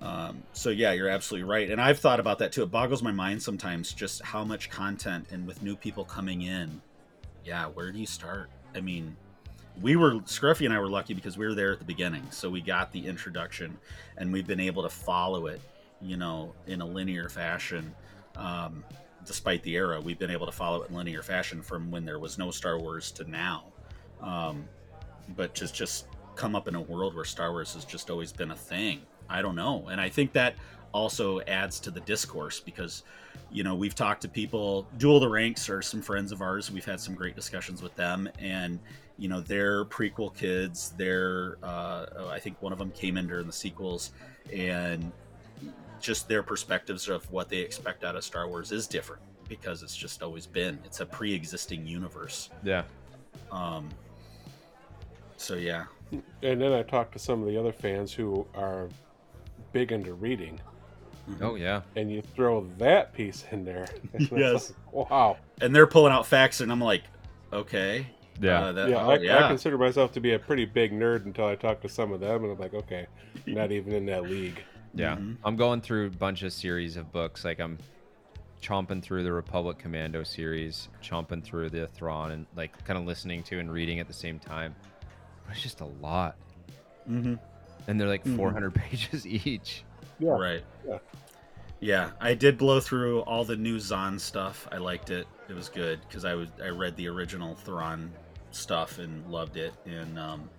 Um, 0.00 0.42
so 0.52 0.70
yeah, 0.70 0.92
you're 0.92 1.08
absolutely 1.08 1.48
right, 1.48 1.70
and 1.70 1.80
I've 1.80 1.98
thought 1.98 2.20
about 2.20 2.38
that 2.38 2.52
too. 2.52 2.62
It 2.62 2.70
boggles 2.70 3.02
my 3.02 3.10
mind 3.10 3.42
sometimes 3.42 3.92
just 3.92 4.22
how 4.22 4.44
much 4.44 4.70
content, 4.70 5.26
and 5.30 5.46
with 5.46 5.62
new 5.62 5.74
people 5.74 6.04
coming 6.04 6.42
in, 6.42 6.80
yeah, 7.44 7.66
where 7.66 7.90
do 7.90 7.98
you 7.98 8.06
start? 8.06 8.48
I 8.76 8.80
mean, 8.80 9.16
we 9.80 9.96
were 9.96 10.14
Scruffy 10.20 10.66
and 10.66 10.74
I 10.74 10.78
were 10.78 10.88
lucky 10.88 11.14
because 11.14 11.36
we 11.36 11.46
were 11.46 11.54
there 11.54 11.72
at 11.72 11.80
the 11.80 11.84
beginning, 11.84 12.22
so 12.30 12.48
we 12.48 12.60
got 12.60 12.92
the 12.92 13.04
introduction, 13.06 13.76
and 14.16 14.32
we've 14.32 14.46
been 14.46 14.60
able 14.60 14.82
to 14.84 14.88
follow 14.88 15.46
it 15.46 15.60
you 16.00 16.16
know, 16.16 16.54
in 16.66 16.80
a 16.80 16.86
linear 16.86 17.28
fashion. 17.28 17.94
Um, 18.36 18.84
despite 19.24 19.62
the 19.62 19.74
era, 19.74 20.00
we've 20.00 20.18
been 20.18 20.30
able 20.30 20.46
to 20.46 20.52
follow 20.52 20.82
it 20.82 20.90
in 20.90 20.96
linear 20.96 21.22
fashion 21.22 21.62
from 21.62 21.90
when 21.90 22.04
there 22.04 22.18
was 22.18 22.38
no 22.38 22.50
Star 22.50 22.78
Wars 22.78 23.10
to 23.12 23.28
now. 23.28 23.64
Um, 24.20 24.68
but 25.36 25.54
just 25.54 25.74
just 25.74 26.06
come 26.36 26.54
up 26.54 26.68
in 26.68 26.74
a 26.74 26.80
world 26.80 27.14
where 27.14 27.24
Star 27.24 27.50
Wars 27.52 27.74
has 27.74 27.84
just 27.84 28.10
always 28.10 28.32
been 28.32 28.52
a 28.52 28.56
thing. 28.56 29.02
I 29.28 29.42
don't 29.42 29.56
know, 29.56 29.88
and 29.88 30.00
I 30.00 30.08
think 30.08 30.32
that 30.32 30.54
also 30.92 31.40
adds 31.42 31.80
to 31.80 31.90
the 31.90 32.00
discourse 32.00 32.60
because 32.60 33.02
you 33.50 33.62
know 33.62 33.74
we've 33.74 33.94
talked 33.94 34.22
to 34.22 34.28
people 34.28 34.86
duel 34.98 35.20
the 35.20 35.28
ranks 35.28 35.68
are 35.68 35.82
some 35.82 36.02
friends 36.02 36.32
of 36.32 36.42
ours. 36.42 36.70
We've 36.70 36.84
had 36.84 37.00
some 37.00 37.14
great 37.14 37.36
discussions 37.36 37.82
with 37.82 37.94
them. 37.96 38.28
And 38.38 38.78
you 39.16 39.28
know 39.28 39.40
they're 39.40 39.84
prequel 39.86 40.34
kids. 40.34 40.92
They're 40.96 41.58
uh, 41.62 42.28
i 42.30 42.38
think 42.38 42.60
one 42.62 42.72
of 42.72 42.78
them 42.78 42.90
came 42.92 43.16
in 43.16 43.26
during 43.26 43.46
the 43.46 43.52
sequels. 43.52 44.12
And 44.52 45.12
just 46.00 46.28
their 46.28 46.42
perspectives 46.42 47.08
of 47.08 47.30
what 47.32 47.48
they 47.48 47.58
expect 47.58 48.04
out 48.04 48.14
of 48.14 48.22
star 48.24 48.46
wars 48.46 48.70
is 48.70 48.86
different 48.86 49.22
because 49.48 49.82
it's 49.82 49.96
just 49.96 50.22
always 50.22 50.46
been 50.46 50.78
it's 50.84 51.00
a 51.00 51.06
pre-existing 51.06 51.86
universe. 51.86 52.50
Yeah. 52.62 52.82
um 53.50 53.88
so 55.36 55.54
yeah. 55.54 55.84
And 56.42 56.60
then 56.60 56.72
I 56.72 56.82
talked 56.82 57.12
to 57.12 57.18
some 57.18 57.42
of 57.42 57.48
the 57.48 57.58
other 57.58 57.72
fans 57.72 58.12
who 58.12 58.46
are 58.54 58.88
big 59.72 59.92
into 59.92 60.14
reading, 60.14 60.60
Oh 61.42 61.54
yeah. 61.56 61.82
and 61.96 62.10
you 62.10 62.22
throw 62.22 62.66
that 62.78 63.12
piece 63.12 63.44
in 63.52 63.64
there. 63.64 63.86
Yes. 64.30 64.72
like, 64.92 65.10
wow. 65.10 65.36
and 65.60 65.74
they're 65.74 65.86
pulling 65.86 66.12
out 66.12 66.26
facts 66.26 66.60
and 66.60 66.72
i'm 66.72 66.80
like 66.80 67.02
okay 67.52 68.06
Yeah. 68.40 68.60
uh, 68.66 68.72
that, 68.72 68.88
Yeah, 68.90 69.04
oh, 69.04 69.10
I, 69.10 69.18
yeah. 69.18 69.44
I 69.44 69.48
consider 69.48 69.76
myself 69.78 70.12
to 70.12 70.20
be 70.20 70.32
a 70.34 70.38
pretty 70.38 70.64
big 70.64 70.92
nerd 70.92 71.24
until 71.26 71.46
I 71.46 71.54
talk 71.56 71.80
to 71.82 71.88
some 71.88 72.12
of 72.12 72.20
them, 72.20 72.44
and 72.44 72.52
I'm 72.52 72.58
like, 72.58 72.74
okay, 72.74 73.06
not 73.46 73.72
even 73.72 73.92
in 73.92 74.06
that 74.06 74.22
league. 74.24 74.62
Yeah. 74.94 75.16
Mhm. 75.16 75.36
I'm 75.44 75.56
going 75.56 75.80
through 75.80 76.06
a 76.06 76.10
bunch 76.10 76.42
of 76.44 76.52
series 76.52 76.96
of 76.96 77.10
books. 77.12 77.44
Like 77.44 77.58
I'm 77.60 77.78
chomping 78.62 79.02
through 79.02 79.22
the 79.24 79.32
Republic 79.32 79.78
Commando 79.78 80.22
series, 80.24 80.88
chomping 81.02 81.42
through 81.44 81.70
the 81.70 81.86
Thrawn, 81.88 82.30
and 82.32 82.46
like 82.56 82.72
kind 82.84 82.98
of 82.98 83.04
listening 83.06 83.42
to 83.44 83.58
and 83.60 83.70
reading 83.72 83.98
at 84.00 84.06
the 84.08 84.14
same 84.14 84.38
time. 84.38 84.74
It's 85.50 85.62
just 85.62 85.80
a 85.80 85.86
lot, 85.86 86.36
Mhm. 87.10 87.38
And 87.88 87.98
they're 88.00 88.06
like 88.06 88.22
Mhm. 88.24 88.36
400 88.36 88.74
pages 88.74 89.26
each. 89.26 89.82
Yeah. 90.20 90.30
Right. 90.30 90.62
Yeah. 90.86 90.98
Yeah, 91.80 92.10
I 92.20 92.34
did 92.34 92.58
blow 92.58 92.80
through 92.80 93.20
all 93.20 93.44
the 93.44 93.56
new 93.56 93.78
Zahn 93.80 94.18
stuff. 94.18 94.66
I 94.72 94.78
liked 94.78 95.10
it. 95.10 95.26
It 95.48 95.54
was 95.54 95.68
good 95.68 96.00
because 96.08 96.24
I 96.24 96.34
was 96.34 96.48
I 96.62 96.68
read 96.68 96.96
the 96.96 97.08
original 97.08 97.54
Thrawn 97.54 98.12
stuff 98.50 98.98
and 98.98 99.24
loved 99.30 99.56
it. 99.56 99.72
And 99.86 100.18
um, 100.18 100.50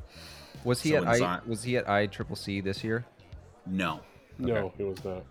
Was 0.64 0.82
he 0.82 0.92
So 0.92 0.98
at 0.98 1.08
I? 1.08 1.18
Zahn- 1.18 1.42
Was 1.46 1.62
he 1.64 1.76
at 1.78 1.90
I 1.90 2.08
Triple 2.08 2.36
C 2.38 2.62
this 2.62 2.84
year? 2.84 3.06
no, 3.66 4.00
No, 4.38 4.72
he 4.78 4.84
was 4.84 5.04
not. 5.04 5.24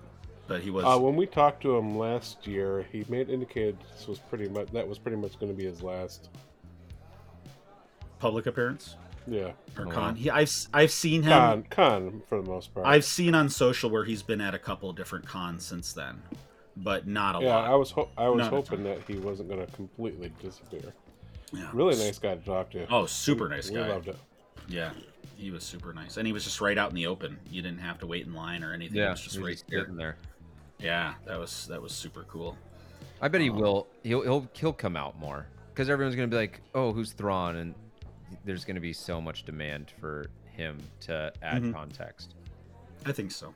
but 0.46 0.60
he 0.60 0.70
was. 0.70 0.84
Uh, 0.84 0.98
when 1.00 1.16
we 1.16 1.24
talked 1.26 1.62
to 1.62 1.74
him 1.76 1.96
last 1.98 2.46
year, 2.46 2.86
he 2.92 3.04
made 3.08 3.30
indicated 3.30 3.78
this 3.96 4.06
was 4.06 4.18
pretty 4.18 4.48
much 4.50 4.70
that 4.72 4.86
was 4.86 4.98
pretty 4.98 5.16
much 5.16 5.38
going 5.40 5.50
to 5.50 5.56
be 5.56 5.64
his 5.64 5.82
last. 5.82 6.28
public 8.18 8.46
appearance 8.46 8.96
Yeah, 9.28 9.52
or 9.76 9.86
Oh, 9.86 9.90
con. 9.90 10.16
He, 10.16 10.30
I've 10.30 10.50
I've 10.72 10.90
seen 10.90 11.22
him. 11.22 11.30
con 11.32 11.62
con 11.70 12.22
for 12.28 12.40
the 12.40 12.48
most 12.48 12.72
part. 12.74 12.86
I've 12.86 13.04
seen 13.04 13.34
on 13.34 13.48
social 13.48 13.90
where 13.90 14.04
he's 14.04 14.22
been 14.22 14.40
at 14.40 14.54
a 14.54 14.58
couple 14.58 14.92
different 14.92 15.26
cons 15.26 15.64
since 15.64 15.92
then, 15.92 16.22
but 16.76 17.06
not 17.06 17.36
a 17.40 17.44
yeah, 17.44 17.54
lot. 17.56 17.64
Yeah, 17.64 17.72
I 17.72 17.74
was 17.76 17.90
ho- 17.90 18.08
I 18.16 18.28
was 18.28 18.38
Not 18.38 18.50
hoping 18.50 18.84
that 18.84 19.00
he 19.06 19.16
wasn't 19.16 19.48
going 19.50 19.64
to 19.64 19.70
completely 19.72 20.32
disappear. 20.42 20.94
Yeah. 21.52 21.68
Really 21.72 21.96
nice 21.96 22.18
guy 22.18 22.34
to 22.36 22.44
talk 22.44 22.70
to. 22.70 22.86
Oh, 22.90 23.06
super 23.06 23.48
nice 23.48 23.70
we 23.70 23.76
guy. 23.76 23.88
loved 23.88 24.08
it. 24.08 24.16
Yeah, 24.68 24.90
he 25.36 25.50
was 25.50 25.64
super 25.64 25.92
nice, 25.92 26.16
and 26.16 26.26
he 26.26 26.32
was 26.32 26.44
just 26.44 26.60
right 26.60 26.76
out 26.78 26.90
in 26.90 26.96
the 26.96 27.06
open. 27.06 27.38
You 27.50 27.62
didn't 27.62 27.80
have 27.80 27.98
to 28.00 28.06
wait 28.06 28.26
in 28.26 28.34
line 28.34 28.62
or 28.62 28.72
anything. 28.72 28.98
it 28.98 29.00
Yeah, 29.00 29.10
was 29.10 29.20
just 29.20 29.38
right 29.38 29.52
just 29.52 29.68
there. 29.68 29.86
there. 29.90 30.16
Yeah, 30.78 31.14
that 31.26 31.38
was 31.38 31.66
that 31.68 31.80
was 31.82 31.92
super 31.92 32.24
cool. 32.28 32.56
I 33.20 33.28
bet 33.28 33.40
he 33.40 33.50
Um, 33.50 33.56
will. 33.58 33.86
He'll 34.02 34.22
he'll 34.22 34.48
he'll 34.54 34.72
come 34.72 34.96
out 34.96 35.18
more 35.18 35.46
because 35.74 35.90
everyone's 35.90 36.14
gonna 36.16 36.28
be 36.28 36.36
like, 36.36 36.60
"Oh, 36.74 36.92
who's 36.92 37.12
Thrawn?" 37.12 37.56
and 37.56 37.74
there's 38.44 38.64
gonna 38.64 38.80
be 38.80 38.92
so 38.92 39.20
much 39.20 39.44
demand 39.44 39.92
for 40.00 40.26
him 40.56 40.78
to 41.00 41.32
add 41.42 41.62
Mhm. 41.62 41.72
context. 41.72 42.34
I 43.06 43.12
think 43.12 43.30
so. 43.30 43.54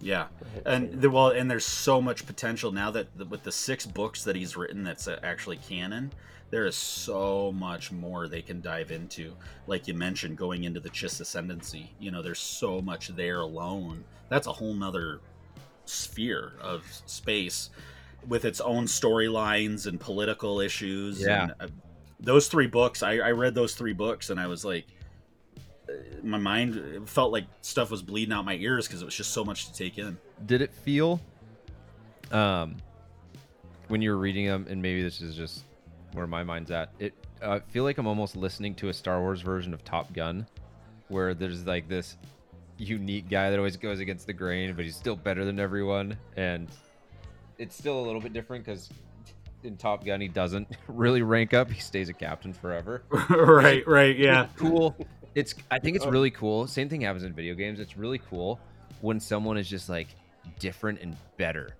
Yeah, 0.00 0.28
and 0.66 1.00
the, 1.00 1.08
well, 1.10 1.28
and 1.30 1.50
there's 1.50 1.64
so 1.64 2.02
much 2.02 2.26
potential 2.26 2.70
now 2.70 2.90
that 2.90 3.16
the, 3.16 3.24
with 3.24 3.42
the 3.44 3.52
six 3.52 3.86
books 3.86 4.24
that 4.24 4.36
he's 4.36 4.54
written 4.56 4.82
that's 4.84 5.08
uh, 5.08 5.18
actually 5.22 5.56
canon. 5.56 6.12
There 6.50 6.66
is 6.66 6.76
so 6.76 7.50
much 7.50 7.90
more 7.90 8.28
they 8.28 8.42
can 8.42 8.60
dive 8.60 8.92
into. 8.92 9.34
Like 9.66 9.88
you 9.88 9.94
mentioned, 9.94 10.36
going 10.38 10.62
into 10.62 10.78
the 10.78 10.90
Chiss 10.90 11.20
ascendancy. 11.20 11.90
You 11.98 12.12
know, 12.12 12.22
there's 12.22 12.38
so 12.38 12.80
much 12.80 13.08
there 13.08 13.40
alone. 13.40 14.04
That's 14.28 14.46
a 14.46 14.52
whole 14.52 14.72
nother 14.74 15.20
sphere 15.86 16.52
of 16.60 16.84
space 17.06 17.70
with 18.28 18.44
its 18.44 18.60
own 18.60 18.84
storylines 18.84 19.86
and 19.86 19.98
political 19.98 20.60
issues. 20.60 21.20
Yeah. 21.20 21.42
And, 21.42 21.52
uh, 21.58 21.66
those 22.20 22.48
three 22.48 22.66
books, 22.66 23.02
I, 23.02 23.18
I 23.18 23.30
read 23.32 23.54
those 23.54 23.74
three 23.74 23.92
books, 23.92 24.30
and 24.30 24.40
I 24.40 24.46
was 24.46 24.64
like, 24.64 24.86
my 26.22 26.38
mind 26.38 27.08
felt 27.08 27.32
like 27.32 27.44
stuff 27.60 27.90
was 27.90 28.02
bleeding 28.02 28.32
out 28.32 28.44
my 28.44 28.54
ears 28.54 28.86
because 28.86 29.02
it 29.02 29.04
was 29.04 29.14
just 29.14 29.32
so 29.32 29.44
much 29.44 29.66
to 29.66 29.72
take 29.72 29.98
in. 29.98 30.18
Did 30.46 30.62
it 30.62 30.72
feel, 30.72 31.20
um, 32.32 32.76
when 33.88 34.02
you 34.02 34.10
were 34.10 34.18
reading 34.18 34.46
them, 34.46 34.66
and 34.68 34.82
maybe 34.82 35.02
this 35.02 35.20
is 35.20 35.36
just 35.36 35.64
where 36.12 36.26
my 36.26 36.42
mind's 36.42 36.70
at? 36.70 36.90
It 36.98 37.14
uh, 37.42 37.60
feel 37.68 37.84
like 37.84 37.98
I'm 37.98 38.06
almost 38.06 38.36
listening 38.36 38.74
to 38.76 38.88
a 38.88 38.92
Star 38.92 39.20
Wars 39.20 39.42
version 39.42 39.72
of 39.72 39.84
Top 39.84 40.12
Gun, 40.12 40.46
where 41.08 41.34
there's 41.34 41.66
like 41.66 41.88
this 41.88 42.16
unique 42.78 43.28
guy 43.28 43.50
that 43.50 43.58
always 43.58 43.76
goes 43.76 44.00
against 44.00 44.26
the 44.26 44.32
grain, 44.32 44.74
but 44.74 44.84
he's 44.84 44.96
still 44.96 45.16
better 45.16 45.44
than 45.44 45.60
everyone, 45.60 46.16
and 46.36 46.68
it's 47.58 47.76
still 47.76 48.00
a 48.00 48.04
little 48.04 48.20
bit 48.20 48.32
different 48.32 48.64
because 48.64 48.90
in 49.66 49.76
Top 49.76 50.04
Gun 50.04 50.20
he 50.20 50.28
doesn't 50.28 50.68
really 50.88 51.22
rank 51.22 51.52
up; 51.54 51.70
he 51.70 51.80
stays 51.80 52.08
a 52.08 52.14
captain 52.14 52.52
forever. 52.52 53.02
right, 53.28 53.86
right, 53.86 54.16
yeah. 54.16 54.46
cool. 54.56 54.96
It's 55.34 55.54
I 55.70 55.78
think 55.78 55.96
it's 55.96 56.06
really 56.06 56.30
cool. 56.30 56.66
Same 56.66 56.88
thing 56.88 57.02
happens 57.02 57.24
in 57.24 57.32
video 57.34 57.54
games. 57.54 57.78
It's 57.80 57.96
really 57.96 58.18
cool 58.30 58.58
when 59.02 59.20
someone 59.20 59.58
is 59.58 59.68
just 59.68 59.88
like 59.88 60.08
different 60.58 61.00
and 61.02 61.16
better. 61.36 61.74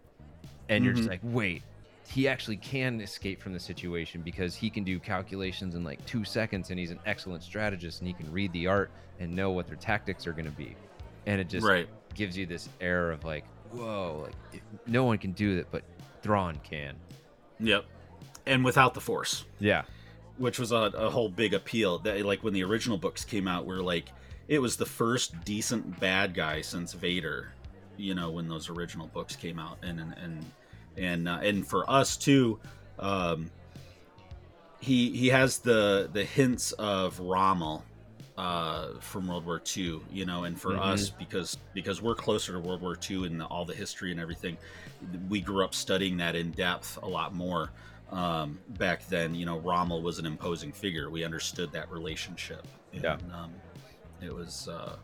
And 0.68 0.84
you're 0.84 0.92
just 0.92 1.06
Mhm. 1.06 1.12
like, 1.12 1.20
"Wait, 1.22 1.62
he 2.08 2.28
actually 2.28 2.56
can 2.58 3.00
escape 3.00 3.40
from 3.40 3.52
the 3.52 3.60
situation 3.60 4.20
because 4.22 4.54
he 4.54 4.68
can 4.68 4.84
do 4.84 4.98
calculations 5.00 5.74
in 5.74 5.84
like 5.84 6.04
2 6.06 6.24
seconds 6.24 6.70
and 6.70 6.78
he's 6.78 6.90
an 6.90 7.00
excellent 7.06 7.42
strategist 7.42 8.00
and 8.00 8.08
he 8.08 8.14
can 8.14 8.30
read 8.32 8.52
the 8.52 8.66
art 8.66 8.90
and 9.20 9.34
know 9.34 9.50
what 9.52 9.66
their 9.68 9.76
tactics 9.76 10.26
are 10.26 10.32
going 10.32 10.44
to 10.44 10.50
be." 10.50 10.76
And 11.26 11.40
it 11.40 11.48
just 11.48 11.66
Right. 11.66 11.88
gives 12.14 12.36
you 12.36 12.44
this 12.46 12.68
air 12.80 13.10
of 13.10 13.24
like, 13.24 13.44
"Whoa, 13.70 14.20
like 14.24 14.34
if- 14.52 14.60
no 14.86 15.04
one 15.04 15.16
can 15.18 15.32
do 15.32 15.56
that, 15.56 15.70
but 15.70 15.82
Thrawn 16.22 16.56
can." 16.62 16.96
Yep. 17.60 17.84
And 18.46 18.64
without 18.64 18.94
the 18.94 19.00
force, 19.00 19.44
Yeah. 19.58 19.82
which 20.38 20.58
was 20.58 20.72
a, 20.72 20.76
a 20.76 21.10
whole 21.10 21.28
big 21.28 21.54
appeal. 21.54 21.98
That 22.00 22.24
like 22.24 22.44
when 22.44 22.52
the 22.54 22.62
original 22.64 22.98
books 22.98 23.24
came 23.24 23.48
out, 23.48 23.66
we're 23.66 23.76
like, 23.82 24.10
it 24.48 24.58
was 24.60 24.76
the 24.76 24.86
first 24.86 25.44
decent 25.44 25.98
bad 25.98 26.34
guy 26.34 26.60
since 26.60 26.92
Vader. 26.92 27.52
You 27.96 28.14
know, 28.14 28.30
when 28.30 28.46
those 28.48 28.68
original 28.68 29.06
books 29.08 29.34
came 29.36 29.58
out, 29.58 29.78
and 29.82 29.98
and 29.98 30.14
and 30.22 30.44
and, 30.98 31.28
uh, 31.28 31.38
and 31.42 31.66
for 31.66 31.88
us 31.90 32.16
too, 32.16 32.58
um, 32.98 33.50
he 34.80 35.10
he 35.16 35.28
has 35.28 35.58
the 35.58 36.08
the 36.12 36.24
hints 36.24 36.72
of 36.72 37.18
Rommel 37.18 37.84
uh, 38.36 38.88
from 39.00 39.26
World 39.26 39.46
War 39.46 39.62
II, 39.76 40.00
you 40.12 40.26
know, 40.26 40.44
and 40.44 40.60
for 40.60 40.72
Mhm. 40.72 40.80
us 40.80 41.08
because 41.10 41.56
because 41.72 42.02
we're 42.02 42.14
closer 42.14 42.52
to 42.52 42.60
World 42.60 42.82
War 42.82 42.96
II 43.10 43.26
and 43.26 43.42
all 43.42 43.64
the 43.64 43.74
history 43.74 44.10
and 44.10 44.20
everything, 44.20 44.58
we 45.28 45.40
grew 45.40 45.64
up 45.64 45.74
studying 45.74 46.18
that 46.18 46.34
in 46.34 46.50
depth 46.52 46.98
a 47.02 47.06
lot 47.08 47.34
more. 47.34 47.70
Um, 48.12 48.60
back 48.78 49.06
then, 49.08 49.34
you 49.34 49.46
know, 49.46 49.58
Rommel 49.58 50.02
was 50.02 50.18
an 50.18 50.26
imposing 50.26 50.70
figure. 50.70 51.10
We 51.10 51.24
understood 51.24 51.72
that 51.72 51.90
relationship. 51.90 52.66
And, 52.92 53.02
Yeah. 53.02 53.18
Um, 53.32 53.52
it 54.22 54.32
was, 54.32 54.68
uh, 54.68 54.96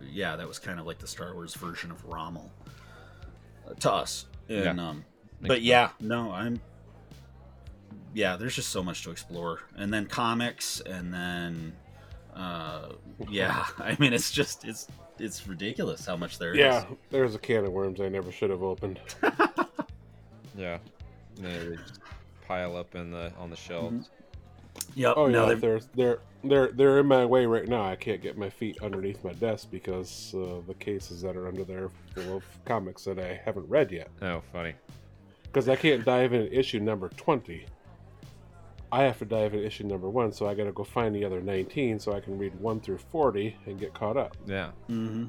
yeah, 0.00 0.36
that 0.36 0.46
was 0.46 0.58
kind 0.58 0.78
of 0.78 0.86
like 0.86 0.98
the 0.98 1.06
Star 1.08 1.32
Wars 1.34 1.54
version 1.54 1.90
of 1.90 2.04
Rommel 2.04 2.52
uh, 3.68 3.74
to 3.74 3.92
us. 3.92 4.26
And, 4.48 4.78
um, 4.78 5.04
but 5.40 5.62
yeah, 5.62 5.90
no, 6.00 6.30
I'm, 6.32 6.60
yeah, 8.12 8.36
there's 8.36 8.54
just 8.54 8.68
so 8.68 8.82
much 8.82 9.02
to 9.04 9.10
explore. 9.10 9.60
And 9.76 9.92
then 9.92 10.06
comics, 10.06 10.80
and 10.80 11.12
then, 11.12 11.74
uh, 12.36 12.88
yeah, 13.28 13.64
I 13.78 13.96
mean, 13.98 14.12
it's 14.12 14.30
just, 14.30 14.64
it's, 14.64 14.88
it's 15.18 15.46
ridiculous 15.46 16.04
how 16.06 16.16
much 16.16 16.38
there 16.38 16.52
is. 16.52 16.58
Yeah, 16.58 16.84
there's 17.10 17.34
a 17.34 17.38
can 17.38 17.64
of 17.64 17.72
worms 17.72 18.00
I 18.00 18.08
never 18.08 18.30
should 18.32 18.50
have 18.50 18.62
opened. 18.62 18.98
Yeah. 20.56 20.78
They 21.40 21.76
pile 22.46 22.76
up 22.76 22.94
in 22.94 23.10
the 23.10 23.32
on 23.38 23.50
the 23.50 23.56
shelves. 23.56 24.10
Yep. 24.94 25.14
Oh 25.16 25.26
no, 25.26 25.42
yeah, 25.42 25.48
they've- 25.48 25.60
they're 25.60 25.80
they're 25.96 26.18
they're 26.44 26.68
they're 26.72 27.00
in 27.00 27.06
my 27.06 27.24
way 27.24 27.44
right 27.46 27.66
now. 27.66 27.82
I 27.84 27.96
can't 27.96 28.22
get 28.22 28.38
my 28.38 28.50
feet 28.50 28.78
underneath 28.82 29.24
my 29.24 29.32
desk 29.32 29.68
because 29.72 30.32
uh, 30.36 30.60
the 30.68 30.74
cases 30.74 31.22
that 31.22 31.36
are 31.36 31.48
under 31.48 31.64
there 31.64 31.88
full 32.14 32.36
of 32.36 32.44
comics 32.64 33.02
that 33.04 33.18
I 33.18 33.40
haven't 33.44 33.68
read 33.68 33.90
yet. 33.90 34.08
Oh, 34.22 34.42
funny. 34.52 34.74
Because 35.42 35.68
I 35.68 35.74
can't 35.76 36.04
dive 36.04 36.32
into 36.32 36.56
issue 36.56 36.78
number 36.78 37.08
twenty. 37.10 37.66
I 38.94 39.02
have 39.02 39.18
to 39.18 39.24
dive 39.24 39.54
into 39.54 39.66
issue 39.66 39.84
number 39.84 40.08
one, 40.08 40.32
so 40.32 40.46
I 40.46 40.54
got 40.54 40.64
to 40.64 40.72
go 40.72 40.84
find 40.84 41.14
the 41.14 41.24
other 41.24 41.40
nineteen 41.40 41.98
so 41.98 42.12
I 42.12 42.20
can 42.20 42.38
read 42.38 42.54
one 42.60 42.80
through 42.80 42.98
forty 42.98 43.56
and 43.66 43.78
get 43.78 43.92
caught 43.94 44.16
up. 44.16 44.36
Yeah, 44.46 44.70
Mm-hmm. 44.88 45.26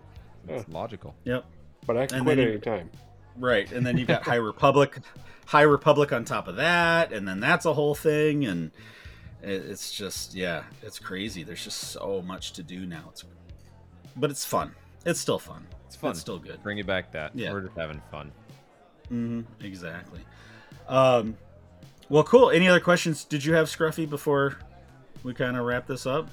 it's 0.49 0.70
logical. 0.70 1.16
Yep. 1.24 1.45
But 1.88 1.97
I 1.97 2.05
can 2.07 2.18
And 2.18 2.26
quit 2.26 2.39
any 2.39 2.59
time. 2.59 2.89
Right, 3.38 3.72
and 3.72 3.86
then 3.86 3.97
you've 3.97 4.07
got 4.07 4.24
High 4.32 4.36
Republic, 4.36 4.99
High 5.45 5.63
Republic 5.63 6.13
on 6.13 6.26
top 6.26 6.47
of 6.47 6.55
that, 6.57 7.11
and 7.11 7.28
then 7.28 7.39
that's 7.39 7.66
a 7.66 7.74
whole 7.74 7.95
thing, 7.95 8.45
and 8.45 8.72
it's 9.41 9.91
just 9.91 10.34
yeah, 10.36 10.63
it's 10.82 10.99
crazy. 10.99 11.43
There's 11.43 11.63
just 11.63 11.80
so 11.91 12.22
much 12.26 12.53
to 12.53 12.63
do 12.63 12.86
now. 12.86 13.05
It's, 13.09 13.24
but 14.16 14.30
it's 14.32 14.45
fun. 14.45 14.74
It's 15.05 15.20
still 15.20 15.39
fun. 15.39 15.68
It's 15.88 15.95
fun. 15.95 16.11
It's 16.11 16.20
still 16.20 16.39
good. 16.39 16.61
Bring 16.63 16.78
it 16.78 16.86
back. 16.88 17.11
That 17.11 17.32
Yeah. 17.36 17.51
we're 17.51 17.61
just 17.61 17.76
having 17.78 18.01
fun. 18.11 18.32
Mm-hmm. 19.11 19.41
exactly. 19.66 20.22
Um, 20.88 21.36
well, 22.10 22.24
cool. 22.24 22.51
Any 22.51 22.68
other 22.68 22.80
questions? 22.80 23.24
Did 23.24 23.43
you 23.43 23.53
have 23.53 23.68
Scruffy 23.68 24.10
before 24.10 24.58
we 25.24 25.34
kind 25.34 25.58
of 25.58 25.66
wrap 25.66 25.88
this 25.88 26.06
up? 26.06 26.28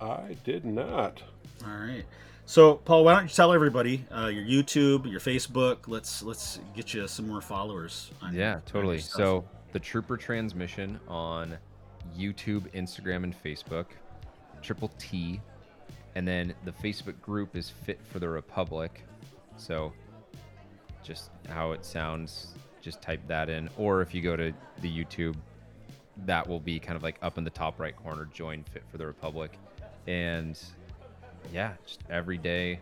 I 0.00 0.36
did 0.44 0.64
not. 0.64 1.22
All 1.64 1.72
right. 1.76 2.04
So, 2.46 2.74
Paul, 2.74 3.04
why 3.04 3.14
don't 3.14 3.24
you 3.24 3.28
tell 3.28 3.52
everybody 3.52 4.04
uh, 4.10 4.26
your 4.26 4.44
YouTube, 4.44 5.08
your 5.10 5.20
Facebook? 5.20 5.86
Let's 5.86 6.22
let's 6.22 6.58
get 6.74 6.92
you 6.94 7.06
some 7.06 7.28
more 7.28 7.40
followers. 7.40 8.10
on 8.22 8.32
your- 8.34 8.42
Yeah, 8.42 8.54
on 8.56 8.62
totally. 8.66 8.96
your. 8.96 9.02
So 9.02 9.44
the 9.72 9.78
Trooper 9.78 10.16
Transmission 10.16 10.98
on 11.06 11.56
YouTube, 12.18 12.62
Instagram, 12.72 13.22
and 13.24 13.34
Facebook, 13.44 13.86
Triple 14.62 14.90
T, 14.98 15.40
and 16.16 16.26
then 16.26 16.52
the 16.64 16.72
Facebook 16.72 17.20
group 17.20 17.54
is 17.54 17.70
Fit 17.70 18.00
for 18.10 18.18
the 18.18 18.28
Republic. 18.28 19.04
So 19.56 19.92
just 21.04 21.30
how 21.48 21.70
it 21.72 21.84
sounds, 21.84 22.54
just 22.80 23.02
type 23.02 23.20
that 23.28 23.48
in. 23.48 23.68
Or 23.76 24.02
if 24.02 24.14
you 24.14 24.22
go 24.22 24.36
to 24.36 24.52
the 24.80 25.04
YouTube, 25.04 25.36
that 26.26 26.46
will 26.46 26.60
be 26.60 26.78
kind 26.78 26.96
of 26.96 27.02
like 27.02 27.18
up 27.22 27.38
in 27.38 27.44
the 27.44 27.50
top 27.50 27.80
right 27.80 27.96
corner. 27.96 28.28
Join 28.32 28.64
Fit 28.64 28.82
for 28.90 28.98
the 28.98 29.06
Republic, 29.06 29.52
and 30.06 30.58
yeah, 31.52 31.72
just 31.86 32.00
every 32.10 32.38
day 32.38 32.80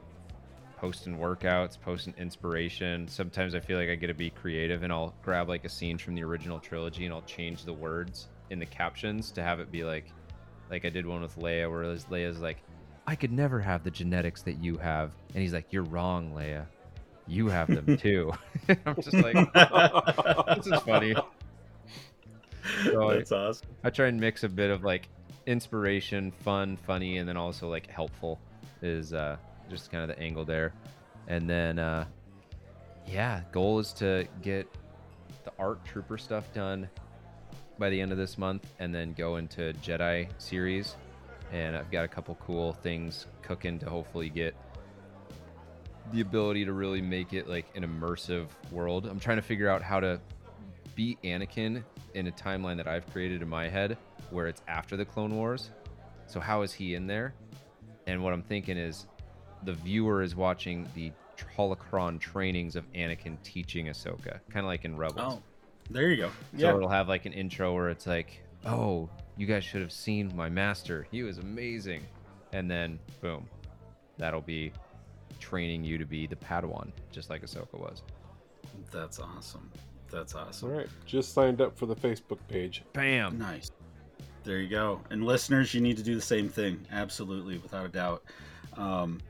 posting 0.78 1.18
workouts, 1.18 1.80
posting 1.80 2.14
inspiration. 2.16 3.08
Sometimes 3.08 3.54
I 3.54 3.60
feel 3.60 3.78
like 3.78 3.88
I 3.88 3.96
get 3.96 4.06
to 4.06 4.14
be 4.14 4.30
creative 4.30 4.84
and 4.84 4.92
I'll 4.92 5.12
grab 5.22 5.48
like 5.48 5.64
a 5.64 5.68
scene 5.68 5.98
from 5.98 6.14
the 6.14 6.22
original 6.22 6.60
trilogy 6.60 7.04
and 7.04 7.12
I'll 7.12 7.22
change 7.22 7.64
the 7.64 7.72
words 7.72 8.28
in 8.50 8.60
the 8.60 8.66
captions 8.66 9.32
to 9.32 9.42
have 9.42 9.58
it 9.58 9.72
be 9.72 9.82
like 9.82 10.12
like 10.70 10.84
I 10.84 10.88
did 10.90 11.04
one 11.04 11.20
with 11.20 11.36
Leia 11.36 11.70
where 11.70 11.84
Leia's 11.84 12.40
like, 12.40 12.58
I 13.06 13.16
could 13.16 13.32
never 13.32 13.58
have 13.58 13.82
the 13.82 13.90
genetics 13.90 14.42
that 14.42 14.62
you 14.62 14.76
have. 14.76 15.12
And 15.34 15.42
he's 15.42 15.52
like, 15.52 15.66
You're 15.70 15.84
wrong, 15.84 16.32
Leia. 16.32 16.66
You 17.28 17.48
have 17.48 17.68
them 17.68 17.96
too. 17.98 18.32
I'm 18.86 18.94
just 18.96 19.12
like, 19.14 19.34
this 20.56 20.66
is 20.66 20.80
funny. 20.82 21.14
So 22.84 23.08
I- 23.10 23.16
That's 23.16 23.32
awesome. 23.32 23.68
I 23.84 23.90
try 23.90 24.06
and 24.08 24.18
mix 24.20 24.44
a 24.44 24.48
bit 24.48 24.70
of 24.70 24.84
like 24.84 25.08
inspiration, 25.46 26.30
fun, 26.30 26.76
funny, 26.86 27.18
and 27.18 27.28
then 27.28 27.36
also 27.36 27.68
like 27.68 27.86
helpful 27.88 28.38
is 28.82 29.12
uh, 29.12 29.36
just 29.70 29.90
kind 29.90 30.08
of 30.10 30.16
the 30.16 30.22
angle 30.22 30.44
there. 30.44 30.72
And 31.26 31.48
then, 31.48 31.78
uh, 31.78 32.06
yeah, 33.06 33.42
goal 33.52 33.78
is 33.78 33.92
to 33.94 34.26
get 34.42 34.66
the 35.44 35.52
ARC 35.58 35.84
Trooper 35.84 36.18
stuff 36.18 36.52
done 36.54 36.88
by 37.78 37.90
the 37.90 38.00
end 38.00 38.12
of 38.12 38.18
this 38.18 38.36
month 38.38 38.66
and 38.78 38.94
then 38.94 39.12
go 39.12 39.36
into 39.36 39.72
Jedi 39.82 40.28
series. 40.38 40.96
And 41.52 41.76
I've 41.76 41.90
got 41.90 42.04
a 42.04 42.08
couple 42.08 42.34
cool 42.40 42.72
things 42.74 43.26
cooking 43.42 43.78
to 43.78 43.88
hopefully 43.88 44.28
get 44.28 44.54
the 46.12 46.20
ability 46.20 46.64
to 46.64 46.72
really 46.72 47.02
make 47.02 47.32
it 47.32 47.48
like 47.48 47.66
an 47.74 47.84
immersive 47.84 48.46
world. 48.70 49.06
I'm 49.06 49.20
trying 49.20 49.36
to 49.36 49.42
figure 49.42 49.68
out 49.68 49.82
how 49.82 50.00
to 50.00 50.20
be 50.94 51.18
Anakin 51.24 51.82
in 52.14 52.26
a 52.26 52.32
timeline 52.32 52.76
that 52.76 52.88
I've 52.88 53.06
created 53.12 53.42
in 53.42 53.48
my 53.48 53.68
head 53.68 53.96
where 54.30 54.46
it's 54.46 54.62
after 54.68 54.96
the 54.96 55.04
Clone 55.04 55.34
Wars. 55.36 55.70
So 56.26 56.40
how 56.40 56.62
is 56.62 56.72
he 56.72 56.94
in 56.94 57.06
there? 57.06 57.34
And 58.06 58.22
what 58.22 58.32
I'm 58.32 58.42
thinking 58.42 58.76
is 58.76 59.06
the 59.62 59.72
viewer 59.74 60.22
is 60.22 60.34
watching 60.34 60.88
the 60.94 61.12
holocron 61.56 62.18
trainings 62.20 62.74
of 62.76 62.90
Anakin 62.92 63.40
teaching 63.42 63.86
Ahsoka, 63.86 64.40
kind 64.50 64.64
of 64.64 64.66
like 64.66 64.84
in 64.84 64.96
Rebels. 64.96 65.34
Oh, 65.38 65.42
there 65.90 66.10
you 66.10 66.16
go. 66.16 66.28
So 66.56 66.68
Yeah. 66.68 66.74
it'll 66.76 66.88
have 66.88 67.08
like 67.08 67.26
an 67.26 67.32
intro 67.32 67.74
where 67.74 67.90
it's 67.90 68.06
like, 68.06 68.42
"Oh, 68.64 69.08
you 69.36 69.46
guys 69.46 69.64
should 69.64 69.80
have 69.82 69.92
seen 69.92 70.34
my 70.34 70.48
master. 70.48 71.06
He 71.10 71.22
was 71.22 71.38
amazing." 71.38 72.02
And 72.52 72.70
then 72.70 72.98
boom, 73.20 73.48
that'll 74.16 74.40
be 74.40 74.72
training 75.38 75.84
you 75.84 75.98
to 75.98 76.04
be 76.04 76.26
the 76.26 76.36
Padawan, 76.36 76.90
just 77.12 77.30
like 77.30 77.42
Ahsoka 77.42 77.74
was. 77.78 78.02
That's 78.90 79.18
awesome. 79.18 79.70
That's 80.10 80.34
awesome. 80.34 80.70
All 80.70 80.76
right, 80.78 80.88
just 81.06 81.34
signed 81.34 81.60
up 81.60 81.76
for 81.78 81.86
the 81.86 81.96
Facebook 81.96 82.38
page. 82.48 82.82
Bam. 82.92 83.38
Nice. 83.38 83.70
There 84.44 84.58
you 84.58 84.68
go. 84.68 85.00
And 85.10 85.24
listeners, 85.24 85.74
you 85.74 85.80
need 85.80 85.96
to 85.98 86.02
do 86.02 86.14
the 86.14 86.20
same 86.22 86.48
thing. 86.48 86.80
Absolutely, 86.90 87.58
without 87.58 87.84
a 87.84 87.88
doubt. 87.90 88.22
Um, 88.76 89.20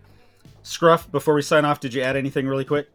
Scruff, 0.63 1.11
before 1.11 1.35
we 1.35 1.43
sign 1.43 1.65
off, 1.65 1.81
did 1.81 1.93
you 1.95 2.03
add 2.03 2.15
anything 2.17 2.47
really 2.47 2.65
quick? 2.65 2.89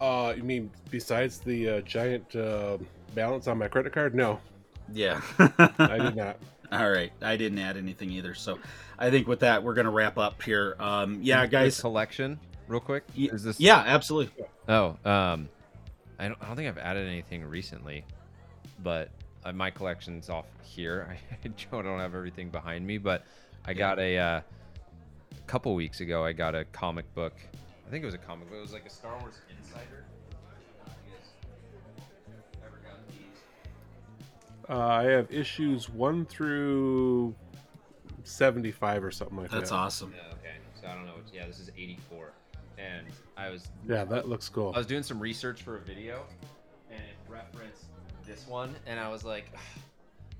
Uh, 0.00 0.34
you 0.36 0.42
mean 0.42 0.70
besides 0.90 1.38
the 1.38 1.68
uh, 1.70 1.80
giant 1.82 2.34
uh, 2.36 2.76
balance 3.14 3.46
on 3.46 3.56
my 3.56 3.68
credit 3.68 3.92
card? 3.92 4.14
No, 4.14 4.40
Yeah. 4.92 5.20
I 5.38 5.98
did 5.98 6.16
not. 6.16 6.36
All 6.72 6.90
right. 6.90 7.12
I 7.22 7.36
didn't 7.36 7.58
add 7.58 7.76
anything 7.76 8.10
either. 8.10 8.34
So 8.34 8.58
I 8.98 9.10
think 9.10 9.26
with 9.28 9.40
that, 9.40 9.62
we're 9.62 9.74
going 9.74 9.86
to 9.86 9.90
wrap 9.90 10.18
up 10.18 10.42
here. 10.42 10.76
Um, 10.78 11.20
yeah, 11.22 11.42
The 11.42 11.48
guys. 11.48 11.80
collection, 11.80 12.38
real 12.68 12.80
quick. 12.80 13.04
Is 13.16 13.42
this? 13.42 13.60
Yeah, 13.60 13.78
absolutely. 13.78 14.44
Oh, 14.68 14.96
um, 15.04 15.48
I 16.18 16.28
don't, 16.28 16.38
I 16.42 16.46
don't 16.46 16.56
think 16.56 16.68
I've 16.68 16.78
added 16.78 17.08
anything 17.08 17.44
recently, 17.44 18.04
but 18.82 19.10
uh, 19.44 19.52
my 19.52 19.70
collection's 19.70 20.30
off 20.30 20.46
here. 20.62 21.16
I 21.44 21.48
don't 21.70 21.98
have 21.98 22.14
everything 22.14 22.50
behind 22.50 22.86
me, 22.86 22.98
but 22.98 23.24
I 23.66 23.74
got 23.74 23.98
a 23.98 24.16
uh, 24.16 24.40
couple 25.46 25.74
weeks 25.74 26.00
ago. 26.00 26.24
I 26.24 26.32
got 26.32 26.54
a 26.54 26.64
comic 26.66 27.12
book. 27.14 27.34
I 27.86 27.90
think 27.90 28.02
it 28.02 28.06
was 28.06 28.14
a 28.14 28.18
comic 28.18 28.48
book. 28.48 28.58
It 28.58 28.62
was 28.62 28.72
like 28.72 28.86
a 28.86 28.90
Star 28.90 29.18
Wars 29.20 29.34
Insider. 29.58 30.04
Uh, 34.68 34.78
I 34.78 35.02
have 35.04 35.30
issues 35.30 35.88
one 35.88 36.24
through 36.24 37.34
seventy-five 38.24 39.04
or 39.04 39.10
something 39.10 39.36
like 39.36 39.50
That's 39.50 39.54
that. 39.54 39.60
That's 39.60 39.72
awesome. 39.72 40.14
Yeah, 40.16 40.32
okay. 40.34 40.56
So 40.80 40.88
I 40.88 40.94
don't 40.94 41.06
know. 41.06 41.12
Which, 41.12 41.32
yeah, 41.32 41.46
this 41.46 41.58
is 41.58 41.70
84, 41.76 42.32
and 42.78 43.06
I 43.36 43.50
was 43.50 43.68
Yeah, 43.86 44.04
that 44.04 44.28
looks 44.28 44.48
cool. 44.48 44.72
I 44.74 44.78
was 44.78 44.86
doing 44.86 45.02
some 45.02 45.20
research 45.20 45.62
for 45.62 45.76
a 45.76 45.80
video, 45.80 46.24
and 46.90 47.00
it 47.00 47.16
referenced 47.28 47.84
this 48.26 48.46
one, 48.46 48.74
and 48.86 48.98
I 48.98 49.08
was 49.10 49.24
like, 49.24 49.50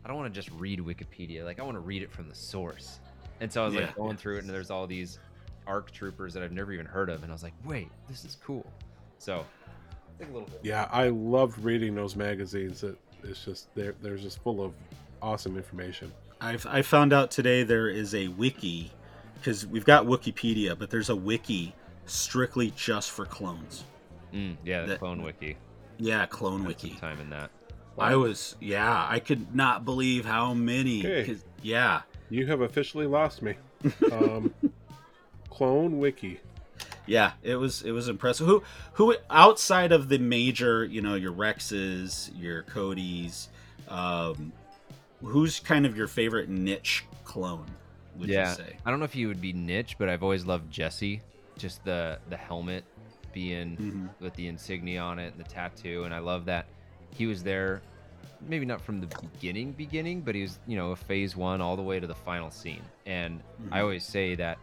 I 0.05 0.09
don't 0.09 0.17
want 0.17 0.33
to 0.33 0.41
just 0.41 0.51
read 0.59 0.81
Wikipedia. 0.81 1.45
Like, 1.45 1.61
I 1.61 1.63
want 1.63 1.77
to 1.77 1.81
read 1.81 2.03
it 2.03 2.11
from 2.11 2.29
the 2.29 2.35
source. 2.35 3.01
And 3.41 3.53
so 3.53 3.63
I 3.63 3.67
was 3.67 3.75
Yeah. 3.75 3.81
like 3.87 3.97
going 3.97 4.17
through 4.17 4.37
it, 4.37 4.45
and 4.45 4.51
there's 4.51 4.71
all 4.71 4.87
these 4.87 5.19
ARC 5.67 5.91
troopers 5.91 6.33
that 6.35 6.43
I've 6.43 6.53
never 6.53 6.73
even 6.73 6.87
heard 6.87 7.11
of, 7.11 7.23
and 7.23 7.33
I 7.33 7.35
was 7.35 7.43
like, 7.43 7.55
wait, 7.65 7.91
this 8.09 8.25
is 8.25 8.37
cool. 8.43 8.71
So, 9.19 9.45
a 10.21 10.25
little 10.27 10.43
bit. 10.43 10.61
Yeah, 10.63 10.89
I 10.91 11.09
loved 11.09 11.59
reading 11.59 11.95
those 11.95 12.17
magazines. 12.17 12.83
It, 12.83 12.99
it's 13.25 13.45
just 13.45 13.75
they're 13.75 13.95
they're 14.03 14.17
just 14.17 14.43
full 14.43 14.63
of 14.65 14.73
awesome 15.23 15.57
information. 15.57 16.13
I've, 16.41 16.67
I 16.67 16.83
found 16.83 17.13
out 17.13 17.31
today 17.31 17.63
there 17.63 17.89
is 17.89 18.15
a 18.15 18.29
wiki 18.29 18.91
because 19.37 19.67
we've 19.67 19.85
got 19.85 20.05
Wikipedia, 20.07 20.79
but 20.79 20.91
there's 20.91 21.09
a 21.11 21.17
wiki 21.17 21.75
strictly 22.07 22.73
just 22.77 23.11
for 23.11 23.25
clones. 23.25 23.85
Mm, 24.33 24.57
yeah, 24.65 24.83
the 24.83 24.87
That- 24.89 24.99
Clone 24.99 25.23
Wiki. 25.23 25.57
Yeah, 25.99 26.27
Clone 26.27 26.63
Spent 26.63 26.81
some 26.81 26.89
Wiki. 26.91 27.01
time 27.01 27.21
in 27.21 27.31
that. 27.31 27.51
I 27.97 28.17
was, 28.17 28.57
yeah, 28.61 29.07
I 29.09 29.21
could 29.21 29.55
not 29.55 29.85
believe 29.85 30.25
how 30.25 30.53
many. 30.55 30.99
Okay. 31.07 31.25
'cause- 31.25 31.45
Yeah, 31.63 32.03
You 32.29 32.47
have 32.49 32.61
officially 32.63 33.07
lost 33.07 33.41
me. 33.43 33.55
Um, 34.11 34.53
Clone 35.51 35.99
Wiki. 35.99 36.41
Yeah, 37.07 37.33
it 37.43 37.57
was 37.57 37.83
it 37.83 37.93
was 37.93 38.09
impressive. 38.09 38.47
Who 38.47 38.63
who 38.95 39.15
outside 39.31 39.93
of 39.93 40.09
the 40.09 40.19
major, 40.19 40.85
you 40.85 41.01
know, 41.03 41.15
your 41.15 41.33
Rexes, 41.33 42.31
your 42.41 42.63
Cody's, 42.63 43.49
um, 43.89 44.53
who's 45.23 45.61
kind 45.61 45.87
of 45.87 45.97
your 45.97 46.07
favorite 46.09 46.49
niche 46.49 47.05
clone? 47.25 47.67
Would 48.19 48.29
yeah, 48.31 48.51
you 48.51 48.55
say? 48.57 48.77
I 48.85 48.91
don't 48.91 49.01
know 49.01 49.05
if 49.07 49.13
he 49.13 49.27
would 49.27 49.41
be 49.41 49.53
niche, 49.53 49.97
but 49.99 50.09
I've 50.09 50.23
always 50.23 50.47
loved 50.47 50.71
Jesse. 50.71 51.21
Just 51.59 51.85
the 51.85 52.19
the 52.31 52.37
helmet 52.37 52.85
being 53.33 53.77
Mhm. 53.77 54.09
with 54.21 54.35
the 54.35 54.47
insignia 54.47 55.01
on 55.01 55.19
it 55.19 55.35
and 55.35 55.45
the 55.45 55.49
tattoo, 55.49 56.05
and 56.05 56.15
I 56.15 56.19
love 56.21 56.45
that 56.47 56.67
he 57.11 57.27
was 57.27 57.43
there. 57.43 57.83
Maybe 58.47 58.67
not 58.67 58.81
from 58.81 59.01
the 59.01 59.09
beginning, 59.33 59.73
beginning, 59.73 60.21
but 60.21 60.35
he 60.35 60.43
was, 60.43 60.59
you 60.67 60.77
know, 60.77 60.91
a 60.91 60.97
phase 60.97 61.35
one 61.37 61.61
all 61.61 61.77
the 61.77 61.83
way 61.83 61.99
to 61.99 62.07
the 62.07 62.15
final 62.15 62.51
scene. 62.51 62.83
And 63.07 63.41
I 63.73 63.79
Mhm. 63.79 63.83
always 63.83 64.05
say 64.05 64.35
that 64.35 64.59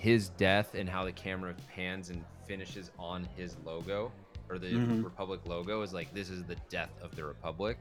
his 0.00 0.30
death 0.30 0.74
and 0.74 0.88
how 0.88 1.04
the 1.04 1.12
camera 1.12 1.54
pans 1.74 2.08
and 2.08 2.24
finishes 2.46 2.90
on 2.98 3.28
his 3.36 3.54
logo 3.66 4.10
or 4.48 4.58
the 4.58 4.72
Mhm. 4.72 5.04
Republic 5.04 5.40
logo 5.44 5.82
is 5.82 5.92
like 5.92 6.12
this 6.14 6.30
is 6.30 6.42
the 6.44 6.56
death 6.70 6.90
of 7.02 7.14
the 7.14 7.22
Republic. 7.22 7.78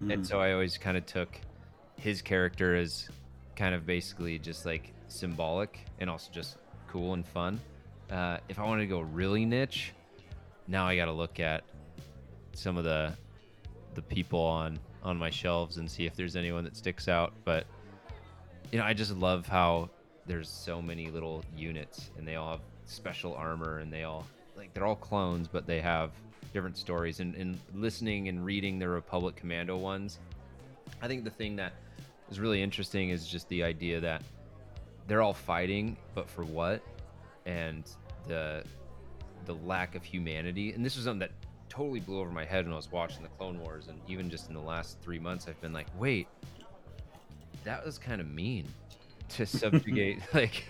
Mhm. 0.00 0.14
And 0.14 0.26
so 0.26 0.40
I 0.40 0.52
always 0.52 0.78
kind 0.78 0.96
of 0.96 1.04
took 1.04 1.38
his 1.96 2.22
character 2.22 2.74
as 2.74 3.10
kind 3.54 3.74
of 3.74 3.84
basically 3.84 4.38
just 4.38 4.64
like 4.64 4.94
symbolic 5.08 5.84
and 6.00 6.08
also 6.08 6.32
just 6.32 6.56
cool 6.88 7.12
and 7.12 7.26
fun. 7.28 7.60
Uh, 8.10 8.38
if 8.48 8.58
I 8.58 8.64
wanted 8.64 8.82
to 8.82 8.88
go 8.88 9.00
really 9.00 9.44
niche, 9.44 9.92
now 10.66 10.86
I 10.86 10.96
got 10.96 11.04
to 11.04 11.12
look 11.12 11.38
at 11.38 11.64
some 12.54 12.78
of 12.78 12.84
the 12.84 13.14
the 13.94 14.02
people 14.02 14.40
on 14.40 14.78
on 15.02 15.18
my 15.18 15.28
shelves 15.28 15.76
and 15.76 15.90
see 15.90 16.06
if 16.06 16.16
there's 16.16 16.34
anyone 16.34 16.64
that 16.64 16.76
sticks 16.78 17.08
out. 17.08 17.34
But 17.44 17.66
you 18.70 18.78
know, 18.78 18.84
I 18.86 18.94
just 18.94 19.12
love 19.14 19.46
how 19.46 19.90
there's 20.26 20.48
so 20.48 20.80
many 20.80 21.10
little 21.10 21.44
units 21.56 22.10
and 22.16 22.26
they 22.26 22.36
all 22.36 22.52
have 22.52 22.60
special 22.84 23.34
armor 23.34 23.78
and 23.78 23.92
they 23.92 24.04
all 24.04 24.26
like 24.56 24.72
they're 24.74 24.86
all 24.86 24.96
clones, 24.96 25.48
but 25.48 25.66
they 25.66 25.80
have 25.80 26.10
different 26.52 26.76
stories. 26.76 27.20
And, 27.20 27.34
and 27.34 27.58
listening 27.74 28.28
and 28.28 28.44
reading 28.44 28.78
the 28.78 28.88
Republic 28.88 29.36
Commando 29.36 29.76
ones, 29.76 30.18
I 31.00 31.08
think 31.08 31.24
the 31.24 31.30
thing 31.30 31.56
that 31.56 31.72
is 32.30 32.38
really 32.38 32.62
interesting 32.62 33.10
is 33.10 33.26
just 33.26 33.48
the 33.48 33.62
idea 33.62 34.00
that 34.00 34.22
they're 35.06 35.22
all 35.22 35.34
fighting, 35.34 35.96
but 36.14 36.28
for 36.28 36.44
what? 36.44 36.82
And 37.46 37.84
the 38.28 38.62
the 39.46 39.54
lack 39.54 39.96
of 39.96 40.04
humanity. 40.04 40.72
And 40.72 40.84
this 40.84 40.94
was 40.94 41.04
something 41.04 41.18
that 41.18 41.32
totally 41.68 42.00
blew 42.00 42.20
over 42.20 42.30
my 42.30 42.44
head 42.44 42.64
when 42.64 42.72
I 42.72 42.76
was 42.76 42.92
watching 42.92 43.22
the 43.22 43.28
Clone 43.30 43.58
Wars, 43.58 43.88
and 43.88 43.98
even 44.06 44.30
just 44.30 44.48
in 44.48 44.54
the 44.54 44.60
last 44.60 44.98
three 45.00 45.18
months, 45.18 45.48
I've 45.48 45.60
been 45.60 45.72
like, 45.72 45.88
wait, 45.98 46.28
that 47.64 47.84
was 47.84 47.98
kind 47.98 48.20
of 48.20 48.30
mean 48.30 48.68
to 49.36 49.46
subjugate 49.46 50.20
like 50.34 50.64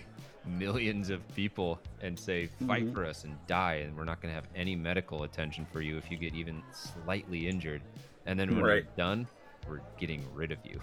millions 0.45 1.09
of 1.09 1.21
people 1.35 1.79
and 2.01 2.17
say 2.19 2.47
fight 2.67 2.85
Mhm. 2.85 2.93
for 2.93 3.05
us 3.05 3.23
and 3.23 3.35
die 3.47 3.75
and 3.75 3.95
we're 3.95 4.03
not 4.03 4.21
going 4.21 4.29
to 4.31 4.35
have 4.35 4.47
any 4.55 4.75
medical 4.75 5.23
attention 5.23 5.65
for 5.71 5.81
you 5.81 5.97
if 5.97 6.11
you 6.11 6.17
get 6.17 6.33
even 6.33 6.61
slightly 6.73 7.47
injured 7.47 7.81
and 8.25 8.37
then 8.39 8.49
when 8.53 8.61
we're 8.61 8.81
done 8.97 9.25
we're 9.69 9.79
getting 9.97 10.25
rid 10.33 10.51
of 10.51 10.57
you 10.65 10.81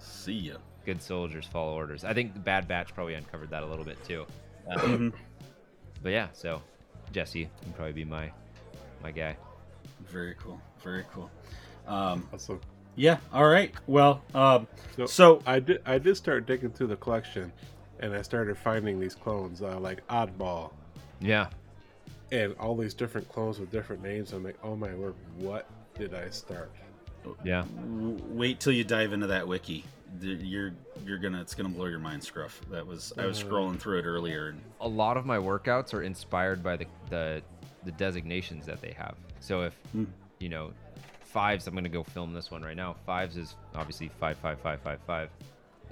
See 0.00 0.32
ya. 0.32 0.56
good 0.84 1.00
soldiers 1.00 1.46
follow 1.46 1.74
orders 1.74 2.02
i 2.04 2.12
think 2.12 2.34
the 2.34 2.40
bad 2.40 2.66
batch 2.66 2.92
probably 2.92 3.14
uncovered 3.14 3.50
that 3.50 3.62
a 3.62 3.66
little 3.66 3.84
bit 3.84 4.02
too 4.04 4.26
Um, 4.68 4.80
Mhm. 4.80 5.12
but 6.02 6.10
yeah 6.10 6.28
so 6.32 6.60
jesse 7.12 7.48
can 7.62 7.72
probably 7.74 7.92
be 7.92 8.04
my 8.04 8.32
my 9.02 9.12
guy 9.12 9.36
Very 10.08 10.34
cool. 10.34 10.60
Very 10.82 11.04
cool. 11.12 11.30
Um, 11.86 12.28
Awesome. 12.32 12.60
Yeah. 12.98 13.18
All 13.32 13.46
right. 13.46 13.72
Well, 13.86 14.22
um, 14.34 14.66
So, 14.96 15.06
so 15.06 15.42
I 15.46 15.60
did 15.60 15.80
I 15.86 15.98
did 15.98 16.16
start 16.16 16.46
digging 16.46 16.70
through 16.70 16.88
the 16.88 16.96
collection, 16.96 17.52
and 18.00 18.12
I 18.14 18.22
started 18.22 18.58
finding 18.58 18.98
these 19.00 19.14
clones 19.14 19.62
uh, 19.62 19.78
like 19.78 20.06
Oddball 20.08 20.72
yeah 21.20 21.48
and 22.30 22.54
all 22.60 22.76
these 22.76 22.94
different 22.94 23.28
clones 23.28 23.58
with 23.58 23.70
different 23.72 24.02
names. 24.02 24.32
I'm 24.32 24.44
like, 24.44 24.58
oh 24.62 24.76
my 24.76 24.94
word, 24.94 25.14
what 25.38 25.66
did 25.96 26.14
I 26.14 26.28
start? 26.30 26.70
yeah 27.44 27.64
wait 28.30 28.58
till 28.60 28.72
you 28.72 28.84
dive 28.84 29.12
into 29.12 29.26
that 29.26 29.46
wiki. 29.46 29.84
You're 30.20 30.72
you're 31.04 31.18
gonna 31.18 31.40
it's 31.40 31.54
gonna 31.54 31.68
blow 31.68 31.86
your 31.86 31.98
mind, 31.98 32.22
Scruff. 32.24 32.60
That 32.70 32.86
was 32.86 33.12
I 33.18 33.26
was 33.26 33.42
Uh. 33.42 33.46
scrolling 33.46 33.78
through 33.78 33.98
it 33.98 34.04
earlier, 34.06 34.48
and 34.48 34.60
a 34.80 34.88
lot 34.88 35.16
of 35.16 35.26
my 35.26 35.36
workouts 35.36 35.92
are 35.94 36.02
inspired 36.02 36.62
by 36.62 36.76
the 36.76 36.86
the, 37.10 37.42
the 37.84 37.92
designations 37.92 38.64
that 38.66 38.80
they 38.80 38.92
have. 38.92 39.14
So 39.40 39.62
if 39.62 39.74
Hmm. 39.92 40.04
you 40.38 40.48
know 40.48 40.72
fives, 41.32 41.66
I'm 41.66 41.74
gonna 41.74 41.88
go 41.88 42.02
film 42.02 42.32
this 42.32 42.50
one 42.50 42.62
right 42.62 42.76
now. 42.76 42.96
Fives 43.06 43.36
is 43.36 43.54
obviously 43.74 44.10
five 44.20 44.38
five 44.38 44.60
five 44.60 44.80
five 44.80 45.00
five, 45.06 45.30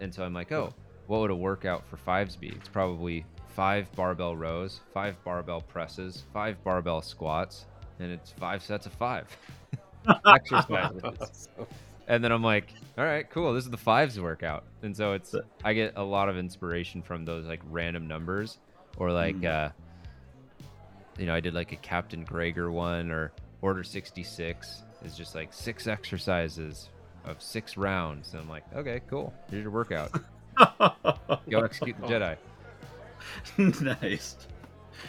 and 0.00 0.12
so 0.12 0.24
I'm 0.24 0.34
like, 0.34 0.52
oh, 0.52 0.72
what 1.06 1.20
would 1.20 1.30
a 1.30 1.36
workout 1.36 1.86
for 1.88 1.96
fives 1.96 2.36
be? 2.36 2.48
It's 2.48 2.68
probably 2.68 3.24
five 3.54 3.90
barbell 3.94 4.36
rows, 4.36 4.80
five 4.92 5.22
barbell 5.24 5.60
presses, 5.60 6.24
five 6.32 6.62
barbell 6.64 7.02
squats, 7.02 7.66
and 8.00 8.10
it's 8.10 8.32
five 8.32 8.62
sets 8.62 8.86
of 8.86 8.92
five. 8.92 9.26
And 12.08 12.22
then 12.22 12.30
I'm 12.30 12.42
like, 12.42 12.72
all 12.96 13.04
right, 13.04 13.28
cool. 13.30 13.52
This 13.52 13.64
is 13.64 13.70
the 13.70 13.76
fives 13.76 14.20
workout. 14.20 14.64
And 14.82 14.96
so 14.96 15.14
it's 15.14 15.34
I 15.64 15.72
get 15.72 15.94
a 15.96 16.02
lot 16.02 16.28
of 16.28 16.38
inspiration 16.38 17.02
from 17.02 17.24
those 17.24 17.46
like 17.46 17.60
random 17.68 18.06
numbers 18.06 18.58
or 18.96 19.10
like 19.10 19.44
uh 19.44 19.70
you 21.18 21.26
know, 21.26 21.34
I 21.34 21.40
did 21.40 21.54
like 21.54 21.72
a 21.72 21.76
Captain 21.76 22.24
Gregor 22.24 22.70
one 22.70 23.10
or 23.10 23.32
Order 23.62 23.82
66 23.82 24.82
is 25.06 25.16
just 25.16 25.34
like 25.34 25.52
six 25.52 25.86
exercises 25.86 26.88
of 27.24 27.40
six 27.40 27.76
rounds. 27.76 28.32
And 28.32 28.42
I'm 28.42 28.48
like, 28.48 28.64
okay, 28.74 29.00
cool. 29.08 29.32
Here's 29.50 29.62
your 29.62 29.72
workout. 29.72 30.10
Go 30.58 31.60
execute 31.64 31.96
the 32.00 32.06
Jedi. 32.06 32.36
nice, 34.02 34.36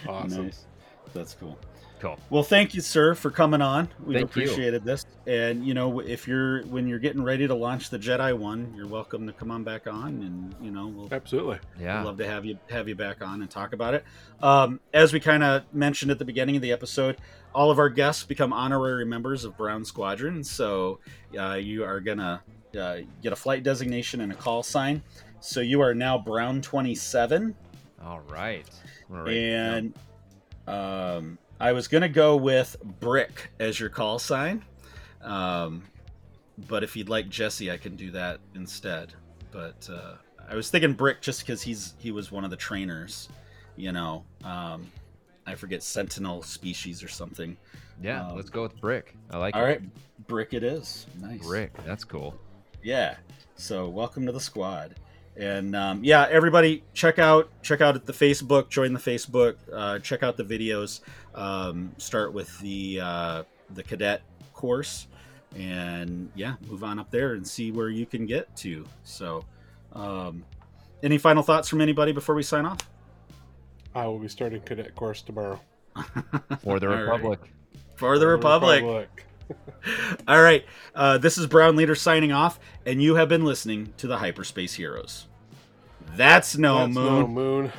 Awesome. 0.08 0.46
nice. 0.46 0.66
That's 1.14 1.34
cool. 1.36 1.58
Cool. 2.00 2.20
Well, 2.30 2.44
thank 2.44 2.76
you, 2.76 2.82
sir, 2.82 3.16
for 3.16 3.32
coming 3.32 3.62
on. 3.62 3.90
We've 4.06 4.20
Thank 4.20 4.36
you. 4.36 4.44
appreciated 4.44 4.84
this. 4.84 5.04
And 5.26 5.66
you 5.66 5.74
know, 5.74 6.00
if 6.00 6.28
you're 6.28 6.62
when 6.66 6.88
you're 6.88 7.00
getting 7.00 7.24
ready 7.24 7.48
to 7.48 7.56
launch 7.56 7.90
the 7.90 7.98
Jedi 7.98 8.38
one, 8.38 8.72
you're 8.76 8.88
welcome 8.88 9.26
to 9.26 9.34
come 9.34 9.50
on 9.50 9.64
back 9.64 9.88
on, 9.88 10.22
and 10.22 10.56
you 10.62 10.70
know, 10.72 10.88
we'll 10.88 11.08
Absolutely. 11.12 11.58
Yeah. 11.80 12.00
I'd 12.00 12.06
love 12.06 12.18
to 12.18 12.28
have 12.28 12.46
you 12.46 12.60
have 12.70 12.88
you 12.88 12.94
back 12.96 13.22
on 13.26 13.42
and 13.42 13.50
talk 13.50 13.74
about 13.74 13.96
it. 13.96 14.06
Um, 14.42 14.80
as 14.94 15.12
we 15.12 15.20
kind 15.20 15.44
of 15.44 15.64
mentioned 15.74 16.12
at 16.12 16.20
the 16.20 16.26
beginning 16.26 16.56
of 16.56 16.62
the 16.62 16.72
episode, 16.72 17.18
all 17.54 17.72
of 17.72 17.80
our 17.80 17.90
guests 17.90 18.24
become 18.24 18.54
honorary 18.54 19.06
members 19.06 19.44
of 19.44 19.58
Brown 19.58 19.84
Squadron. 19.84 20.44
So 20.44 21.00
uh, 21.38 21.54
you 21.54 21.84
are 21.84 22.00
gonna 22.00 22.42
uh, 22.80 22.98
get 23.24 23.34
a 23.34 23.36
flight 23.36 23.64
designation 23.64 24.22
and 24.22 24.32
a 24.32 24.36
call 24.36 24.62
sign. 24.62 25.02
So 25.40 25.62
you 25.62 25.82
are 25.82 25.96
now 25.96 26.20
Brown 26.20 26.62
Twenty 26.62 26.94
Seven, 26.94 27.56
All 28.04 28.20
right. 28.30 28.66
I'm 29.10 29.16
gonna 29.16 29.24
write 29.24 29.34
it 29.36 29.50
down. 29.50 29.74
and 29.74 29.94
um, 30.68 31.38
I 31.60 31.72
was 31.72 31.88
gonna 31.88 32.10
go 32.10 32.36
with 32.36 32.76
Brick 33.00 33.50
as 33.60 33.80
your 33.80 33.90
call 33.90 34.20
sign. 34.20 34.64
Um, 35.22 35.84
but 36.68 36.84
if 36.84 36.96
you'd 36.96 37.10
like 37.10 37.30
Jesse, 37.30 37.72
I 37.72 37.78
can 37.78 37.96
do 37.96 38.12
that 38.12 38.40
instead. 38.56 39.14
But 39.52 39.90
uh, 39.92 40.14
I 40.50 40.56
was 40.56 40.70
thinking 40.70 40.94
Brick 40.94 41.22
just 41.22 41.42
because 41.42 41.62
he's 41.62 41.94
he 42.00 42.12
was 42.12 42.32
one 42.32 42.44
of 42.44 42.52
the 42.52 42.58
trainers. 42.58 43.30
You 43.76 43.92
know, 43.92 44.24
um, 44.44 44.92
I 45.46 45.56
forget 45.56 45.84
Sentinel 45.84 46.42
species 46.44 47.04
or 47.04 47.08
something. 47.08 47.58
yeah, 48.02 48.28
um, 48.28 48.36
let's 48.36 48.50
go 48.50 48.64
with 48.64 48.80
Brick. 48.80 49.16
I 49.32 49.38
like 49.38 49.56
All 49.56 49.64
it. 49.64 49.66
right, 49.66 50.28
Brick 50.28 50.54
it 50.54 50.64
is. 50.64 51.06
Nice. 51.20 51.46
Brick. 51.46 51.72
That's 51.86 52.04
cool. 52.04 52.36
Yeah. 52.84 53.16
So 53.56 53.88
welcome 53.88 54.26
to 54.28 54.32
the 54.32 54.40
squad. 54.40 54.96
And 55.38 55.76
um, 55.76 56.04
yeah, 56.04 56.28
everybody 56.30 56.84
check 56.94 57.20
out 57.20 57.50
check 57.62 57.80
out 57.82 58.04
the 58.06 58.14
Facebook, 58.14 58.70
join 58.70 58.94
the 58.94 59.00
Facebook, 59.00 59.56
uh, 59.72 60.00
check 60.00 60.24
out 60.24 60.36
the 60.36 60.44
videos. 60.44 61.02
Um, 61.36 61.92
start 61.98 62.34
with 62.34 62.58
the 62.60 63.00
uh, 63.02 63.44
the 63.76 63.84
cadet 63.84 64.24
course, 64.54 65.08
and 65.56 66.32
yeah, 66.36 66.56
move 66.68 66.84
on 66.84 66.98
up 66.98 67.12
there 67.12 67.34
and 67.34 67.48
see 67.48 67.72
where 67.72 67.90
you 67.90 68.08
can 68.08 68.26
get 68.26 68.54
to. 68.58 68.86
So, 69.04 69.46
um, 69.94 70.44
any 71.04 71.20
final 71.20 71.44
thoughts 71.44 71.70
from 71.70 71.82
anybody 71.82 72.14
before 72.14 72.34
we 72.34 72.42
sign 72.42 72.66
off? 72.66 72.80
I 73.94 74.08
will 74.08 74.20
be 74.20 74.28
starting 74.30 74.62
cadet 74.62 74.96
course 74.96 75.22
tomorrow. 75.22 75.60
For 76.64 76.80
the 76.80 76.88
All 76.90 76.96
right. 76.96 77.02
Republic. 77.02 77.40
For 77.96 78.18
the 78.18 78.28
Republic. 78.28 79.10
All 80.28 80.42
right. 80.42 80.66
Uh, 80.96 81.18
this 81.18 81.38
is 81.38 81.48
Brown 81.48 81.76
Leader 81.76 81.96
signing 81.96 82.32
off, 82.32 82.60
and 82.86 83.02
you 83.02 83.16
have 83.16 83.30
been 83.30 83.46
listening 83.46 83.94
to 83.98 84.08
the 84.08 84.18
Hyperspace 84.18 84.74
Heroes. 84.74 85.28
That's 86.16 86.58
no 86.58 86.80
That's 86.80 86.94
moon. 86.96 87.20
no 87.20 87.28
moon. 87.28 87.72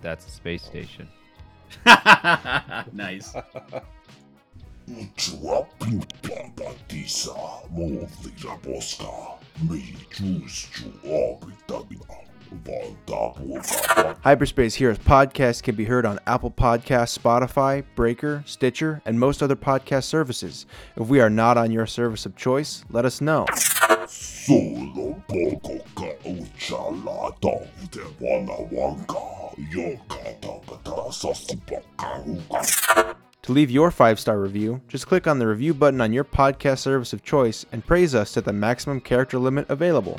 That's 0.00 0.24
the 0.24 0.30
space 0.30 0.62
station. 0.62 1.08
nice. 2.92 3.34
Hyperspace 14.22 14.74
Heroes 14.74 14.98
podcast 14.98 15.62
can 15.62 15.74
be 15.74 15.84
heard 15.84 16.06
on 16.06 16.18
Apple 16.26 16.50
Podcasts, 16.50 17.18
Spotify, 17.18 17.84
Breaker, 17.94 18.42
Stitcher, 18.46 19.02
and 19.04 19.18
most 19.20 19.42
other 19.42 19.56
podcast 19.56 20.04
services. 20.04 20.66
If 20.96 21.08
we 21.08 21.20
are 21.20 21.30
not 21.30 21.58
on 21.58 21.70
your 21.70 21.86
service 21.86 22.26
of 22.26 22.36
choice, 22.36 22.84
let 22.90 23.04
us 23.04 23.20
know. 23.20 23.46
To 33.42 33.52
leave 33.52 33.70
your 33.70 33.90
five 33.90 34.18
star 34.18 34.38
review, 34.40 34.80
just 34.88 35.06
click 35.06 35.26
on 35.26 35.38
the 35.38 35.46
review 35.46 35.74
button 35.74 36.00
on 36.00 36.14
your 36.14 36.24
podcast 36.24 36.78
service 36.78 37.12
of 37.12 37.22
choice 37.22 37.66
and 37.72 37.84
praise 37.86 38.14
us 38.14 38.32
to 38.32 38.40
the 38.40 38.54
maximum 38.54 39.00
character 39.00 39.38
limit 39.38 39.66
available. 39.68 40.16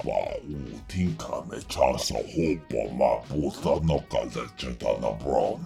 Kaba 0.00 0.36
utinka 0.48 1.50
me 1.50 1.58
chasa 1.68 2.22
hopa 2.24 2.92
ma 2.96 3.20
puta 3.28 3.80
bron. 5.22 5.64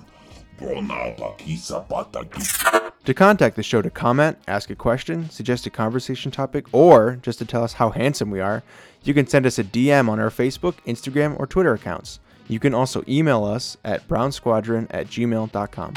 Bronaba 0.58 1.36
kisa 1.38 1.84
patakisa. 1.88 2.92
To 3.04 3.12
contact 3.12 3.56
the 3.56 3.62
show 3.62 3.82
to 3.82 3.90
comment, 3.90 4.38
ask 4.48 4.70
a 4.70 4.74
question, 4.74 5.28
suggest 5.28 5.66
a 5.66 5.70
conversation 5.70 6.30
topic, 6.30 6.66
or 6.72 7.18
just 7.22 7.38
to 7.40 7.44
tell 7.44 7.62
us 7.62 7.74
how 7.74 7.90
handsome 7.90 8.30
we 8.30 8.40
are, 8.40 8.62
you 9.02 9.12
can 9.12 9.26
send 9.26 9.44
us 9.44 9.58
a 9.58 9.64
DM 9.64 10.08
on 10.08 10.18
our 10.18 10.30
Facebook, 10.30 10.76
Instagram, 10.86 11.38
or 11.38 11.46
Twitter 11.46 11.74
accounts. 11.74 12.20
You 12.48 12.58
can 12.58 12.72
also 12.72 13.04
email 13.06 13.44
us 13.44 13.76
at 13.84 14.08
brownsquadron 14.08 14.86
at 14.90 15.08
gmail.com. 15.08 15.94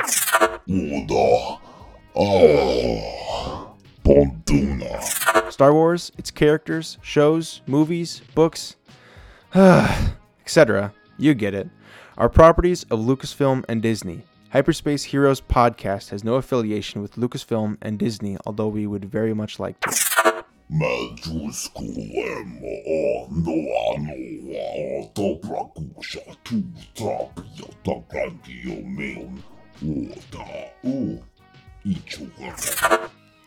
Pontuna. 4.07 5.51
Star 5.51 5.73
Wars, 5.73 6.13
its 6.17 6.31
characters, 6.31 6.97
shows, 7.01 7.61
movies, 7.67 8.21
books, 8.33 8.77
etc. 9.53 10.93
You 11.17 11.33
get 11.33 11.53
it. 11.53 11.69
Are 12.17 12.29
properties 12.29 12.85
of 12.85 12.99
Lucasfilm 12.99 13.65
and 13.67 13.81
Disney. 13.81 14.23
Hyperspace 14.51 15.03
Heroes 15.03 15.41
podcast 15.41 16.11
has 16.11 16.23
no 16.23 16.35
affiliation 16.35 17.01
with 17.01 17.15
Lucasfilm 17.15 17.75
and 17.81 17.99
Disney, 17.99 18.37
although 18.45 18.69
we 18.69 18.87
would 18.87 19.03
very 19.03 19.33
much 19.33 19.59
like 19.59 19.77
to. 19.81 20.43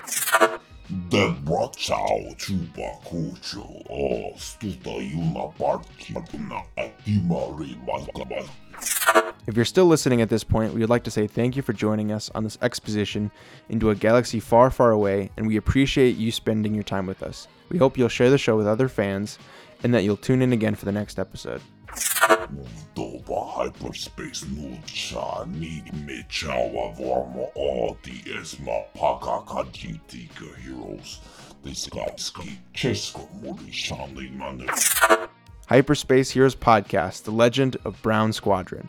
Debra 1.09 1.71
ciao 1.77 2.35
chuba 2.37 3.01
kucho 3.05 3.61
o 3.61 3.95
oh, 3.95 4.33
stuta 4.37 4.99
yuna 5.01 5.57
party 5.57 6.15
na. 6.39 6.63
If 9.47 9.55
you're 9.55 9.65
still 9.65 9.87
listening 9.87 10.21
at 10.23 10.29
this 10.29 10.45
point, 10.45 10.75
we 10.75 10.81
would 10.81 10.91
like 10.91 11.05
to 11.05 11.11
say 11.11 11.29
thank 11.29 11.57
you 11.57 11.63
for 11.63 11.73
joining 11.73 12.11
us 12.11 12.31
on 12.35 12.43
this 12.45 12.59
exposition 12.63 13.31
into 13.69 13.91
a 13.91 13.95
galaxy 13.95 14.41
far, 14.41 14.71
far 14.71 14.91
away, 14.91 15.31
and 15.37 15.47
we 15.47 15.57
appreciate 15.57 16.17
you 16.17 16.33
spending 16.33 16.75
your 16.75 16.83
time 16.83 17.07
with 17.07 17.23
us. 17.23 17.47
We 17.69 17.79
hope 17.79 17.97
you'll 17.97 18.09
share 18.09 18.31
the 18.31 18.39
show 18.39 18.57
with 18.57 18.67
other 18.67 18.89
fans 18.89 19.39
and 19.83 19.95
that 19.95 20.05
you'll 20.05 20.17
tune 20.17 20.43
in 20.43 20.53
again 20.53 20.75
for 20.75 20.85
the 20.85 20.93
next 20.93 21.19
episode. 21.19 21.61
Doba 22.95 23.53
hyperspace 23.55 24.45
nucha 24.45 25.47
ni 25.49 25.83
me 26.05 26.25
chawa 26.29 26.97
vorma 26.97 27.51
o 27.57 27.97
the 28.03 28.13
esma 28.39 28.85
heroes. 30.63 31.21
They 31.63 31.73
got 31.91 32.17
chesko 32.75 33.43
muri 33.43 33.71
shani 33.71 34.31
mane. 34.37 34.69
Hyperspace 35.69 36.31
Heroes 36.31 36.55
Podcast, 36.55 37.25
The 37.25 37.33
Legend 37.33 37.77
of 37.85 38.01
Brown 38.01 38.33
Squadron. 38.33 38.89